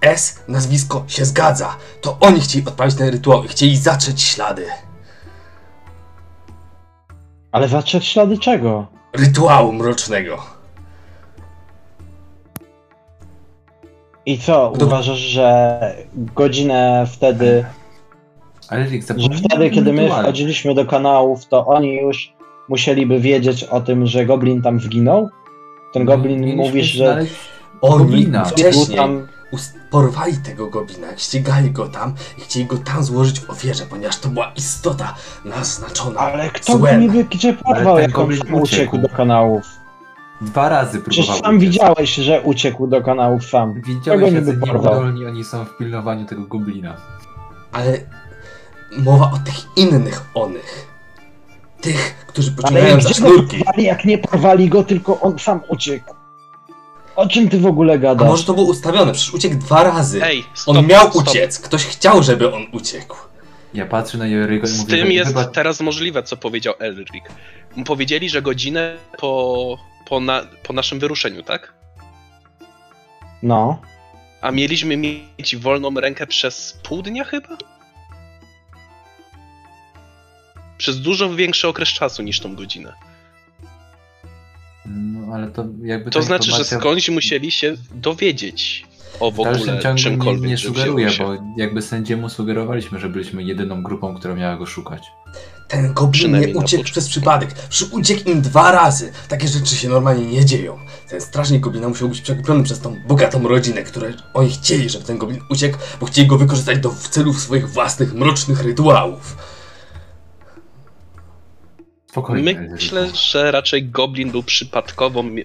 S, 0.00 0.44
nazwisko 0.48 1.04
się 1.06 1.24
zgadza. 1.24 1.76
To 2.00 2.16
oni 2.20 2.40
chcieli 2.40 2.66
odpalić 2.66 2.94
ten 2.94 3.08
rytuał 3.08 3.44
i 3.44 3.48
chcieli 3.48 3.76
zacząć 3.76 4.22
ślady. 4.22 4.66
Ale 7.52 7.68
zacząć 7.68 8.04
ślady 8.04 8.38
czego? 8.38 8.86
Rytuału 9.12 9.72
mrocznego. 9.72 10.36
I 14.26 14.38
co, 14.38 14.72
To- 14.78 14.86
uważasz, 14.86 15.18
że 15.18 15.80
godzinę 16.14 17.06
wtedy, 17.12 17.64
Ale 18.68 18.84
Rick, 18.84 19.08
że 19.08 19.28
wtedy, 19.48 19.70
kiedy 19.70 19.92
my 19.92 20.02
rytuale. 20.02 20.22
wchodziliśmy 20.22 20.74
do 20.74 20.86
kanałów, 20.86 21.46
to 21.46 21.66
oni 21.66 21.96
już 22.00 22.32
musieliby 22.68 23.20
wiedzieć 23.20 23.64
o 23.64 23.80
tym, 23.80 24.06
że 24.06 24.26
goblin 24.26 24.62
tam 24.62 24.80
zginął? 24.80 25.28
Ten 25.92 26.04
goblin 26.04 26.40
Mieliśmy 26.40 26.62
mówisz, 26.64 26.86
że 26.86 27.18
Oni 27.80 28.26
wcześniej 28.46 28.96
tam 28.96 29.28
porwali 29.90 30.36
tego 30.36 30.66
goblina, 30.66 31.06
ścigali 31.16 31.70
go 31.70 31.88
tam 31.88 32.14
i 32.38 32.40
chcieli 32.40 32.66
go 32.66 32.78
tam 32.78 33.04
złożyć 33.04 33.40
w 33.40 33.50
ofierze, 33.50 33.86
ponieważ 33.86 34.18
to 34.18 34.28
była 34.28 34.52
istota 34.56 35.14
naznaczona 35.44 36.20
Ale 36.20 36.50
kto 36.50 36.78
go 36.78 36.92
niby 36.92 37.24
gdzie 37.24 37.52
porwał, 37.54 37.98
jak 37.98 38.18
on 38.18 38.36
sam 38.36 38.38
uciekł 38.54 38.62
uciekł. 38.62 38.98
do 38.98 39.08
kanałów? 39.08 39.64
Dwa 40.40 40.68
razy 40.68 41.00
Przecież 41.00 41.26
próbował 41.26 41.42
sam 41.46 41.56
uciec. 41.58 41.70
widziałeś, 41.70 42.14
że 42.14 42.40
uciekł 42.42 42.86
do 42.86 43.02
kanałów 43.02 43.44
sam. 43.46 43.74
Widziałeś, 43.74 44.34
porwał? 44.60 44.94
nieudolni 44.94 45.26
oni 45.26 45.44
są 45.44 45.64
w 45.64 45.76
pilnowaniu 45.76 46.26
tego 46.26 46.42
goblina. 46.42 46.96
Ale 47.72 47.98
mowa 48.98 49.30
o 49.32 49.38
tych 49.38 49.76
innych 49.76 50.24
onych. 50.34 50.88
Tych, 51.80 52.26
którzy 52.26 52.50
Ale 52.56 52.62
pociągają 52.62 53.00
za 53.00 53.08
sznurki. 53.08 53.58
porwali, 53.58 53.84
jak 53.84 54.04
nie 54.04 54.18
porwali 54.18 54.68
go, 54.68 54.84
tylko 54.84 55.20
on 55.20 55.38
sam 55.38 55.60
uciekł? 55.68 56.14
O 57.18 57.26
czym 57.28 57.48
ty 57.48 57.58
w 57.60 57.66
ogóle 57.66 57.94
A 57.94 57.98
gadasz? 57.98 58.28
może 58.28 58.44
to 58.44 58.54
było 58.54 58.66
ustawione? 58.66 59.12
Przecież 59.12 59.34
uciekł 59.34 59.54
dwa 59.54 59.82
razy. 59.82 60.24
Ej, 60.24 60.44
stop, 60.54 60.76
On 60.76 60.86
miał 60.86 61.10
stop. 61.10 61.28
uciec. 61.28 61.58
Ktoś 61.58 61.84
chciał, 61.84 62.22
żeby 62.22 62.54
on 62.54 62.66
uciekł. 62.72 63.16
Ja 63.74 63.86
patrzę 63.86 64.18
na 64.18 64.26
Jerygo 64.26 64.66
i 64.66 64.70
Z 64.70 64.78
mówię, 64.78 64.96
tym 64.96 65.06
że 65.06 65.12
jest 65.12 65.28
chyba 65.28 65.44
teraz 65.44 65.80
możliwe, 65.80 66.22
co 66.22 66.36
powiedział 66.36 66.74
Elric. 66.78 67.24
Powiedzieli, 67.86 68.28
że 68.28 68.42
godzinę 68.42 68.96
po, 69.18 69.78
po, 70.08 70.20
na, 70.20 70.42
po 70.62 70.72
naszym 70.72 70.98
wyruszeniu, 70.98 71.42
tak? 71.42 71.72
No. 73.42 73.80
A 74.40 74.50
mieliśmy 74.50 74.96
mieć 74.96 75.56
wolną 75.56 75.94
rękę 75.94 76.26
przez 76.26 76.80
pół 76.82 77.02
dnia 77.02 77.24
chyba? 77.24 77.56
Przez 80.78 81.00
dużo 81.00 81.34
większy 81.34 81.68
okres 81.68 81.88
czasu 81.88 82.22
niż 82.22 82.40
tą 82.40 82.54
godzinę. 82.56 82.92
Ale 85.34 85.50
to 85.50 85.64
jakby 85.82 86.10
To 86.10 86.22
znaczy, 86.22 86.44
że 86.44 86.50
informacja 86.50 86.78
skądś 86.78 87.08
musieli 87.10 87.50
się 87.50 87.74
dowiedzieć 87.94 88.88
o 89.20 89.30
w 89.30 89.40
ogóle 89.40 89.78
ciągu 89.78 89.88
nie, 89.88 90.02
czymkolwiek, 90.02 90.50
nie 90.50 90.56
że 90.56 90.68
sugeruje, 90.68 91.06
wzięło 91.06 91.34
się. 91.34 91.40
bo 91.40 91.44
jakby 91.56 91.82
sędziemu 91.82 92.28
sugerowaliśmy, 92.28 92.98
że 93.00 93.08
byliśmy 93.08 93.42
jedyną 93.42 93.82
grupą, 93.82 94.14
która 94.14 94.34
miała 94.34 94.56
go 94.56 94.66
szukać. 94.66 95.02
Ten 95.68 95.94
goblin 95.94 96.40
nie 96.40 96.48
uciekł 96.48 96.84
przez 96.84 97.08
przypadek. 97.08 97.50
Uciekł 97.90 98.30
im 98.30 98.42
dwa 98.42 98.72
razy. 98.72 99.12
Takie 99.28 99.48
rzeczy 99.48 99.76
się 99.76 99.88
normalnie 99.88 100.26
nie 100.26 100.44
dzieją. 100.44 100.78
Ten 101.08 101.20
strażnik 101.20 101.60
goblina 101.60 101.88
musiał 101.88 102.08
być 102.08 102.20
przekupiony 102.20 102.64
przez 102.64 102.80
tą 102.80 102.96
bogatą 103.08 103.48
rodzinę, 103.48 103.82
które 103.82 104.12
oni 104.34 104.50
chcieli, 104.50 104.88
żeby 104.88 105.04
ten 105.04 105.18
goblin 105.18 105.40
uciekł, 105.50 105.78
bo 106.00 106.06
chcieli 106.06 106.28
go 106.28 106.38
wykorzystać 106.38 106.78
do 106.78 106.90
w 106.90 107.08
celów 107.08 107.40
swoich 107.40 107.70
własnych 107.70 108.14
mrocznych 108.14 108.62
rytuałów. 108.62 109.36
Spokojnie. 112.10 112.68
Myślę, 112.70 113.08
że 113.14 113.50
raczej 113.50 113.84
Goblin 113.84 114.30
był 114.30 114.42
przypadkowo 114.42 115.22
mi- 115.22 115.44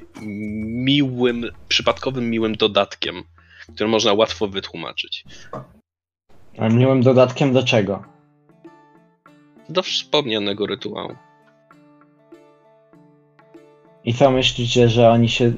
miłym, 0.86 1.46
przypadkowym 1.68 2.30
miłym 2.30 2.56
dodatkiem, 2.56 3.24
który 3.76 3.90
można 3.90 4.14
łatwo 4.14 4.48
wytłumaczyć. 4.48 5.26
A 6.58 6.70
miłym 6.70 7.02
dodatkiem 7.02 7.54
do 7.54 7.64
czego? 7.64 8.04
Do 9.70 9.84
wspomnianego 9.84 10.66
rytuału. 10.66 11.16
I 14.06 14.14
co 14.14 14.32
myślicie, 14.32 14.90
że 14.90 15.10
oni 15.10 15.30
się. 15.30 15.54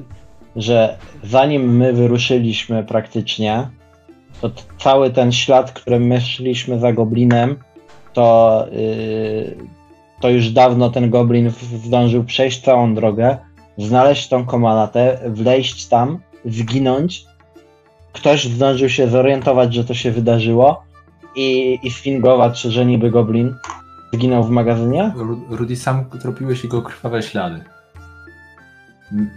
że 0.56 0.98
zanim 1.24 1.78
my 1.78 1.94
wyruszyliśmy 1.94 2.84
praktycznie, 2.84 3.70
to 4.42 4.52
cały 4.78 5.10
ten 5.12 5.32
ślad, 5.32 5.72
którym 5.72 6.04
my 6.08 6.22
szliśmy 6.22 6.80
za 6.80 6.94
goblinem, 6.94 7.58
to. 8.14 8.68
Yy, 8.72 9.85
to 10.26 10.30
już 10.30 10.50
dawno 10.50 10.90
ten 10.90 11.10
goblin 11.10 11.52
zdążył 11.86 12.24
przejść 12.24 12.64
całą 12.64 12.96
drogę, 12.96 13.38
znaleźć 13.78 14.28
tą 14.28 14.46
komalatę, 14.46 15.20
wleźć 15.28 15.86
tam, 15.88 16.20
zginąć. 16.46 17.26
Ktoś 18.14 18.44
zdążył 18.44 18.90
się 18.90 19.08
zorientować, 19.08 19.74
że 19.74 19.86
to 19.86 19.94
się 19.94 20.12
wydarzyło 20.12 20.84
i, 21.36 21.80
i 21.84 21.92
sfingować, 21.92 22.62
że 22.62 22.86
niby 22.86 23.12
goblin 23.12 23.56
zginął 24.14 24.44
w 24.44 24.50
magazynie? 24.50 25.14
Ru- 25.16 25.46
Rudy, 25.50 25.76
sam 25.76 26.06
tropiłeś 26.22 26.64
jego 26.64 26.82
krwawe 26.82 27.24
ślady. 27.24 27.64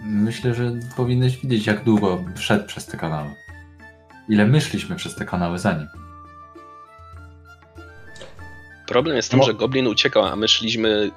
Myślę, 0.04 0.54
że 0.54 0.72
powinieneś 0.96 1.36
widzieć, 1.36 1.66
jak 1.66 1.84
długo 1.84 2.18
szedł 2.36 2.66
przez 2.66 2.86
te 2.86 2.96
kanały. 2.96 3.30
Ile 4.28 4.46
my 4.46 4.60
przez 4.96 5.14
te 5.14 5.24
kanały 5.24 5.58
za 5.58 5.72
nim. 5.72 6.07
Problem 8.88 9.16
jest 9.16 9.36
No. 9.36 9.42
że 9.42 9.54
Goblin 9.54 9.86
uciekał, 9.86 10.24
a 10.24 10.36
my 10.36 10.48
szliśmy 10.48 11.10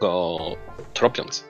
go 0.00 0.38
tropiąc. 0.94 1.44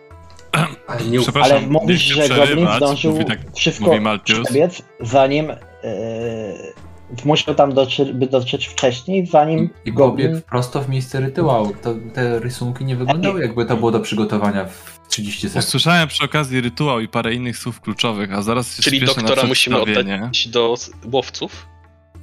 Ale 0.87 1.05
nie 1.05 1.21
Przepraszam, 1.21 1.57
Ale 1.57 1.67
mówisz, 1.67 2.03
że 2.03 2.29
goblin 2.29 2.69
zdążył 2.77 3.13
mówi 3.13 3.25
tak, 3.25 3.39
wszystko 3.55 3.91
przebiec, 4.25 4.83
zanim 5.01 5.47
yy, 5.47 7.25
musiał 7.25 7.55
tam 7.55 7.75
dotrzeć, 7.75 8.13
by 8.13 8.27
dotrzeć 8.27 8.67
wcześniej, 8.67 9.27
zanim 9.27 9.71
I 9.85 9.93
goblin... 9.93 10.29
pobiegł 10.29 10.47
prosto 10.47 10.81
w 10.81 10.89
miejsce 10.89 11.21
rytuału. 11.21 11.73
To, 11.83 11.95
te 12.15 12.39
rysunki 12.39 12.85
nie 12.85 12.97
wyglądały, 12.97 13.41
jakby 13.41 13.67
to 13.67 13.77
było 13.77 13.91
do 13.91 14.01
przygotowania 14.01 14.65
w 14.65 15.01
30 15.09 15.49
sekund. 15.49 15.65
Usłyszałem 15.65 16.09
przy 16.09 16.25
okazji 16.25 16.61
rytuał 16.61 17.01
i 17.01 17.09
parę 17.09 17.35
innych 17.35 17.59
słów 17.59 17.81
kluczowych, 17.81 18.33
a 18.33 18.43
zaraz 18.43 18.77
się 18.77 18.83
Czyli 18.83 19.01
doktora 19.01 19.43
na 19.43 19.49
musimy 19.49 19.81
oddać 19.81 20.49
do 20.49 20.75
łowców. 21.13 21.67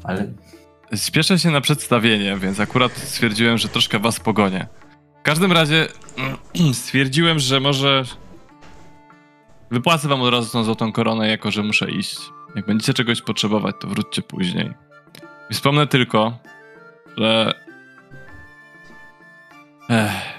Ale 0.03 0.27
Spieszę 0.95 1.39
się 1.39 1.51
na 1.51 1.61
przedstawienie, 1.61 2.37
więc 2.37 2.59
akurat 2.59 2.97
stwierdziłem, 2.97 3.57
że 3.57 3.69
troszkę 3.69 3.99
was 3.99 4.19
pogonię. 4.19 4.67
W 5.19 5.23
każdym 5.23 5.51
razie 5.51 5.87
stwierdziłem, 6.73 7.39
że 7.39 7.59
może 7.59 8.03
Wypłacę 9.71 10.07
wam 10.07 10.21
od 10.21 10.33
razu 10.33 10.51
tą 10.51 10.63
złotą 10.63 10.91
koronę, 10.91 11.27
jako 11.27 11.51
że 11.51 11.63
muszę 11.63 11.91
iść. 11.91 12.17
Jak 12.55 12.65
będziecie 12.65 12.93
czegoś 12.93 13.21
potrzebować, 13.21 13.75
to 13.79 13.87
wróćcie 13.87 14.21
później. 14.21 14.73
I 15.49 15.53
wspomnę 15.53 15.87
tylko, 15.87 16.37
że... 17.17 17.53
Ech. 19.89 20.37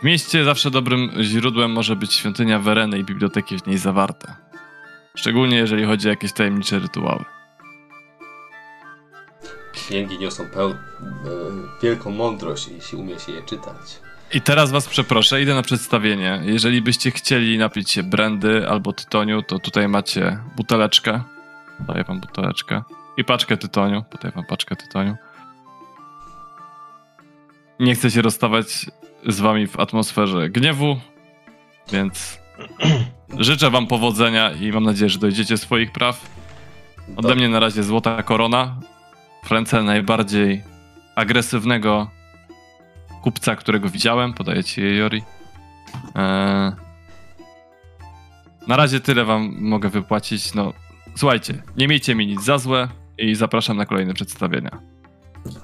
W 0.00 0.04
mieście 0.04 0.44
zawsze 0.44 0.70
dobrym 0.70 1.10
źródłem 1.22 1.72
może 1.72 1.96
być 1.96 2.14
świątynia 2.14 2.58
Wereny 2.58 2.98
i 2.98 3.04
biblioteki 3.04 3.58
w 3.58 3.66
niej 3.66 3.78
zawarte. 3.78 4.34
Szczególnie 5.14 5.56
jeżeli 5.56 5.84
chodzi 5.84 6.08
o 6.08 6.10
jakieś 6.10 6.32
tajemnicze 6.32 6.78
rytuały. 6.78 7.24
Księgi 9.86 10.18
niosą 10.18 10.44
peł... 10.54 10.70
e, 10.70 10.76
wielką 11.82 12.10
mądrość, 12.10 12.68
jeśli 12.68 12.98
umie 12.98 13.18
się 13.18 13.32
je 13.32 13.42
czytać. 13.42 14.00
I 14.34 14.40
teraz 14.40 14.70
was 14.70 14.88
przeproszę, 14.88 15.42
idę 15.42 15.54
na 15.54 15.62
przedstawienie. 15.62 16.42
Jeżeli 16.44 16.82
byście 16.82 17.10
chcieli 17.10 17.58
napić 17.58 17.90
się 17.90 18.02
brandy 18.02 18.68
albo 18.68 18.92
tytoniu, 18.92 19.42
to 19.42 19.58
tutaj 19.58 19.88
macie 19.88 20.38
buteleczkę. 20.56 21.22
Daję 21.80 22.04
wam 22.04 22.20
buteleczkę. 22.20 22.82
I 23.16 23.24
paczkę 23.24 23.56
tytoniu. 23.56 24.04
Podaję 24.10 24.32
wam 24.34 24.44
paczkę 24.44 24.76
tytoniu. 24.76 25.16
Nie 27.80 27.94
chcę 27.94 28.10
się 28.10 28.22
rozstawać 28.22 28.86
z 29.26 29.40
wami 29.40 29.66
w 29.66 29.80
atmosferze 29.80 30.48
gniewu, 30.48 30.96
więc 31.92 32.38
życzę 33.38 33.70
wam 33.70 33.86
powodzenia 33.86 34.52
i 34.52 34.72
mam 34.72 34.84
nadzieję, 34.84 35.08
że 35.08 35.18
dojdziecie 35.18 35.58
swoich 35.58 35.92
praw. 35.92 36.30
Ode 37.16 37.34
mnie 37.34 37.48
na 37.48 37.60
razie 37.60 37.82
złota 37.82 38.22
korona 38.22 38.76
w 39.46 39.50
ręce 39.50 39.82
najbardziej 39.82 40.64
agresywnego 41.14 42.10
kupca, 43.22 43.56
którego 43.56 43.88
widziałem. 43.88 44.34
Podaję 44.34 44.64
ci 44.64 44.82
je, 44.82 44.96
Jori. 44.96 45.22
Eee... 46.14 46.72
Na 48.66 48.76
razie 48.76 49.00
tyle 49.00 49.24
wam 49.24 49.56
mogę 49.60 49.88
wypłacić. 49.88 50.54
No, 50.54 50.72
słuchajcie, 51.16 51.62
nie 51.76 51.88
miejcie 51.88 52.14
mi 52.14 52.26
nic 52.26 52.44
za 52.44 52.58
złe 52.58 52.88
i 53.18 53.34
zapraszam 53.34 53.76
na 53.76 53.86
kolejne 53.86 54.14
przedstawienia. 54.14 54.70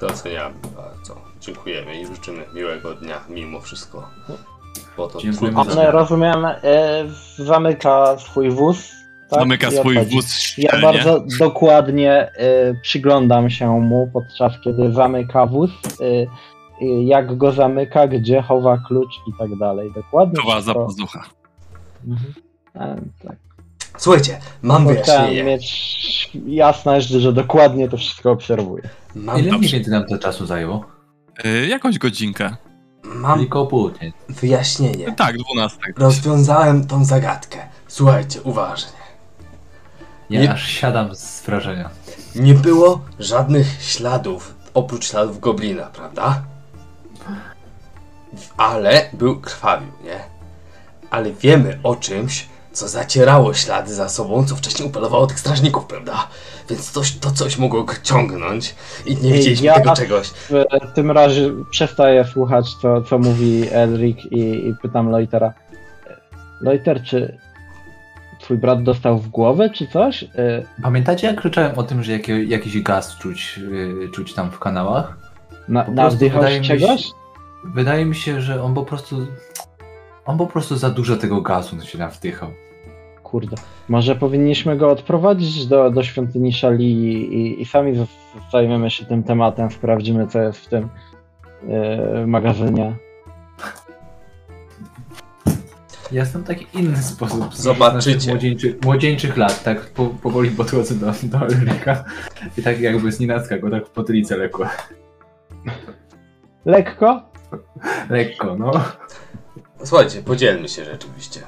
Doceniamy 0.01 0.55
bardzo. 0.77 1.23
Dziękujemy 1.41 2.01
i 2.01 2.07
życzymy 2.07 2.45
miłego 2.55 2.95
dnia 2.95 3.21
mimo 3.29 3.61
wszystko. 3.61 4.09
Bo 4.97 5.09
to 5.09 5.21
Dziękujemy 5.21 5.91
rozumiem, 5.91 6.45
e, 6.45 6.55
zamyka 7.39 8.19
swój 8.19 8.51
wóz. 8.51 9.02
Tak? 9.33 9.41
Zamyka 9.41 9.71
swój 9.71 9.99
odchodzi. 9.99 10.17
wóz 10.17 10.55
Ja 10.59 10.69
szczelnie. 10.69 10.87
bardzo 10.87 11.25
dokładnie 11.39 12.13
e, 12.13 12.75
przyglądam 12.83 13.51
się 13.51 13.81
mu 13.81 14.11
podczas 14.13 14.53
kiedy 14.65 14.93
zamyka 14.93 15.47
wóz. 15.47 15.71
e, 16.01 16.05
e, 16.05 17.03
jak 17.05 17.37
go 17.37 17.53
zamyka, 17.53 18.07
gdzie 18.09 18.43
chowa 18.43 18.79
klucz 18.89 19.13
i 19.29 19.33
tak 19.39 19.59
dalej. 19.59 19.91
Dokładnie. 19.95 20.43
Chowa 20.43 20.61
za 20.61 20.75
pazucha. 20.75 21.25
Mhm. 22.09 22.33
E, 22.75 22.97
tak. 23.29 23.37
Słuchajcie, 23.99 24.39
mam 24.63 24.87
wyjaśnienie. 24.87 25.45
mieć 25.45 26.31
jasność, 26.47 27.09
że 27.09 27.33
dokładnie 27.33 27.89
to 27.89 27.97
wszystko 27.97 28.31
obserwuję. 28.31 28.83
Mam, 29.15 29.39
Ile 29.39 29.59
mniej 29.59 29.71
więcej 29.71 29.93
nam 29.93 30.07
to 30.07 30.19
czasu 30.19 30.47
zajęło? 30.47 30.85
Eee, 31.45 31.69
jakąś 31.71 31.99
godzinkę. 31.99 32.57
mam 33.05 33.39
Tylko 33.39 33.67
pół. 33.67 33.91
Nie? 34.03 34.13
wyjaśnienie. 34.29 35.13
Tak, 35.13 35.37
12. 35.39 35.79
Rozwiązałem 35.97 36.87
tą 36.87 37.05
zagadkę. 37.05 37.59
Słuchajcie, 37.89 38.43
uważnie. 38.43 39.02
Ja 40.31 40.41
Nie- 40.41 40.53
aż 40.53 40.67
siadam 40.69 41.15
z 41.15 41.41
wrażenia. 41.43 41.91
Nie 42.35 42.55
było 42.55 43.01
żadnych 43.19 43.67
śladów, 43.83 44.55
oprócz 44.75 45.11
śladów 45.11 45.41
goblina, 45.41 45.83
prawda? 45.87 46.43
Ale 48.57 49.09
był 49.13 49.41
krwawił, 49.41 49.89
nie? 50.05 50.21
Ale 51.11 51.33
wiemy 51.33 51.79
o 51.83 51.97
czymś, 51.97 52.47
co 52.73 52.89
zacierało 52.89 53.55
ślady 53.55 53.95
za 53.95 54.09
sobą, 54.09 54.45
co 54.47 54.57
wcześniej 54.57 54.89
upolowało 54.89 55.27
tych 55.27 55.41
strażników, 55.41 55.85
prawda? 55.87 56.29
Więc 56.71 56.91
coś, 56.91 57.13
to 57.19 57.31
coś 57.31 57.59
mogło 57.59 57.85
go 57.85 57.93
ciągnąć 58.03 58.75
i 59.07 59.17
nie 59.17 59.33
widzieliśmy 59.33 59.67
Ja- 59.67 59.75
tego 59.75 59.93
czegoś. 59.97 60.29
W 60.91 60.95
tym 60.95 61.11
razie 61.11 61.51
przestaję 61.71 62.25
słuchać, 62.25 62.67
co, 62.83 63.03
co 63.03 63.19
mówi 63.19 63.69
Elric 63.73 64.19
i, 64.31 64.39
i 64.69 64.75
pytam 64.83 65.11
Loitera. 65.11 65.53
Loiter, 66.61 67.03
czy 67.05 67.39
twój 68.43 68.59
brat 68.59 68.83
dostał 68.83 69.19
w 69.19 69.29
głowę, 69.29 69.71
czy 69.71 69.87
coś? 69.87 70.23
E, 70.25 70.29
Pamiętacie 70.83 71.27
jak 71.27 71.37
krzyczałem 71.37 71.73
o 71.79 71.83
tym, 71.83 72.03
że 72.03 72.13
jakie, 72.13 72.45
jakiś 72.45 72.83
gaz 72.83 73.19
czuć, 73.19 73.61
yy, 74.03 74.09
czuć 74.09 74.35
tam 74.35 74.51
w 74.51 74.59
kanałach? 74.59 75.17
Na, 75.69 75.85
Po 75.85 75.93
nawdychał 75.93 76.41
wydaje 76.41 76.61
czegoś? 76.61 77.05
się- 77.07 77.13
Wydaje 77.65 78.05
mi 78.05 78.15
się, 78.15 78.41
że 78.41 78.63
on 78.63 78.75
po 78.75 78.83
prostu... 78.83 79.27
On 80.25 80.39
po 80.39 80.47
prostu 80.47 80.77
za 80.77 80.91
dużo 80.91 81.17
tego 81.17 81.41
gazu 81.41 81.81
się 81.81 81.99
tam 81.99 82.11
wdychał. 82.11 82.51
Kurde. 83.23 83.57
Może 83.89 84.17
powinniśmy 84.17 84.77
go 84.77 84.91
odprowadzić 84.91 85.67
do, 85.67 85.91
do 85.91 86.03
świątyni 86.03 86.53
Szali 86.53 86.93
i, 86.93 87.35
i, 87.35 87.63
i 87.63 87.65
sami 87.65 88.07
zajmiemy 88.53 88.91
się 88.91 89.05
tym 89.07 89.23
tematem, 89.23 89.71
sprawdzimy, 89.71 90.27
co 90.27 90.43
jest 90.43 90.59
w 90.59 90.69
tym 90.69 90.89
e, 91.69 92.27
magazynie. 92.27 92.95
Ja 96.13 96.25
znam 96.25 96.45
taki 96.45 96.67
inny 96.75 97.03
sposób. 97.03 97.55
Zobaczycie. 97.55 98.31
Młodzieńczych, 98.31 98.83
młodzieńczych 98.83 99.37
lat, 99.37 99.63
tak 99.65 99.81
po, 99.81 100.07
powoli 100.07 100.51
podchodzę 100.51 100.95
do, 100.95 101.13
do 101.23 101.47
Elryka 101.47 102.05
i 102.59 102.63
tak 102.63 102.81
jakby 102.81 103.13
z 103.13 103.21
nienacka 103.21 103.59
go 103.59 103.71
tak 103.71 103.87
w 103.87 103.91
potylicę 103.91 104.37
lekko. 104.37 104.69
Lekko? 106.65 107.23
Lekko, 108.11 108.57
no. 108.57 108.73
Słuchajcie, 109.85 110.23
podzielmy 110.23 110.69
się 110.69 110.85
rzeczywiście. 110.85 111.41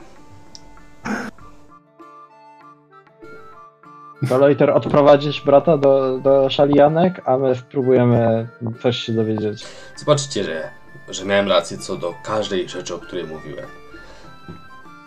To 4.29 4.39
Loiter 4.39 4.71
odprowadzisz 4.71 5.45
brata 5.45 5.77
do, 5.77 6.19
do 6.19 6.51
Szalianek, 6.51 7.23
a 7.25 7.39
my 7.39 7.55
spróbujemy 7.55 8.49
coś 8.83 8.97
się 8.97 9.13
dowiedzieć. 9.13 9.67
Zobaczycie, 9.97 10.45
że, 10.45 10.71
że 11.09 11.25
miałem 11.25 11.49
rację 11.49 11.79
co 11.79 11.97
do 11.97 12.15
każdej 12.25 12.69
rzeczy, 12.69 12.95
o 12.95 12.99
której 12.99 13.25
mówiłem. 13.25 13.84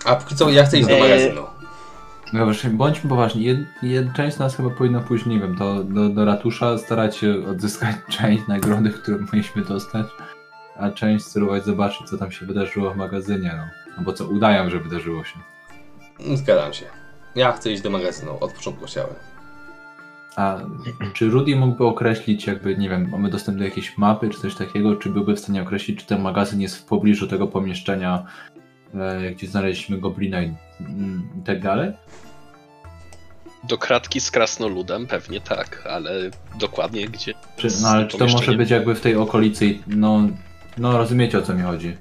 A 0.08 0.16
póki 0.16 0.36
co 0.36 0.50
ja 0.50 0.66
chcę 0.66 0.80
iść 0.80 0.90
do 0.90 1.00
magazynu. 1.00 1.42
No 2.34 2.46
właśnie, 2.46 2.70
bądźmy 2.70 3.10
poważni. 3.10 3.44
Jed, 3.44 3.60
jed, 3.84 4.14
część 4.14 4.36
z 4.36 4.40
nas 4.40 4.56
chyba 4.56 4.70
powinna 4.70 5.00
pójść, 5.00 5.26
nie 5.26 5.40
wiem, 5.40 5.56
do, 5.56 5.84
do, 5.84 6.10
do 6.10 6.26
ratusza, 6.26 6.78
starać 6.78 7.18
się 7.18 7.48
odzyskać 7.48 7.96
część 8.18 8.48
nagrody, 8.48 8.90
którą 8.90 9.18
mieliśmy 9.34 9.62
dostać, 9.64 10.08
a 10.76 10.90
część 10.90 11.26
spróbować 11.26 11.66
zobaczyć, 11.66 12.10
co 12.10 12.18
tam 12.18 12.32
się 12.32 12.46
wydarzyło 12.46 12.94
w 12.94 12.98
magazynie, 12.98 13.54
no. 13.58 13.94
Albo 13.98 14.14
co 14.14 14.28
udają, 14.28 14.70
że 14.70 14.80
wydarzyło 14.80 15.24
się. 15.24 15.40
Zgadzam 16.36 16.74
się. 16.74 16.86
Ja 17.36 17.52
chcę 17.52 17.72
iść 17.72 17.82
do 17.82 17.90
magazynu, 17.90 18.38
od 18.40 18.54
początku 18.54 18.86
chciałem. 18.86 19.14
A 20.36 20.58
czy 21.14 21.30
Rudy 21.30 21.56
mógłby 21.56 21.86
określić, 21.86 22.48
jakby, 22.48 22.78
nie 22.78 22.90
wiem, 22.90 23.10
mamy 23.12 23.30
dostęp 23.30 23.58
do 23.58 23.64
jakiejś 23.64 23.98
mapy 23.98 24.30
czy 24.30 24.40
coś 24.40 24.56
takiego, 24.56 24.96
czy 24.96 25.10
byłby 25.10 25.36
w 25.36 25.40
stanie 25.40 25.62
określić, 25.62 26.00
czy 26.00 26.06
ten 26.06 26.22
magazyn 26.22 26.62
jest 26.62 26.78
w 26.78 26.86
pobliżu 26.86 27.28
tego 27.28 27.48
pomieszczenia, 27.48 28.26
gdzie 29.36 29.48
znaleźliśmy 29.48 29.98
goblina 29.98 30.42
i, 30.42 30.54
tak 31.46 31.62
dalej? 31.62 31.92
Do 33.64 33.78
kratki 33.78 34.20
z 34.22 34.32
krasnoludem 34.32 35.08
pewnie 35.08 35.42
tak, 35.42 35.88
ale 35.90 36.12
dokładnie 36.60 37.08
gdzie. 37.08 37.34
Czy, 37.58 37.68
no 37.82 37.88
ale 37.88 38.08
czy 38.08 38.18
to 38.18 38.26
może 38.28 38.54
być 38.54 38.70
jakby 38.70 38.96
w 38.96 39.02
tej 39.02 39.16
okolicy, 39.16 39.66
i- 39.66 39.80
no, 39.88 40.22
no 40.78 40.98
rozumiecie 40.98 41.38
o 41.38 41.42
co 41.42 41.54
mi 41.54 41.62
chodzi. 41.64 41.98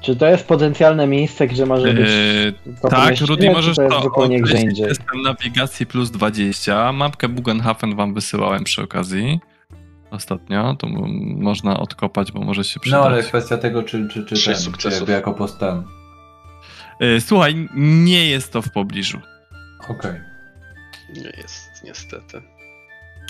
Czy 0.00 0.16
to 0.16 0.26
jest 0.26 0.46
potencjalne 0.46 1.06
miejsce, 1.06 1.46
gdzie 1.46 1.66
może 1.66 1.94
być 1.94 2.08
Eee, 2.08 2.52
to 2.82 2.88
tak, 2.88 3.20
Rudy, 3.20 3.50
możesz 3.50 3.76
to 3.76 3.88
to 3.88 4.02
zupełnie 4.02 4.40
gdzie 4.40 4.60
indziej? 4.60 4.86
Jestem 4.88 5.22
nawigacji 5.22 5.86
plus 5.86 6.10
20. 6.10 6.92
Mapkę 6.92 7.28
Bugenhafen 7.28 7.96
wam 7.96 8.14
wysyłałem 8.14 8.64
przy 8.64 8.82
okazji. 8.82 9.40
Ostatnio, 10.10 10.74
to 10.78 10.86
można 11.36 11.80
odkopać, 11.80 12.32
bo 12.32 12.40
może 12.40 12.64
się 12.64 12.80
przydać. 12.80 13.00
No 13.00 13.06
ale 13.06 13.22
kwestia 13.22 13.58
tego, 13.58 13.82
czy, 13.82 14.08
czy, 14.08 14.24
czy 14.24 14.44
ten, 14.44 14.72
czy 14.78 14.88
jakby 14.90 15.12
jako 15.12 15.34
postem. 15.34 15.84
Eee, 17.00 17.20
Słuchaj, 17.20 17.68
nie 17.74 18.28
jest 18.28 18.52
to 18.52 18.62
w 18.62 18.70
pobliżu. 18.70 19.20
Okej. 19.88 20.20
Nie 21.14 21.32
jest, 21.42 21.70
niestety. 21.84 22.42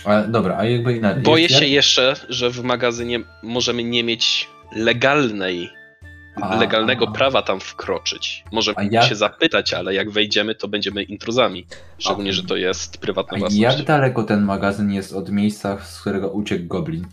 Ale 0.05 0.29
Dobra, 0.29 0.57
a 0.59 0.65
jakby 0.65 0.97
inaczej. 0.97 1.23
Boję 1.23 1.43
jest, 1.43 1.55
się 1.55 1.65
jak- 1.65 1.73
jeszcze, 1.73 2.15
że 2.29 2.51
w 2.51 2.63
magazynie 2.65 3.21
możemy 3.43 3.85
nie 3.85 4.05
mieć 4.05 4.49
legalnej, 4.77 5.71
A, 6.43 6.57
legalnego 6.57 7.09
a. 7.09 7.13
prawa 7.13 7.43
tam 7.43 7.61
wkroczyć. 7.61 8.45
Możemy 8.53 8.77
A 8.79 8.83
jak- 8.83 9.05
się 9.05 9.15
zapytać, 9.17 9.75
ale 9.75 9.95
jak 9.95 10.11
wejdziemy, 10.11 10.55
to 10.55 10.69
będziemy 10.69 11.03
intruzami. 11.03 11.67
Szczególnie, 11.99 12.31
Okej. 12.31 12.43
że 12.43 12.49
to 12.49 12.57
jest 12.57 12.99
prywatna 12.99 13.37
A 13.37 13.39
własność. 13.39 13.63
jak 13.79 13.87
daleko 13.87 14.23
ten 14.23 14.43
magazyn 14.45 14.93
jest 14.93 15.13
od 15.13 15.31
miejsca, 15.31 15.79
z 15.85 16.01
którego 16.01 16.31
uciekł 16.31 16.65
goblin? 16.67 17.07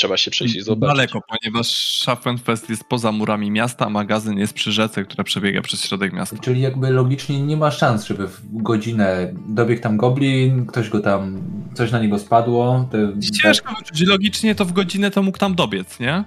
Trzeba 0.00 0.16
się 0.16 0.30
przejść 0.30 0.56
i 0.56 0.60
zobaczyć. 0.60 0.96
Daleko, 0.96 1.20
ponieważ 1.28 1.66
Schaffenfest 1.98 2.70
jest 2.70 2.84
poza 2.84 3.12
murami 3.12 3.50
miasta, 3.50 3.86
a 3.86 3.88
magazyn 3.88 4.38
jest 4.38 4.52
przy 4.52 4.72
rzece, 4.72 5.04
która 5.04 5.24
przebiega 5.24 5.62
przez 5.62 5.84
środek 5.84 6.12
miasta. 6.12 6.36
Czyli 6.40 6.60
jakby 6.60 6.90
logicznie 6.90 7.42
nie 7.42 7.56
ma 7.56 7.70
szans, 7.70 8.04
żeby 8.04 8.26
w 8.28 8.40
godzinę 8.62 9.32
dobiegł 9.48 9.82
tam 9.82 9.96
goblin, 9.96 10.66
ktoś 10.66 10.88
go 10.88 11.00
tam, 11.00 11.42
coś 11.74 11.92
na 11.92 12.00
niego 12.00 12.18
spadło. 12.18 12.88
Te, 12.92 13.12
Ciężko 13.42 13.74
wyczuć. 13.78 14.08
Logicznie 14.08 14.54
to 14.54 14.64
w 14.64 14.72
godzinę 14.72 15.10
to 15.10 15.22
mógł 15.22 15.38
tam 15.38 15.54
dobiec, 15.54 16.00
nie? 16.00 16.24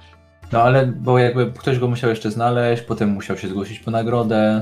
No 0.52 0.62
ale, 0.64 0.88
bo 0.88 1.20
jakby 1.20 1.52
ktoś 1.60 1.80
go 1.80 1.88
musiał 1.88 2.10
jeszcze 2.10 2.32
znaleźć, 2.32 2.84
potem 2.84 3.10
musiał 3.10 3.38
się 3.38 3.48
zgłosić 3.48 3.80
po 3.80 3.92
nagrodę. 3.92 4.62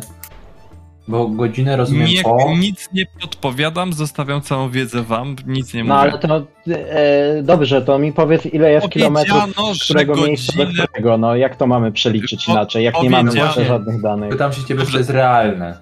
Bo 1.07 1.27
godzinę 1.27 1.77
rozumiem 1.77 2.07
Nie, 2.07 2.23
po... 2.23 2.53
nic 2.57 2.89
nie 2.93 3.05
podpowiadam, 3.21 3.93
zostawiam 3.93 4.41
całą 4.41 4.69
wiedzę 4.69 5.03
wam, 5.03 5.35
nic 5.47 5.73
nie 5.73 5.83
No 5.83 5.95
mówię. 5.95 6.09
ale 6.11 6.19
to 6.19 6.47
e, 6.71 7.43
dobrze, 7.43 7.81
to 7.81 7.99
mi 7.99 8.13
powiedz 8.13 8.45
ile 8.45 8.71
jest 8.71 8.89
kilometrów, 8.89 9.43
z 9.77 9.83
którego 9.83 10.15
miejsca 10.15 10.53
do 10.57 10.63
godzinę- 10.63 10.87
którego, 10.87 11.17
no 11.17 11.35
jak 11.35 11.55
to 11.55 11.67
mamy 11.67 11.91
przeliczyć 11.91 12.45
Po- 12.45 12.51
inaczej, 12.51 12.83
jak 12.83 13.01
nie 13.03 13.09
mamy 13.09 13.35
jeszcze 13.35 13.65
żadnych 13.65 14.01
danych. 14.01 14.29
Pytam 14.29 14.53
się 14.53 14.63
ciebie, 14.65 14.85
czy 14.85 14.91
to 14.91 14.97
jest 14.97 15.09
realne. 15.09 15.77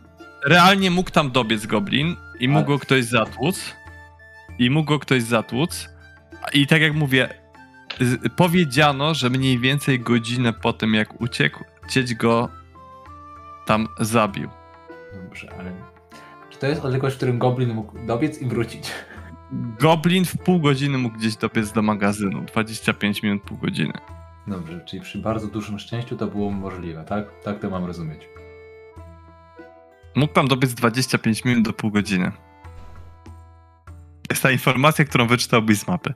Realnie 0.46 0.92
mógł 0.92 1.12
tam 1.12 1.32
dobiec 1.32 1.66
goblin 1.66 2.16
i 2.40 2.48
mógł 2.48 2.68
go 2.68 2.80
ktoś 2.80 3.04
zatłuc. 3.06 3.76
I 4.60 4.70
mógł 4.70 4.88
go 4.90 5.00
ktoś 5.00 5.24
zatłuc. 5.24 5.90
I 6.54 6.68
tak 6.68 6.82
jak 6.82 6.94
mówię, 6.94 7.30
z- 8.02 8.34
powiedziano, 8.36 9.14
że 9.14 9.30
mniej 9.30 9.60
więcej 9.60 10.00
godzinę 10.00 10.54
po 10.54 10.74
tym 10.74 10.94
jak 10.94 11.22
uciekł, 11.22 11.64
cieć 11.90 12.14
go 12.16 12.50
tam 13.66 13.88
zabił. 14.00 14.50
Dobrze, 15.14 15.50
ale... 15.60 15.72
Czy 16.50 16.60
to 16.60 16.68
jest 16.68 16.86
odległość, 16.86 17.16
w 17.16 17.18
którym 17.18 17.40
Goblin 17.40 17.74
mógł 17.74 18.06
dobiec 18.06 18.42
i 18.42 18.46
wrócić? 18.46 18.92
Goblin 19.80 20.26
w 20.26 20.38
pół 20.38 20.60
godziny 20.60 20.98
mógł 20.98 21.18
gdzieś 21.18 21.36
dobiec 21.36 21.72
do 21.72 21.82
magazynu. 21.82 22.42
25 22.42 23.24
minut, 23.24 23.42
pół 23.44 23.58
godziny. 23.58 23.94
Dobrze, 24.48 24.82
czyli 24.86 25.02
przy 25.02 25.18
bardzo 25.18 25.48
dużym 25.48 25.80
szczęściu 25.80 26.18
to 26.18 26.28
było 26.28 26.52
możliwe, 26.52 27.04
tak? 27.04 27.26
Tak 27.44 27.60
to 27.60 27.70
mam 27.70 27.86
rozumieć. 27.86 28.30
Mógł 30.16 30.34
tam 30.34 30.48
dobiec 30.48 30.74
25 30.74 31.46
minut 31.46 31.64
do 31.64 31.74
pół 31.74 31.92
godziny. 31.92 32.32
To 34.28 34.34
jest 34.34 34.44
ta 34.44 34.52
informacja, 34.52 35.06
którą 35.06 35.28
wyczytałbyś 35.28 35.78
z 35.80 35.88
mapy. 35.88 36.14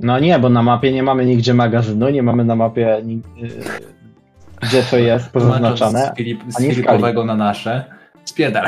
No 0.00 0.18
nie, 0.18 0.38
bo 0.38 0.48
na 0.48 0.62
mapie 0.62 0.92
nie 0.92 1.02
mamy 1.02 1.26
nigdzie 1.26 1.54
magazynu, 1.54 2.08
nie 2.10 2.22
mamy 2.22 2.44
na 2.44 2.56
mapie 2.56 3.00
ni- 3.04 3.22
y, 3.44 3.62
gdzie 4.62 4.82
co 4.82 4.98
jest 4.98 5.30
pozaznaczane. 5.30 6.12
Z, 6.14 6.16
Filip, 6.16 6.40
z 6.48 6.56
ani 6.58 6.70
Filipowego 6.70 7.24
na 7.24 7.34
nasze. 7.34 7.84
Spiedal. 8.24 8.66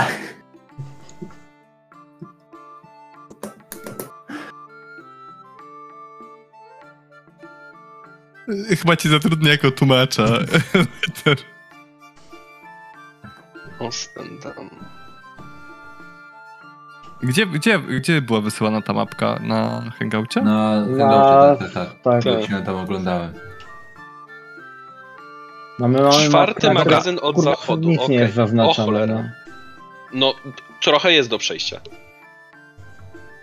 Chyba 8.80 8.96
ci 8.96 9.08
zatrudnię 9.08 9.50
jako 9.50 9.70
tłumacza. 9.70 10.24
Ostendam. 13.78 14.70
Gdzie, 17.22 17.46
gdzie, 17.46 17.78
gdzie 17.78 18.20
była 18.22 18.40
wysyłana 18.40 18.82
ta 18.82 18.92
mapka? 18.92 19.38
Na 19.42 19.90
hangoucie? 19.98 20.42
No, 20.42 20.86
Na- 20.86 21.48
dobrze, 21.48 21.66
tak, 21.74 21.92
tak. 22.02 22.24
tak. 22.24 22.48
tak. 22.50 22.66
Tam 22.66 22.76
oglądałem. 22.76 23.32
No 25.78 25.88
my 25.88 26.02
mamy 26.02 26.28
Czwarty 26.28 26.70
magazyn 26.70 27.18
od 27.22 27.34
kurwa, 27.34 27.50
zachodu, 27.50 27.88
Nic 27.88 27.98
nie 27.98 28.04
okej. 28.04 28.16
jest 28.16 28.34
zaznaczone. 28.34 29.06
No. 29.06 29.24
No, 30.12 30.34
trochę 30.82 31.12
jest 31.12 31.30
do 31.30 31.38
przejścia. 31.38 31.80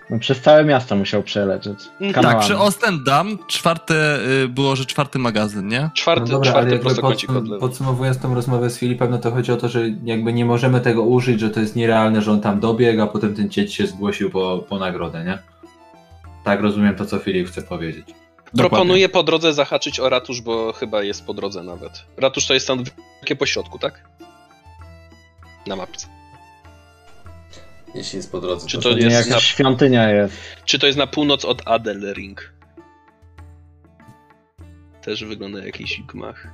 no 0.09 0.19
przez 0.19 0.41
całe 0.41 0.65
miasto 0.65 0.95
musiał 0.95 1.23
przelecieć. 1.23 1.79
Mm, 2.01 2.13
Kanałami. 2.13 2.39
Tak, 2.39 2.45
przy 2.45 2.57
Ostendam 2.57 3.37
czwarte 3.47 4.19
y, 4.43 4.47
było, 4.47 4.75
że 4.75 4.85
czwarty 4.85 5.19
magazyn, 5.19 5.67
nie? 5.67 5.89
Czwarty, 5.95 6.21
No 6.21 6.27
dobra, 6.27 6.51
czwarty 6.51 6.79
prostokącik 6.79 7.29
podsum- 7.29 7.59
podsumowując 7.59 8.19
tą 8.19 8.35
rozmowę 8.35 8.69
z 8.69 8.77
Filipem, 8.77 9.11
no 9.11 9.17
to 9.17 9.31
chodzi 9.31 9.51
o 9.51 9.57
to, 9.57 9.69
że 9.69 9.81
jakby 10.03 10.33
nie 10.33 10.45
możemy 10.45 10.81
tego 10.81 11.03
użyć, 11.03 11.39
że 11.39 11.49
to 11.49 11.59
jest 11.59 11.75
nierealne, 11.75 12.21
że 12.21 12.31
on 12.31 12.41
tam 12.41 12.59
dobiegł, 12.59 13.01
a 13.01 13.07
potem 13.07 13.35
ten 13.35 13.49
cieć 13.49 13.73
się 13.75 13.87
zgłosił 13.87 14.29
po, 14.29 14.63
po 14.69 14.79
nagrodę, 14.79 15.23
nie? 15.25 15.37
Tak 16.43 16.61
rozumiem 16.61 16.95
to, 16.95 17.05
co 17.05 17.19
Filip 17.19 17.47
chce 17.47 17.61
powiedzieć. 17.61 18.05
Proponuję 18.57 19.09
po 19.09 19.23
drodze 19.23 19.53
zahaczyć 19.53 19.99
o 19.99 20.09
ratusz, 20.09 20.41
bo 20.41 20.73
chyba 20.73 21.03
jest 21.03 21.25
po 21.25 21.33
drodze 21.33 21.63
nawet. 21.63 21.91
Ratusz 22.17 22.47
to 22.47 22.53
jest 22.53 22.67
tam 22.67 22.83
takie 23.19 23.35
po 23.35 23.45
środku, 23.45 23.79
tak? 23.79 24.09
Na 25.67 25.75
mapce. 25.75 26.07
Jeśli 27.95 28.17
jest 28.17 28.31
po 28.31 28.41
drodze, 28.41 28.67
Czy 28.67 28.77
to, 28.77 28.83
to 28.83 28.89
To 28.89 28.95
nie 28.95 29.01
jest 29.01 29.15
jakaś 29.15 29.29
na- 29.31 29.39
świątynia 29.39 30.09
jest. 30.09 30.37
Czy 30.65 30.79
to 30.79 30.85
jest 30.87 30.97
na 30.97 31.07
północ 31.07 31.45
od 31.45 31.67
Adelring? 31.67 32.53
Też 35.01 35.23
wygląda 35.23 35.57
jak 35.57 35.67
jakiś 35.67 36.01
gmach. 36.01 36.47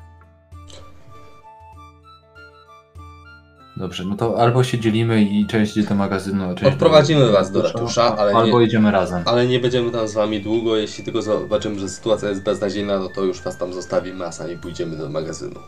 Dobrze, 3.77 4.03
no 4.05 4.15
to 4.15 4.39
albo 4.41 4.63
się 4.63 4.79
dzielimy 4.79 5.21
i 5.21 5.45
część 5.47 5.77
idzie 5.77 5.89
do 5.89 5.95
magazynu, 5.95 6.43
a 6.51 6.55
część 6.55 6.73
Odprowadzimy 6.73 7.31
was 7.31 7.51
do 7.51 7.61
ratusza, 7.61 8.17
ale 8.17 8.33
Albo 8.33 8.59
nie, 8.59 8.65
idziemy 8.65 8.91
razem. 8.91 9.23
ale 9.25 9.47
nie 9.47 9.59
będziemy 9.59 9.91
tam 9.91 10.07
z 10.07 10.13
wami 10.13 10.41
długo. 10.41 10.77
Jeśli 10.77 11.03
tylko 11.03 11.21
zobaczymy, 11.21 11.79
że 11.79 11.89
sytuacja 11.89 12.29
jest 12.29 12.43
beznadziejna, 12.43 12.99
no 12.99 13.09
to 13.15 13.23
już 13.23 13.41
was 13.41 13.57
tam 13.57 13.73
zostawimy, 13.73 14.25
a 14.25 14.31
sami 14.31 14.57
pójdziemy 14.57 14.97
do 14.97 15.09
magazynu. 15.09 15.59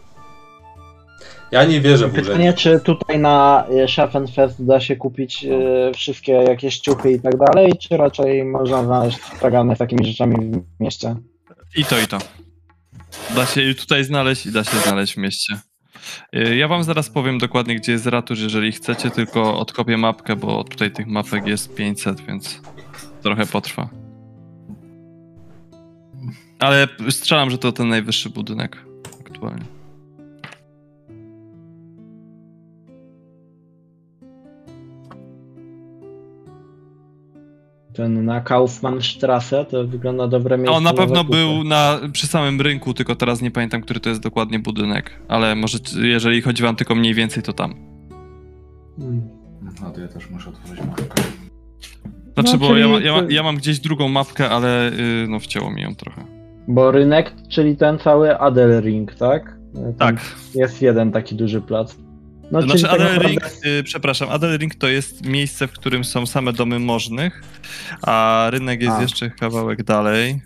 Ja 1.51 1.65
nie 1.65 1.81
wierzę 1.81 2.07
w 2.07 2.13
Pytanie, 2.13 2.33
urzędzie. 2.33 2.53
czy 2.53 2.79
tutaj 2.79 3.19
na 3.19 3.65
e, 3.67 3.87
Schaffenfest 3.87 4.65
da 4.65 4.79
się 4.79 4.95
kupić 4.95 5.45
e, 5.45 5.91
wszystkie 5.93 6.31
jakieś 6.31 6.79
ciuchy 6.79 7.11
i 7.11 7.19
tak 7.19 7.37
dalej, 7.37 7.73
czy 7.79 7.97
raczej 7.97 8.45
można 8.45 8.83
znaleźć 8.83 9.17
stragany 9.23 9.75
z 9.75 9.79
takimi 9.79 10.05
rzeczami 10.05 10.35
w 10.51 10.83
mieście? 10.83 11.15
I 11.75 11.85
to, 11.85 11.99
i 11.99 12.07
to. 12.07 12.17
Da 13.35 13.45
się 13.45 13.61
i 13.61 13.75
tutaj 13.75 14.03
znaleźć 14.03 14.45
i 14.45 14.51
da 14.51 14.63
się 14.63 14.77
znaleźć 14.77 15.13
w 15.13 15.17
mieście. 15.17 15.59
Y, 16.35 16.55
Ja 16.57 16.67
wam 16.67 16.83
zaraz 16.83 17.09
powiem 17.09 17.37
dokładnie, 17.37 17.75
gdzie 17.75 17.91
jest 17.91 18.05
ratusz, 18.05 18.39
jeżeli 18.39 18.71
chcecie, 18.71 19.09
tylko 19.11 19.59
odkopię 19.59 19.97
mapkę, 19.97 20.35
bo 20.35 20.63
tutaj 20.63 20.91
tych 20.91 21.07
mapek 21.07 21.47
jest 21.47 21.75
500, 21.75 22.21
więc 22.21 22.61
trochę 23.21 23.45
potrwa. 23.45 23.89
Ale 26.59 26.87
strzelam, 27.09 27.49
że 27.49 27.57
to 27.57 27.71
ten 27.71 27.87
najwyższy 27.89 28.29
budynek 28.29 28.85
aktualnie. 29.19 29.78
Ten 37.99 38.25
na 38.25 38.41
Kaufmannstrasse 38.41 39.65
to 39.65 39.87
wygląda 39.87 40.27
dobre 40.27 40.57
miejsce. 40.57 40.75
On 40.77 40.83
No, 40.83 40.89
na 40.91 40.97
pewno 40.97 41.15
zakupy. 41.15 41.37
był 41.37 41.63
na, 41.63 41.99
przy 42.13 42.27
samym 42.27 42.61
rynku, 42.61 42.93
tylko 42.93 43.15
teraz 43.15 43.41
nie 43.41 43.51
pamiętam, 43.51 43.81
który 43.81 43.99
to 43.99 44.09
jest 44.09 44.21
dokładnie 44.21 44.59
budynek. 44.59 45.11
Ale 45.27 45.55
może, 45.55 45.77
jeżeli 46.01 46.41
chodzi 46.41 46.63
wam 46.63 46.75
tylko 46.75 46.95
mniej 46.95 47.13
więcej, 47.13 47.43
to 47.43 47.53
tam. 47.53 47.73
Hmm. 48.97 49.21
No 49.81 49.91
to 49.91 50.01
ja 50.01 50.07
też 50.07 50.29
muszę 50.29 50.49
otworzyć 50.49 50.79
mapkę. 50.85 51.21
Znaczy, 52.33 52.51
No, 52.53 52.57
bo 52.57 52.77
ja, 52.77 52.87
ja, 52.99 53.23
ja 53.29 53.43
mam 53.43 53.55
gdzieś 53.57 53.79
drugą 53.79 54.07
mapkę, 54.07 54.49
ale 54.49 54.91
y, 54.91 55.25
no 55.29 55.39
wcięło 55.39 55.71
mi 55.71 55.81
ją 55.81 55.95
trochę. 55.95 56.25
Bo 56.67 56.91
rynek, 56.91 57.33
czyli 57.49 57.77
ten 57.77 57.99
cały 57.99 58.37
Adelring, 58.39 59.15
tak? 59.15 59.57
Tam 59.73 59.93
Tak. 59.93 60.35
Jest 60.55 60.81
jeden 60.81 61.11
taki 61.11 61.35
duży 61.35 61.61
plac. 61.61 61.95
No, 62.51 62.61
Znaczy 62.61 62.81
tak 62.81 62.91
naprawdę- 62.91 63.15
Adelring, 63.15 63.41
y, 63.65 63.83
przepraszam, 63.83 64.29
Adelring 64.29 64.75
to 64.75 64.87
jest 64.87 65.25
miejsce, 65.25 65.67
w 65.67 65.71
którym 65.71 66.03
są 66.03 66.25
same 66.25 66.53
domy 66.53 66.79
możnych, 66.79 67.41
a 68.01 68.47
rynek 68.51 68.81
jest 68.81 68.97
A. 68.97 69.01
jeszcze 69.01 69.29
kawałek 69.29 69.83
dalej. 69.83 70.41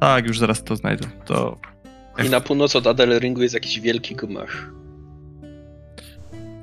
Tak, 0.00 0.26
już 0.26 0.38
zaraz 0.38 0.64
to 0.64 0.76
znajdę. 0.76 1.06
To 1.24 1.58
I 2.26 2.28
na 2.28 2.40
północ 2.40 2.76
od 2.76 2.86
Adelringu 2.86 3.42
jest 3.42 3.54
jakiś 3.54 3.80
wielki 3.80 4.14
gmach. 4.14 4.70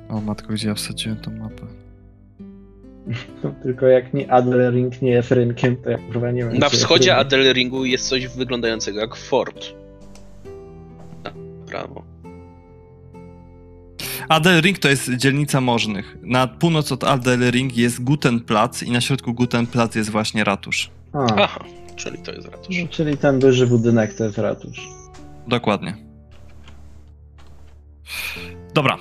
O 0.08 0.20
matko, 0.20 0.52
gdzie 0.52 0.68
ja 0.68 0.74
wsadziłem 0.74 1.16
tą 1.16 1.30
mapę? 1.30 1.62
Tylko 3.62 3.86
jak 3.86 4.14
nie 4.14 4.32
Adelring 4.32 5.02
nie 5.02 5.10
jest 5.10 5.30
rynkiem, 5.30 5.76
to 5.76 5.90
ja 5.90 5.98
kurwa 5.98 6.30
nie 6.30 6.44
wiem. 6.44 6.58
Na 6.58 6.68
wschodzie. 6.68 7.16
Adelringu 7.16 7.84
jest 7.84 8.08
coś 8.08 8.26
wyglądającego 8.28 9.00
jak 9.00 9.16
fort. 9.16 9.66
Na 11.24 11.30
prawo. 11.66 12.13
Adelring 14.28 14.78
to 14.78 14.88
jest 14.88 15.10
dzielnica 15.16 15.60
możnych. 15.60 16.16
Na 16.22 16.46
północ 16.46 16.92
od 16.92 17.04
Adelring 17.04 17.76
jest 17.76 18.04
Gutenplatz 18.04 18.82
i 18.82 18.90
na 18.90 19.00
środku 19.00 19.34
Gutenplatz 19.34 19.94
jest 19.94 20.10
właśnie 20.10 20.44
ratusz. 20.44 20.90
A, 21.12 21.26
Aha, 21.42 21.64
czyli 21.96 22.18
to 22.18 22.32
jest 22.32 22.48
ratusz. 22.48 22.76
no, 22.82 22.88
czyli 22.90 23.16
ten 23.16 23.38
duży 23.38 23.66
budynek 23.66 24.14
to 24.14 24.24
jest 24.24 24.38
ratusz. 24.38 24.88
Dokładnie. 25.48 25.96
Dobra. 28.74 28.96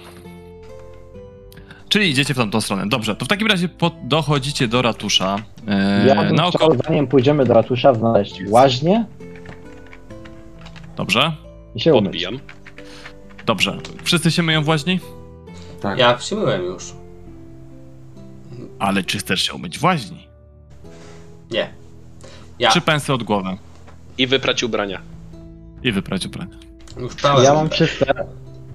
Czyli 1.90 2.10
idziecie 2.10 2.34
w 2.34 2.38
tamtą 2.38 2.62
stronę. 2.62 2.90
Dobrze, 2.90 3.16
to 3.16 3.26
w 3.26 3.28
takim 3.28 3.48
razie 3.48 3.70
po, 3.70 3.92
dochodzicie 4.04 4.68
do 4.68 4.82
ratusza. 4.82 5.36
Eee, 5.68 6.08
Ja 6.08 6.16
bym 6.24 6.36
na 6.36 6.50
chciał, 6.50 6.68
oko... 6.72 6.78
zanim 6.88 7.08
pójdziemy 7.08 7.46
do 7.46 7.54
ratusza, 7.54 7.94
znaleźć 7.94 8.42
łaźnię 8.48 9.06
Dobrze, 10.96 11.32
i 11.76 11.80
się 11.80 11.94
umyć. 11.94 12.26
Dobrze. 13.46 13.78
Wszyscy 14.04 14.32
się 14.32 14.44
myją 14.44 14.64
w 14.64 14.68
łaźni? 14.68 15.00
Tak. 15.82 16.00
Ja 16.00 16.18
wsiemyłem 16.18 16.64
już. 16.64 16.94
Ale 18.80 19.04
czy 19.04 19.18
chcesz 19.18 19.42
się 19.42 19.54
umyć 19.54 19.80
w 19.80 19.84
łaźni? 19.84 20.28
Nie. 21.52 21.74
Ja 22.60 22.70
Trzy 22.70 22.82
pensy 22.82 23.14
od 23.14 23.24
głowy 23.24 23.58
I 24.18 24.28
wyprać 24.28 24.64
ubrania. 24.64 25.02
i 25.84 25.92
wyprać 25.92 26.26
ubrania. 26.26 26.56
już. 26.98 27.14
Ja 27.44 27.54
mam 27.54 27.70
czyste, 27.70 28.06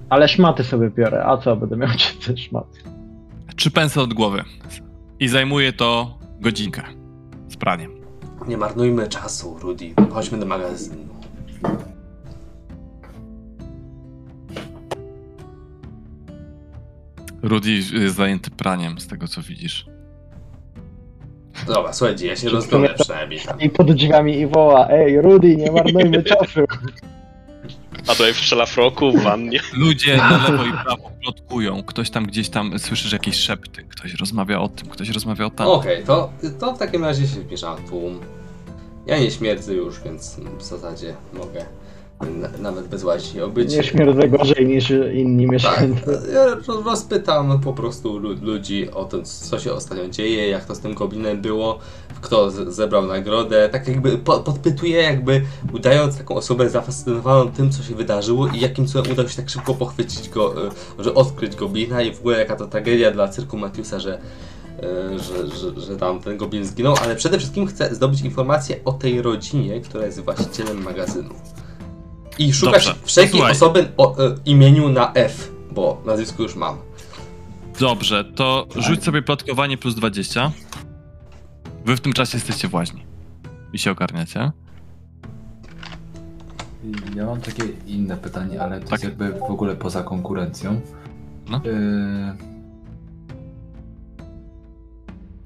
ale 0.09 0.27
szmaty 0.27 0.63
sobie 0.63 0.89
biorę. 0.89 1.25
A 1.25 1.37
co, 1.37 1.55
będę 1.55 1.77
miał 1.77 1.89
czyste 1.97 2.37
szmaty. 2.37 2.79
Trzy 3.55 3.71
pensy 3.71 4.01
od 4.01 4.13
głowy. 4.13 4.43
I 5.19 5.27
zajmuje 5.27 5.73
to 5.73 6.17
godzinkę 6.39 6.83
z 7.47 7.55
praniem. 7.57 7.91
Nie 8.47 8.57
marnujmy 8.57 9.07
czasu, 9.07 9.57
Rudy. 9.61 9.93
Chodźmy 10.13 10.39
do 10.39 10.45
magazynu. 10.45 11.09
Rudy 17.41 17.71
jest 17.71 18.15
zajęty 18.15 18.51
praniem, 18.51 18.99
z 18.99 19.07
tego 19.07 19.27
co 19.27 19.41
widzisz. 19.41 19.85
Dobra, 21.67 21.93
słuchajcie, 21.93 22.27
ja 22.27 22.35
się 22.35 22.49
to- 22.49 22.61
przynajmniej 22.99 23.39
tam. 23.39 23.59
I 23.61 23.69
pod 23.69 23.91
drzwiami 23.91 24.39
i 24.39 24.47
woła, 24.47 24.87
ej 24.89 25.21
Rudy, 25.21 25.55
nie 25.55 25.71
marnujmy 25.71 26.23
czasu. 26.33 26.59
A 28.07 28.15
to 28.15 28.23
w 28.33 28.37
szlafroku, 28.37 29.11
w 29.11 29.23
wannie. 29.23 29.59
Ludzie 29.73 30.17
na 30.17 30.29
lewo 30.49 30.65
i 30.65 30.71
prawo 30.71 31.11
plotkują. 31.23 31.83
Ktoś 31.83 32.09
tam 32.09 32.25
gdzieś 32.25 32.49
tam 32.49 32.79
słyszysz 32.79 33.11
jakieś 33.13 33.35
szepty. 33.35 33.83
Ktoś 33.83 34.13
rozmawia 34.13 34.59
o 34.59 34.67
tym, 34.69 34.89
ktoś 34.89 35.09
rozmawia 35.09 35.45
o 35.45 35.49
tam. 35.49 35.67
Okej, 35.67 36.03
to, 36.03 36.31
to 36.59 36.73
w 36.73 36.77
takim 36.79 37.03
razie 37.03 37.27
się 37.27 37.41
wpiszam 37.41 37.77
w 37.77 37.89
tłum. 37.89 38.19
Ja 39.07 39.19
nie 39.19 39.31
śmierdzę 39.31 39.73
już, 39.73 39.99
więc 40.03 40.39
w 40.57 40.63
zasadzie 40.63 41.15
mogę 41.33 41.65
na, 42.19 42.49
nawet 42.71 42.87
bez 42.87 43.03
łaźni 43.03 43.41
obyć. 43.41 43.75
Nie 43.75 43.83
śmierdzę 43.83 44.27
gorzej 44.29 44.67
niż 44.67 44.93
inni 45.13 45.43
Tak, 45.45 45.51
mieszkańcy. 45.51 46.19
ja 46.33 46.45
ro- 46.45 46.81
rozpytam 46.85 47.59
po 47.61 47.73
prostu 47.73 48.17
lu- 48.17 48.35
ludzi 48.41 48.91
o 48.91 49.05
tym, 49.05 49.23
co 49.25 49.59
się 49.59 49.73
ostatnio 49.73 50.07
dzieje, 50.09 50.49
jak 50.49 50.65
to 50.65 50.75
z 50.75 50.79
tym 50.79 50.93
goblinem 50.93 51.41
było, 51.41 51.79
kto 52.21 52.51
zebrał 52.51 53.05
nagrodę, 53.05 53.69
tak 53.69 53.87
jakby 53.87 54.17
po, 54.17 54.39
podpytuję, 54.39 55.01
jakby 55.01 55.41
udając 55.73 56.17
taką 56.17 56.35
osobę 56.35 56.69
zafascynowaną 56.69 57.51
tym, 57.51 57.71
co 57.71 57.83
się 57.83 57.95
wydarzyło 57.95 58.47
i 58.47 58.59
jakim 58.59 58.87
cudem 58.87 59.11
udało 59.11 59.29
się 59.29 59.35
tak 59.37 59.49
szybko 59.49 59.73
pochwycić 59.73 60.29
go, 60.29 60.67
y, 60.67 60.69
że 60.99 61.13
odkryć 61.13 61.55
goblina 61.55 62.01
i 62.01 62.13
w 62.13 62.19
ogóle 62.19 62.39
jaka 62.39 62.55
to 62.55 62.67
tragedia 62.67 63.11
dla 63.11 63.27
cyrku 63.27 63.57
Matiusa, 63.57 63.99
że, 63.99 64.19
y, 64.83 65.19
że, 65.19 65.47
że, 65.55 65.81
że 65.81 65.97
tam 65.97 66.19
ten 66.19 66.37
goblin 66.37 66.65
zginął, 66.65 66.95
ale 67.03 67.15
przede 67.15 67.37
wszystkim 67.37 67.67
chcę 67.67 67.95
zdobyć 67.95 68.21
informację 68.21 68.75
o 68.85 68.91
tej 68.93 69.21
rodzinie, 69.21 69.81
która 69.81 70.05
jest 70.05 70.19
właścicielem 70.19 70.83
magazynu. 70.83 71.29
I 72.39 72.53
szukać 72.53 72.85
Dobrze, 72.85 73.01
wszelkiej 73.05 73.31
słuchaj. 73.31 73.51
osoby 73.51 73.91
o 73.97 74.25
e, 74.25 74.35
imieniu 74.45 74.89
na 74.89 75.13
F, 75.13 75.51
bo 75.71 76.01
nazwisko 76.05 76.43
już 76.43 76.55
mam. 76.55 76.77
Dobrze, 77.79 78.23
to 78.25 78.67
rzuć 78.75 79.03
sobie 79.03 79.21
plotkowanie 79.21 79.77
plus 79.77 79.95
20. 79.95 80.51
Wy 81.85 81.95
w 81.95 82.01
tym 82.01 82.13
czasie 82.13 82.37
jesteście 82.37 82.67
właźni. 82.67 83.05
I 83.73 83.79
się 83.79 83.91
ogarniacie. 83.91 84.51
Ja 87.15 87.25
mam 87.25 87.41
takie 87.41 87.63
inne 87.87 88.17
pytanie, 88.17 88.61
ale 88.61 88.79
to 88.79 88.87
Tak. 88.87 88.91
jest 88.91 89.03
jakby 89.03 89.39
w 89.39 89.43
ogóle 89.43 89.75
poza 89.75 90.03
konkurencją. 90.03 90.81
No. 91.49 91.61
Yy... 91.63 91.71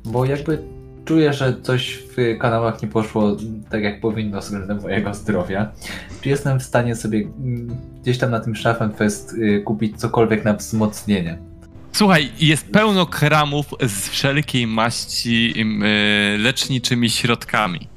Bo 0.05 0.25
jakby 0.25 0.63
czuję, 1.05 1.33
że 1.33 1.61
coś 1.61 1.99
w 2.17 2.37
kanałach 2.39 2.81
nie 2.81 2.87
poszło 2.87 3.37
tak 3.69 3.83
jak 3.83 4.01
powinno 4.01 4.39
względem 4.41 4.81
mojego 4.81 5.13
zdrowia. 5.13 5.71
Czy 6.21 6.29
jestem 6.29 6.59
w 6.59 6.63
stanie 6.63 6.95
sobie 6.95 7.19
mm, 7.19 7.77
gdzieś 8.01 8.17
tam 8.17 8.31
na 8.31 8.39
tym 8.39 8.55
Schaffenfest 8.55 9.37
yy, 9.37 9.61
kupić 9.61 9.97
cokolwiek 9.99 10.45
na 10.45 10.53
wzmocnienie? 10.53 11.37
Słuchaj, 11.91 12.29
jest 12.39 12.71
pełno 12.71 13.05
kramów 13.05 13.65
z 13.81 14.09
wszelkiej 14.09 14.67
maści 14.67 15.53
y, 15.57 16.37
leczniczymi 16.37 17.09
środkami. 17.09 17.87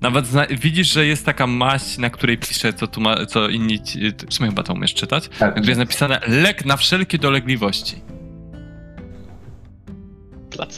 Nawet 0.00 0.26
zna- 0.26 0.46
widzisz, 0.60 0.92
że 0.92 1.06
jest 1.06 1.26
taka 1.26 1.46
maść, 1.46 1.98
na 1.98 2.10
której 2.10 2.38
pisze, 2.38 2.72
co 2.72 2.86
tu 2.86 3.00
ma, 3.00 3.26
co 3.26 3.48
inni, 3.48 3.82
ci- 3.82 4.12
ty- 4.12 4.26
Szymon 4.32 4.50
chyba 4.50 4.62
to 4.62 4.72
umiesz 4.72 4.94
czytać, 4.94 5.30
na 5.30 5.36
Tak. 5.38 5.50
której 5.52 5.68
jest 5.68 5.78
napisane 5.78 6.20
lek 6.28 6.64
na 6.66 6.76
wszelkie 6.76 7.18
dolegliwości. 7.18 7.96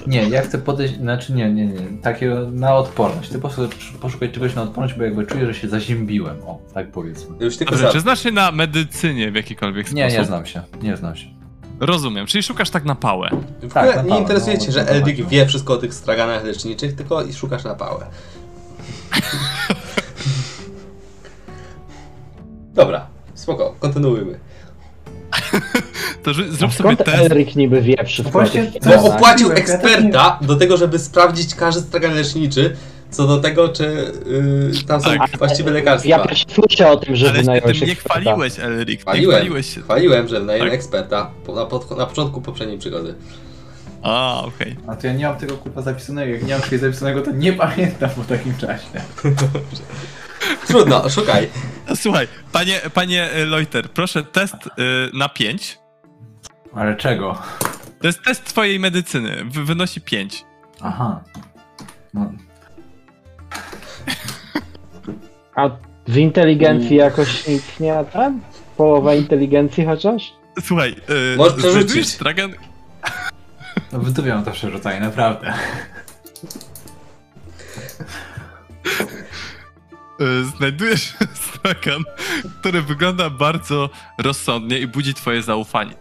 Nie, 0.06 0.28
ja 0.28 0.42
chcę 0.42 0.59
podejść, 0.59 0.96
znaczy 0.96 1.32
nie, 1.32 1.52
nie, 1.52 1.66
nie, 1.66 1.80
takiego 2.02 2.51
na 2.51 2.74
odporność. 2.76 3.28
Ty 3.28 3.38
po 3.38 3.48
prostu 3.48 3.68
poszukaj 4.01 4.32
czegoś 4.32 4.55
na 4.55 4.62
odporność, 4.62 4.94
bo 4.94 5.05
jakby 5.05 5.26
czuję, 5.26 5.46
że 5.46 5.55
się 5.55 5.68
zaziębiłem. 5.68 6.36
O, 6.46 6.59
tak 6.74 6.92
powiedzmy. 6.92 7.36
Już 7.40 7.56
tylko 7.56 7.70
Dobrze, 7.72 7.86
za... 7.86 7.92
czy 7.92 8.01
znasz 8.01 8.22
się 8.22 8.30
na 8.30 8.52
medycynie 8.52 9.32
w 9.32 9.34
jakikolwiek 9.34 9.92
Nie, 9.92 10.02
sposób? 10.02 10.18
nie 10.18 10.24
znam 10.26 10.46
się, 10.46 10.62
nie 10.82 10.96
znam 10.96 11.16
się. 11.16 11.26
Rozumiem, 11.80 12.26
czyli 12.26 12.42
szukasz 12.42 12.70
tak 12.70 12.84
na 12.84 12.94
pałę. 12.94 13.30
W 13.62 13.72
Tak, 13.72 13.88
ogóle 13.88 14.02
nie 14.02 14.09
pałę, 14.09 14.20
interesuje 14.20 14.56
no, 14.56 14.64
cię, 14.64 14.72
że 14.72 14.84
no, 14.84 14.90
Eldik 14.90 15.18
no. 15.18 15.28
wie 15.28 15.46
wszystko 15.46 15.74
o 15.74 15.76
tych 15.76 15.94
straganach 15.94 16.44
leczniczych, 16.44 16.94
tylko 16.94 17.22
i 17.22 17.32
szukasz 17.32 17.64
na 17.64 17.74
pałę. 17.74 18.06
Dobra, 22.74 23.06
spoko, 23.34 23.76
kontynuujmy. 23.80 24.38
To 26.24 26.30
rzu- 26.30 26.52
zrób 26.52 26.72
sobie 26.72 26.94
Skąd 26.94 27.05
test. 27.10 27.22
Elric 27.30 27.56
niby 27.56 27.80
wie 27.82 28.05
wszystko 28.05 28.32
Właśnie 28.32 28.62
o 28.62 28.66
tych 28.72 28.82
to- 28.82 28.90
Bo 28.90 29.14
opłacił 29.14 29.48
Ja 29.48 29.55
tak 29.55 29.64
eksperta 29.64 30.38
do 30.42 30.56
tego, 30.56 30.76
żeby 30.76 30.98
sprawdzić 30.98 31.55
każdy 31.55 31.80
stragan 31.80 32.14
leczniczy, 32.14 32.76
co 33.10 33.26
do 33.26 33.38
tego, 33.40 33.68
czy 33.68 34.12
yy, 34.72 34.84
tam 34.86 35.01
są 35.02 35.18
Tak. 35.18 35.38
właściwe 35.38 35.70
Ja 35.70 35.74
lekarstwa. 35.74 36.18
pierwszy 36.18 36.44
słyszę 36.55 36.90
o 36.90 36.96
tym, 36.96 37.16
że 37.16 37.26
Ale 37.26 37.34
się 37.36 37.40
wynająłeś 37.42 37.78
tym 37.78 37.86
nie 37.88 37.92
eksperta. 37.92 38.20
chwaliłeś, 38.20 38.59
Elric. 38.59 38.98
Nie 38.98 39.02
Chwaliłem, 39.02 39.36
chwaliłeś 39.36 39.74
się. 39.74 39.80
chwaliłem, 39.82 40.28
że 40.28 40.40
wynajmę 40.40 40.64
Tak. 40.64 40.74
eksperta 40.74 41.30
po, 41.46 41.55
na, 41.55 41.66
pod, 41.66 41.98
na 41.98 42.06
początku 42.06 42.40
poprzedniej 42.40 42.78
przygody. 42.78 43.14
A, 44.02 44.42
okej. 44.44 44.76
A 44.86 44.96
to 44.96 45.06
ja 45.06 45.12
nie 45.12 45.26
mam 45.28 45.36
tego 45.36 45.56
kurwa 45.56 45.82
zapisanego. 45.82 46.32
Jak 46.32 46.42
nie 46.46 46.52
mam 46.52 46.62
czegoś 46.62 46.80
zapisanego, 46.80 47.20
to 47.22 47.30
nie 47.30 47.52
pamiętam 47.64 48.10
po 48.10 48.24
takim 48.24 48.55
czasie. 48.56 48.86
Trudno, 50.68 51.10
szukaj. 51.10 51.48
Słuchaj, 51.96 52.28
panie, 52.52 52.80
panie 52.94 53.28
Leuter, 53.46 53.88
proszę 53.90 54.22
test 54.22 54.55
y, 54.55 54.70
na 55.12 55.28
5. 55.28 55.78
Ale 56.74 56.96
czego? 56.96 57.38
To 58.01 58.06
jest 58.06 58.22
test 58.22 58.44
twojej 58.44 58.80
medycyny. 58.80 59.44
Wy- 59.44 59.64
Wynosi 59.64 60.01
5. 60.01 60.44
Aha. 60.80 61.20
No, 62.14 62.32
A 65.55 65.70
w 66.09 66.16
inteligencji 66.16 66.96
jakoś 66.96 67.46
nic 67.48 67.80
nie 67.80 68.05
tam? 68.12 68.40
Połowa 68.76 69.14
inteligencji 69.14 69.84
chociaż? 69.84 70.32
Słuchaj, 70.60 70.96
y, 71.34 71.36
Możesz 71.36 71.55
przerzucić. 71.59 72.09
stragan... 72.09 72.52
no 73.92 73.98
w 73.98 74.12
dupie 74.12 74.42
to 74.44 74.51
przerzucanie, 74.51 75.01
naprawdę. 75.01 75.55
y, 80.20 80.44
znajdujesz 80.56 81.14
stragan, 81.44 82.02
który 82.60 82.82
wygląda 82.82 83.30
bardzo 83.30 83.90
rozsądnie 84.18 84.78
i 84.78 84.86
budzi 84.86 85.14
twoje 85.14 85.42
zaufanie. 85.42 85.94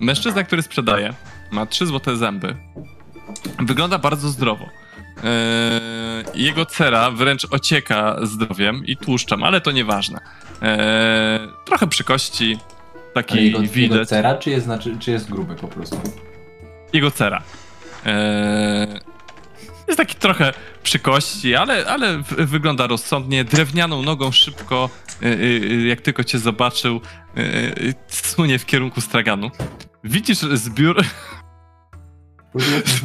Mężczyzna, 0.00 0.42
który 0.44 0.62
sprzedaje, 0.62 1.14
ma 1.50 1.66
3 1.66 1.86
złote 1.86 2.16
zęby. 2.16 2.56
Wygląda 3.60 3.98
bardzo 3.98 4.28
zdrowo. 4.28 4.64
Yy, 4.64 5.22
jego 6.34 6.66
cera 6.66 7.10
wręcz 7.10 7.46
ocieka 7.50 8.16
zdrowiem 8.22 8.86
i 8.86 8.96
tłuszczem, 8.96 9.42
ale 9.44 9.60
to 9.60 9.70
nieważne. 9.70 10.20
Yy, 10.62 10.68
trochę 11.64 11.86
przy 11.86 12.04
kości, 12.04 12.58
Ale 12.94 13.24
taki 13.24 13.44
jego, 13.44 13.60
jego 13.60 13.72
widać. 13.74 14.08
cera, 14.08 14.34
czy 14.34 14.50
jest, 14.50 14.64
znaczy, 14.64 14.96
czy 15.00 15.10
jest 15.10 15.30
gruby 15.30 15.54
po 15.54 15.68
prostu? 15.68 16.00
Jego 16.92 17.10
cera. 17.10 17.42
Eee, 18.06 18.88
jest 19.88 19.98
taki 19.98 20.14
trochę 20.14 20.52
przy 20.82 20.98
kości, 20.98 21.54
ale, 21.54 21.86
ale 21.86 22.22
wygląda 22.28 22.86
rozsądnie. 22.86 23.44
Drewnianą 23.44 24.02
nogą 24.02 24.32
szybko, 24.32 24.90
e, 25.22 25.26
e, 25.26 25.38
jak 25.86 26.00
tylko 26.00 26.24
cię 26.24 26.38
zobaczył, 26.38 27.00
sunie 28.08 28.58
w 28.58 28.66
kierunku 28.66 29.00
straganu. 29.00 29.50
Widzisz 30.04 30.38
zbiór. 30.38 31.04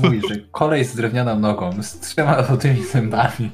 Mówić, 0.03 0.23
że 0.30 0.35
kolej 0.51 0.85
z 0.85 0.95
drewnianą 0.95 1.39
nogą, 1.39 1.84
z 1.84 1.99
trzema 1.99 2.43
złotymi 2.43 2.84
zębami. 2.84 3.51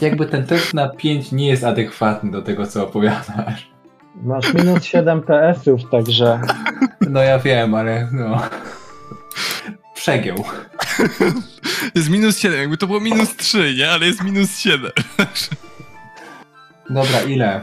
Jakby 0.00 0.26
ten 0.26 0.46
test 0.46 0.74
na 0.74 0.88
5 0.88 1.32
nie 1.32 1.48
jest 1.48 1.64
adekwatny 1.64 2.30
do 2.30 2.42
tego, 2.42 2.66
co 2.66 2.84
opowiadasz. 2.84 3.70
Masz 4.22 4.54
minus 4.54 4.84
7 4.84 5.22
PS-ów, 5.22 5.90
także 5.90 6.40
No 7.10 7.22
ja 7.22 7.38
wiem, 7.38 7.74
ale 7.74 8.08
no... 8.12 8.42
Przegiął. 9.94 10.44
Jest 11.94 12.10
minus 12.10 12.38
7, 12.38 12.58
jakby 12.58 12.76
to 12.76 12.86
było 12.86 13.00
minus 13.00 13.36
3, 13.36 13.74
nie? 13.78 13.90
Ale 13.90 14.06
jest 14.06 14.24
minus 14.24 14.58
7. 14.58 14.90
Dobra, 16.90 17.20
ile? 17.20 17.62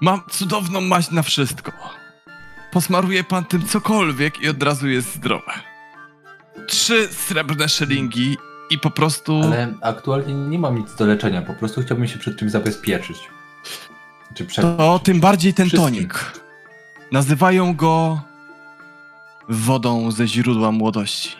Mam 0.00 0.20
cudowną 0.30 0.80
maść 0.80 1.10
na 1.10 1.22
wszystko. 1.22 1.72
Posmaruje 2.72 3.24
pan 3.24 3.44
tym 3.44 3.66
cokolwiek 3.66 4.40
i 4.40 4.48
od 4.48 4.62
razu 4.62 4.88
jest 4.88 5.14
zdrowe. 5.14 5.52
Trzy 6.66 7.08
srebrne 7.08 7.68
szylingi 7.68 8.36
i 8.70 8.78
po 8.78 8.90
prostu. 8.90 9.40
Ale 9.44 9.74
aktualnie 9.82 10.34
nie 10.34 10.58
mam 10.58 10.78
nic 10.78 10.94
do 10.94 11.06
leczenia, 11.06 11.42
po 11.42 11.54
prostu 11.54 11.82
chciałbym 11.82 12.08
się 12.08 12.18
przed 12.18 12.36
czymś 12.36 12.52
zabezpieczyć. 12.52 13.18
Czy 14.38 14.46
przed... 14.46 14.64
To 14.64 14.98
tym 14.98 15.20
bardziej 15.20 15.54
ten 15.54 15.68
Wszystkim. 15.68 15.94
tonik. 15.94 16.40
Nazywają 17.12 17.74
go 17.74 18.22
wodą 19.48 20.10
ze 20.10 20.28
źródła 20.28 20.72
młodości. 20.72 21.36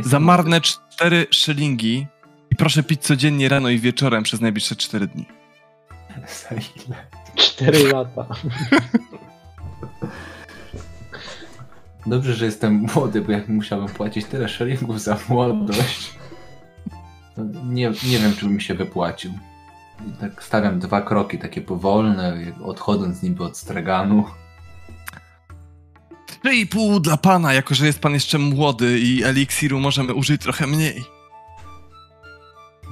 Za 0.00 0.20
marne 0.20 0.60
cztery 0.60 1.26
szylingi 1.30 2.06
i 2.50 2.56
proszę 2.56 2.82
pić 2.82 3.02
codziennie 3.02 3.48
rano 3.48 3.68
i 3.68 3.78
wieczorem 3.78 4.22
przez 4.22 4.40
najbliższe 4.40 4.76
cztery 4.76 5.06
dni. 5.06 5.26
Za 6.26 6.54
ile? 6.54 6.96
4 7.36 7.92
lata. 7.92 8.26
Dobrze, 12.06 12.34
że 12.34 12.44
jestem 12.44 12.86
młody, 12.94 13.20
bo 13.20 13.32
jak 13.32 13.48
musiałbym 13.48 13.88
płacić 13.88 14.26
tyle 14.26 14.48
szylingów 14.48 15.00
za 15.00 15.18
młodość, 15.28 16.12
to 17.36 17.42
nie, 17.64 17.92
nie 18.10 18.18
wiem, 18.18 18.34
czy 18.36 18.46
bym 18.46 18.60
się 18.60 18.74
wypłacił. 18.74 19.32
I 20.06 20.12
tak 20.20 20.42
stawiam 20.42 20.78
dwa 20.78 21.00
kroki, 21.02 21.38
takie 21.38 21.60
powolne, 21.60 22.36
odchodząc 22.64 23.22
niby 23.22 23.44
od 23.44 23.56
straganu. 23.56 24.24
Trzy 26.26 26.54
i 26.54 26.66
pół 26.66 27.00
dla 27.00 27.16
pana, 27.16 27.52
jako 27.52 27.74
że 27.74 27.86
jest 27.86 28.00
pan 28.00 28.12
jeszcze 28.12 28.38
młody 28.38 28.98
i 28.98 29.24
eliksiru 29.24 29.80
możemy 29.80 30.14
użyć 30.14 30.42
trochę 30.42 30.66
mniej. 30.66 31.04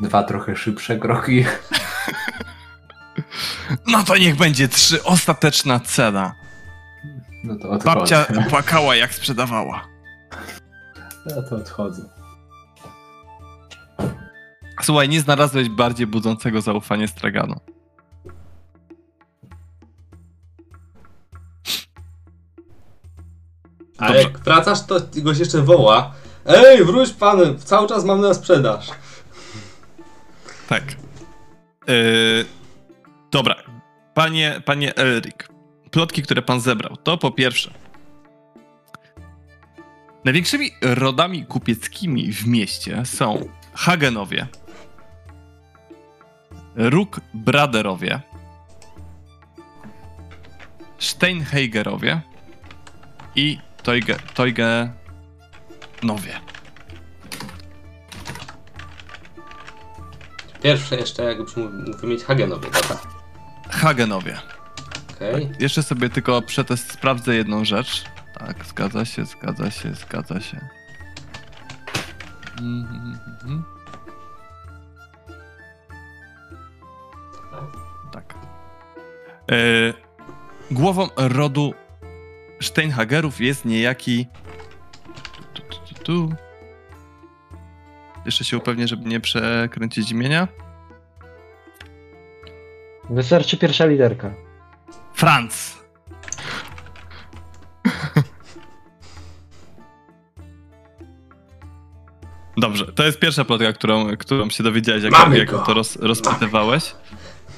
Dwa 0.03 0.23
trochę 0.23 0.57
szybsze 0.57 0.99
kroki. 0.99 1.45
No 3.87 4.05
to 4.05 4.17
niech 4.17 4.37
będzie 4.37 4.69
trzy, 4.69 5.05
ostateczna 5.05 5.81
cena. 5.81 6.35
No 7.45 7.57
to 7.57 7.71
odchodzę. 7.71 7.97
Babcia 8.01 8.27
płakała 8.51 8.97
jak 8.97 9.15
sprzedawała. 9.15 9.89
No 11.27 11.43
to 11.51 11.57
odchodzę. 11.57 12.03
Słuchaj, 14.83 15.09
nie 15.09 15.21
znalazłeś 15.21 15.69
bardziej 15.69 16.07
budzącego 16.07 16.61
zaufanie 16.61 17.09
straganu. 17.09 17.61
A 23.99 24.07
Dobrze. 24.07 24.23
jak 24.23 24.39
wracasz, 24.39 24.87
to 24.87 25.01
goś 25.17 25.39
jeszcze 25.39 25.63
woła. 25.63 26.15
Ej, 26.47 26.85
wróć 26.85 27.11
pan, 27.11 27.59
cały 27.59 27.89
czas 27.89 28.05
mamy 28.05 28.23
na 28.23 28.35
sprzedaż. 28.35 28.91
Tak. 30.69 30.83
Yy, 31.89 32.45
dobra. 33.31 33.55
Panie, 34.15 34.63
panie 34.65 34.97
Elrik, 34.97 35.49
plotki, 35.91 36.23
które 36.23 36.43
pan 36.43 36.61
zebrał, 36.61 36.97
to 36.97 37.19
po 37.19 37.31
pierwsze. 37.31 37.71
Największymi 40.25 40.71
rodami 40.83 41.47
kupieckimi 41.47 42.33
w 42.33 42.47
mieście 42.47 43.03
są 43.05 43.49
Hagenowie, 43.75 44.47
Róg 46.77 47.21
Braderowie, 47.35 48.21
Steinheigerowie 50.99 52.21
i 53.37 53.59
Toige, 53.83 54.17
Toigenowie. 54.35 54.97
Pierwsze 60.63 60.97
jeszcze, 60.97 61.25
jakbyśmy 61.25 61.69
mieć 62.03 62.25
Hagenowie, 62.25 62.71
dobra? 62.71 62.99
Hagenowie. 63.71 64.39
Okej. 65.17 65.51
Jeszcze 65.61 65.83
sobie 65.83 66.11
tylko 66.11 66.43
przetest 66.43 66.93
sprawdzę 66.93 67.35
jedną 67.35 67.65
rzecz. 67.65 68.05
Tak, 68.39 68.65
zgadza 68.65 69.05
się, 69.05 69.25
zgadza 69.25 69.71
się, 69.71 69.95
zgadza 69.95 70.41
się. 70.41 70.61
Mhm. 72.59 73.65
Tak. 78.13 78.35
E, 79.53 79.57
głową 80.71 81.09
rodu 81.17 81.75
Steinhagerów 82.61 83.41
jest 83.41 83.65
niejaki. 83.65 84.27
Tu, 85.55 85.63
tu, 85.63 85.79
tu, 85.79 85.95
tu. 86.03 86.35
Jeszcze 88.25 88.45
się 88.45 88.57
upewnię, 88.57 88.89
żeby 88.89 89.09
nie 89.09 89.21
przekręcić 89.21 90.11
imienia. 90.11 90.49
Wystarczy 93.11 93.57
pierwsza 93.57 93.87
liderka. 93.87 94.35
Franz. 95.15 95.77
Dobrze, 102.57 102.93
to 102.93 103.05
jest 103.05 103.19
pierwsza 103.19 103.45
plotka, 103.45 103.73
którą, 103.73 104.17
którą 104.17 104.51
się 104.51 104.65
dowiedziałeś, 104.65 105.03
jak, 105.03 105.13
jak 105.35 105.67
to 105.67 105.75
roz, 105.75 105.97
rozpytywałeś. 105.97 106.95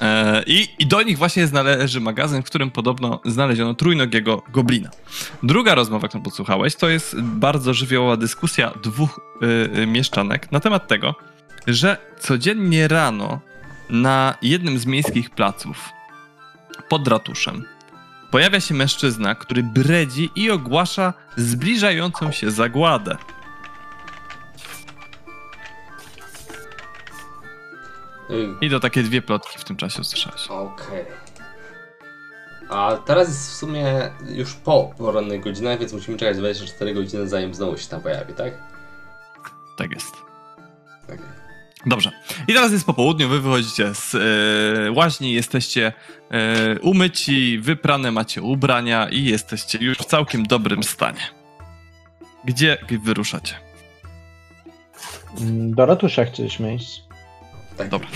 E, 0.01 0.43
i, 0.47 0.67
I 0.79 0.87
do 0.87 1.01
nich 1.01 1.17
właśnie 1.17 1.47
należy 1.53 1.99
magazyn, 1.99 2.43
w 2.43 2.45
którym 2.45 2.71
podobno 2.71 3.19
znaleziono 3.25 3.73
trójnogiego 3.73 4.43
goblina. 4.53 4.89
Druga 5.43 5.75
rozmowa, 5.75 6.07
którą 6.07 6.23
podsłuchałeś, 6.23 6.75
to 6.75 6.89
jest 6.89 7.21
bardzo 7.21 7.73
żywiołowa 7.73 8.17
dyskusja 8.17 8.71
dwóch 8.83 9.19
y, 9.41 9.79
y, 9.79 9.87
mieszczanek 9.87 10.51
na 10.51 10.59
temat 10.59 10.87
tego, 10.87 11.15
że 11.67 11.97
codziennie 12.19 12.87
rano 12.87 13.39
na 13.89 14.35
jednym 14.41 14.79
z 14.79 14.85
miejskich 14.85 15.29
placów 15.29 15.89
pod 16.89 17.07
ratuszem 17.07 17.65
pojawia 18.31 18.59
się 18.59 18.73
mężczyzna, 18.73 19.35
który 19.35 19.63
bredzi 19.63 20.29
i 20.35 20.51
ogłasza 20.51 21.13
zbliżającą 21.37 22.31
się 22.31 22.51
zagładę. 22.51 23.17
I 28.61 28.69
to 28.69 28.79
takie 28.79 29.03
dwie 29.03 29.21
plotki 29.21 29.59
w 29.59 29.63
tym 29.63 29.75
czasie 29.75 30.01
usłyszałeś. 30.01 30.47
Okej. 30.47 31.05
A 32.69 32.97
teraz 33.05 33.27
jest 33.27 33.49
w 33.51 33.53
sumie 33.53 34.09
już 34.29 34.53
po 34.53 34.93
porannych 34.97 35.41
godzinach, 35.41 35.79
więc 35.79 35.93
musimy 35.93 36.17
czekać 36.17 36.37
24 36.37 36.93
godziny 36.93 37.27
zanim 37.27 37.53
znowu 37.53 37.77
się 37.77 37.87
tam 37.87 38.01
pojawi, 38.01 38.33
tak? 38.33 38.53
Tak 39.77 39.91
jest. 39.91 40.11
Okej. 41.03 41.19
Dobrze. 41.85 42.11
I 42.47 42.53
teraz 42.53 42.71
jest 42.71 42.85
po 42.85 42.93
południu, 42.93 43.29
wy 43.29 43.41
wychodzicie 43.41 43.95
z 43.95 44.15
e, 44.15 44.91
łaźni, 44.91 45.33
jesteście 45.33 45.93
e, 46.31 46.79
umyci, 46.79 47.59
wyprane, 47.59 48.11
macie 48.11 48.41
ubrania 48.41 49.09
i 49.09 49.23
jesteście 49.23 49.77
już 49.81 49.97
w 49.97 50.05
całkiem 50.05 50.43
dobrym 50.43 50.83
stanie. 50.83 51.21
Gdzie 52.45 52.77
wyruszacie? 53.03 53.55
Mm, 55.41 55.75
Do 55.75 55.85
ratusza 55.85 56.25
chcieliśmy 56.25 56.75
iść. 56.75 57.03
Tak. 57.79 57.89
Dobra. 57.89 58.09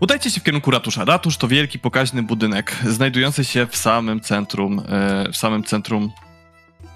Udajcie 0.00 0.30
się 0.30 0.40
w 0.40 0.44
kierunku 0.44 0.70
ratusza. 0.70 1.04
Ratusz 1.04 1.36
to 1.36 1.48
wielki, 1.48 1.78
pokaźny 1.78 2.22
budynek, 2.22 2.76
znajdujący 2.86 3.44
się 3.44 3.66
w 3.66 3.76
samym 3.76 4.20
centrum, 4.20 4.82
e, 4.88 5.28
w 5.32 5.36
samym 5.36 5.64
centrum 5.64 6.12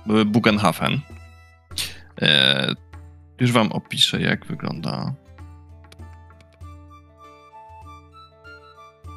e, 0.09 0.24
Bugenhafen. 0.24 1.01
E, 2.23 2.74
już 3.40 3.53
wam 3.53 3.73
opiszę, 3.73 4.20
jak 4.20 4.47
wygląda. 4.47 5.15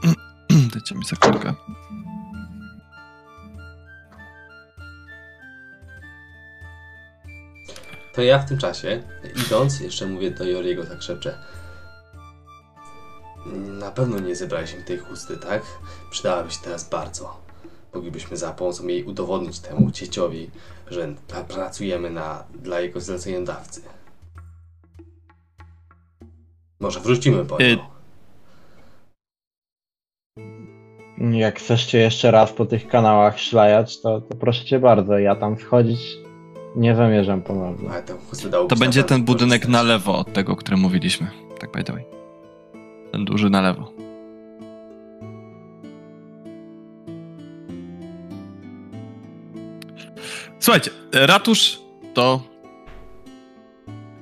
Dajcie 0.73 0.95
mi 0.95 1.05
sekundkę. 1.05 1.53
To 8.19 8.23
ja 8.23 8.39
w 8.39 8.49
tym 8.49 8.57
czasie, 8.57 9.03
idąc, 9.47 9.79
jeszcze 9.79 10.07
mówię 10.07 10.31
do 10.31 10.43
Joriego 10.43 10.85
tak 10.85 11.01
szepczę. 11.01 11.37
Na 13.79 13.91
pewno 13.91 14.19
nie 14.19 14.35
zebraliśmy 14.35 14.83
tej 14.83 14.97
chusty, 14.97 15.37
tak? 15.37 15.61
Przydałaby 16.11 16.51
się 16.51 16.59
teraz 16.63 16.89
bardzo. 16.89 17.37
Moglibyśmy 17.93 18.37
za 18.37 18.51
pomocą 18.51 18.87
jej 18.87 19.03
udowodnić 19.03 19.59
temu 19.59 19.91
cieciowi, 19.91 20.49
że 20.87 21.07
pra- 21.07 21.43
pracujemy 21.43 22.09
na, 22.09 22.43
dla 22.61 22.79
jego 22.79 23.01
zleceniodawcy. 23.01 23.81
Może 26.79 26.99
wrócimy 26.99 27.45
po 27.45 27.59
Y- 27.59 27.77
nią. 27.77 27.89
Jak 31.39 31.59
chcesz 31.59 31.93
jeszcze 31.93 32.31
raz 32.31 32.53
po 32.53 32.65
tych 32.65 32.87
kanałach 32.87 33.39
szlajać, 33.39 34.01
to, 34.01 34.21
to 34.21 34.35
proszę 34.35 34.65
cię 34.65 34.79
bardzo, 34.79 35.17
ja 35.17 35.35
tam 35.35 35.57
wchodzić 35.57 36.18
nie 36.75 36.95
zamierzam 36.95 37.41
ponownie. 37.41 37.89
Ale 37.89 38.03
To 38.67 38.75
będzie 38.75 39.03
ten 39.03 39.23
budynek 39.23 39.67
na 39.67 39.83
lewo 39.83 40.17
od 40.17 40.33
tego, 40.33 40.53
o 40.53 40.55
którym 40.55 40.79
mówiliśmy. 40.79 41.27
Tak 41.59 41.71
by 41.71 41.83
the 41.83 41.93
way. 41.93 42.03
Ten 43.11 43.25
duży 43.25 43.49
na 43.49 43.61
lewo. 43.61 43.91
Słuchajcie, 50.59 50.91
ratusz 51.13 51.79
to 52.13 52.41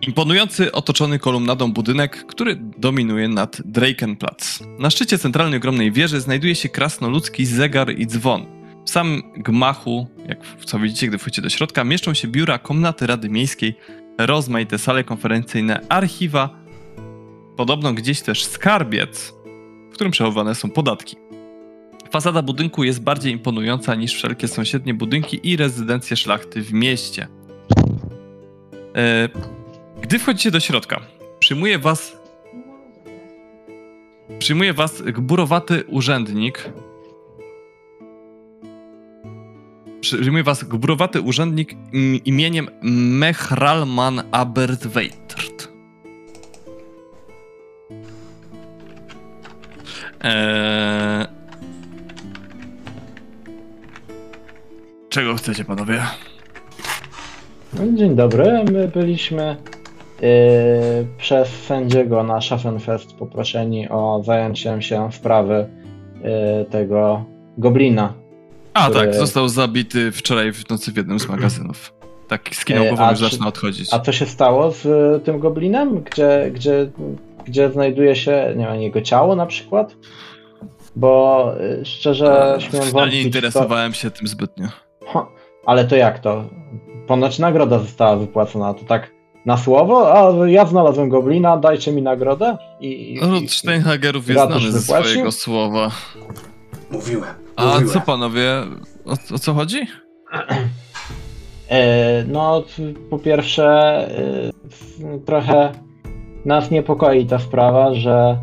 imponujący, 0.01 0.71
otoczony 0.71 1.19
kolumnadą 1.19 1.73
budynek, 1.73 2.25
który 2.25 2.55
dominuje 2.77 3.27
nad 3.27 3.61
Drakenplatz. 3.65 4.59
Na 4.79 4.89
szczycie 4.89 5.17
centralnej 5.17 5.57
ogromnej 5.57 5.91
wieży 5.91 6.21
znajduje 6.21 6.55
się 6.55 6.69
krasnoludzki 6.69 7.45
zegar 7.45 7.93
i 7.97 8.07
dzwon. 8.07 8.56
W 8.87 8.89
samym 8.89 9.23
gmachu, 9.35 10.07
jak 10.27 10.39
co 10.65 10.79
widzicie, 10.79 11.07
gdy 11.07 11.17
wchodzicie 11.17 11.41
do 11.41 11.49
środka, 11.49 11.83
mieszczą 11.83 12.13
się 12.13 12.27
biura 12.27 12.59
komnaty 12.59 13.07
Rady 13.07 13.29
Miejskiej, 13.29 13.75
rozmaite 14.17 14.77
sale 14.77 15.03
konferencyjne, 15.03 15.79
archiwa, 15.89 16.49
podobno 17.57 17.93
gdzieś 17.93 18.21
też 18.21 18.45
skarbiec, 18.45 19.33
w 19.91 19.93
którym 19.93 20.11
przechowywane 20.11 20.55
są 20.55 20.69
podatki. 20.69 21.15
Fasada 22.11 22.41
budynku 22.41 22.83
jest 22.83 23.01
bardziej 23.03 23.33
imponująca 23.33 23.95
niż 23.95 24.13
wszelkie 24.13 24.47
sąsiednie 24.47 24.93
budynki 24.93 25.39
i 25.43 25.57
rezydencje 25.57 26.17
szlachty 26.17 26.61
w 26.61 26.73
mieście. 26.73 27.27
E, 28.95 29.29
Gdy 30.01 30.19
wchodzicie 30.19 30.51
do 30.51 30.59
środka, 30.59 31.01
przyjmuje 31.39 31.79
was 31.79 32.17
przyjmuje 34.39 34.73
was 34.73 35.01
gburowaty 35.01 35.83
urzędnik 35.87 36.69
przyjmuje 40.01 40.43
was 40.43 40.63
gburowaty 40.63 41.21
urzędnik 41.21 41.71
im- 41.93 42.19
imieniem 42.25 42.67
Mehralman 42.81 44.21
Abertweitert. 44.31 45.67
Eee... 50.23 51.25
Czego 55.09 55.35
chcecie, 55.35 55.65
panowie? 55.65 56.01
No, 57.73 57.97
Dzień 57.97 58.15
dobry, 58.15 58.63
my 58.71 58.87
byliśmy 58.87 59.57
yy, 60.21 60.27
przez 61.17 61.47
sędziego 61.49 62.23
na 62.23 62.41
Schaffenfest 62.41 63.13
poproszeni 63.13 63.89
o 63.89 64.21
zajęcie 64.25 64.81
się 64.81 65.11
sprawy 65.11 65.69
yy, 66.23 66.65
tego 66.65 67.25
goblina. 67.57 68.13
A 68.77 68.89
tak, 68.91 69.15
został 69.15 69.49
zabity 69.49 70.11
wczoraj 70.11 70.53
w 70.53 70.69
nocy 70.69 70.91
w 70.91 70.97
jednym 70.97 71.19
z 71.19 71.27
magazynów. 71.29 71.93
Tak, 72.27 72.49
skinął 72.53 72.83
E, 72.83 72.87
głową, 72.87 73.03
a 73.03 73.09
już 73.09 73.19
czy- 73.19 73.25
zaczyna 73.25 73.47
odchodzić. 73.47 73.93
A 73.93 73.99
co 73.99 74.11
się 74.11 74.25
stało 74.25 74.71
z 74.71 74.85
y, 74.85 75.19
tym 75.25 75.39
goblinem? 75.39 76.03
Gdzie, 76.03 76.51
gdzie, 76.53 76.91
gdzie 77.45 77.71
znajduje 77.71 78.15
się 78.15 78.53
nie 78.57 78.65
wiem, 78.67 78.81
jego 78.81 79.01
ciało 79.01 79.35
na 79.35 79.45
przykład? 79.45 79.95
Bo 80.95 81.51
y, 81.81 81.85
szczerze 81.85 82.53
Eee, 82.55 82.61
śmiem 82.61 82.83
ja 82.85 82.91
wątpić 82.91 83.13
nie 83.13 83.19
w 83.19 83.23
to, 83.23 83.27
interesowałem 83.27 83.93
się 83.93 84.11
tym 84.11 84.27
zbytnio. 84.27 84.67
Ale 85.65 85.85
to 85.85 85.95
jak 85.95 86.19
to? 86.19 86.43
Ponoć 87.07 87.39
nagroda 87.39 87.79
została 87.79 88.15
wypłacona, 88.15 88.73
to 88.73 88.85
tak 88.85 89.11
na 89.45 89.57
słowo? 89.57 90.13
A 90.13 90.47
ja 90.47 90.65
znalazłem 90.65 91.09
goblina, 91.09 91.57
dajcie 91.57 91.91
mi 91.91 92.01
nagrodę? 92.01 92.57
I, 92.79 93.13
i, 93.13 93.19
Rod 93.19 93.51
Steinhagerów 93.51 94.29
jest 94.29 94.45
znany 94.45 94.71
ze 94.71 94.81
swojego 94.81 95.31
słowa. 95.31 95.91
Mówiłem. 96.91 97.23
A 97.55 97.65
mówiłem. 97.65 97.87
co 97.89 98.01
panowie, 98.01 98.51
o, 99.05 99.35
o 99.35 99.39
co 99.39 99.53
chodzi? 99.53 99.77
E, 101.69 102.23
No, 102.27 102.63
po 103.09 103.19
pierwsze, 103.19 103.67
e, 105.05 105.19
trochę 105.25 105.71
nas 106.45 106.71
niepokoi 106.71 107.25
ta 107.25 107.39
sprawa, 107.39 107.93
że 107.93 108.37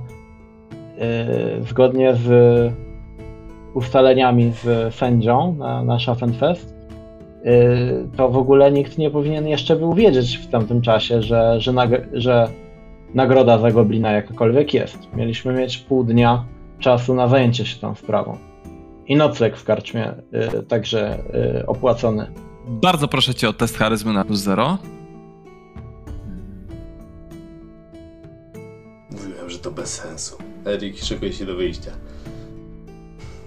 e, 0.98 1.64
zgodnie 1.68 2.14
z 2.14 2.28
ustaleniami 3.74 4.52
z 4.62 4.94
sędzią 4.94 5.54
na, 5.58 5.84
na 5.84 5.98
Schaffenfest, 5.98 6.74
to 8.16 8.28
w 8.28 8.36
ogóle 8.36 8.72
nikt 8.72 8.98
nie 8.98 9.10
powinien 9.10 9.48
jeszcze 9.48 9.76
był 9.76 9.94
wiedzieć 9.94 10.36
w 10.36 10.46
tamtym 10.50 10.82
czasie, 10.82 11.22
że, 11.22 11.60
że, 11.60 11.72
nag- 11.72 12.06
że 12.12 12.48
nagroda 13.14 13.58
za 13.58 13.70
goblina 13.70 14.12
jakakolwiek 14.12 14.74
jest. 14.74 14.98
Mieliśmy 15.16 15.52
mieć 15.52 15.78
pół 15.78 16.04
dnia 16.04 16.44
czasu 16.78 17.14
na 17.14 17.28
zajęcie 17.28 17.66
się 17.66 17.80
tą 17.80 17.94
sprawą. 17.94 18.38
I 19.06 19.16
nocleg 19.16 19.56
w 19.56 19.64
karczmie 19.64 20.12
e, 20.32 20.62
także 20.62 21.18
e, 21.58 21.66
opłacony. 21.66 22.26
Bardzo 22.68 23.08
proszę 23.08 23.34
cię 23.34 23.48
o 23.48 23.52
test 23.52 23.76
charyzmy 23.76 24.12
na 24.12 24.24
plus 24.24 24.40
zero. 24.40 24.78
Mówiłem, 29.10 29.50
że 29.50 29.58
to 29.58 29.70
bez 29.70 29.94
sensu. 29.94 30.36
Erik, 30.66 30.98
szykuj 30.98 31.32
się 31.32 31.46
do 31.46 31.54
wyjścia. 31.54 31.90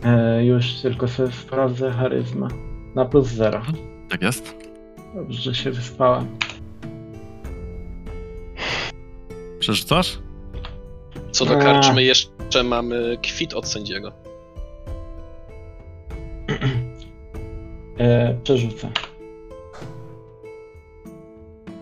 E, 0.04 0.46
już 0.46 0.74
tylko 0.82 1.08
sobie 1.08 1.32
sprawdzę 1.32 1.92
charyzmę. 1.92 2.48
Na 2.96 3.06
plus 3.06 3.28
zero. 3.28 3.62
Tak 4.10 4.22
jest. 4.22 4.56
Dobrze, 5.16 5.42
że 5.42 5.56
się 5.56 5.72
wyspałem. 5.72 6.28
Przerzucasz? 9.60 10.20
Co 11.32 11.46
do 11.46 11.58
karczmy 11.58 12.04
jeszcze 12.04 12.64
mamy 12.64 13.18
kwit 13.24 13.54
od 13.54 13.68
sędziego. 13.68 14.12
E, 18.00 18.38
przerzucę. 18.44 18.90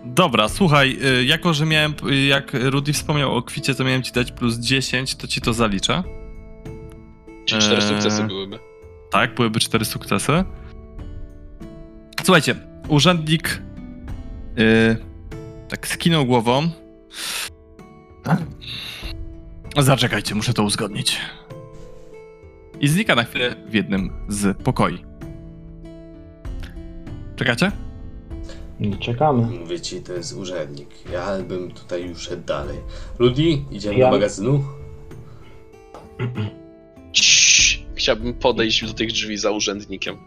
Dobra, 0.05 0.49
słuchaj, 0.49 0.97
y, 1.19 1.26
jako 1.26 1.53
że 1.53 1.65
miałem, 1.65 1.93
jak 2.27 2.51
Rudy 2.53 2.93
wspomniał 2.93 3.35
o 3.35 3.41
kwicie, 3.41 3.76
to 3.76 3.84
miałem 3.84 4.03
ci 4.03 4.11
dać 4.11 4.31
plus 4.31 4.57
10, 4.59 5.15
to 5.15 5.27
ci 5.27 5.41
to 5.41 5.53
zaliczę. 5.53 6.03
Czy 7.45 7.57
cztery 7.59 7.81
Eee. 7.81 7.88
sukcesy 7.88 8.23
byłyby. 8.23 8.59
Tak, 9.11 9.35
byłyby 9.35 9.59
cztery 9.59 9.85
sukcesy. 9.85 10.43
Słuchajcie, 12.23 12.55
urzędnik 12.88 13.61
yy, 14.57 14.97
tak 15.69 15.88
skinął 15.88 16.26
głową. 16.26 16.69
Zaczekajcie, 19.77 20.35
muszę 20.35 20.53
to 20.53 20.64
uzgodnić. 20.64 21.18
I 22.80 22.88
znika 22.88 23.15
na 23.15 23.23
chwilę 23.23 23.56
w 23.68 23.73
jednym 23.73 24.10
z 24.27 24.57
pokoi. 24.57 25.06
Czekacie? 27.35 27.72
No, 28.80 28.97
Czekamy. 28.97 29.41
Mówię 29.60 29.80
ci, 29.81 30.02
to 30.02 30.14
jest 30.14 30.34
urzędnik. 30.38 30.89
Ja 31.11 31.38
bym 31.43 31.72
tutaj 31.72 32.07
już 32.10 32.22
szedł 32.22 32.43
dalej. 32.45 32.77
Rudy, 33.19 33.41
idziemy 33.72 33.95
Ja- 33.97 34.06
do 34.06 34.11
magazynu? 34.11 34.64
Chciałbym 37.95 38.34
podejść 38.34 38.85
do 38.88 38.93
tych 38.93 39.07
drzwi 39.11 39.38
za 39.38 39.52
urzędnikiem. 39.52 40.18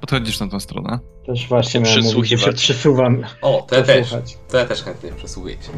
Podchodzisz 0.00 0.40
na 0.40 0.48
tą 0.48 0.60
stronę. 0.60 0.98
Też 1.26 1.48
właśnie 1.48 1.80
miałem 1.80 2.04
mówić, 2.04 2.14
że 2.30 2.36
się 2.36 2.36
Przysłuchiwać. 2.36 2.56
przysuwam. 2.62 3.24
O, 3.42 3.66
to 3.68 3.76
ja 3.76 3.82
też. 3.82 4.14
Ja 4.54 4.66
też 4.66 4.82
chętnie 4.82 5.12
przesłuchuję 5.12 5.54
cię. 5.58 5.70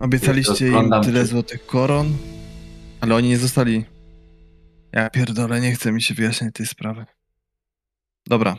Obiecaliście 0.00 0.68
im 0.68 0.90
tyle 1.04 1.26
złotych 1.26 1.66
koron, 1.66 2.16
ale 3.00 3.14
oni 3.14 3.28
nie 3.28 3.38
zostali. 3.38 3.84
Ja 4.92 5.10
pierdolę, 5.10 5.60
nie 5.60 5.72
chce 5.72 5.92
mi 5.92 6.02
się 6.02 6.14
wyjaśniać 6.14 6.54
tej 6.54 6.66
sprawy. 6.66 7.06
Dobra. 8.26 8.56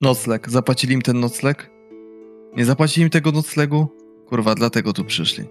Nocleg. 0.00 0.50
Zapłacili 0.50 0.94
im 0.94 1.02
ten 1.02 1.20
nocleg? 1.20 1.70
Nie 2.56 2.64
zapłacili 2.64 3.04
im 3.04 3.10
tego 3.10 3.32
noclegu? 3.32 3.88
Kurwa, 4.28 4.54
dlatego 4.54 4.92
tu 4.92 5.04
przyszli. 5.04 5.44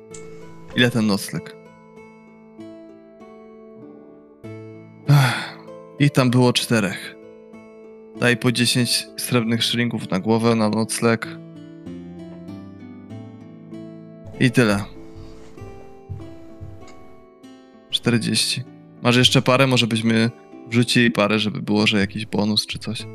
Ile 0.75 0.91
ten 0.91 1.07
nocleg? 1.07 1.55
Ich 5.99 6.11
tam 6.11 6.29
było 6.29 6.53
czterech. 6.53 7.15
Daj 8.19 8.37
po 8.37 8.51
10 8.51 9.07
srebrnych 9.17 9.63
szylingów 9.63 10.09
na 10.09 10.19
głowę, 10.19 10.55
na 10.55 10.69
nocleg. 10.69 11.27
I 14.39 14.51
tyle. 14.51 14.83
40. 17.89 18.63
Masz 19.01 19.15
jeszcze 19.15 19.41
parę? 19.41 19.67
Może 19.67 19.87
byśmy 19.87 20.31
wrzucili 20.69 21.11
parę, 21.11 21.39
żeby 21.39 21.61
było, 21.61 21.87
że 21.87 21.99
jakiś 21.99 22.25
bonus 22.25 22.67
czy 22.67 22.79
coś. 22.79 23.05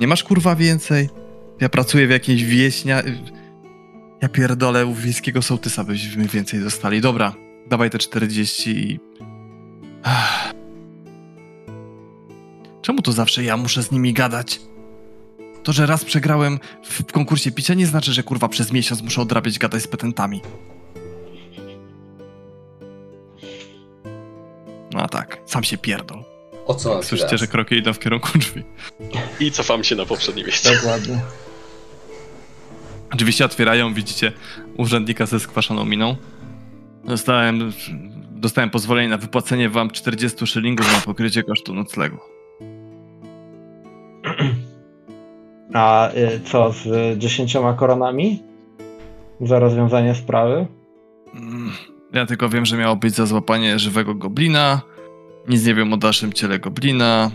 Nie 0.00 0.06
masz 0.06 0.24
kurwa 0.24 0.56
więcej? 0.56 1.08
Ja 1.60 1.68
pracuję 1.68 2.06
w 2.06 2.10
jakiejś 2.10 2.44
wieśnia... 2.44 3.02
Ja 4.22 4.28
pierdolę, 4.28 4.86
u 4.86 4.94
wiejskiego 4.94 5.42
sołtysa 5.42 5.84
byśmy 5.84 6.24
więcej 6.24 6.60
dostali. 6.60 7.00
Dobra, 7.00 7.34
dawaj 7.68 7.90
te 7.90 7.98
40 7.98 8.70
i... 8.70 9.00
Czemu 12.82 13.02
to 13.02 13.12
zawsze 13.12 13.44
ja 13.44 13.56
muszę 13.56 13.82
z 13.82 13.90
nimi 13.90 14.12
gadać? 14.12 14.60
To, 15.64 15.72
że 15.72 15.86
raz 15.86 16.04
przegrałem 16.04 16.58
w 16.84 17.12
konkursie 17.12 17.52
picia 17.52 17.74
nie 17.74 17.86
znaczy, 17.86 18.12
że 18.12 18.22
kurwa 18.22 18.48
przez 18.48 18.72
miesiąc 18.72 19.02
muszę 19.02 19.22
odrabiać 19.22 19.58
gadać 19.58 19.82
z 19.82 19.86
petentami. 19.88 20.40
No 24.92 25.00
a 25.02 25.08
tak, 25.08 25.38
sam 25.46 25.64
się 25.64 25.78
pierdol. 25.78 26.24
O 26.66 26.74
co 26.74 27.02
Słyszycie, 27.02 27.26
teraz? 27.26 27.40
że 27.40 27.46
kroki 27.46 27.74
idą 27.74 27.92
w 27.92 27.98
kierunku 27.98 28.38
drzwi. 28.38 28.62
I 29.40 29.50
cofam 29.50 29.84
się 29.84 29.96
na 29.96 30.06
poprzednie 30.06 30.44
miejsce. 30.44 30.74
Dokładnie. 30.76 31.20
Oczywiście 33.14 33.44
otwierają, 33.44 33.94
widzicie 33.94 34.32
urzędnika 34.76 35.26
ze 35.26 35.40
skwaszoną 35.40 35.84
miną. 35.84 36.16
Dostałem, 37.04 37.72
dostałem 38.30 38.70
pozwolenie 38.70 39.08
na 39.08 39.18
wypłacenie 39.18 39.68
wam 39.68 39.90
40 39.90 40.46
szylingów 40.46 40.92
na 40.92 41.00
pokrycie 41.00 41.42
kosztu 41.42 41.74
noclegu. 41.74 42.18
A 45.74 46.10
y, 46.14 46.40
co 46.40 46.72
z 46.72 47.18
dziesięcioma 47.18 47.72
koronami? 47.74 48.42
Za 49.40 49.58
rozwiązanie 49.58 50.14
sprawy? 50.14 50.66
Mm, 51.34 51.70
Ja 52.12 52.26
tylko 52.26 52.48
wiem, 52.48 52.64
że 52.66 52.76
miało 52.76 52.96
być 52.96 53.14
za 53.14 53.26
złapanie 53.26 53.78
żywego 53.78 54.14
goblina. 54.14 54.80
Nic 55.48 55.66
nie 55.66 55.74
wiem 55.74 55.92
o 55.92 55.96
dalszym 55.96 56.32
ciele 56.32 56.58
goblina. 56.58 57.30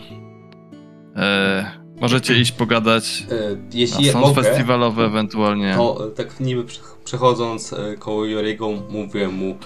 E, 1.15 1.71
możecie 2.01 2.39
iść 2.39 2.51
pogadać 2.51 3.23
E, 3.31 3.55
na 3.55 3.61
jeśli 3.73 4.09
sąd 4.09 4.25
mogę, 4.25 4.43
festiwalowy 4.43 5.03
ewentualnie. 5.03 5.73
to 5.77 6.07
tak 6.15 6.39
niby 6.39 6.63
prze- 6.63 6.81
przechodząc 7.03 7.73
e, 7.73 7.95
koło 7.97 8.25
Joriego 8.25 8.69
mówię 8.89 9.27
mu, 9.27 9.57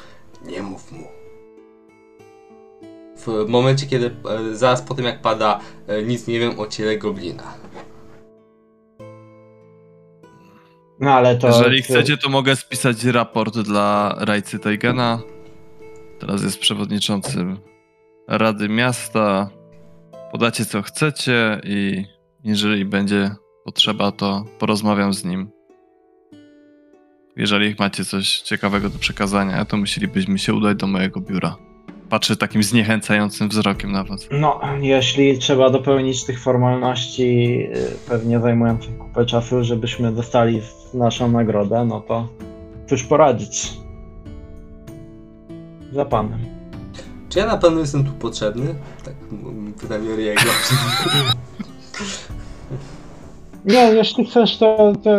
nie 0.45 0.61
mów 0.63 0.91
mu. 0.91 1.07
W 3.17 3.45
momencie, 3.49 3.85
kiedy 3.85 4.05
e, 4.51 4.55
zaraz 4.55 4.81
po 4.81 4.93
tym 4.93 5.05
jak 5.05 5.21
pada, 5.21 5.59
e, 5.87 6.03
nic 6.03 6.27
nie 6.27 6.39
wiem 6.39 6.59
o 6.59 6.67
ciele 6.67 6.97
goblina. 6.97 7.43
No 10.99 11.13
ale 11.13 11.35
to. 11.35 11.47
Jeżeli 11.47 11.81
chcecie, 11.81 12.17
to 12.17 12.29
mogę 12.29 12.55
spisać 12.55 13.03
raport 13.03 13.59
dla 13.59 14.15
Rajcy 14.19 14.59
Teigena. 14.59 15.19
Teraz 16.19 16.43
jest 16.43 16.59
przewodniczącym 16.59 17.59
Rady 18.27 18.69
Miasta. 18.69 19.49
Podacie 20.31 20.65
co 20.65 20.81
chcecie 20.81 21.61
i 21.63 22.05
jeżeli 22.43 22.85
będzie 22.85 23.35
potrzeba, 23.65 24.11
to 24.11 24.45
porozmawiam 24.59 25.13
z 25.13 25.25
nim. 25.25 25.49
Jeżeli 27.35 27.75
macie 27.79 28.05
coś 28.05 28.39
ciekawego 28.39 28.89
do 28.89 28.99
przekazania, 28.99 29.65
to 29.65 29.77
musielibyśmy 29.77 30.39
się 30.39 30.53
udać 30.53 30.77
do 30.77 30.87
mojego 30.87 31.21
biura. 31.21 31.55
Patrzę 32.13 32.35
takim 32.35 32.63
zniechęcającym 32.63 33.49
wzrokiem 33.49 33.91
na 33.91 34.03
was. 34.03 34.27
No, 34.31 34.61
jeśli 34.81 35.37
trzeba 35.37 35.69
dopełnić 35.69 36.23
tych 36.23 36.41
formalności, 36.41 37.59
y, 37.75 38.09
pewnie 38.09 38.39
zajmujących 38.39 38.97
kupę 38.97 39.25
czasu, 39.25 39.63
żebyśmy 39.63 40.11
dostali 40.11 40.61
naszą 40.93 41.31
nagrodę, 41.31 41.85
no 41.85 42.01
to 42.01 42.27
cóż 42.89 43.03
poradzić. 43.03 43.73
Za 45.91 46.05
panem. 46.05 46.39
Czy 47.29 47.39
ja 47.39 47.45
na 47.45 47.57
pewno 47.57 47.79
jestem 47.79 48.03
tu 48.03 48.11
potrzebny? 48.11 48.75
Tak, 49.05 49.13
pytam 49.81 50.05
Joriego. 50.05 50.41
Nie, 53.65 53.81
jeśli 53.81 54.25
chcesz, 54.25 54.57
to, 54.57 54.93
to 55.03 55.09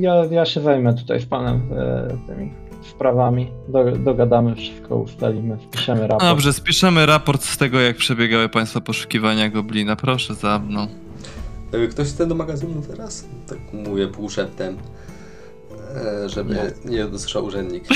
ja, 0.00 0.24
ja 0.30 0.44
się 0.44 0.60
zajmę 0.60 0.94
tutaj 0.94 1.20
z 1.20 1.26
panem 1.26 1.60
e, 1.76 2.08
tymi 2.26 2.65
sprawami. 2.96 3.50
Do, 3.68 3.84
dogadamy 3.92 4.54
wszystko, 4.54 4.96
ustalimy, 4.96 5.58
spiszemy 5.68 6.06
raport. 6.06 6.24
Dobrze, 6.24 6.52
spiszemy 6.52 7.06
raport 7.06 7.44
z 7.44 7.56
tego, 7.56 7.80
jak 7.80 7.96
przebiegały 7.96 8.48
państwa 8.48 8.80
poszukiwania 8.80 9.48
goblina. 9.48 9.96
Proszę 9.96 10.34
za 10.34 10.58
mną. 10.58 10.86
E, 11.72 11.86
Ktoś 11.86 12.08
chce 12.08 12.26
do 12.26 12.34
magazynu 12.34 12.82
teraz? 12.90 13.26
Tak 13.48 13.58
mówię 13.72 14.08
półszeptem, 14.08 14.76
e, 16.24 16.28
żeby 16.28 16.72
nie 16.84 17.04
dosłyszał 17.04 17.44
urzędnik. 17.44 17.84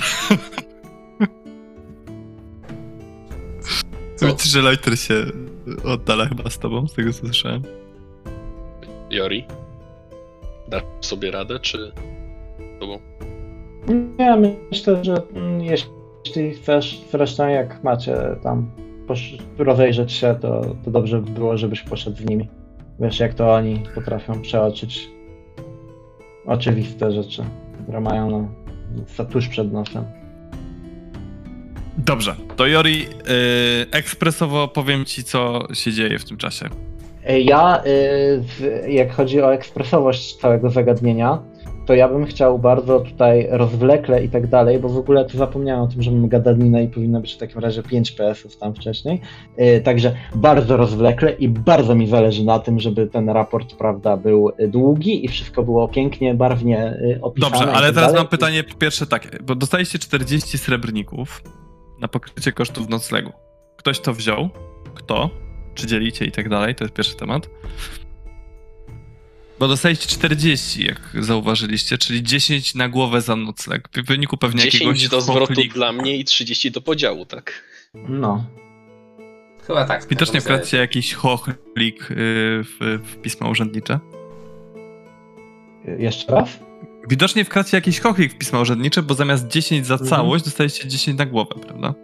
Widzisz, 4.23 4.53
że 4.53 4.71
Lighter 4.71 4.99
się 4.99 5.15
oddala 5.85 6.27
chyba 6.27 6.51
z 6.51 6.59
tobą, 6.59 6.89
z 6.89 6.95
tego 6.95 7.13
co 7.13 7.19
słyszałem. 7.19 7.63
Jori? 9.11 9.45
Dasz 10.69 10.83
sobie 11.01 11.31
radę, 11.31 11.61
czy... 11.61 11.93
Tobą? 12.81 13.10
Nie, 14.19 14.37
myślę, 14.71 15.05
że 15.05 15.23
mm, 15.35 15.61
jeśli 15.61 16.55
chcesz, 16.55 17.01
zresztą 17.13 17.49
jak 17.49 17.85
macie 17.85 18.17
tam 18.43 18.71
rozejrzeć 19.59 20.13
się, 20.13 20.35
to, 20.41 20.63
to 20.85 20.91
dobrze 20.91 21.21
by 21.21 21.31
było, 21.31 21.57
żebyś 21.57 21.83
poszedł 21.83 22.17
z 22.17 22.25
nimi. 22.25 22.49
Wiesz, 23.01 23.21
jak 23.21 23.35
to 23.35 23.55
oni 23.55 23.83
potrafią 23.95 24.43
przeoczyć 24.43 25.11
oczywiste 26.47 27.13
rzeczy, 27.13 27.43
które 27.83 28.01
mają 28.01 28.31
no, 29.19 29.25
tuż 29.25 29.49
przed 29.49 29.73
nosem. 29.73 30.05
Dobrze, 31.99 32.35
to 32.57 32.67
Jori, 32.67 32.99
yy, 32.99 33.07
ekspresowo 33.93 34.69
powiem 34.69 35.05
ci, 35.05 35.25
co 35.25 35.67
się 35.73 35.93
dzieje 35.93 36.19
w 36.19 36.25
tym 36.25 36.37
czasie. 36.37 36.69
Ja, 37.45 37.83
y, 37.85 38.43
w- 38.43 38.89
jak 38.89 39.13
chodzi 39.13 39.43
o 39.43 39.55
ekspresowość 39.55 40.37
całego 40.37 40.71
zagadnienia, 40.71 41.39
to 41.87 41.95
ja 41.95 42.09
bym 42.09 42.27
chciał 42.27 42.59
bardzo 42.59 43.01
tutaj 43.01 43.47
rozwlekle 43.51 44.25
i 44.25 44.29
tak 44.29 44.47
dalej, 44.47 44.79
bo 44.79 44.89
w 44.89 44.97
ogóle 44.97 45.25
to 45.25 45.39
zapomniałem 45.39 45.83
o 45.83 45.87
tym, 45.87 46.03
że 46.03 46.11
mamy 46.11 46.29
gadaninę 46.29 46.85
i 46.85 46.89
powinno 46.89 47.21
być 47.21 47.35
w 47.35 47.39
takim 47.39 47.59
razie 47.61 47.83
5 47.83 48.13
PS-ów 48.13 48.57
tam 48.57 48.75
wcześniej. 48.75 49.21
Y, 49.61 49.81
Także 49.81 50.15
bardzo 50.35 50.77
rozwlekle 50.77 51.33
i 51.33 51.49
bardzo 51.49 51.95
mi 51.95 52.07
zależy 52.07 52.45
na 52.45 52.59
tym, 52.59 52.81
żeby 52.81 53.07
ten 53.07 53.29
raport, 53.29 53.75
prawda, 53.75 54.17
był 54.17 54.51
długi 54.69 55.25
i 55.25 55.29
wszystko 55.29 55.63
było 55.63 55.89
pięknie, 55.89 56.35
barwnie 56.35 56.93
y, 56.93 57.19
opisane. 57.23 57.51
Dobrze, 57.51 57.73
ale 57.73 57.87
tak 57.87 57.95
teraz 57.95 58.09
dalej. 58.09 58.17
mam 58.17 58.29
pytanie 58.29 58.65
pierwsze 58.79 59.07
takie, 59.07 59.29
bo 59.43 59.55
dostaliście 59.55 59.99
40 59.99 60.59
srebrników 60.59 61.43
na 62.01 62.09
pokrycie 62.09 62.53
kosztów 62.53 62.89
noclegu. 62.89 63.33
Ktoś 63.77 64.01
to 64.01 64.15
wziął? 64.15 64.49
Kto? 64.95 65.31
Czy 65.75 65.87
dzielicie 65.87 66.25
i 66.25 66.33
tak 66.33 66.49
dalej? 66.49 66.75
To 66.75 66.85
jest 66.85 66.95
pierwszy 66.95 67.17
temat. 67.17 67.51
Bo 69.61 69.69
dostaliście 69.69 70.07
40, 70.07 70.85
jak 70.85 71.01
zauważyliście, 71.25 71.99
czyli 71.99 72.23
10 72.23 72.75
na 72.75 72.89
głowę 72.89 73.21
za 73.21 73.37
nocleg. 73.37 73.89
W 73.95 74.07
wyniku 74.07 74.37
pewnie 74.37 74.63
10 74.63 74.75
jakiegoś 74.75 75.09
do 75.09 75.21
zwrotu 75.21 75.61
dla 75.75 75.93
mnie 75.93 76.17
i 76.17 76.25
30 76.25 76.71
do 76.71 76.81
podziału, 76.81 77.27
tak? 77.27 77.65
No. 77.95 78.45
Chyba 79.67 79.85
tak. 79.85 80.07
Widocznie 80.09 80.41
wkradł 80.41 80.67
się 80.67 80.77
jakiś 80.77 81.15
chochlik 81.15 82.01
yy, 82.11 82.17
w, 82.65 82.77
w 83.05 83.17
pisma 83.23 83.49
urzędnicze. 83.49 83.99
Y, 85.89 85.97
Jeszcze 86.03 86.33
raz? 86.35 86.49
Widocznie 87.09 87.45
wkradł 87.45 87.69
się 87.69 87.77
jakiś 87.77 88.01
chochlik 88.01 88.33
w 88.33 88.39
pisma 88.39 88.61
urzędnicze, 88.61 89.03
bo 89.03 89.15
zamiast 89.15 89.49
10 89.49 89.87
za 89.87 89.95
Mhm. 89.95 90.11
całość 90.11 90.45
dostaliście 90.45 90.89
10 90.89 91.19
na 91.19 91.27
głowę, 91.27 91.55
prawda? 91.67 91.95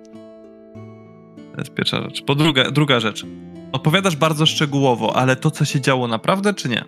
To 1.53 1.59
jest 1.61 1.75
pierwsza 1.75 2.03
rzecz. 2.03 2.23
Po 2.23 2.35
druga, 2.35 2.71
druga 2.71 3.01
rzecz. 3.01 3.27
Opowiadasz 3.73 4.17
bardzo 4.17 4.47
szczegółowo, 4.47 5.17
ale 5.17 5.37
to, 5.37 5.51
co 5.51 5.65
się 5.65 5.81
działo 5.81 6.09
naprawdę, 6.09 6.55
czy 6.55 6.69
nie? 6.69 6.85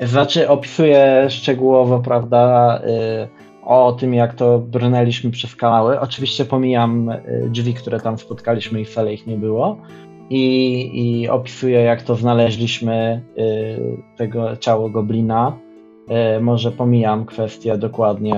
Znaczy, 0.00 0.48
opisuję 0.48 1.26
szczegółowo, 1.30 1.98
prawda, 1.98 2.80
y, 3.24 3.28
o 3.62 3.92
tym, 3.92 4.14
jak 4.14 4.34
to 4.34 4.58
brnęliśmy 4.58 5.30
przez 5.30 5.56
kanały. 5.56 6.00
Oczywiście 6.00 6.44
pomijam 6.44 7.08
y, 7.10 7.48
drzwi, 7.50 7.74
które 7.74 8.00
tam 8.00 8.18
spotkaliśmy 8.18 8.80
i 8.80 8.84
wcale 8.84 9.14
ich 9.14 9.26
nie 9.26 9.36
było. 9.36 9.76
I, 10.30 10.90
i 10.94 11.28
opisuję, 11.28 11.80
jak 11.80 12.02
to 12.02 12.14
znaleźliśmy 12.14 13.22
y, 13.38 14.02
tego 14.16 14.56
ciało 14.56 14.90
goblina. 14.90 15.52
Może 16.40 16.72
pomijam 16.72 17.24
kwestię 17.26 17.78
dokładnie 17.78 18.34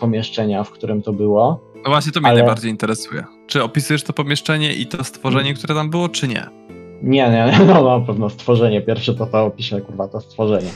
pomieszczenia, 0.00 0.64
w 0.64 0.70
którym 0.70 1.02
to 1.02 1.12
było. 1.12 1.60
No 1.84 1.90
właśnie, 1.90 2.12
to 2.12 2.20
mnie 2.20 2.28
Ale- 2.28 2.38
najbardziej 2.38 2.70
interesuje. 2.70 3.24
Czy 3.46 3.62
opisujesz 3.62 4.02
to 4.02 4.12
pomieszczenie 4.12 4.72
i 4.74 4.86
to 4.86 5.04
stworzenie, 5.04 5.54
które 5.54 5.74
tam 5.74 5.90
było, 5.90 6.08
czy 6.08 6.28
nie? 6.28 6.46
Nie, 7.02 7.30
nie, 7.30 7.52
no 7.66 7.98
na 7.98 8.06
pewno 8.06 8.30
stworzenie. 8.30 8.80
Pierwsze 8.80 9.14
to 9.14 9.26
to 9.26 9.44
opiszę, 9.44 9.80
kurwa, 9.80 10.08
to 10.08 10.20
stworzenie. 10.20 10.70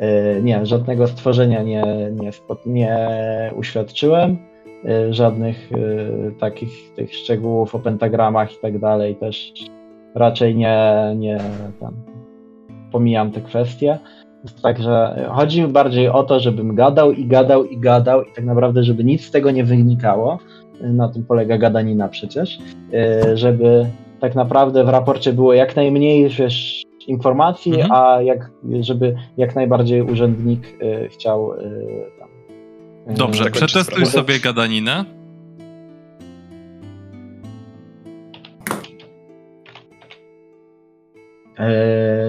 Yy, 0.00 0.42
nie, 0.42 0.66
żadnego 0.66 1.06
stworzenia 1.06 1.62
nie, 1.62 1.82
nie, 2.12 2.32
nie 2.66 3.52
uświadczyłem. 3.56 4.36
Yy, 4.84 5.14
żadnych 5.14 5.70
yy, 5.70 6.32
takich 6.40 6.94
tych 6.96 7.14
szczegółów 7.14 7.74
o 7.74 7.78
pentagramach 7.78 8.52
i 8.52 8.56
tak 8.62 8.78
dalej 8.78 9.16
też 9.16 9.52
raczej 10.14 10.56
nie, 10.56 11.12
nie 11.16 11.38
tam 11.80 11.94
pomijam 12.92 13.32
te 13.32 13.40
kwestie. 13.40 13.98
Także 14.62 15.26
chodzi 15.32 15.62
mi 15.62 15.68
bardziej 15.68 16.08
o 16.08 16.22
to, 16.22 16.40
żebym 16.40 16.74
gadał 16.74 17.12
i 17.12 17.26
gadał 17.26 17.64
i 17.64 17.78
gadał 17.78 18.22
i 18.22 18.32
tak 18.32 18.44
naprawdę, 18.44 18.82
żeby 18.82 19.04
nic 19.04 19.24
z 19.24 19.30
tego 19.30 19.50
nie 19.50 19.64
wynikało. 19.64 20.38
Na 20.80 21.08
tym 21.08 21.24
polega 21.24 21.58
gadanina 21.58 22.08
przecież. 22.08 22.58
Żeby 23.34 23.86
tak 24.20 24.34
naprawdę 24.34 24.84
w 24.84 24.88
raporcie 24.88 25.32
było 25.32 25.54
jak 25.54 25.76
najmniej 25.76 26.28
wiesz, 26.28 26.82
informacji, 27.06 27.72
Mhm. 27.80 27.92
a 27.92 28.22
jak, 28.22 28.50
żeby 28.80 29.16
jak 29.36 29.54
najbardziej 29.56 30.02
urzędnik 30.02 30.82
y, 30.82 31.08
chciał 31.08 31.52
y, 31.52 32.10
tam. 32.18 32.28
y, 33.14 33.18
Dobrze, 33.18 33.50
przetestuj 33.50 34.06
sobie 34.06 34.40
gadaninę. 34.40 35.04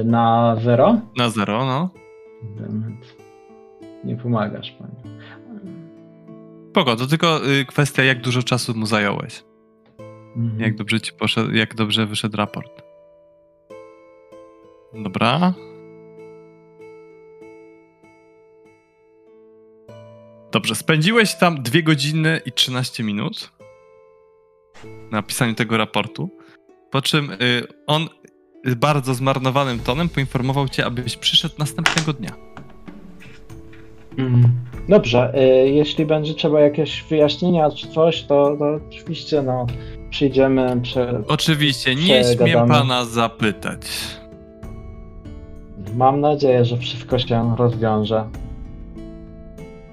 na 0.06 0.56
zero? 0.64 1.02
Na 1.18 1.30
zero, 1.30 1.66
no. 1.66 1.90
Nie 4.04 4.16
pomagasz, 4.16 4.72
panie. 4.72 5.18
Spoko, 6.70 6.96
to 6.96 7.08
tylko 7.08 7.48
y, 7.48 7.66
kwestia, 7.66 8.04
jak 8.04 8.22
dużo 8.22 8.44
czasu 8.44 8.74
mu 8.78 8.86
zająłeś. 8.86 9.44
Mhm. 10.36 10.60
Jak 10.60 10.76
dobrze 10.76 11.02
ci 11.02 11.14
poszedł, 11.14 11.52
jak 11.52 11.76
dobrze 11.76 12.06
wyszedł 12.06 12.38
raport. 12.38 12.82
Dobra. 14.94 15.54
Dobrze, 20.52 20.76
spędziłeś 20.76 21.36
tam 21.36 21.64
2 21.64 21.82
godziny 21.82 22.42
i 22.46 22.52
13 22.52 23.04
minut 23.04 23.52
na 25.12 25.22
pisaniu 25.22 25.54
tego 25.56 25.78
raportu, 25.78 26.30
po 26.92 27.02
czym 27.02 27.32
y, 27.32 27.38
on 27.88 28.10
y, 28.68 28.76
bardzo 28.76 29.14
zmarnowanym 29.14 29.80
tonem 29.80 30.10
poinformował 30.10 30.70
cię, 30.70 30.86
abyś 30.86 31.18
przyszedł 31.18 31.56
następnego 31.60 32.14
dnia. 32.14 32.36
Mhm. 34.18 34.54
Dobrze, 34.90 35.34
y, 35.66 35.70
jeśli 35.70 36.06
będzie 36.06 36.34
trzeba 36.34 36.62
jakieś 36.62 37.04
wyjaśnienia 37.04 37.72
czy 37.72 37.88
coś, 37.88 38.24
to, 38.24 38.56
to 38.60 38.80
oczywiście 38.88 39.42
no, 39.42 39.68
przyjdziemy. 40.10 40.82
Prze... 40.82 41.24
Oczywiście, 41.28 41.96
nie 41.96 42.24
śmiem 42.24 42.68
pana 42.68 43.06
zapytać. 43.06 43.82
Mam 45.96 46.22
nadzieję, 46.22 46.66
że 46.66 46.78
wszystko 46.78 47.20
się 47.20 47.56
rozwiąże 47.58 48.30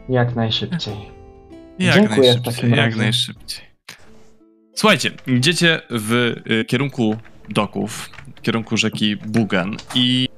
jak 0.09 0.35
najszybciej. 0.35 0.95
Jak 1.79 1.95
Dziękuję 1.95 2.17
w 2.17 2.25
najszybciej, 2.25 2.55
takim 2.55 2.71
jak 2.71 2.79
razie. 2.79 2.99
najszybciej. 2.99 3.65
Słuchajcie, 4.75 5.11
idziecie 5.27 5.81
w 5.91 6.13
y, 6.51 6.65
kierunku 6.65 7.17
doków, 7.49 8.11
w 8.37 8.41
kierunku 8.41 8.77
rzeki 8.77 9.17
Bugan 9.17 9.77
i 9.95 10.29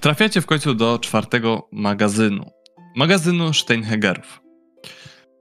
trafiacie 0.00 0.40
w 0.40 0.46
końcu 0.46 0.74
do 0.74 0.98
czwartego 0.98 1.68
magazynu. 1.72 2.50
Magazynu 2.96 3.52
Steinhegerów. 3.52 4.40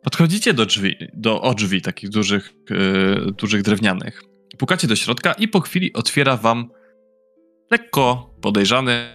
Podchodzicie 0.03 0.53
do 0.53 0.65
drzwi, 0.65 0.95
do 1.13 1.41
o 1.41 1.55
takich 1.83 2.09
dużych, 2.09 2.53
y, 2.71 3.31
dużych 3.31 3.61
drewnianych. 3.61 4.23
Pukacie 4.57 4.87
do 4.87 4.95
środka 4.95 5.33
i 5.33 5.47
po 5.47 5.59
chwili 5.59 5.93
otwiera 5.93 6.37
wam 6.37 6.69
lekko 7.71 8.33
podejrzany, 8.41 9.13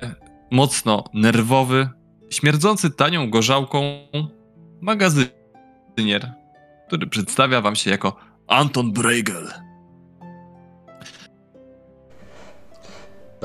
mocno 0.50 1.04
nerwowy, 1.14 1.88
śmierdzący 2.30 2.90
tanią 2.90 3.30
gorzałką 3.30 4.08
magazynier, 4.80 6.32
który 6.86 7.06
przedstawia 7.06 7.60
wam 7.60 7.76
się 7.76 7.90
jako 7.90 8.16
Anton. 8.46 8.92
Dobrze. 8.92 9.64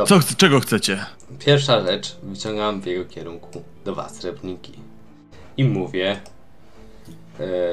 Co, 0.05 0.19
czego 0.37 0.59
chcecie? 0.59 1.05
Pierwsza 1.39 1.85
rzecz, 1.85 2.17
wyciągam 2.23 2.81
w 2.81 2.85
jego 2.85 3.05
kierunku 3.05 3.63
dwa 3.85 4.09
srebrniki. 4.09 4.73
I 5.57 5.63
mówię, 5.63 6.21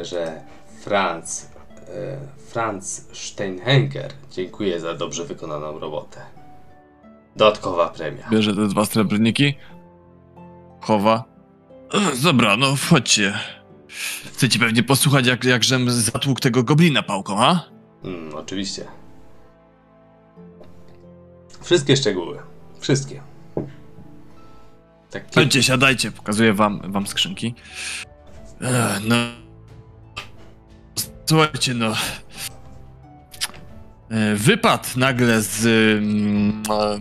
że 0.02 0.40
Franz, 0.80 1.50
e, 1.88 2.18
Franz 2.48 3.08
Steinhenger 3.12 4.12
dziękuję 4.30 4.80
za 4.80 4.94
dobrze 4.94 5.24
wykonaną 5.24 5.78
robotę. 5.78 6.20
Dodatkowa 7.36 7.88
premia. 7.88 8.28
Bierze 8.30 8.54
te 8.54 8.68
dwa 8.68 8.84
srebrniki, 8.84 9.54
chowa. 10.80 11.24
E, 11.94 12.16
Dobra, 12.22 12.56
no 12.56 12.76
wchodźcie. 12.76 13.34
Chcecie 14.32 14.58
pewnie 14.58 14.82
posłuchać, 14.82 15.26
jak, 15.26 15.44
jak 15.44 15.64
żem 15.64 15.90
zatłukł 15.90 16.40
tego 16.40 16.62
goblina 16.62 17.02
pałką, 17.02 17.42
a? 17.44 17.64
Mm, 18.04 18.34
oczywiście. 18.34 18.84
Wszystkie 21.62 21.96
szczegóły. 21.96 22.38
Wszystkie. 22.80 23.22
Tak, 25.10 25.34
Chodźcie, 25.34 25.62
siadajcie, 25.62 26.10
pokazuję 26.10 26.52
wam, 26.52 26.92
wam 26.92 27.06
skrzynki. 27.06 27.54
E, 28.60 29.00
no. 29.08 29.45
Słuchajcie, 31.28 31.74
no. 31.74 31.94
E, 34.10 34.34
wypadł 34.34 34.88
nagle 34.96 35.42
z. 35.42 35.66
mm, 35.98 36.62
e, 36.70 36.98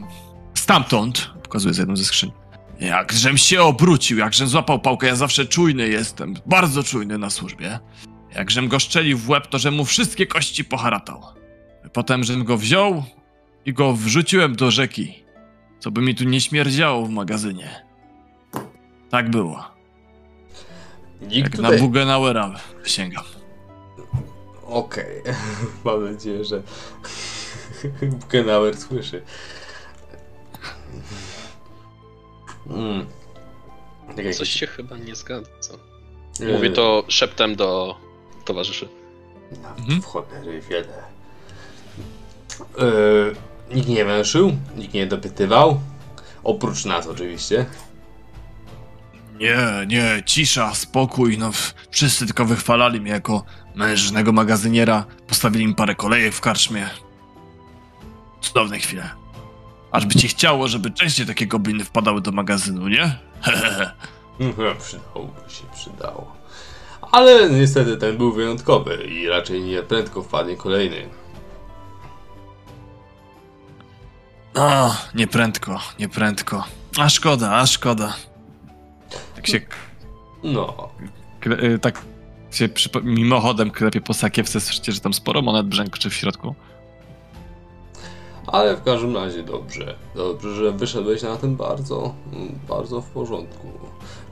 stamtąd. 0.54 1.30
Pokazuję 1.44 1.74
z 1.74 1.78
jedną 1.78 1.98
ze 1.98 2.04
skrzyń. 2.04 2.32
Jakżem 2.80 3.38
się 3.38 3.62
obrócił, 3.62 4.18
jakżem 4.18 4.48
złapał 4.48 4.80
pałkę, 4.80 5.08
ja 5.08 5.16
zawsze 5.16 5.46
czujny 5.46 5.88
jestem. 5.88 6.34
Bardzo 6.46 6.84
czujny 6.84 7.18
na 7.18 7.30
służbie. 7.30 7.80
Jakżem 8.36 8.68
go 8.68 8.80
szczelił 8.80 9.18
w 9.18 9.30
łeb, 9.30 9.48
to 9.48 9.60
że 9.60 9.72
mu 9.72 9.86
wszystkie 9.86 10.28
kości 10.28 10.66
poharatał. 10.66 11.22
Potem, 11.94 12.24
żem 12.24 12.44
go 12.44 12.58
wziął 12.58 13.04
i 13.66 13.74
go 13.74 13.94
wrzuciłem 13.94 14.56
do 14.56 14.72
rzeki. 14.72 15.24
Co 15.80 15.92
by 15.92 16.02
mi 16.02 16.16
tu 16.16 16.24
nie 16.24 16.42
śmierdziało 16.42 17.06
w 17.06 17.10
magazynie. 17.10 17.86
Tak 19.10 19.30
było. 19.30 19.64
Nikt 21.22 21.36
Jak 21.36 21.58
na 21.58 21.70
tutaj... 21.70 21.80
Bugenauera 21.80 22.56
sięgam. 22.86 23.24
Okej. 24.66 25.22
Mam 25.86 26.12
nadzieję, 26.14 26.46
że 26.46 26.62
Buchenauer 28.22 28.78
słyszy. 28.78 29.22
Mm. 32.70 33.06
Tak 34.16 34.26
jak 34.26 34.36
Coś 34.36 34.50
się 34.50 34.68
chyba 34.68 34.98
nie 34.98 35.16
zgadza. 35.16 35.50
e, 36.42 36.46
Mówię 36.54 36.70
to 36.70 37.04
szeptem 37.08 37.56
do 37.56 37.96
towarzyszy. 38.46 38.90
No, 39.64 39.70
Mhm. 39.70 40.02
w 40.02 40.06
cholery 40.06 40.62
wiele. 40.62 41.04
E, 43.70 43.76
nikt 43.76 43.88
nie 43.88 44.06
węszył, 44.06 44.52
nikt 44.78 44.94
nie 44.94 45.08
dopytywał. 45.08 45.80
Oprócz 46.44 46.86
nas 46.86 47.08
oczywiście. 47.08 47.66
Nie, 49.40 49.58
nie, 49.88 50.24
cisza, 50.26 50.76
spokój, 50.76 51.38
no 51.38 51.52
wszyscy 51.92 52.26
tylko 52.26 52.46
wychwalali 52.46 53.02
mnie 53.02 53.12
jako 53.12 53.44
mężnego 53.76 54.32
magazyniera, 54.32 55.06
postawili 55.28 55.68
mi 55.68 55.76
parę 55.76 55.96
kolejek 55.96 56.34
w 56.34 56.42
karczmie. 56.42 56.90
Cudowne 58.42 58.80
chwile. 58.80 59.10
Aż 59.92 60.06
by 60.06 60.16
ci 60.16 60.28
chciało, 60.28 60.68
żeby 60.68 60.92
częściej 60.92 61.26
takie 61.26 61.48
gobliny 61.48 61.84
wpadały 61.84 62.22
do 62.22 62.32
magazynu, 62.32 62.88
nie? 62.88 63.18
Hehehe. 63.42 63.92
Przydałoby 64.80 65.50
się, 65.50 65.64
przydało. 65.74 66.36
Ale 67.12 67.50
niestety 67.50 67.98
ten 67.98 68.18
był 68.18 68.32
wyjątkowy 68.34 68.96
i 68.96 69.28
raczej 69.28 69.62
nie 69.62 69.84
prędko 69.84 70.24
wpadnie 70.24 70.56
kolejny. 70.58 71.10
A, 74.56 74.98
nieprędko, 75.16 75.80
nieprędko. 76.00 76.64
A 77.00 77.10
szkoda, 77.10 77.56
a 77.56 77.66
szkoda. 77.68 78.14
Tak 79.36 79.48
się, 79.48 79.62
No, 80.44 80.90
y, 81.46 81.80
tak 81.80 82.02
się 82.58 82.70
mimochodem 83.04 83.72
klepie 83.72 84.02
po 84.02 84.14
sakiewce, 84.14 84.62
słyszycie, 84.62 84.92
że 84.92 85.00
tam 85.00 85.14
sporo 85.14 85.42
monet 85.42 85.68
brzękczy 85.68 86.10
w 86.10 86.14
środku. 86.14 86.56
ale 88.48 88.76
w 88.78 88.84
każdym 88.84 89.16
razie 89.16 89.44
dobrze. 89.44 89.96
Dobrze, 90.16 90.56
że 90.56 90.72
wyszedłeś 90.72 91.22
na 91.22 91.36
tym 91.38 91.56
bardzo, 91.56 92.14
bardzo 92.70 93.02
w 93.02 93.06
porządku. 93.10 93.68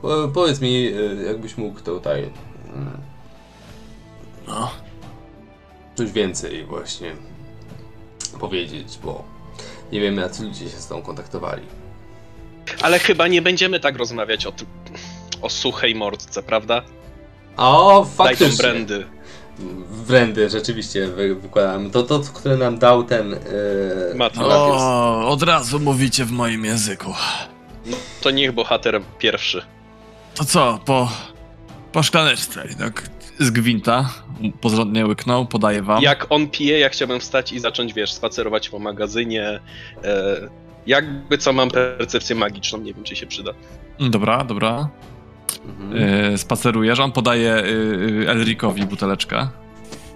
Po, 0.02 0.28
powiedz 0.34 0.62
mi, 0.62 0.88
e, 0.88 1.24
jakbyś 1.24 1.58
mógł 1.58 1.80
tutaj 1.80 2.30
mm, 2.74 2.98
No. 4.48 4.72
coś 5.96 6.12
więcej 6.12 6.66
właśnie 6.66 7.12
powiedzieć, 8.40 9.00
bo 9.04 9.24
nie 9.92 10.00
wiem, 10.02 10.18
jacy 10.18 10.44
ludzie 10.44 10.70
się 10.70 10.78
z 10.78 10.88
tą 10.88 11.02
kontaktowali. 11.02 11.62
Ale 12.82 13.00
chyba 13.00 13.28
nie 13.28 13.42
będziemy 13.42 13.80
tak 13.80 13.98
rozmawiać 13.98 14.46
o, 14.46 14.52
tym- 14.52 14.68
o 15.42 15.50
suchej 15.50 15.96
mordce, 15.96 16.44
prawda? 16.44 16.82
O, 17.58 18.06
Daj 18.18 18.28
faktycznie. 18.28 18.58
brandy. 18.58 19.06
Wrędy, 19.92 20.50
rzeczywiście 20.50 21.08
wy, 21.08 21.36
wykładałem. 21.36 21.92
To 21.92 22.04
to, 22.04 22.20
które 22.20 22.58
nam 22.58 22.80
dał 22.80 23.04
ten... 23.04 23.30
Yy, 23.30 24.16
Mat- 24.16 24.38
O, 24.38 25.28
od 25.30 25.44
razu 25.44 25.80
mówicie 25.80 26.26
w 26.26 26.32
moim 26.32 26.66
języku. 26.66 27.14
To 28.22 28.32
niech 28.32 28.52
bohater 28.52 29.02
pierwszy. 29.20 29.62
To 30.36 30.46
co, 30.46 30.80
po, 30.86 31.10
po 31.92 32.04
szklaneczce, 32.04 32.64
tak 32.80 33.10
z 33.40 33.50
gwinta, 33.52 34.10
porządnie 34.62 35.06
łyknął, 35.06 35.46
podaję 35.46 35.82
wam. 35.82 36.04
Jak 36.04 36.26
on 36.30 36.48
pije, 36.50 36.80
ja 36.80 36.90
chciałbym 36.90 37.20
wstać 37.20 37.52
i 37.52 37.60
zacząć, 37.60 37.94
wiesz, 37.94 38.14
spacerować 38.14 38.70
po 38.70 38.80
magazynie. 38.80 39.60
E, 40.04 40.50
jakby 40.88 41.38
co, 41.38 41.54
mam 41.54 41.72
percepcję 41.72 42.36
magiczną, 42.36 42.80
nie 42.80 42.94
wiem, 42.94 43.04
czy 43.04 43.16
się 43.16 43.28
przyda. 43.28 43.52
Dobra, 44.00 44.44
dobra. 44.44 44.90
Mhm. 45.66 46.32
Yy, 46.32 46.38
spacerujesz, 46.38 47.00
on 47.00 47.12
podaje 47.12 47.64
yy, 47.66 48.30
Elrikowi 48.30 48.86
buteleczkę. 48.86 49.48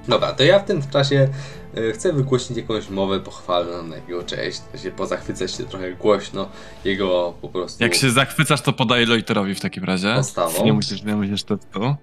Dobra, 0.08 0.34
to 0.34 0.44
ja 0.44 0.60
w 0.60 0.66
tym 0.66 0.82
czasie 0.92 1.28
e, 1.76 1.92
chcę 1.92 2.14
wygłosić 2.14 2.58
jakąś 2.58 2.90
mowę 2.90 3.20
pochwalną 3.20 3.84
na 3.84 3.96
jego 3.96 4.24
cześć, 4.24 4.62
się 4.84 4.92
pozachwycać 4.92 5.52
się 5.52 5.64
trochę 5.64 5.94
głośno 5.94 6.50
jego 6.86 7.34
po 7.42 7.50
prostu 7.50 7.84
Jak 7.84 7.96
się 7.96 8.12
zachwycasz, 8.12 8.62
to 8.62 8.74
podaję 8.74 9.06
Loiterowi 9.06 9.56
w 9.56 9.60
takim 9.60 9.84
razie. 9.84 10.14
postawą. 10.16 10.66
Nie 10.66 10.74
musisz, 10.74 11.04
nie 11.04 11.16
musisz. 11.16 11.42
E, 11.42 11.46
to 11.46 11.98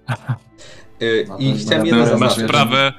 I 1.38 1.48
jest 1.48 1.66
chciałem 1.66 1.86
jedno 1.86 2.06
zaznaczyć. 2.06 2.38
masz 2.38 2.46
sprawę 2.46 2.92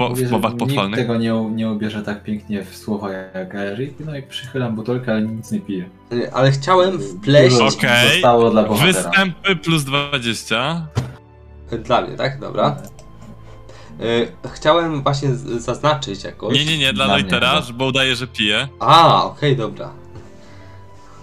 po, 0.00 0.08
Mówię, 0.08 0.26
w 0.26 0.30
mowach 0.30 0.56
pochwalnych. 0.56 0.98
tego 1.00 1.16
nie, 1.16 1.34
u- 1.34 1.48
nie 1.48 1.70
ubierze 1.70 2.02
tak 2.02 2.22
pięknie 2.22 2.64
w 2.64 2.76
słowa 2.76 3.12
jak 3.12 3.54
Eric, 3.54 3.94
no 4.06 4.16
i 4.16 4.22
przychylam 4.22 4.74
butelkę, 4.74 5.12
ale 5.12 5.22
nic 5.22 5.50
nie 5.50 5.60
piję. 5.60 5.88
E, 6.12 6.34
Ale 6.34 6.50
chciałem 6.52 7.00
wpleść 7.00 7.56
Okej. 7.56 8.12
Zostało 8.12 8.50
dla 8.50 8.62
bohatera. 8.62 8.92
Występy 8.92 9.56
plus 9.56 9.84
20. 9.84 10.86
dla 11.84 12.00
mnie, 12.00 12.16
tak? 12.16 12.40
Dobra. 12.40 12.76
E, 14.44 14.48
Chciałem 14.48 15.02
właśnie 15.02 15.34
zaznaczyć 15.34 16.24
jakoś. 16.24 16.54
Nie, 16.54 16.64
nie, 16.64 16.78
nie, 16.78 16.92
dla 16.92 17.04
Dla 17.04 17.62
bo 17.74 17.86
udaje, 17.86 18.16
że 18.16 18.26
pije. 18.26 18.68
A, 18.78 19.24
okej, 19.24 19.56
dobra. 19.56 19.90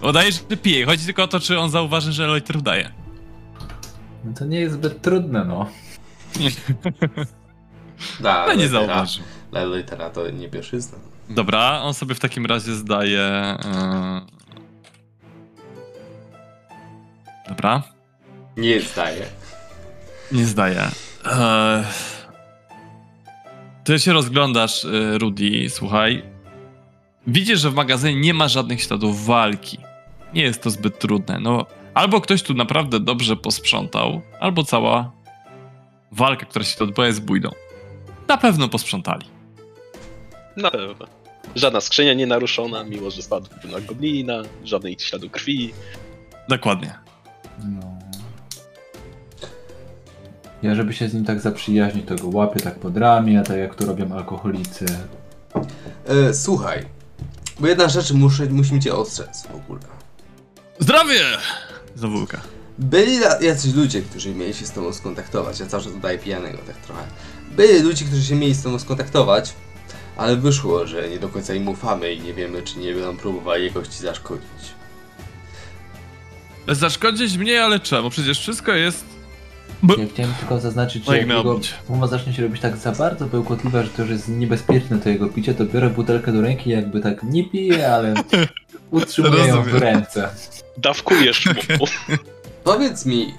Udaje, 0.02 0.32
że 0.32 0.38
pije. 0.56 0.86
Chodzi 0.86 1.04
tylko 1.06 1.22
o 1.22 1.28
to, 1.28 1.40
czy 1.40 1.58
on 1.58 1.70
zauważy, 1.70 2.12
że 2.12 2.26
Loiter 2.26 2.56
udaje. 2.56 2.90
No 4.24 4.32
to 4.38 4.44
nie 4.44 4.60
jest 4.60 4.74
zbyt 4.74 5.02
trudne, 5.02 5.44
no. 5.44 5.66
Da, 8.20 8.46
No 8.46 8.54
nie 8.54 8.68
zauważył. 8.68 9.24
Dla 9.50 9.64
litera 9.64 10.10
to 10.10 10.30
nie 10.30 10.48
pierwszyzna. 10.48 10.98
Dobra, 11.28 11.80
on 11.82 11.94
sobie 11.94 12.14
w 12.14 12.20
takim 12.20 12.46
razie 12.46 12.74
zdaje. 12.74 13.56
Yy... 13.64 14.20
Dobra, 17.48 17.82
Nie 18.56 18.80
zdaje. 18.80 19.26
nie 20.32 20.44
zdaje. 20.46 20.82
Eee... 21.24 21.84
Ty 23.84 23.98
się 23.98 24.12
rozglądasz, 24.12 24.84
yy, 24.84 25.18
Rudy, 25.18 25.70
słuchaj. 25.70 26.22
Widzisz, 27.26 27.60
że 27.60 27.70
w 27.70 27.74
magazynie 27.74 28.20
nie 28.20 28.34
ma 28.34 28.48
żadnych 28.48 28.82
śladów 28.82 29.26
walki. 29.26 29.78
Nie 30.34 30.42
jest 30.42 30.62
to 30.62 30.70
zbyt 30.70 30.98
trudne. 30.98 31.38
No, 31.40 31.66
albo 31.94 32.20
ktoś 32.20 32.42
tu 32.42 32.54
naprawdę 32.54 33.00
dobrze 33.00 33.36
posprzątał, 33.36 34.20
albo 34.40 34.64
cała 34.64 35.10
walka, 36.12 36.46
która 36.46 36.64
się 36.64 36.78
tu 36.78 36.84
odbyła, 36.84 37.06
jest 37.06 37.24
bójdą. 37.24 37.50
Na 38.28 38.36
pewno 38.36 38.68
posprzątali. 38.68 39.26
Na 40.56 40.70
pewno. 40.70 41.06
Żadna 41.54 41.80
skrzynia 41.80 42.14
nie 42.14 42.26
naruszona, 42.26 42.84
mimo 42.84 43.10
że 43.10 43.22
spadł 43.22 43.46
na 43.72 43.80
goblina, 43.80 44.42
żadnej 44.64 44.96
śladu 44.98 45.30
krwi. 45.30 45.72
Dokładnie. 46.48 46.94
no. 47.58 47.98
Ja, 50.62 50.74
żeby 50.74 50.92
się 50.92 51.08
z 51.08 51.14
nim 51.14 51.24
tak 51.24 51.40
zaprzyjaźnić, 51.40 52.06
to 52.06 52.14
go 52.16 52.28
łapię 52.28 52.60
tak 52.60 52.78
pod 52.78 52.96
ramię, 52.96 53.42
tak 53.46 53.56
jak 53.56 53.74
to 53.74 53.86
robią 53.86 54.12
alkoholicy. 54.12 54.86
E, 56.06 56.34
słuchaj, 56.34 56.84
bo 57.60 57.66
jedna 57.66 57.88
rzecz 57.88 58.12
muszę, 58.12 58.46
musimy 58.46 58.80
cię 58.80 58.94
ostrzec 58.94 59.46
w 59.46 59.54
ogóle. 59.54 59.80
Zdrowie! 60.78 61.20
Zawółka. 61.94 62.40
Byli 62.78 63.18
jacyś 63.40 63.74
ludzie, 63.74 64.02
którzy 64.02 64.34
mieli 64.34 64.54
się 64.54 64.66
z 64.66 64.72
tobą 64.72 64.92
skontaktować. 64.92 65.60
Ja 65.60 65.66
cały 65.66 65.82
czas 65.82 65.92
dodaję 65.92 66.18
pijanego 66.18 66.58
tak 66.58 66.76
trochę. 66.76 67.02
Byli 67.56 67.82
ludzie, 67.82 68.04
którzy 68.04 68.24
się 68.24 68.34
mieli 68.34 68.54
z 68.54 68.62
tobą 68.62 68.78
skontaktować, 68.78 69.54
ale 70.16 70.36
wyszło, 70.36 70.86
że 70.86 71.08
nie 71.08 71.18
do 71.18 71.28
końca 71.28 71.54
im 71.54 71.68
ufamy 71.68 72.12
i 72.12 72.20
nie 72.20 72.34
wiemy, 72.34 72.62
czy 72.62 72.78
nie 72.78 72.94
będą 72.94 73.16
próbowali 73.16 73.64
jakoś 73.64 73.88
ci 73.88 73.98
zaszkodzić. 73.98 74.78
Zaszkodzić 76.68 77.36
mnie, 77.36 77.64
ale 77.64 77.80
czemu? 77.80 78.10
Przecież 78.10 78.40
wszystko 78.40 78.72
jest... 78.72 79.04
Bo... 79.82 79.94
Ja 79.96 80.06
chciałem 80.14 80.34
tylko 80.34 80.60
zaznaczyć, 80.60 81.06
No 81.06 81.12
że 81.12 81.18
jak 81.18 81.28
jego 81.28 81.60
umowa 81.88 82.06
zacznie 82.06 82.32
się 82.32 82.42
robić 82.42 82.62
tak 82.62 82.76
za 82.76 82.92
bardzo 82.92 83.26
bełkotliwa, 83.26 83.82
że 83.82 83.88
to 83.88 84.02
już 84.02 84.10
jest 84.10 84.28
niebezpieczne 84.28 84.98
to 84.98 85.08
jego 85.08 85.28
picie, 85.28 85.54
to 85.54 85.64
biorę 85.64 85.90
butelkę 85.90 86.32
do 86.32 86.40
ręki 86.40 86.70
jakby 86.70 87.00
tak 87.00 87.22
nie 87.22 87.44
piję, 87.44 87.92
ale 87.92 88.14
utrzymuję 88.90 89.44
ją 89.46 89.62
w 89.62 89.74
ręce. 89.74 90.28
Dawkujesz 90.78 91.46
mu. 91.46 91.86
Powiedz 92.64 93.06
mi, 93.06 93.34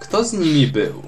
kto 0.00 0.24
z 0.24 0.32
nimi 0.32 0.66
był? 0.66 1.02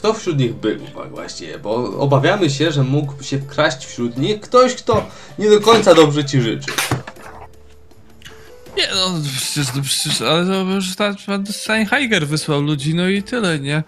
Kto 0.00 0.14
wśród 0.14 0.38
nich 0.38 0.54
był 0.54 0.78
tak 0.78 1.10
właściwie? 1.10 1.58
Bo 1.58 1.74
obawiamy 1.98 2.50
się, 2.50 2.72
że 2.72 2.82
mógł 2.82 3.22
się 3.22 3.38
wkraść 3.38 3.86
wśród 3.86 4.18
nich 4.18 4.40
ktoś, 4.40 4.74
kto 4.74 5.06
nie 5.38 5.50
do 5.50 5.60
końca 5.60 5.94
dobrze 5.94 6.24
ci 6.24 6.40
życzy. 6.40 6.70
Nie 8.76 8.88
no, 8.94 9.10
przecież, 9.38 9.74
no 9.76 9.82
przecież 9.82 10.22
ale 10.22 10.46
to 10.46 10.60
już 10.74 10.96
ta- 10.96 11.14
pan 11.26 11.46
Steinheiger 11.46 12.26
wysłał 12.28 12.62
ludzi, 12.62 12.94
no 12.94 13.08
i 13.08 13.22
tyle, 13.22 13.58
nie? 13.58 13.82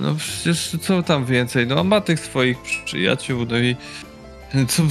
No 0.00 0.14
przecież 0.14 0.76
co 0.82 1.02
tam 1.02 1.24
więcej, 1.24 1.66
no 1.66 1.84
ma 1.84 2.00
tych 2.00 2.20
swoich 2.20 2.58
przyjaciół, 2.84 3.46
no 3.50 3.58
i... 3.58 3.76
Co... 4.68 4.82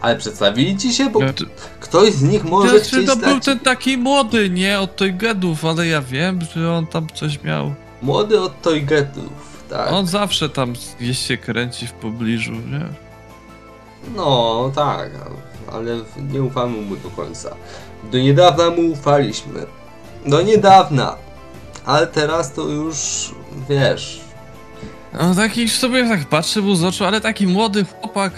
Ale 0.00 0.16
przedstawili 0.16 0.76
ci 0.76 0.94
się, 0.94 1.10
bo 1.10 1.20
No, 1.20 1.32
to, 1.32 1.44
ktoś 1.80 2.12
z 2.12 2.22
nich 2.22 2.44
może 2.44 2.80
to, 2.80 2.84
chcieć 2.84 3.06
to 3.06 3.16
był 3.16 3.28
stać 3.30 3.44
ten 3.44 3.60
taki 3.60 3.96
młody, 3.96 4.50
nie? 4.50 4.80
Od 4.80 4.96
tej 4.96 5.14
gadów, 5.14 5.64
ale 5.64 5.86
ja 5.86 6.02
wiem, 6.02 6.38
że 6.56 6.72
on 6.72 6.86
tam 6.86 7.06
coś 7.14 7.42
miał. 7.42 7.74
młody 8.02 8.40
od 8.40 8.62
Toygetów, 8.62 9.57
tak? 9.70 9.92
On 9.92 10.06
zawsze 10.06 10.48
tam 10.48 10.72
gdzieś 11.00 11.18
się 11.18 11.36
kręci 11.36 11.86
w 11.86 11.92
pobliżu, 11.92 12.52
nie? 12.52 12.86
No, 14.16 14.70
tak, 14.74 15.10
ale 15.72 16.00
nie 16.30 16.42
ufamy 16.42 16.80
mu 16.80 16.96
do 16.96 17.10
końca. 17.10 17.54
Do 18.12 18.18
niedawna 18.18 18.70
mu 18.70 18.92
ufaliśmy. 18.92 19.66
Do 20.26 20.42
niedawna. 20.42 21.16
Ale 21.84 22.06
teraz 22.06 22.52
to 22.52 22.62
już, 22.62 22.96
wiesz... 23.68 24.20
No 25.20 25.34
taki 25.34 25.68
sobie 25.68 26.08
tak 26.08 26.24
patrzy 26.24 26.62
mu 26.62 26.74
z 26.74 26.84
oczu, 26.84 27.04
ale 27.04 27.20
taki 27.20 27.46
młody 27.46 27.84
chłopak, 27.84 28.32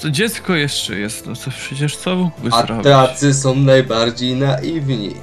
to 0.00 0.10
dziecko 0.10 0.54
jeszcze 0.54 0.98
jest, 0.98 1.26
no 1.26 1.32
to 1.44 1.50
przecież 1.50 1.96
co 1.96 2.16
mógłby 2.16 2.50
A 2.52 2.66
zrobić? 2.66 2.84
tacy 2.84 3.34
są 3.34 3.54
najbardziej 3.54 4.34
naiwni. 4.34 5.14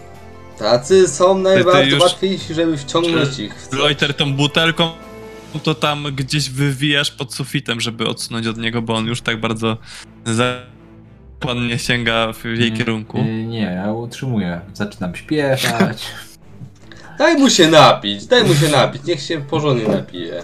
Tacy 0.60 1.08
są 1.08 1.38
najbardziej 1.38 2.00
łatwiejsi, 2.00 2.54
żeby 2.54 2.78
wciągnąć 2.78 3.40
ich 3.40 3.56
w 3.56 3.68
coś. 3.68 3.80
Loiter 3.80 4.14
tą 4.14 4.34
butelką, 4.34 4.92
to 5.60 5.76
tam 5.76 6.04
gdzieś 6.16 6.50
wywijasz 6.50 7.12
pod 7.12 7.34
sufitem, 7.34 7.82
żeby 7.82 8.08
odsunąć 8.08 8.48
od 8.48 8.58
niego, 8.58 8.82
bo 8.82 8.96
on 8.96 9.06
już 9.06 9.22
tak 9.22 9.40
bardzo 9.40 9.78
zakładnie 10.26 11.80
sięga 11.80 12.34
w 12.34 12.46
jej 12.46 12.72
Nie, 12.72 12.78
kierunku. 12.78 13.24
nie, 13.24 13.62
ja 13.62 13.92
utrzymuję. 13.92 14.62
Zaczynam 14.74 15.16
śpiewać. 15.16 15.68
Daj 17.18 17.38
mu 17.38 17.50
się 17.50 17.68
napić, 17.68 18.26
daj 18.26 18.44
mu 18.44 18.56
się 18.56 18.68
napić, 18.70 19.04
niech 19.04 19.22
się 19.22 19.42
porządnie 19.42 19.88
napije. 19.88 20.44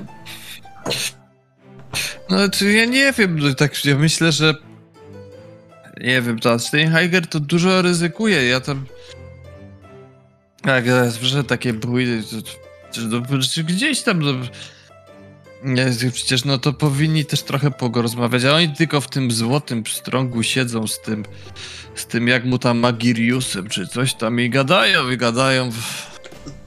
No, 2.30 2.49
czy 2.49 2.73
ja 2.73 2.86
nie 2.86 3.14
wiem, 3.18 3.40
no, 3.40 3.53
tak 3.53 3.86
ja 3.86 3.95
myślę, 3.95 4.31
że 4.31 4.53
nie 6.02 6.22
wiem, 6.22 6.40
ta 6.40 6.60
Steinheiger 6.60 7.27
to 7.27 7.40
dużo 7.40 7.81
ryzykuje, 7.81 8.45
ja 8.45 8.60
tam 8.60 8.86
jak 10.65 10.86
że 11.22 11.44
takie 11.44 11.73
były, 11.73 12.23
to, 12.31 12.41
to, 12.41 13.19
to, 13.19 13.38
to, 13.56 13.64
gdzieś 13.64 14.02
tam 14.02 14.22
no, 14.22 14.34
nie, 15.64 15.86
przecież 16.14 16.45
no 16.45 16.57
to 16.57 16.73
powinni 16.73 17.26
też 17.26 17.41
trochę 17.41 17.72
porozmawiać, 17.72 18.45
a 18.45 18.56
oni 18.56 18.69
tylko 18.69 19.02
w 19.02 19.07
tym 19.07 19.31
złotym 19.31 19.84
strągu 19.88 20.44
siedzą 20.44 20.88
z 20.88 20.99
tym, 21.02 21.26
z 21.95 22.06
tym 22.06 22.27
jak 22.27 22.45
mu 22.45 22.60
tam 22.60 22.77
Magiriusem 22.80 23.69
czy 23.69 23.88
coś 23.88 24.14
tam 24.14 24.40
i 24.40 24.49
gadają 24.49 25.10
i 25.10 25.18
gadają. 25.18 25.72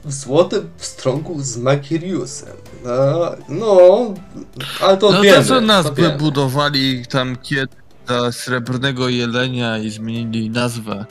W 0.05 0.13
złotym 0.13 0.69
strągu 0.77 1.41
z 1.41 1.57
Makiriusem. 1.57 2.55
No, 2.85 3.31
no 3.49 4.13
ale 4.81 4.97
to 4.97 5.11
No 5.11 5.21
wiemy, 5.21 5.37
to 5.37 5.43
co 5.43 5.61
nas 5.61 5.85
to 5.85 5.93
wiemy. 5.93 6.09
wybudowali 6.11 7.05
tam 7.07 7.35
kiedy 7.41 7.75
za 8.07 8.31
srebrnego 8.31 9.09
jelenia 9.09 9.77
i 9.77 9.89
zmienili 9.89 10.49
nazwę. 10.49 11.05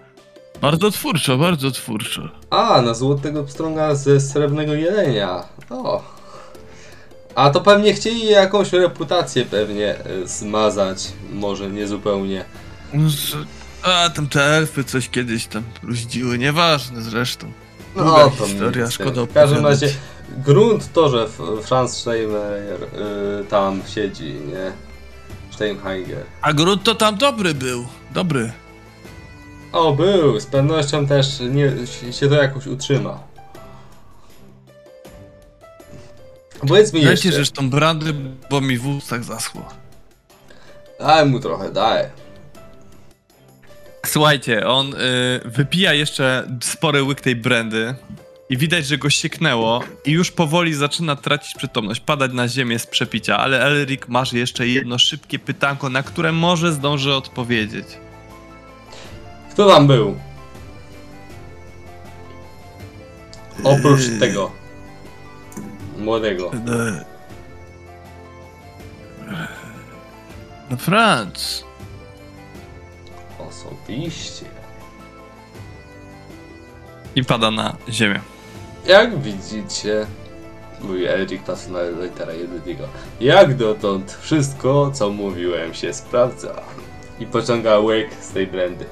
Bardzo 0.61 0.91
twórczo, 0.91 1.39
bardzo 1.39 1.71
twórczo. 1.71 2.29
A, 2.51 2.83
na 2.83 2.95
złotego 2.95 3.45
pstrąga 3.45 3.95
ze 3.95 4.21
srebrnego 4.21 4.75
jelenia. 4.75 5.45
O. 5.71 6.22
A 7.35 7.51
to 7.51 7.61
pewnie 7.61 7.95
chcieli 7.95 8.27
jakąś 8.27 8.73
reputację 8.73 9.45
pewnie 9.45 9.99
e, 9.99 10.27
zmazać. 10.27 11.13
Może 11.33 11.71
nie 11.71 11.87
zupełnie. 11.87 12.45
No, 12.95 13.11
A, 13.83 14.11
tam 14.11 14.29
te 14.29 14.45
elfy 14.45 14.85
coś 14.85 15.09
kiedyś 15.09 15.47
tam 15.47 15.63
bruździły, 15.83 16.39
nieważne 16.39 17.03
zresztą. 17.03 17.53
No 17.97 18.05
Długa 18.05 18.25
to 18.39 18.47
historia, 18.47 18.87
z 18.87 18.93
szkoda. 18.93 19.25
W 19.25 19.33
każdym 19.33 19.67
razie 19.67 19.89
grunt 20.39 20.93
to, 20.93 21.09
że 21.09 21.29
Franz 21.63 21.97
Steinmeier 21.97 22.83
y, 22.83 23.45
tam 23.45 23.83
siedzi, 23.95 24.25
nie? 24.33 24.73
Steinheiger. 25.51 26.25
A 26.43 26.53
Grut 26.53 26.83
to 26.83 26.95
tam 26.95 27.17
dobry 27.17 27.55
był, 27.55 27.87
dobry. 28.15 28.53
O, 29.73 29.93
był, 29.93 30.41
z 30.41 30.47
pewnością 30.47 31.07
też 31.07 31.41
nie, 31.41 31.73
się 32.13 32.29
to 32.29 32.35
jakoś 32.35 32.67
utrzyma. 32.67 33.32
Powiedz 36.69 36.93
mi 36.93 37.01
Dajcie 37.05 37.11
jeszcze, 37.11 37.33
zresztą 37.33 37.71
brandy, 37.71 38.15
bo 38.51 38.61
mi 38.61 38.79
w 38.79 38.87
ustach 38.87 39.25
zaschło. 39.25 39.69
daj 40.99 41.27
mu 41.27 41.41
trochę, 41.41 41.73
daj. 41.73 42.05
Słuchajcie, 44.07 44.67
on 44.67 44.95
y, 44.95 44.97
wypija 45.45 45.93
jeszcze 45.93 46.49
spory 46.63 47.03
łyk 47.03 47.21
tej 47.21 47.37
brandy 47.37 47.95
i 48.51 48.57
widać, 48.57 48.87
że 48.87 48.99
go 48.99 49.11
sieknęło 49.11 49.81
i 50.05 50.11
już 50.11 50.31
powoli 50.31 50.75
zaczyna 50.75 51.17
tracić 51.17 51.55
przytomność, 51.55 52.01
padać 52.01 52.33
na 52.33 52.49
ziemię 52.49 52.79
z 52.79 52.87
przepicia, 52.87 53.39
ale 53.39 53.61
Elric 53.65 54.03
masz 54.09 54.33
jeszcze 54.33 54.67
jedno 54.69 54.99
szybkie 54.99 55.39
pytanko, 55.39 55.89
na 55.89 56.03
które 56.03 56.33
może 56.33 56.73
zdąży 56.73 57.15
odpowiedzieć. 57.15 57.87
Kto 59.53 59.69
tam 59.69 59.87
był? 59.87 60.17
Oprócz 63.65 64.01
Yy, 64.09 64.19
tego. 64.21 64.62
Młodego. 65.99 66.51
e, 66.53 67.05
No 70.71 70.77
Franz. 70.77 71.65
Osobiście. 73.49 74.45
I 77.17 77.25
pada 77.25 77.51
na 77.51 77.77
ziemię. 77.89 78.21
Jak 78.87 79.19
widzicie, 79.21 80.07
mówi 80.81 81.05
Erik 81.07 81.43
patrzy 81.43 81.71
na 81.71 81.79
litera 82.03 82.33
jednego. 82.33 82.89
Jak 83.21 83.57
dotąd 83.57 84.13
wszystko, 84.21 84.91
co 84.95 85.11
mówiłem, 85.11 85.75
się 85.75 85.93
sprawdza. 85.93 86.63
I 87.21 87.27
pociąga 87.27 87.79
łyk 87.79 88.15
z 88.21 88.31
tej 88.31 88.47
brandy. 88.47 88.85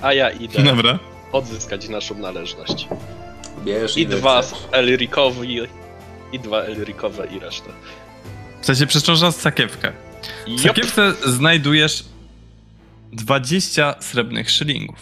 A 0.00 0.12
ja 0.12 0.30
idę 0.30 0.62
Dobra. 0.62 0.98
odzyskać 1.32 1.88
naszą 1.88 2.14
należność. 2.14 2.88
Bierz 3.64 3.96
I 3.96 4.06
dwa. 4.06 4.42
Elrikowi, 4.72 5.60
i 6.32 6.38
dwa 6.38 6.62
Elrikowe 6.62 7.26
i 7.26 7.38
resztę. 7.38 7.70
W 8.60 8.66
sensie 8.66 8.86
przeszczążasz 8.86 9.34
sakiewkę. 9.34 9.92
W 10.58 10.60
sakiewce 10.60 11.12
znajdujesz 11.26 12.04
20 13.12 13.94
srebrnych 14.00 14.50
szylingów. 14.50 14.98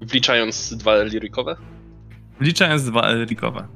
Wliczając 0.00 0.74
dwa 0.76 0.92
Elrikowe? 0.92 1.56
Wliczając 2.40 2.84
dwa 2.84 3.02
Elrikowe. 3.02 3.66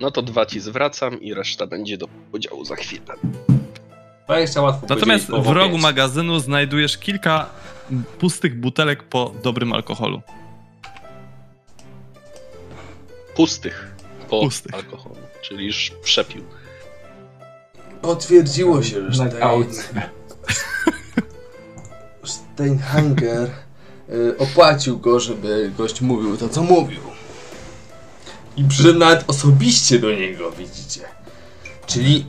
No 0.00 0.10
to 0.10 0.22
dwa 0.22 0.46
ci 0.46 0.60
zwracam 0.60 1.20
i 1.20 1.34
reszta 1.34 1.66
będzie 1.66 1.98
do 1.98 2.08
podziału 2.32 2.64
za 2.64 2.76
chwilę. 2.76 3.14
20 4.26 4.60
łatwo 4.60 4.86
Natomiast 4.88 5.26
w 5.26 5.46
rogu 5.46 5.78
magazynu 5.78 6.38
znajdujesz 6.38 6.98
kilka 6.98 7.46
pustych 8.18 8.60
butelek 8.60 9.02
po 9.02 9.34
dobrym 9.42 9.72
alkoholu. 9.72 10.22
Pustych 13.34 13.94
po 14.30 14.40
Pustych. 14.40 14.74
alkoholu, 14.74 15.16
czyli 15.42 15.66
już 15.66 15.92
przepił. 16.02 16.44
Potwierdziło 18.02 18.82
się, 18.82 19.12
że 19.12 19.30
Stein. 19.30 19.66
Steinhanger 22.24 23.50
y, 24.10 24.38
opłacił 24.38 24.98
go, 24.98 25.20
żeby 25.20 25.72
gość 25.78 26.00
mówił 26.00 26.36
to, 26.36 26.48
co 26.48 26.62
mówił. 26.62 27.00
I 28.56 28.64
przyszedł 28.64 28.98
nawet 28.98 29.24
osobiście 29.26 29.98
do 29.98 30.10
niego, 30.10 30.50
widzicie. 30.50 31.00
Czyli, 31.86 32.26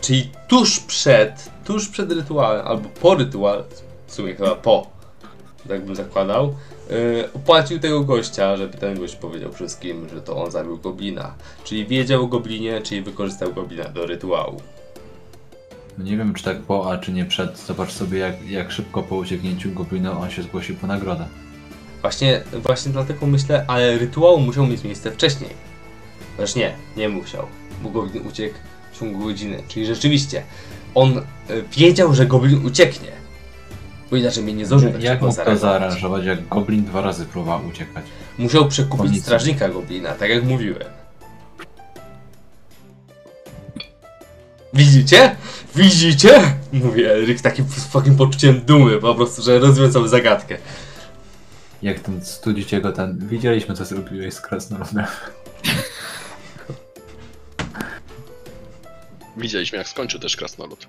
czyli 0.00 0.30
tuż 0.48 0.80
przed, 0.80 1.50
tuż 1.64 1.88
przed 1.88 2.12
rytuałem, 2.12 2.66
albo 2.66 2.88
po 2.88 3.14
rytuale, 3.14 3.64
w 4.06 4.14
sumie 4.14 4.34
chyba 4.34 4.54
po, 4.54 4.90
tak 5.68 5.84
bym 5.84 5.96
zakładał, 5.96 6.54
opłacił 7.34 7.78
tego 7.78 8.00
gościa, 8.00 8.56
żeby 8.56 8.78
ten 8.78 8.98
gość 8.98 9.16
powiedział 9.16 9.52
wszystkim, 9.52 10.08
że 10.14 10.22
to 10.22 10.44
on 10.44 10.50
zabił 10.50 10.78
goblina. 10.78 11.34
Czyli 11.64 11.86
wiedział 11.86 12.24
o 12.24 12.26
goblinie, 12.26 12.80
czyli 12.82 13.02
wykorzystał 13.02 13.54
goblina 13.54 13.84
do 13.84 14.06
rytuału. 14.06 14.60
No 15.98 16.04
nie 16.04 16.16
wiem, 16.16 16.34
czy 16.34 16.44
tak 16.44 16.62
po, 16.62 16.92
a 16.92 16.98
czy 16.98 17.12
nie 17.12 17.24
przed. 17.24 17.58
Zobacz 17.58 17.92
sobie, 17.92 18.18
jak, 18.18 18.50
jak 18.50 18.72
szybko 18.72 19.02
po 19.02 19.16
ucieknięciu 19.16 19.70
goblina 19.72 20.18
on 20.18 20.30
się 20.30 20.42
zgłosił 20.42 20.76
po 20.76 20.86
nagrodę. 20.86 21.26
Właśnie, 22.00 22.42
właśnie 22.62 22.92
dlatego 22.92 23.26
myślę, 23.26 23.64
ale 23.68 23.98
rytuał 23.98 24.40
musiał 24.40 24.66
mieć 24.66 24.84
miejsce 24.84 25.10
wcześniej. 25.10 25.50
Chociaż 26.36 26.54
nie, 26.54 26.74
nie 26.96 27.08
musiał, 27.08 27.46
bo 27.82 27.90
goblin 27.90 28.26
uciekł 28.26 28.54
w 28.92 28.98
ciągu 28.98 29.24
godziny. 29.24 29.62
Czyli 29.68 29.86
rzeczywiście, 29.86 30.42
on 30.94 31.18
y, 31.18 31.22
wiedział, 31.76 32.14
że 32.14 32.26
goblin 32.26 32.66
ucieknie. 32.66 33.23
Bo 34.10 34.16
inaczej 34.16 34.42
mnie 34.42 34.52
nie 34.52 34.66
zdążył 34.66 34.92
Jak 35.00 35.22
mógł 35.22 35.44
to 35.44 35.56
zaaranżować, 35.56 36.24
jak 36.24 36.48
goblin 36.48 36.84
dwa 36.84 37.00
razy 37.00 37.26
próbował 37.26 37.66
uciekać? 37.66 38.04
Musiał 38.38 38.68
przekupić 38.68 39.06
Konnicy. 39.06 39.24
strażnika 39.24 39.68
goblina, 39.68 40.12
tak 40.12 40.30
jak 40.30 40.44
mówiłem. 40.44 40.88
Widzicie? 44.74 45.36
Widzicie? 45.74 46.56
Mówię 46.72 47.12
Eryk 47.12 47.40
takim 47.40 47.64
z 47.68 47.90
takim 47.92 48.16
poczuciem 48.16 48.60
dumy, 48.60 48.98
po 48.98 49.14
prostu, 49.14 49.42
że 49.42 49.58
rozwiązał 49.58 50.08
zagadkę. 50.08 50.58
Jak 51.82 52.00
ten 52.00 52.24
studzicie 52.24 52.80
go 52.80 52.92
ten... 52.92 53.28
Widzieliśmy, 53.28 53.74
co 53.74 53.84
zrobiłeś 53.84 54.34
z 54.34 54.40
krasnoludem. 54.40 55.04
Widzieliśmy, 59.36 59.78
jak 59.78 59.88
skończył 59.88 60.20
też 60.20 60.36
krasnolud. 60.36 60.86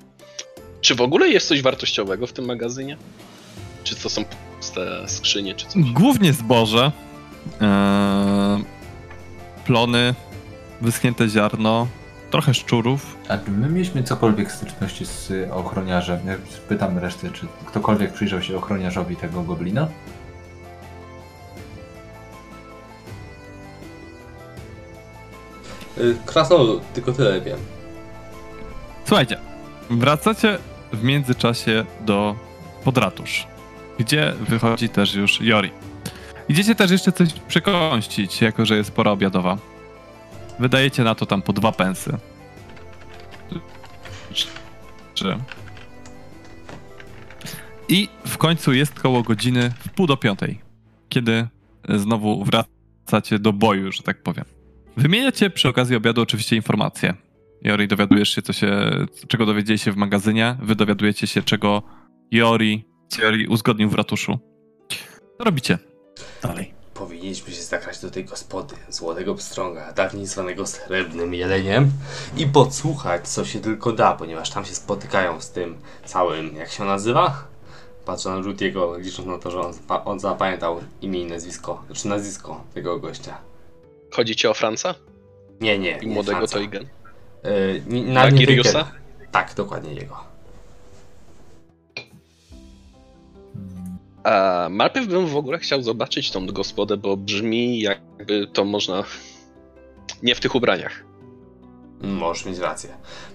Czy 0.86 0.96
w 0.96 1.02
ogóle 1.02 1.30
jest 1.30 1.48
coś 1.48 1.62
wartościowego 1.62 2.28
w 2.28 2.34
tym 2.34 2.46
magazynie? 2.46 2.98
Czy 3.84 3.96
to 3.96 4.10
są 4.10 4.26
puste 4.58 5.04
skrzynie, 5.08 5.56
czy 5.56 5.66
coś? 5.66 5.84
Głównie 5.84 6.34
zboże, 6.34 6.92
e, 7.62 8.64
plony, 9.66 10.16
wyschnięte 10.82 11.30
ziarno, 11.30 11.88
trochę 12.32 12.54
szczurów. 12.54 13.18
A 13.28 13.38
czy 13.38 13.52
my 13.52 13.70
mieliśmy 13.70 14.04
cokolwiek 14.04 14.52
styczności 14.52 15.06
z 15.06 15.32
ochroniarzem? 15.52 16.20
Ja 16.28 16.36
pytam 16.70 16.98
resztę, 16.98 17.30
czy 17.32 17.48
ktokolwiek 17.66 18.14
przyjrzał 18.14 18.42
się 18.42 18.58
ochroniarzowi 18.58 19.16
tego 19.16 19.44
goblina? 19.44 19.88
Y, 25.98 26.18
Krasnolud, 26.26 26.94
tylko 26.94 27.12
tyle 27.12 27.42
wiem. 27.42 27.60
Słuchajcie, 29.06 29.38
wracacie 29.90 30.58
w 30.94 31.04
międzyczasie 31.04 31.86
do 32.02 32.36
podratusz, 32.84 33.48
gdzie 34.00 34.34
wychodzi 34.40 34.90
też 34.90 35.16
już 35.16 35.42
Jori. 35.42 35.72
Idziecie 36.50 36.76
też 36.76 36.92
jeszcze 36.92 37.12
coś 37.12 37.34
przekąścić, 37.34 38.42
jako 38.42 38.66
że 38.66 38.78
jest 38.78 38.92
pora 38.92 39.12
obiadowa. 39.12 39.58
Wydajecie 40.60 41.04
na 41.04 41.16
to 41.16 41.26
tam 41.26 41.42
po 41.42 41.54
dwa 41.54 41.72
pensy. 41.72 42.18
Czy... 45.14 45.38
I 47.88 48.10
w 48.28 48.38
końcu 48.38 48.74
jest 48.74 49.00
koło 49.00 49.24
godziny 49.24 49.72
w 49.80 49.90
pół 49.90 50.08
do 50.08 50.18
piątej, 50.18 50.60
kiedy 51.10 51.48
znowu 51.90 52.44
wracacie 52.44 53.40
do 53.40 53.54
boju, 53.54 53.92
że 53.92 54.04
tak 54.04 54.24
powiem. 54.24 54.46
Wymieniacie 54.98 55.50
przy 55.50 55.70
okazji 55.70 55.96
obiadu 55.96 56.22
oczywiście 56.22 56.56
informacje. 56.56 57.14
Jori, 57.66 57.88
dowiadujesz 57.88 58.30
się, 58.30 58.42
co 58.42 58.54
się, 58.54 58.92
czego 59.28 59.46
dowiedzieli 59.46 59.80
się 59.80 59.92
w 59.92 59.96
magazynie. 59.96 60.58
Wy 60.62 60.76
dowiadujecie 60.76 61.28
się, 61.28 61.44
czego 61.44 61.84
Jori, 62.32 62.86
Jori 63.22 63.48
uzgodnił 63.48 63.90
w 63.90 63.94
ratuszu. 63.94 64.40
Co 65.38 65.44
robicie 65.44 65.78
dalej? 66.44 66.74
Powinniśmy 66.94 67.54
się 67.54 67.62
zagrać 67.62 68.02
do 68.02 68.12
tej 68.12 68.26
gospody, 68.26 68.76
złotego 68.90 69.36
pstrąga, 69.36 69.94
dawniej 69.94 70.26
zwanego 70.26 70.68
srebrnym 70.68 71.34
jeleniem 71.34 71.92
i 72.38 72.48
podsłuchać, 72.48 73.28
co 73.28 73.46
się 73.46 73.60
tylko 73.60 73.92
da, 73.92 74.14
ponieważ 74.14 74.50
tam 74.50 74.66
się 74.66 74.76
spotykają 74.76 75.42
z 75.42 75.52
tym 75.52 75.78
całym, 76.06 76.56
jak 76.56 76.70
się 76.70 76.84
nazywa? 76.84 77.48
Patrzę 78.06 78.30
na 78.30 78.40
Rudiego, 78.40 78.98
licząc 78.98 79.28
na 79.28 79.38
to, 79.38 79.52
że 79.52 79.60
on, 79.60 79.74
on 80.06 80.20
zapamiętał 80.20 80.82
imię 81.02 81.22
i 81.22 81.26
nazwisko, 81.26 81.84
znaczy 81.86 82.08
nazwisko 82.08 82.64
tego 82.74 83.00
gościa. 83.00 83.38
Chodzi 84.12 84.36
ci 84.36 84.48
o 84.48 84.54
Franca? 84.54 84.96
Nie, 85.62 85.80
nie, 85.80 85.98
I 86.02 86.08
nie 86.08 86.14
młodego. 86.14 86.48
Toigen? 86.48 86.88
Yy, 87.46 87.82
nie- 87.88 88.14
Na 88.14 88.32
Kiriusa? 88.32 88.92
Tak, 89.32 89.54
dokładnie 89.56 89.94
jego. 89.94 90.24
A 94.24 94.68
najpierw 94.72 95.08
bym 95.08 95.28
w 95.28 95.36
ogóle 95.36 95.60
chciał 95.60 95.82
zobaczyć 95.82 96.32
tą 96.32 96.46
gospodę, 96.46 96.98
bo 96.98 97.18
brzmi 97.18 97.80
jakby 97.80 98.48
to 98.48 98.66
można... 98.66 99.04
Nie 100.24 100.36
w 100.36 100.40
tych 100.40 100.56
ubraniach. 100.56 101.04
Możesz 102.02 102.46
mieć 102.46 102.58
rację. 102.58 102.90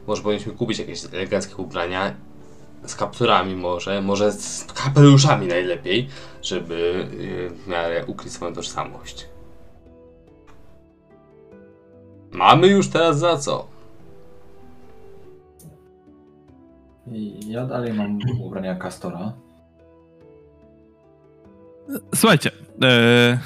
Może 0.06 0.22
powinniśmy 0.22 0.52
kupić 0.52 0.78
jakieś 0.78 1.04
eleganckie 1.12 1.56
ubrania 1.56 2.14
z 2.86 2.94
kapturami 2.94 3.56
może, 3.56 4.02
może 4.02 4.32
z 4.32 4.64
kapeluszami 4.64 5.46
najlepiej, 5.46 6.08
żeby 6.42 7.08
yy, 7.18 7.50
w 7.50 7.66
miarę 7.68 8.06
ukryć 8.06 8.32
swoją 8.32 8.54
tożsamość. 8.54 9.28
Mamy 12.32 12.66
już 12.66 12.88
teraz 12.88 13.18
za 13.18 13.36
co. 13.36 13.66
I 17.12 17.50
ja 17.50 17.66
dalej 17.66 17.92
mam 17.92 18.18
ubrania 18.40 18.76
Castora. 18.76 19.32
Słuchajcie, 22.14 22.50
e, 22.82 23.38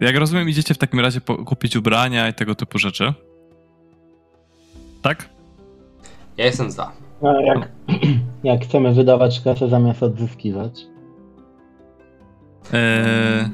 jak 0.00 0.16
rozumiem, 0.16 0.48
idziecie 0.48 0.74
w 0.74 0.78
takim 0.78 1.00
razie 1.00 1.20
po, 1.20 1.44
kupić 1.44 1.76
ubrania 1.76 2.28
i 2.28 2.34
tego 2.34 2.54
typu 2.54 2.78
rzeczy. 2.78 3.12
Tak? 5.02 5.28
Ja 6.36 6.44
jestem 6.44 6.70
za. 6.70 6.92
A 7.22 7.40
jak, 7.42 7.68
jak 8.44 8.64
chcemy 8.64 8.94
wydawać 8.94 9.40
kasę 9.40 9.68
zamiast 9.68 10.02
odzyskiwać? 10.02 10.86
E, 12.72 13.50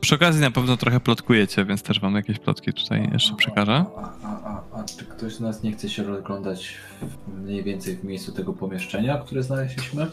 przy 0.00 0.14
okazji 0.14 0.40
na 0.40 0.50
pewno 0.50 0.76
trochę 0.76 1.00
plotkujecie, 1.00 1.64
więc 1.64 1.82
też 1.82 2.00
wam 2.00 2.14
jakieś 2.14 2.38
plotki 2.38 2.72
tutaj 2.72 3.10
jeszcze 3.12 3.36
przekażę. 3.36 3.84
A, 4.72 4.84
czy 4.84 5.06
ktoś 5.06 5.34
z 5.34 5.40
nas 5.40 5.62
nie 5.62 5.72
chce 5.72 5.88
się 5.88 6.02
rozglądać 6.02 6.76
w- 7.02 7.28
mniej 7.42 7.64
więcej 7.64 7.96
w 7.96 8.04
miejscu 8.04 8.32
tego 8.32 8.52
pomieszczenia, 8.52 9.18
które 9.18 9.42
znaleźliśmy? 9.42 10.06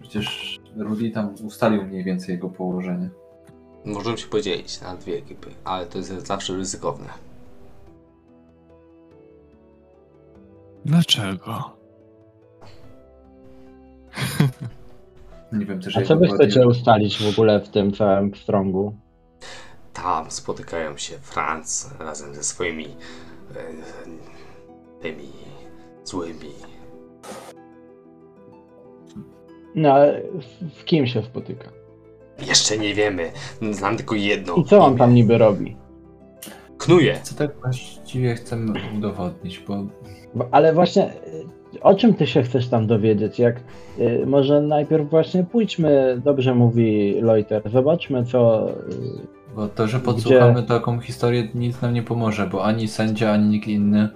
Przecież 0.00 0.58
Rudy 0.76 1.10
tam 1.10 1.34
ustalił 1.44 1.82
mniej 1.84 2.04
więcej 2.04 2.32
jego 2.34 2.48
położenie. 2.48 3.10
Możemy 3.84 4.18
się 4.18 4.26
podzielić 4.26 4.80
na 4.80 4.96
dwie 4.96 5.16
ekipy, 5.18 5.50
ale 5.64 5.86
to 5.86 5.98
jest 5.98 6.26
zawsze 6.26 6.54
ryzykowne. 6.56 7.08
Dlaczego? 10.84 11.76
Nie 15.52 15.66
wiem 15.66 15.82
też 15.82 15.96
A 15.96 16.02
co 16.02 16.16
wy 16.16 16.20
dokładnie- 16.26 16.46
chcecie 16.46 16.66
ustalić 16.68 17.22
w 17.22 17.28
ogóle 17.32 17.60
w 17.60 17.68
tym 17.68 17.92
całym 17.92 18.30
pstrągu? 18.30 18.94
Tam 19.92 20.30
spotykają 20.30 20.96
się 20.96 21.18
Franz 21.18 21.90
razem 21.98 22.34
ze 22.34 22.44
swoimi 22.44 22.96
tymi 25.02 25.28
złymi. 26.04 26.50
No 29.74 29.92
ale 29.92 30.22
z- 30.80 30.84
kim 30.84 31.06
się 31.06 31.22
spotyka? 31.22 31.68
Jeszcze 32.46 32.78
nie 32.78 32.94
wiemy. 32.94 33.30
Znam 33.70 33.96
tylko 33.96 34.14
jedno. 34.14 34.54
I 34.54 34.64
co 34.64 34.78
on 34.78 34.90
imię. 34.90 34.98
tam 34.98 35.14
niby 35.14 35.38
robi? 35.38 35.76
Knuje. 36.78 37.20
Co 37.22 37.34
tak 37.34 37.60
właściwie 37.60 38.34
chcemy 38.34 38.72
udowodnić, 38.98 39.58
bo 39.58 39.84
Ale 40.50 40.72
właśnie 40.72 41.10
y, 41.74 41.82
o 41.82 41.94
czym 41.94 42.14
ty 42.14 42.26
się 42.26 42.42
chcesz 42.42 42.68
tam 42.68 42.86
dowiedzieć? 42.86 43.38
Jak 43.38 43.60
y, 43.98 44.26
może 44.26 44.60
najpierw 44.60 45.10
właśnie 45.10 45.44
pójdźmy, 45.44 46.20
dobrze 46.24 46.54
mówi 46.54 47.16
Loiter, 47.20 47.70
zobaczmy 47.70 48.24
co. 48.24 48.66
Bo 49.58 49.68
to, 49.68 49.88
że 49.88 49.98
Gdzie- 49.98 50.04
podsłuchamy 50.04 50.62
taką 50.62 51.00
historię, 51.00 51.48
nic 51.54 51.80
nam 51.80 51.94
nie 51.94 52.02
pomoże, 52.02 52.46
bo 52.46 52.64
ani 52.64 52.88
sędzia, 52.88 53.32
ani 53.32 53.48
nikt 53.48 53.68
inny. 53.68 54.08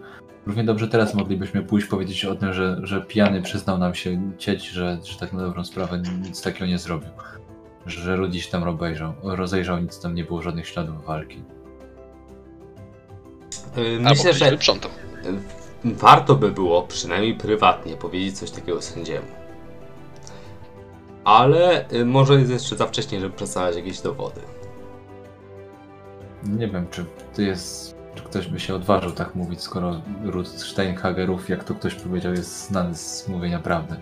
Równie 0.46 0.64
dobrze 0.64 0.88
teraz 0.88 1.14
moglibyśmy 1.14 1.62
pójść 1.62 1.86
powiedzieć 1.86 2.24
o 2.24 2.34
tym, 2.34 2.52
że, 2.52 2.80
że 2.82 3.00
pijany 3.00 3.42
przyznał 3.42 3.78
nam 3.78 3.94
się 3.94 4.32
cieć, 4.38 4.68
że, 4.68 4.98
że 5.04 5.18
tak 5.18 5.32
na 5.32 5.40
dobrą 5.42 5.64
sprawę 5.64 6.02
nic 6.22 6.42
takiego 6.42 6.66
nie 6.66 6.78
zrobił. 6.78 7.08
Że 7.86 8.16
Rudy 8.16 8.40
się 8.40 8.50
tam 8.50 8.64
rozejrzał, 8.64 9.12
rozejrzał, 9.22 9.78
nic 9.78 10.00
tam 10.00 10.14
nie 10.14 10.24
było, 10.24 10.42
żadnych 10.42 10.68
śladów 10.68 11.04
walki. 11.04 11.42
Y, 13.78 13.96
Albo 13.96 14.10
Myślę, 14.10 14.34
że 14.34 14.58
warto 15.84 16.34
by 16.34 16.50
było 16.50 16.82
przynajmniej 16.82 17.34
prywatnie 17.34 17.96
powiedzieć 17.96 18.38
coś 18.38 18.50
takiego 18.50 18.82
sędziemu. 18.82 19.26
Ale 21.24 21.92
y, 21.92 22.04
może 22.04 22.34
jest 22.34 22.50
jeszcze 22.50 22.76
za 22.76 22.86
wcześnie, 22.86 23.20
żeby 23.20 23.36
przedstawiać 23.36 23.76
jakieś 23.76 24.00
dowody. 24.00 24.40
Nie 26.46 26.68
wiem, 26.68 26.86
czy 26.90 27.04
to 27.36 27.42
jest. 27.42 27.96
Czy 28.14 28.22
ktoś 28.22 28.46
by 28.48 28.60
się 28.60 28.74
odważył 28.74 29.10
tak 29.10 29.34
mówić, 29.34 29.60
skoro 29.60 30.00
ród 30.24 30.48
Steinhagerów, 30.48 31.48
jak 31.48 31.64
to 31.64 31.74
ktoś 31.74 31.94
powiedział, 31.94 32.32
jest 32.32 32.66
znany 32.68 32.94
z 32.94 33.28
mówienia 33.28 33.58
prawdy. 33.58 33.96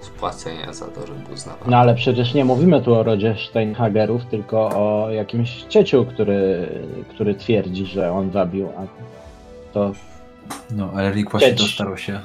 spłacenia 0.00 0.72
za 0.72 0.86
to, 0.86 1.06
że 1.06 1.12
był 1.14 1.34
uznawany. 1.34 1.70
No 1.70 1.76
ale 1.76 1.94
przecież 1.94 2.34
nie 2.34 2.44
mówimy 2.44 2.82
tu 2.82 2.94
o 2.94 3.02
rodzie 3.02 3.34
Steinhagerów, 3.50 4.24
tylko 4.26 4.68
o 4.68 5.10
jakimś 5.10 5.62
cieciu, 5.62 6.04
który, 6.04 6.68
który 7.08 7.34
twierdzi, 7.34 7.86
że 7.86 8.12
on 8.12 8.32
zabił, 8.32 8.68
a 8.76 8.82
to 9.72 9.92
No, 10.70 10.90
ale 10.96 11.10
Rick 11.12 11.30
właśnie 11.30 11.48
Cieć. 11.48 11.58
dostarał 11.58 11.96
się. 11.96 12.20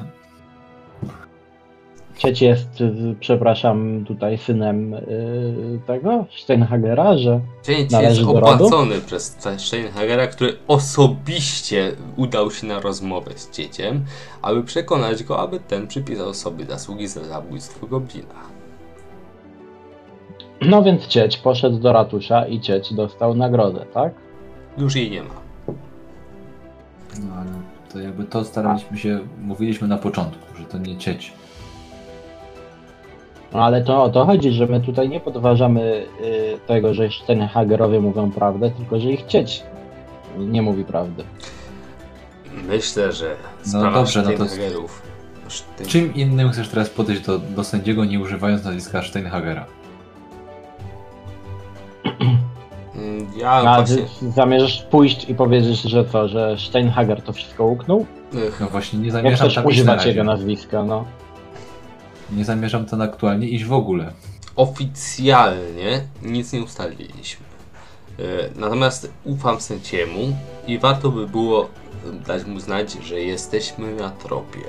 Cieć 2.18 2.42
jest, 2.42 2.82
y, 2.82 3.16
przepraszam, 3.20 4.06
tutaj 4.08 4.38
synem 4.38 4.94
y, 4.94 5.80
tego 5.88 6.26
Steinhagera, 6.44 7.18
że 7.18 7.40
Cień 7.64 7.88
Należy 7.92 8.22
jest 8.22 8.32
opłacony 8.32 9.02
przez 9.02 9.38
Steinhagera, 9.58 10.28
który 10.28 10.58
osobiście 10.68 11.92
udał 12.16 12.52
się 12.52 12.68
na 12.68 12.80
rozmowę 12.80 13.32
z 13.36 13.52
dzieciem, 13.52 14.06
aby 14.42 14.64
przekonać 14.64 15.24
go, 15.24 15.40
aby 15.40 15.60
ten 15.60 15.88
przypisał 15.88 16.34
sobie 16.34 16.66
zasługi 16.66 17.08
za 17.08 17.24
zabójstwo 17.24 17.88
goblina. 17.88 18.36
no 20.62 20.84
więc 20.84 21.08
cieć 21.08 21.38
poszedł 21.38 21.80
do 21.80 21.94
ratusza 21.94 22.48
i 22.48 22.60
cieć 22.60 22.94
dostał 22.94 23.36
nagrodę, 23.36 23.86
tak? 23.94 24.14
Już 24.78 24.96
jej 24.96 25.12
nie 25.12 25.24
ma. 25.24 25.46
No 27.20 27.36
ale 27.36 27.52
to 27.94 28.00
jakby 28.00 28.24
to 28.24 28.46
staraliśmy 28.46 28.98
się, 28.98 29.20
mówiliśmy 29.42 29.88
na 29.88 29.98
początku, 29.98 30.58
że 30.58 30.64
to 30.64 30.78
nie 30.78 30.98
cieć. 30.98 31.34
No 33.56 33.64
ale 33.64 33.82
to 33.84 34.04
o 34.04 34.10
to 34.10 34.26
chodzi, 34.26 34.52
że 34.52 34.66
my 34.68 34.82
tutaj 34.82 35.10
nie 35.10 35.20
podważamy 35.20 35.82
y, 36.22 36.58
tego, 36.68 36.94
że 36.94 37.10
Steinhagerowie 37.24 38.00
mówią 38.02 38.32
prawdę, 38.32 38.72
tylko 38.72 39.00
że 39.00 39.10
ich 39.12 39.24
cieć 39.26 39.64
nie 40.38 40.62
mówi 40.62 40.84
prawdy. 40.84 41.24
Myślę, 42.68 43.12
że 43.12 43.36
No 43.66 43.70
sprawa 43.70 43.98
dobrze, 43.98 44.22
no 44.22 44.32
to- 44.32 44.46
Steinhagerów... 44.46 45.02
Sztyn- 45.50 45.88
Czym 45.88 46.14
innym 46.14 46.50
chcesz 46.50 46.70
teraz 46.70 46.90
podejść 46.90 47.22
do, 47.22 47.40
do 47.40 47.64
sędziego, 47.64 48.06
nie 48.06 48.20
używając 48.20 48.64
nazwiska 48.66 49.02
Steinhagera? 49.04 49.66
Mm, 52.96 53.28
Ja 53.38 53.50
A 53.52 53.82
właśnie... 53.84 54.04
zamierzasz 54.36 54.84
pójść 54.84 55.30
i 55.30 55.36
powiedzieć, 55.36 55.82
że 55.82 56.06
co, 56.06 56.28
że 56.28 56.56
Steinhager 56.58 57.22
to 57.22 57.34
wszystko 57.34 57.66
uknął? 57.66 58.06
No 58.60 58.68
właśnie, 58.68 59.00
nie 59.00 59.06
iść 59.08 59.56
na 59.56 59.64
używać 59.64 60.06
jego 60.06 60.24
nazwiska, 60.24 60.84
no. 60.84 61.06
Nie 62.32 62.46
zamierzam 62.46 62.86
tam 62.86 63.02
aktualnie 63.02 63.48
iść 63.48 63.66
w 63.66 63.74
ogóle. 63.74 64.12
oficjalnie 64.56 66.02
nic 66.22 66.54
nie 66.54 66.64
ustaliliśmy. 66.64 67.46
E, 68.20 68.24
Natomiast 68.56 69.12
ufam 69.24 69.62
sędziemu 69.62 70.38
i 70.68 70.80
warto 70.80 71.10
by 71.10 71.28
było 71.28 71.70
dać 72.28 72.46
mu 72.46 72.60
znać, 72.60 72.92
że 73.04 73.22
jesteśmy 73.22 73.96
na 73.96 74.10
tropie. 74.10 74.60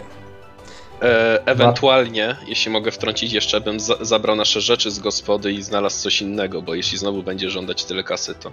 E, 1.02 1.46
ewentualnie, 1.46 2.36
jeśli 2.46 2.70
mogę 2.72 2.90
wtrącić 2.90 3.32
jeszcze, 3.32 3.60
bym 3.60 3.80
za 3.80 3.96
zabrał 4.00 4.36
nasze 4.36 4.60
rzeczy 4.60 4.90
z 4.90 4.98
gospody 4.98 5.52
i 5.52 5.62
znalazł 5.62 6.02
coś 6.02 6.22
innego, 6.22 6.62
bo 6.62 6.74
jeśli 6.74 6.98
znowu 6.98 7.22
będzie 7.22 7.50
żądać 7.50 7.84
tyle 7.84 8.04
kasy, 8.04 8.34
to... 8.34 8.52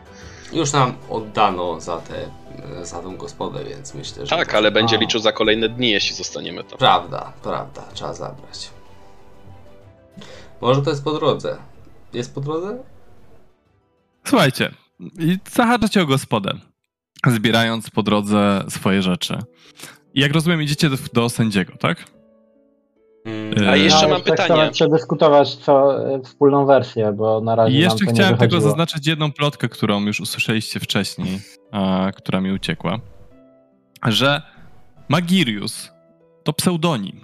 Już 0.54 0.72
nam 0.74 0.94
oddano 1.10 1.82
za 1.82 1.98
tę 1.98 2.14
za 2.82 3.00
tą 3.02 3.18
gospodę, 3.18 3.64
więc 3.64 3.94
myślę, 3.94 4.26
że... 4.26 4.36
Tak, 4.36 4.56
ale 4.56 4.72
będzie 4.72 4.96
A. 4.98 5.00
liczył 5.00 5.20
za 5.20 5.32
kolejne 5.32 5.70
dni, 5.70 5.90
jeśli 5.92 6.16
zostaniemy 6.16 6.64
tam. 6.64 6.78
Prawda, 6.80 7.34
prawda, 7.44 7.84
trzeba 7.94 8.14
zabrać. 8.14 8.70
Może 10.64 10.82
to 10.82 10.90
jest 10.90 11.04
po 11.04 11.12
drodze. 11.12 11.58
Jest 12.14 12.36
po 12.36 12.42
drodze? 12.42 12.84
Słuchajcie, 14.28 14.72
i 15.20 15.38
zahaczacie 15.52 16.02
o 16.02 16.06
gospodę, 16.06 16.54
zbierając 17.28 17.90
po 17.90 18.04
drodze 18.04 18.64
swoje 18.70 19.02
rzeczy. 19.02 19.38
I 20.14 20.22
jak 20.22 20.34
rozumiem, 20.34 20.62
idziecie 20.62 20.90
do, 20.90 20.96
do 21.14 21.30
sędziego, 21.30 21.74
tak? 21.80 22.06
Mm, 23.26 23.70
A 23.70 23.76
jeszcze 23.76 24.02
no, 24.02 24.08
mam 24.10 24.18
jeszcze 24.18 24.32
pytanie. 24.32 24.54
Chcemy 24.54 24.72
przedyskutować 24.72 25.56
co, 25.56 26.06
e, 26.16 26.22
wspólną 26.22 26.66
wersję, 26.66 27.14
bo 27.18 27.42
na 27.42 27.56
razie 27.56 27.78
I 27.78 27.82
nam 27.82 27.84
jeszcze 27.84 28.06
chciałem 28.06 28.38
tylko 28.38 28.46
wychodziło. 28.52 28.62
zaznaczyć 28.62 29.08
jedną 29.08 29.32
plotkę, 29.32 29.70
którą 29.70 30.06
już 30.06 30.20
usłyszeliście 30.20 30.80
wcześniej, 30.80 31.40
a, 31.72 32.12
która 32.16 32.42
mi 32.42 32.52
uciekła, 32.52 33.00
że 34.08 34.42
Magirius 35.10 35.92
to 36.44 36.54
pseudonim. 36.54 37.22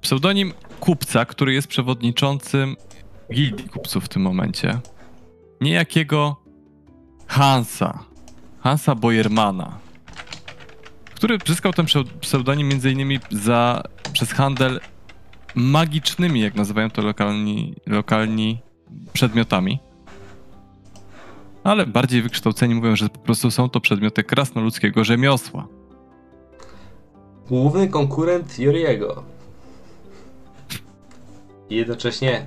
Pseudonim 0.00 0.52
kupca, 0.80 1.24
który 1.24 1.54
jest 1.54 1.68
przewodniczącym 1.68 2.76
gildii 3.32 3.68
kupców 3.68 4.04
w 4.04 4.08
tym 4.08 4.22
momencie. 4.22 4.80
Niejakiego 5.60 6.36
Hansa, 7.26 8.04
Hansa 8.60 8.94
Bojermana, 8.94 9.78
który 11.14 11.38
zyskał 11.46 11.72
ten 11.72 11.86
pseu- 11.86 12.18
pseudonim 12.20 12.70
innymi 12.70 13.18
za, 13.30 13.82
przez 14.12 14.32
handel 14.32 14.80
magicznymi, 15.54 16.40
jak 16.40 16.54
nazywają 16.54 16.90
to 16.90 17.02
lokalni, 17.02 17.74
lokalni 17.86 18.62
przedmiotami. 19.12 19.78
Ale 21.64 21.86
bardziej 21.86 22.22
wykształceni 22.22 22.74
mówią, 22.74 22.96
że 22.96 23.08
po 23.08 23.18
prostu 23.18 23.50
są 23.50 23.68
to 23.68 23.80
przedmioty 23.80 24.24
krasnoludzkiego 24.24 25.04
rzemiosła. 25.04 25.66
Główny 27.48 27.88
konkurent 27.88 28.58
Joriego. 28.58 29.37
I 31.70 31.76
jednocześnie 31.76 32.46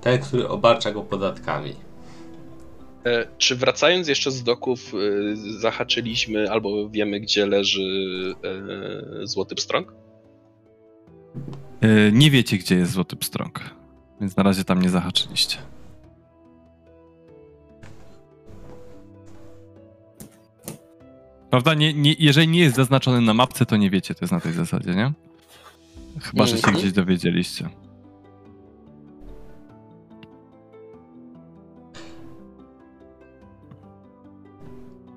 ten, 0.00 0.18
który 0.18 0.48
obarcza 0.48 0.92
go 0.92 1.02
podatkami. 1.02 1.74
E, 3.06 3.26
czy 3.38 3.56
wracając 3.56 4.08
jeszcze 4.08 4.30
z 4.30 4.42
doków, 4.42 4.92
e, 4.94 5.36
zahaczyliśmy 5.60 6.50
albo 6.50 6.88
wiemy, 6.90 7.20
gdzie 7.20 7.46
leży 7.46 7.82
e, 9.22 9.26
Złoty 9.26 9.54
Pstrąg? 9.54 9.92
Nie 12.12 12.30
wiecie, 12.30 12.58
gdzie 12.58 12.74
jest 12.76 12.92
Złoty 12.92 13.16
Pstrąg, 13.16 13.60
więc 14.20 14.36
na 14.36 14.42
razie 14.42 14.64
tam 14.64 14.82
nie 14.82 14.90
zahaczyliście. 14.90 15.58
Prawda? 21.50 21.74
Nie, 21.74 21.94
nie, 21.94 22.14
jeżeli 22.18 22.48
nie 22.48 22.60
jest 22.60 22.76
zaznaczony 22.76 23.20
na 23.20 23.34
mapce, 23.34 23.66
to 23.66 23.76
nie 23.76 23.90
wiecie, 23.90 24.14
to 24.14 24.18
jest 24.20 24.32
na 24.32 24.40
tej 24.40 24.52
zasadzie, 24.52 24.94
nie? 24.94 25.12
Chyba, 26.20 26.46
że 26.46 26.50
się 26.50 26.56
Mhm. 26.56 26.76
gdzieś 26.76 26.92
dowiedzieliście. 26.92 27.68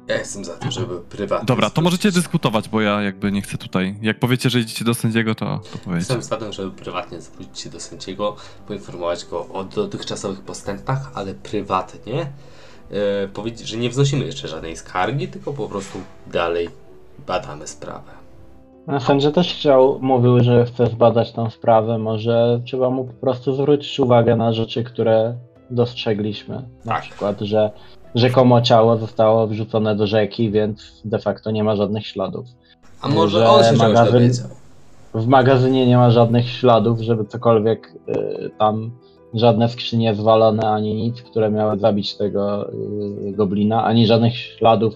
Ja 0.08 0.18
jestem 0.18 0.46
za 0.46 0.54
tym, 0.54 0.72
żeby 0.72 1.00
prywatnie... 1.02 1.46
Dobra, 1.46 1.70
to 1.70 1.82
możecie 1.82 2.12
dyskutować, 2.12 2.70
bo 2.70 2.82
ja 2.82 3.02
jakby 3.02 3.32
nie 3.32 3.42
chcę 3.42 3.58
tutaj. 3.58 3.96
Jak 4.02 4.20
powiecie, 4.20 4.50
że 4.50 4.60
idziecie 4.60 4.86
do 4.86 4.94
sędziego, 4.94 5.36
to, 5.36 5.46
to 5.72 5.78
powiecie. 5.78 5.98
Jestem 5.98 6.22
za 6.22 6.38
tym, 6.38 6.54
żeby 6.54 6.72
prywatnie 6.72 7.22
zwrócić 7.22 7.60
się 7.60 7.70
do 7.70 7.80
sędziego, 7.80 8.36
poinformować 8.68 9.26
go 9.26 9.48
o 9.48 9.64
dotychczasowych 9.64 10.42
postępach, 10.42 11.12
ale 11.14 11.34
prywatnie 11.34 12.28
e, 12.92 13.28
powiedzieć, 13.28 13.68
że 13.68 13.78
nie 13.78 13.90
wznosimy 13.90 14.26
jeszcze 14.26 14.48
żadnej 14.48 14.78
skargi, 14.78 15.28
tylko 15.28 15.54
po 15.54 15.68
prostu 15.68 16.00
dalej 16.28 16.70
badamy 17.28 17.68
sprawę. 17.68 18.12
No, 18.88 19.00
Sędzia 19.00 19.32
też 19.32 19.54
chciał, 19.54 20.00
mówił, 20.02 20.44
że 20.44 20.66
chce 20.66 20.88
zbadać 20.88 21.32
tą 21.32 21.50
sprawę. 21.50 21.98
Może 21.98 22.62
trzeba 22.66 22.90
mu 22.90 23.06
po 23.06 23.14
prostu 23.14 23.56
zwrócić 23.56 24.00
uwagę 24.00 24.36
na 24.36 24.54
rzeczy, 24.54 24.84
które 24.84 25.36
dostrzegliśmy. 25.70 26.56
Na 26.86 26.94
Tak. 26.94 27.02
przykład, 27.04 27.42
że 27.42 27.72
rzekomo 28.18 28.62
ciało 28.62 28.98
zostało 28.98 29.48
wrzucone 29.48 29.96
do 29.96 30.08
rzeki, 30.08 30.52
więc 30.52 31.02
de 31.06 31.20
facto 31.20 31.52
nie 31.52 31.64
ma 31.64 31.76
żadnych 31.76 32.08
śladów. 32.08 32.46
A 33.02 33.08
może 33.08 33.40
Że 33.40 33.50
on 33.50 33.64
się 33.64 33.72
magazyn- 33.72 34.12
dowiedział? 34.12 34.48
W 35.14 35.28
magazynie 35.28 35.88
nie 35.88 35.98
ma 35.98 36.12
żadnych 36.12 36.50
śladów, 36.50 37.02
żeby 37.02 37.26
cokolwiek 37.26 37.94
y, 38.10 38.50
tam, 38.60 38.92
żadne 39.34 39.70
skrzynie 39.70 40.16
zwalone, 40.16 40.70
ani 40.70 40.94
nic, 40.94 41.22
które 41.22 41.52
miały 41.52 41.80
zabić 41.80 42.16
tego 42.16 42.70
y, 42.70 43.32
goblina, 43.32 43.84
ani 43.84 44.08
żadnych 44.08 44.36
śladów 44.38 44.94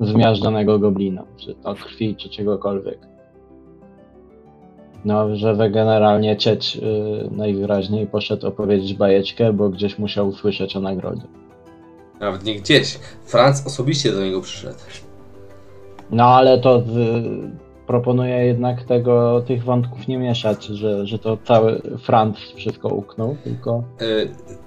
zmiażdżonego 0.00 0.78
goblina, 0.78 1.24
czy 1.36 1.54
to 1.54 1.74
krwi, 1.74 2.16
czy 2.16 2.28
czegokolwiek. 2.28 2.98
No, 5.04 5.36
że 5.36 5.54
we 5.54 5.70
generalnie 5.70 6.36
cieć 6.36 6.76
y, 6.76 6.80
najwyraźniej 7.30 8.06
poszedł 8.06 8.46
opowiedzieć 8.46 8.94
bajeczkę, 8.94 9.52
bo 9.52 9.68
gdzieś 9.68 9.98
musiał 9.98 10.28
usłyszeć 10.28 10.76
o 10.76 10.80
nagrodzie. 10.80 11.26
Nawet 12.20 12.44
nie 12.44 12.54
gdzieś. 12.54 12.98
Franz 13.24 13.66
osobiście 13.66 14.12
do 14.12 14.20
niego 14.24 14.40
przyszedł. 14.40 14.78
No 16.10 16.24
ale 16.24 16.60
to 16.60 16.78
y, 16.78 16.82
proponuję 17.86 18.34
jednak 18.46 18.84
tego, 18.84 19.42
tych 19.46 19.64
wątków 19.64 20.08
nie 20.08 20.18
mieszać, 20.18 20.64
że, 20.64 21.06
że 21.06 21.18
to 21.18 21.38
cały 21.44 21.82
Franz 22.04 22.36
wszystko 22.56 22.88
uknął, 22.88 23.36
tylko 23.44 23.84
E, 24.00 24.04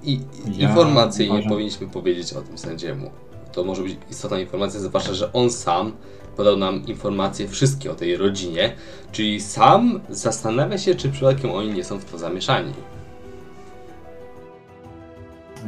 I 0.02 0.20
Ja 0.56 0.68
informacyjnie 0.68 1.32
uważam- 1.32 1.50
powinniśmy 1.50 1.86
powiedzieć 1.86 2.32
o 2.32 2.40
tym 2.40 2.58
sędziemu. 2.58 3.10
To 3.52 3.64
może 3.64 3.82
być 3.82 3.96
istotna 4.10 4.38
informacja, 4.38 4.80
zwłaszcza, 4.80 5.14
że 5.14 5.32
on 5.32 5.50
sam 5.50 5.92
podał 6.36 6.56
nam 6.56 6.86
informacje 6.86 7.48
wszystkie 7.48 7.90
o 7.90 7.94
tej 7.94 8.16
rodzinie, 8.16 8.72
czyli 9.12 9.40
sam 9.40 10.00
zastanawia 10.08 10.78
się, 10.78 10.94
czy 10.94 11.08
przypadkiem 11.08 11.50
oni 11.50 11.72
nie 11.72 11.84
są 11.84 11.98
w 11.98 12.04
to 12.04 12.18
zamieszani. 12.18 12.72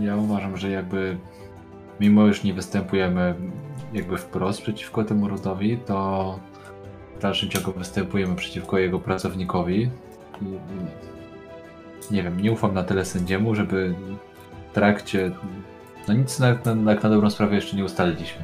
Ja 0.01 0.17
uważam, 0.17 0.57
że 0.57 0.71
jakby 0.71 1.17
mimo 2.03 2.27
już 2.27 2.45
nie 2.45 2.55
występujemy 2.55 3.35
jakby 3.93 4.17
wprost 4.19 4.63
przeciwko 4.63 5.05
temu 5.05 5.29
rodowi, 5.29 5.79
to 5.87 6.39
w 7.19 7.23
dalszym 7.23 7.49
ciągu 7.49 7.73
występujemy 7.73 8.37
przeciwko 8.37 8.79
jego 8.79 8.99
pracownikowi, 8.99 9.91
i, 10.43 10.47
nie 12.15 12.23
wiem, 12.23 12.41
nie 12.41 12.53
ufam 12.53 12.75
na 12.75 12.83
tyle 12.83 13.05
sędziemu, 13.05 13.55
żeby 13.55 13.95
w 14.71 14.75
trakcie. 14.75 15.31
No 16.09 16.15
nic 16.15 16.39
na, 16.39 16.55
na, 16.65 16.95
na 16.95 17.11
dobrą 17.11 17.31
sprawę 17.31 17.55
jeszcze 17.55 17.77
nie 17.77 17.85
ustaliliśmy. 17.85 18.43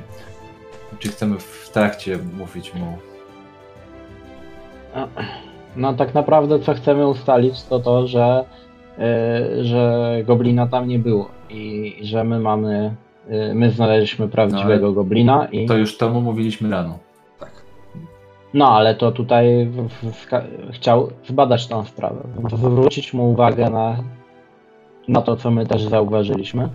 Czy 0.99 1.09
chcemy 1.09 1.39
w 1.39 1.71
trakcie 1.73 2.19
mówić 2.39 2.75
mu. 2.75 2.99
No 5.77 5.95
tak 5.95 6.15
naprawdę 6.15 6.61
co 6.61 6.75
chcemy 6.75 7.09
ustalić 7.09 7.63
to 7.63 7.81
to, 7.81 8.07
że, 8.07 8.45
y, 8.99 9.65
że 9.65 10.13
goblina 10.27 10.67
tam 10.67 10.89
nie 10.89 10.99
było 10.99 11.31
i 11.51 11.95
że 12.03 12.25
my 12.25 12.41
mamy, 12.41 12.95
my 13.55 13.71
znaleźliśmy 13.71 14.29
prawdziwego 14.29 14.93
goblina 14.93 15.47
i... 15.53 15.67
To 15.67 15.77
już 15.77 15.97
temu 15.97 16.21
mówiliśmy 16.21 16.71
rano. 16.71 16.99
Tak. 17.41 17.53
No 18.55 18.69
ale 18.69 18.95
to 18.95 19.13
tutaj 19.13 19.67
w, 19.67 19.89
w, 19.89 20.27
chciał 20.73 21.09
zbadać 21.27 21.67
tą 21.67 21.85
sprawę, 21.85 22.21
zwrócić 22.57 23.15
mu 23.15 23.31
uwagę 23.31 23.71
na, 23.71 23.97
na 25.09 25.23
to, 25.23 25.37
co 25.37 25.51
my 25.51 25.67
też 25.67 25.83
zauważyliśmy, 25.83 26.69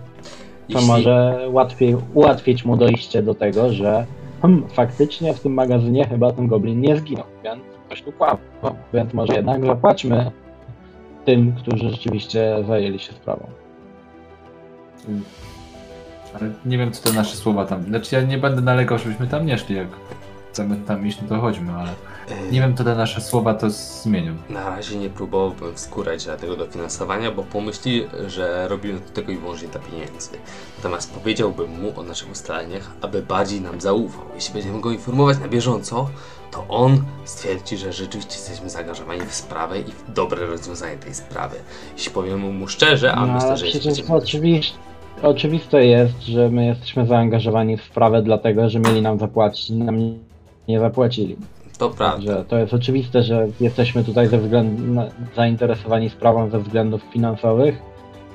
co 0.68 0.78
Jeśli- 0.78 0.88
może 0.88 1.46
łatwiej 1.50 1.96
ułatwić 2.14 2.64
mu 2.64 2.76
dojście 2.76 3.22
do 3.22 3.34
tego, 3.34 3.72
że 3.72 4.06
hmm, 4.42 4.68
faktycznie 4.68 5.34
w 5.34 5.40
tym 5.40 5.54
magazynie 5.54 6.06
chyba 6.08 6.32
ten 6.32 6.46
goblin 6.46 6.80
nie 6.80 6.96
zginął, 6.96 7.26
więc 7.44 7.62
ktoś 7.86 8.02
tu 8.02 8.12
kłamał, 8.12 8.38
więc 8.94 9.14
może 9.14 9.34
jednak 9.34 9.66
zapłaćmy 9.66 10.30
tym, 11.24 11.52
którzy 11.52 11.90
rzeczywiście 11.90 12.56
zajęli 12.66 12.98
się 12.98 13.12
sprawą. 13.12 13.46
Ale 16.40 16.50
nie 16.64 16.78
wiem, 16.78 16.92
co 16.92 17.02
te 17.02 17.12
nasze 17.12 17.36
słowa 17.36 17.66
tam. 17.66 17.82
Znaczy, 17.82 18.16
ja 18.16 18.22
nie 18.22 18.38
będę 18.38 18.62
nalegał, 18.62 18.98
żebyśmy 18.98 19.26
tam 19.26 19.46
nie 19.46 19.58
szli. 19.58 19.76
Jak 19.76 19.88
chcemy 20.52 20.76
tam 20.76 21.06
iść, 21.06 21.18
no 21.22 21.28
to 21.28 21.40
chodźmy, 21.40 21.72
ale 21.72 21.90
nie 22.50 22.60
wiem, 22.60 22.76
co 22.76 22.84
te 22.84 22.94
nasze 22.94 23.20
słowa 23.20 23.54
to 23.54 23.70
zmienią. 23.70 24.34
Na 24.50 24.70
razie 24.70 24.96
nie 24.96 25.10
próbowałbym 25.10 25.74
wskórać 25.74 26.22
żadnego 26.22 26.56
dofinansowania, 26.56 27.30
bo 27.30 27.42
pomyśli, 27.42 28.06
że 28.26 28.68
robimy 28.68 29.00
to 29.00 29.10
tylko 29.12 29.32
i 29.32 29.36
wyłącznie 29.36 29.68
dla 29.68 29.80
pieniędzy. 29.80 30.30
Natomiast 30.76 31.12
powiedziałbym 31.12 31.80
mu 31.82 32.00
o 32.00 32.02
naszych 32.02 32.30
ustaleniach, 32.30 32.90
aby 33.00 33.22
bardziej 33.22 33.60
nam 33.60 33.80
zaufał. 33.80 34.24
Jeśli 34.34 34.54
będziemy 34.54 34.80
go 34.80 34.90
informować 34.90 35.38
na 35.38 35.48
bieżąco, 35.48 36.10
to 36.50 36.66
on 36.68 37.04
stwierdzi, 37.24 37.76
że 37.76 37.92
rzeczywiście 37.92 38.34
jesteśmy 38.34 38.70
zaangażowani 38.70 39.20
w 39.20 39.34
sprawę 39.34 39.80
i 39.80 39.84
w 39.84 40.12
dobre 40.12 40.46
rozwiązanie 40.46 40.96
tej 40.96 41.14
sprawy. 41.14 41.56
Jeśli 41.96 42.10
powiemy 42.12 42.52
mu 42.52 42.68
szczerze, 42.68 43.12
a 43.14 43.26
No, 43.26 43.34
myślę, 43.34 43.56
że 43.56 43.64
przecież 43.64 43.84
jesteśmy... 43.84 44.14
oczywiście, 44.14 44.74
oczywiste 45.22 45.86
jest, 45.86 46.22
że 46.22 46.48
my 46.50 46.66
jesteśmy 46.66 47.06
zaangażowani 47.06 47.76
w 47.76 47.82
sprawę 47.84 48.22
dlatego, 48.22 48.68
że 48.68 48.80
mieli 48.80 49.02
nam 49.02 49.18
zapłacić 49.18 49.70
nam 49.70 49.98
nie- 50.68 50.80
zapłacili. 50.80 51.36
To 51.78 51.90
prawda. 51.90 52.22
Że 52.32 52.44
to 52.44 52.58
jest 52.58 52.74
oczywiste, 52.74 53.22
że 53.22 53.46
jesteśmy 53.60 54.04
tutaj 54.04 54.26
ze 54.28 54.38
względu 54.38 54.82
na, 54.94 55.06
zainteresowani 55.36 56.10
sprawą 56.10 56.50
ze 56.50 56.58
względów 56.60 57.02
finansowych, 57.12 57.78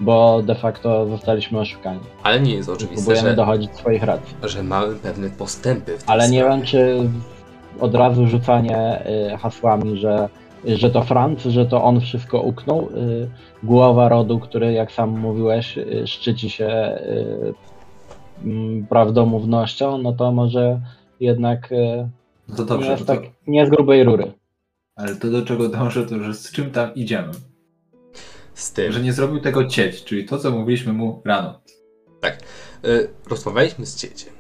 bo 0.02 0.42
de 0.44 0.56
facto 0.56 1.06
zostaliśmy 1.08 1.60
oszukani. 1.60 2.00
Ale 2.24 2.40
nie 2.40 2.54
jest 2.56 2.70
oczywiste, 2.70 2.96
Próbujemy 3.06 3.30
że, 3.30 3.36
dochodzić 3.36 3.76
swoich 3.76 4.04
racji. 4.04 4.36
że 4.44 4.64
mamy 4.64 4.96
pewne 4.96 5.30
postępy 5.30 5.98
w 5.98 6.04
tej 6.04 6.14
Ale 6.16 6.30
nie 6.30 6.40
sprawie. 6.40 6.58
wiem, 6.58 6.66
czy 6.66 7.10
od 7.80 7.96
razu 7.96 8.28
rzucanie 8.28 9.02
y, 9.34 9.38
hasłami, 9.38 9.98
że, 9.98 10.30
że 10.66 10.90
to 10.90 11.04
Franc, 11.04 11.44
że 11.44 11.66
to 11.66 11.84
on 11.84 12.02
wszystko 12.02 12.42
uknął. 12.42 12.90
Y, 12.90 13.30
głowa 13.64 14.10
rodu, 14.10 14.40
który, 14.40 14.74
jak 14.74 14.92
sam 14.92 15.20
mówiłeś, 15.20 15.78
y, 15.78 16.08
szczyci 16.08 16.50
się 16.50 16.68
y, 16.68 17.54
mm, 18.44 18.88
prawdomównością, 18.88 19.98
no 19.98 20.14
to 20.14 20.32
może 20.32 20.82
jednak 21.20 21.70
No 22.48 22.56
to 22.56 22.62
nie, 22.62 22.68
dobrze, 22.68 22.92
jest 22.92 23.06
to, 23.06 23.16
tak, 23.16 23.24
nie 23.48 23.66
z 23.66 23.70
grubej 23.70 24.04
rury. 24.04 24.32
ale 24.96 25.16
to 25.16 25.30
do 25.30 25.42
czego 25.46 25.70
dążę, 25.70 26.06
to 26.06 26.20
że 26.24 26.34
z 26.34 26.52
czym 26.52 26.72
tam 26.72 26.96
idziemy? 26.96 27.32
Z 28.54 28.74
tym, 28.74 28.92
Że 28.92 29.02
nie 29.02 29.14
zrobił 29.14 29.40
tego 29.40 29.66
cieć, 29.66 30.04
czyli 30.04 30.26
to, 30.26 30.38
co 30.38 30.52
mówiliśmy 30.52 30.94
mu 30.94 31.22
rano. 31.26 31.60
Y, 32.86 33.10
rozmawialiśmy 33.30 33.86
z 33.86 33.96
cieciem. 33.96 34.34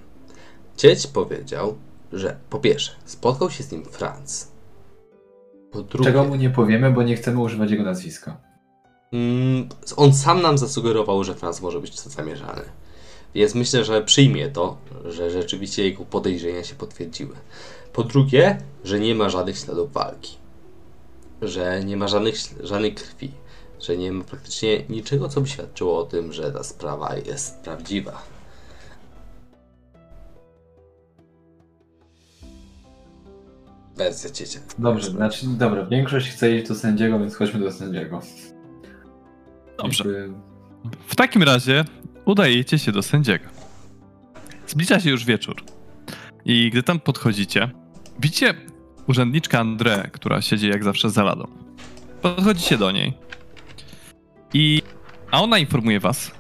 Cieć 0.75 1.07
powiedział, 1.07 1.75
że 2.13 2.35
po 2.49 2.59
pierwsze, 2.59 2.91
spotkał 3.05 3.49
się 3.49 3.63
z 3.63 3.71
nim 3.71 3.85
Franz. 3.85 4.51
Po 5.71 5.81
drugie, 5.83 6.05
Czego 6.05 6.23
mu 6.23 6.35
nie 6.35 6.49
powiemy, 6.49 6.91
bo 6.91 7.03
nie 7.03 7.15
chcemy 7.15 7.39
używać 7.41 7.71
jego 7.71 7.83
nazwiska. 7.83 8.37
mm, 9.13 9.69
on 9.97 10.13
sam 10.13 10.41
nam 10.41 10.57
zasugerował, 10.57 11.23
że 11.23 11.35
Franz 11.35 11.61
może 11.61 11.79
być 11.81 11.99
zamierzany. 11.99 12.61
Więc 13.35 13.55
myślę, 13.55 13.83
że 13.85 14.01
przyjmie 14.01 14.49
to, 14.49 14.77
że 15.05 15.31
rzeczywiście 15.31 15.83
jego 15.83 16.05
podejrzenia 16.05 16.63
się 16.63 16.75
potwierdziły. 16.75 17.35
Po 17.93 18.03
drugie, 18.03 18.57
że 18.83 18.99
nie 18.99 19.15
ma 19.15 19.29
żadnych 19.29 19.57
śladów 19.57 19.93
walki. 19.93 20.37
Że 21.41 21.83
nie 21.83 21.97
ma 21.97 22.07
żadnych, 22.07 22.35
śl- 22.35 22.65
żadnej 22.65 22.93
krwi. 22.95 23.31
Że 23.81 23.97
nie 23.97 24.11
ma 24.11 24.23
praktycznie 24.23 24.83
niczego, 24.89 25.29
co 25.29 25.41
by 25.41 25.47
świadczyło 25.47 25.97
o 25.99 26.03
tym, 26.03 26.33
że 26.33 26.51
ta 26.51 26.63
sprawa 26.63 27.15
jest 27.17 27.59
prawdziwa. 27.59 28.21
Wersja 33.99 34.29
ciecia. 34.29 34.59
Dobrze, 34.79 35.11
znaczy, 35.11 35.47
dobra, 35.47 35.85
większość 35.85 36.29
chce 36.29 36.55
iść 36.55 36.67
do 36.67 36.75
sędziego, 36.75 37.19
więc 37.19 37.35
chodźmy 37.35 37.59
do 37.59 37.71
sędziego. 37.71 38.21
Dobrze. 39.77 40.03
Jakby- 40.09 40.35
W 41.07 41.15
takim 41.15 41.43
razie 41.43 41.85
udajecie 42.25 42.79
się 42.79 42.91
do 42.91 43.01
sędziego. 43.01 43.45
Zbliża 44.67 44.99
się 44.99 45.09
już 45.09 45.25
wieczór. 45.25 45.63
I 46.45 46.69
gdy 46.69 46.83
tam 46.83 46.99
podchodzicie, 46.99 47.69
widzicie 48.19 48.53
urzędniczkę 49.07 49.59
Andrę, 49.59 50.09
która 50.13 50.41
siedzi 50.41 50.67
jak 50.69 50.83
zawsze 50.83 51.09
za 51.09 51.23
ladą. 51.23 51.47
Podchodzicie 52.21 52.77
do 52.77 52.91
niej. 52.91 53.13
I 54.53 54.81
a 55.31 55.41
ona 55.41 55.57
informuje 55.57 55.99
was, 55.99 56.31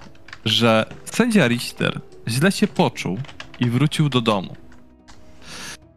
że 0.45 0.85
sędzia 1.05 1.47
Richter 1.47 2.01
źle 2.27 2.51
się 2.51 2.67
poczuł 2.67 3.17
i 3.59 3.65
wrócił 3.69 4.09
do 4.09 4.21
domu. 4.21 4.55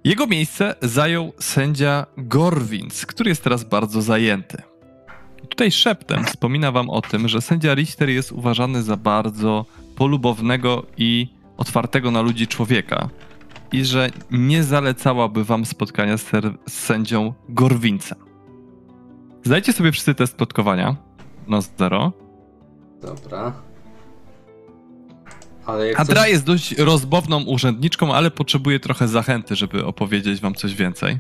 Jego 0.04 0.26
miejsce 0.26 0.74
zajął 0.82 1.32
sędzia 1.38 2.06
Gorwins, 2.16 3.06
który 3.06 3.30
jest 3.30 3.44
teraz 3.44 3.64
bardzo 3.64 4.02
zajęty. 4.02 4.62
Tutaj 5.48 5.70
szeptem 5.70 6.24
wspomina 6.24 6.72
wam 6.72 6.90
o 6.90 7.02
tym, 7.02 7.28
że 7.28 7.40
sędzia 7.40 7.74
Richter 7.74 8.08
jest 8.08 8.32
uważany 8.32 8.82
za 8.82 8.96
bardzo 8.96 9.66
polubownego 9.96 10.86
i 10.96 11.28
otwartego 11.56 12.10
na 12.10 12.20
ludzi 12.20 12.46
człowieka 12.46 13.08
i 13.72 13.84
że 13.84 14.10
nie 14.30 14.64
zalecałaby 14.64 15.44
wam 15.44 15.64
spotkania 15.64 16.16
z, 16.16 16.30
z 16.68 16.72
sędzią 16.72 17.34
Gorwincem. 17.48 18.18
Zdajcie 19.44 19.72
sobie 19.72 19.92
wszyscy 19.92 20.14
test 20.14 20.36
plotkowania 20.36 20.96
na 21.46 21.60
zero. 21.60 22.12
Dobra. 23.02 23.72
Ale 25.66 25.89
jak 25.89 26.01
Andra 26.01 26.22
coś... 26.22 26.30
jest 26.30 26.44
dość 26.44 26.78
rozbowną 26.78 27.44
urzędniczką, 27.44 28.14
ale 28.14 28.30
potrzebuje 28.30 28.80
trochę 28.80 29.09
zachęty, 29.09 29.56
żeby 29.56 29.84
opowiedzieć 29.84 30.40
wam 30.40 30.55
coś 30.55 30.74
więcej. 30.74 31.18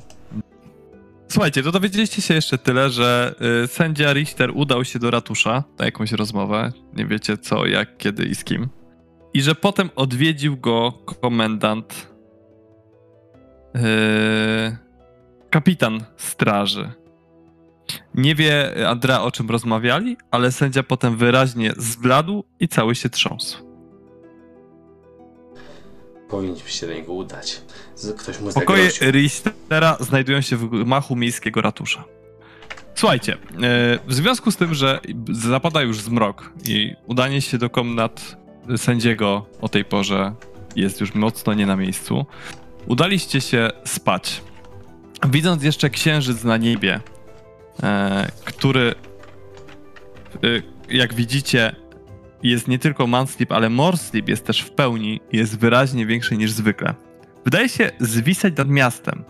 Słuchajcie, 1.28 1.62
to 1.62 1.72
dowiedzieliście 1.72 2.22
się 2.22 2.34
jeszcze 2.34 2.58
tyle, 2.58 2.90
że 2.90 3.34
y, 3.64 3.66
sędzia 3.66 4.12
Richter 4.12 4.50
udał 4.54 4.84
się 4.84 4.98
do 4.98 5.10
ratusza 5.10 5.64
na 5.78 5.84
jakąś 5.84 6.12
rozmowę. 6.12 6.72
Nie 6.94 7.06
wiecie 7.06 7.38
co, 7.38 7.66
jak, 7.66 7.96
kiedy 7.98 8.24
i 8.24 8.34
z 8.34 8.44
kim. 8.44 8.68
I 9.34 9.42
że 9.42 9.54
potem 9.54 9.90
odwiedził 9.94 10.56
go 10.56 10.92
komendant, 11.20 12.12
yy, 13.74 13.80
kapitan 15.50 16.04
straży. 16.16 16.92
Nie 18.14 18.34
wie 18.34 18.74
Andra 18.88 19.20
o 19.20 19.30
czym 19.30 19.50
rozmawiali, 19.50 20.16
ale 20.30 20.52
sędzia 20.52 20.82
potem 20.82 21.16
wyraźnie 21.16 21.72
zbladł 21.76 22.44
i 22.60 22.68
cały 22.68 22.94
się 22.94 23.08
trząsł. 23.08 23.71
Powinniśmy 26.32 26.70
się 26.70 26.86
do 26.86 26.92
niego 26.92 27.12
udać. 27.12 27.60
Ktoś 28.18 28.40
mu 28.40 28.52
Pokoje. 28.52 28.90
Richtera 29.00 29.96
znajdują 30.00 30.40
się 30.40 30.56
w 30.56 30.68
gmachu 30.68 31.16
miejskiego 31.16 31.60
ratusza. 31.60 32.04
Słuchajcie, 32.94 33.32
e, 33.32 33.38
w 34.06 34.14
związku 34.14 34.50
z 34.50 34.56
tym, 34.56 34.74
że 34.74 35.00
zapada 35.32 35.82
już 35.82 36.00
zmrok 36.00 36.52
i 36.68 36.94
udanie 37.06 37.40
się 37.40 37.58
do 37.58 37.70
komnat 37.70 38.36
sędziego 38.76 39.46
o 39.60 39.68
tej 39.68 39.84
porze 39.84 40.34
jest 40.76 41.00
już 41.00 41.14
mocno 41.14 41.54
nie 41.54 41.66
na 41.66 41.76
miejscu, 41.76 42.26
udaliście 42.86 43.40
się 43.40 43.70
spać. 43.84 44.42
Widząc 45.28 45.62
jeszcze 45.62 45.90
księżyc 45.90 46.44
na 46.44 46.56
niebie, 46.56 47.00
e, 47.82 48.30
który, 48.44 48.94
e, 50.34 50.38
jak 50.88 51.14
widzicie, 51.14 51.81
jest 52.50 52.68
nie 52.68 52.78
tylko 52.78 53.06
mansleep, 53.06 53.52
ale 53.52 53.70
morsleep 53.70 54.28
jest 54.28 54.46
też 54.46 54.60
w 54.60 54.70
pełni 54.70 55.20
i 55.32 55.36
jest 55.36 55.58
wyraźnie 55.58 56.06
większy 56.06 56.36
niż 56.36 56.50
zwykle. 56.50 56.94
Wydaje 57.44 57.68
się 57.68 57.90
zwisać 58.00 58.56
nad 58.56 58.68
miastem, 58.68 59.24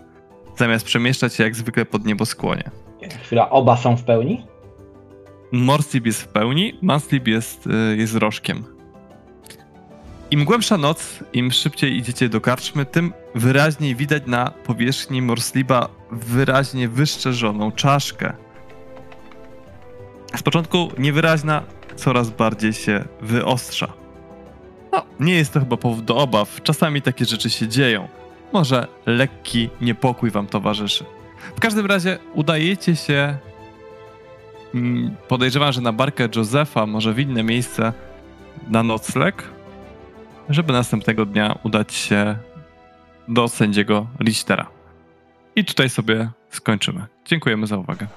zamiast 0.57 0.85
przemieszczać 0.85 1.33
się 1.33 1.43
jak 1.43 1.55
zwykle 1.55 1.85
pod 1.85 2.05
nieboskłonie. 2.05 2.71
Chwila, 3.23 3.49
oba 3.49 3.77
są 3.77 3.97
w 3.97 4.03
pełni? 4.03 4.45
Morsleep 5.51 6.05
jest 6.05 6.21
w 6.21 6.27
pełni, 6.27 6.79
Mansleep 6.81 7.27
jest, 7.27 7.67
y, 7.67 7.97
jest 7.97 8.15
rożkiem. 8.15 8.63
Im 10.31 10.45
głębsza 10.45 10.77
noc, 10.77 11.19
im 11.33 11.51
szybciej 11.51 11.97
idziecie 11.97 12.29
do 12.29 12.41
karczmy, 12.41 12.85
tym 12.85 13.13
wyraźniej 13.35 13.95
widać 13.95 14.23
na 14.27 14.51
powierzchni 14.51 15.21
Morsliba 15.21 15.89
wyraźnie 16.11 16.87
wyszczerzoną 16.89 17.71
czaszkę. 17.71 18.33
z 20.35 20.43
początku 20.43 20.89
niewyraźna, 20.97 21.63
coraz 21.95 22.29
bardziej 22.29 22.73
się 22.73 23.03
wyostrza. 23.21 23.93
No, 24.91 25.03
nie 25.19 25.33
jest 25.35 25.53
to 25.53 25.59
chyba 25.59 25.77
powód 25.77 26.05
do 26.05 26.17
obaw. 26.17 26.61
Czasami 26.63 27.01
takie 27.01 27.25
rzeczy 27.25 27.49
się 27.49 27.67
dzieją. 27.67 28.07
Może 28.53 28.87
lekki 29.05 29.69
niepokój 29.81 30.31
wam 30.31 30.47
towarzyszy. 30.47 31.05
W 31.55 31.59
każdym 31.59 31.85
razie 31.85 32.17
udajecie 32.33 32.95
się. 32.95 33.37
mm, 34.75 35.15
Podejrzewam, 35.27 35.71
że 35.73 35.81
na 35.81 35.93
barkę 35.93 36.29
Josefa, 36.35 36.85
może 36.85 37.13
w 37.13 37.19
inne 37.19 37.43
miejsce 37.43 37.93
na 38.67 38.83
nocleg, 38.83 39.43
żeby 40.49 40.73
następnego 40.73 41.25
dnia 41.25 41.59
udać 41.63 41.93
się 41.93 42.35
do 43.27 43.47
sędziego 43.47 44.07
Richtera. 44.19 44.67
I 45.55 45.65
tutaj 45.65 45.89
sobie 45.89 46.29
skończymy. 46.49 47.05
Dziękujemy 47.25 47.67
za 47.67 47.77
uwagę. 47.77 48.07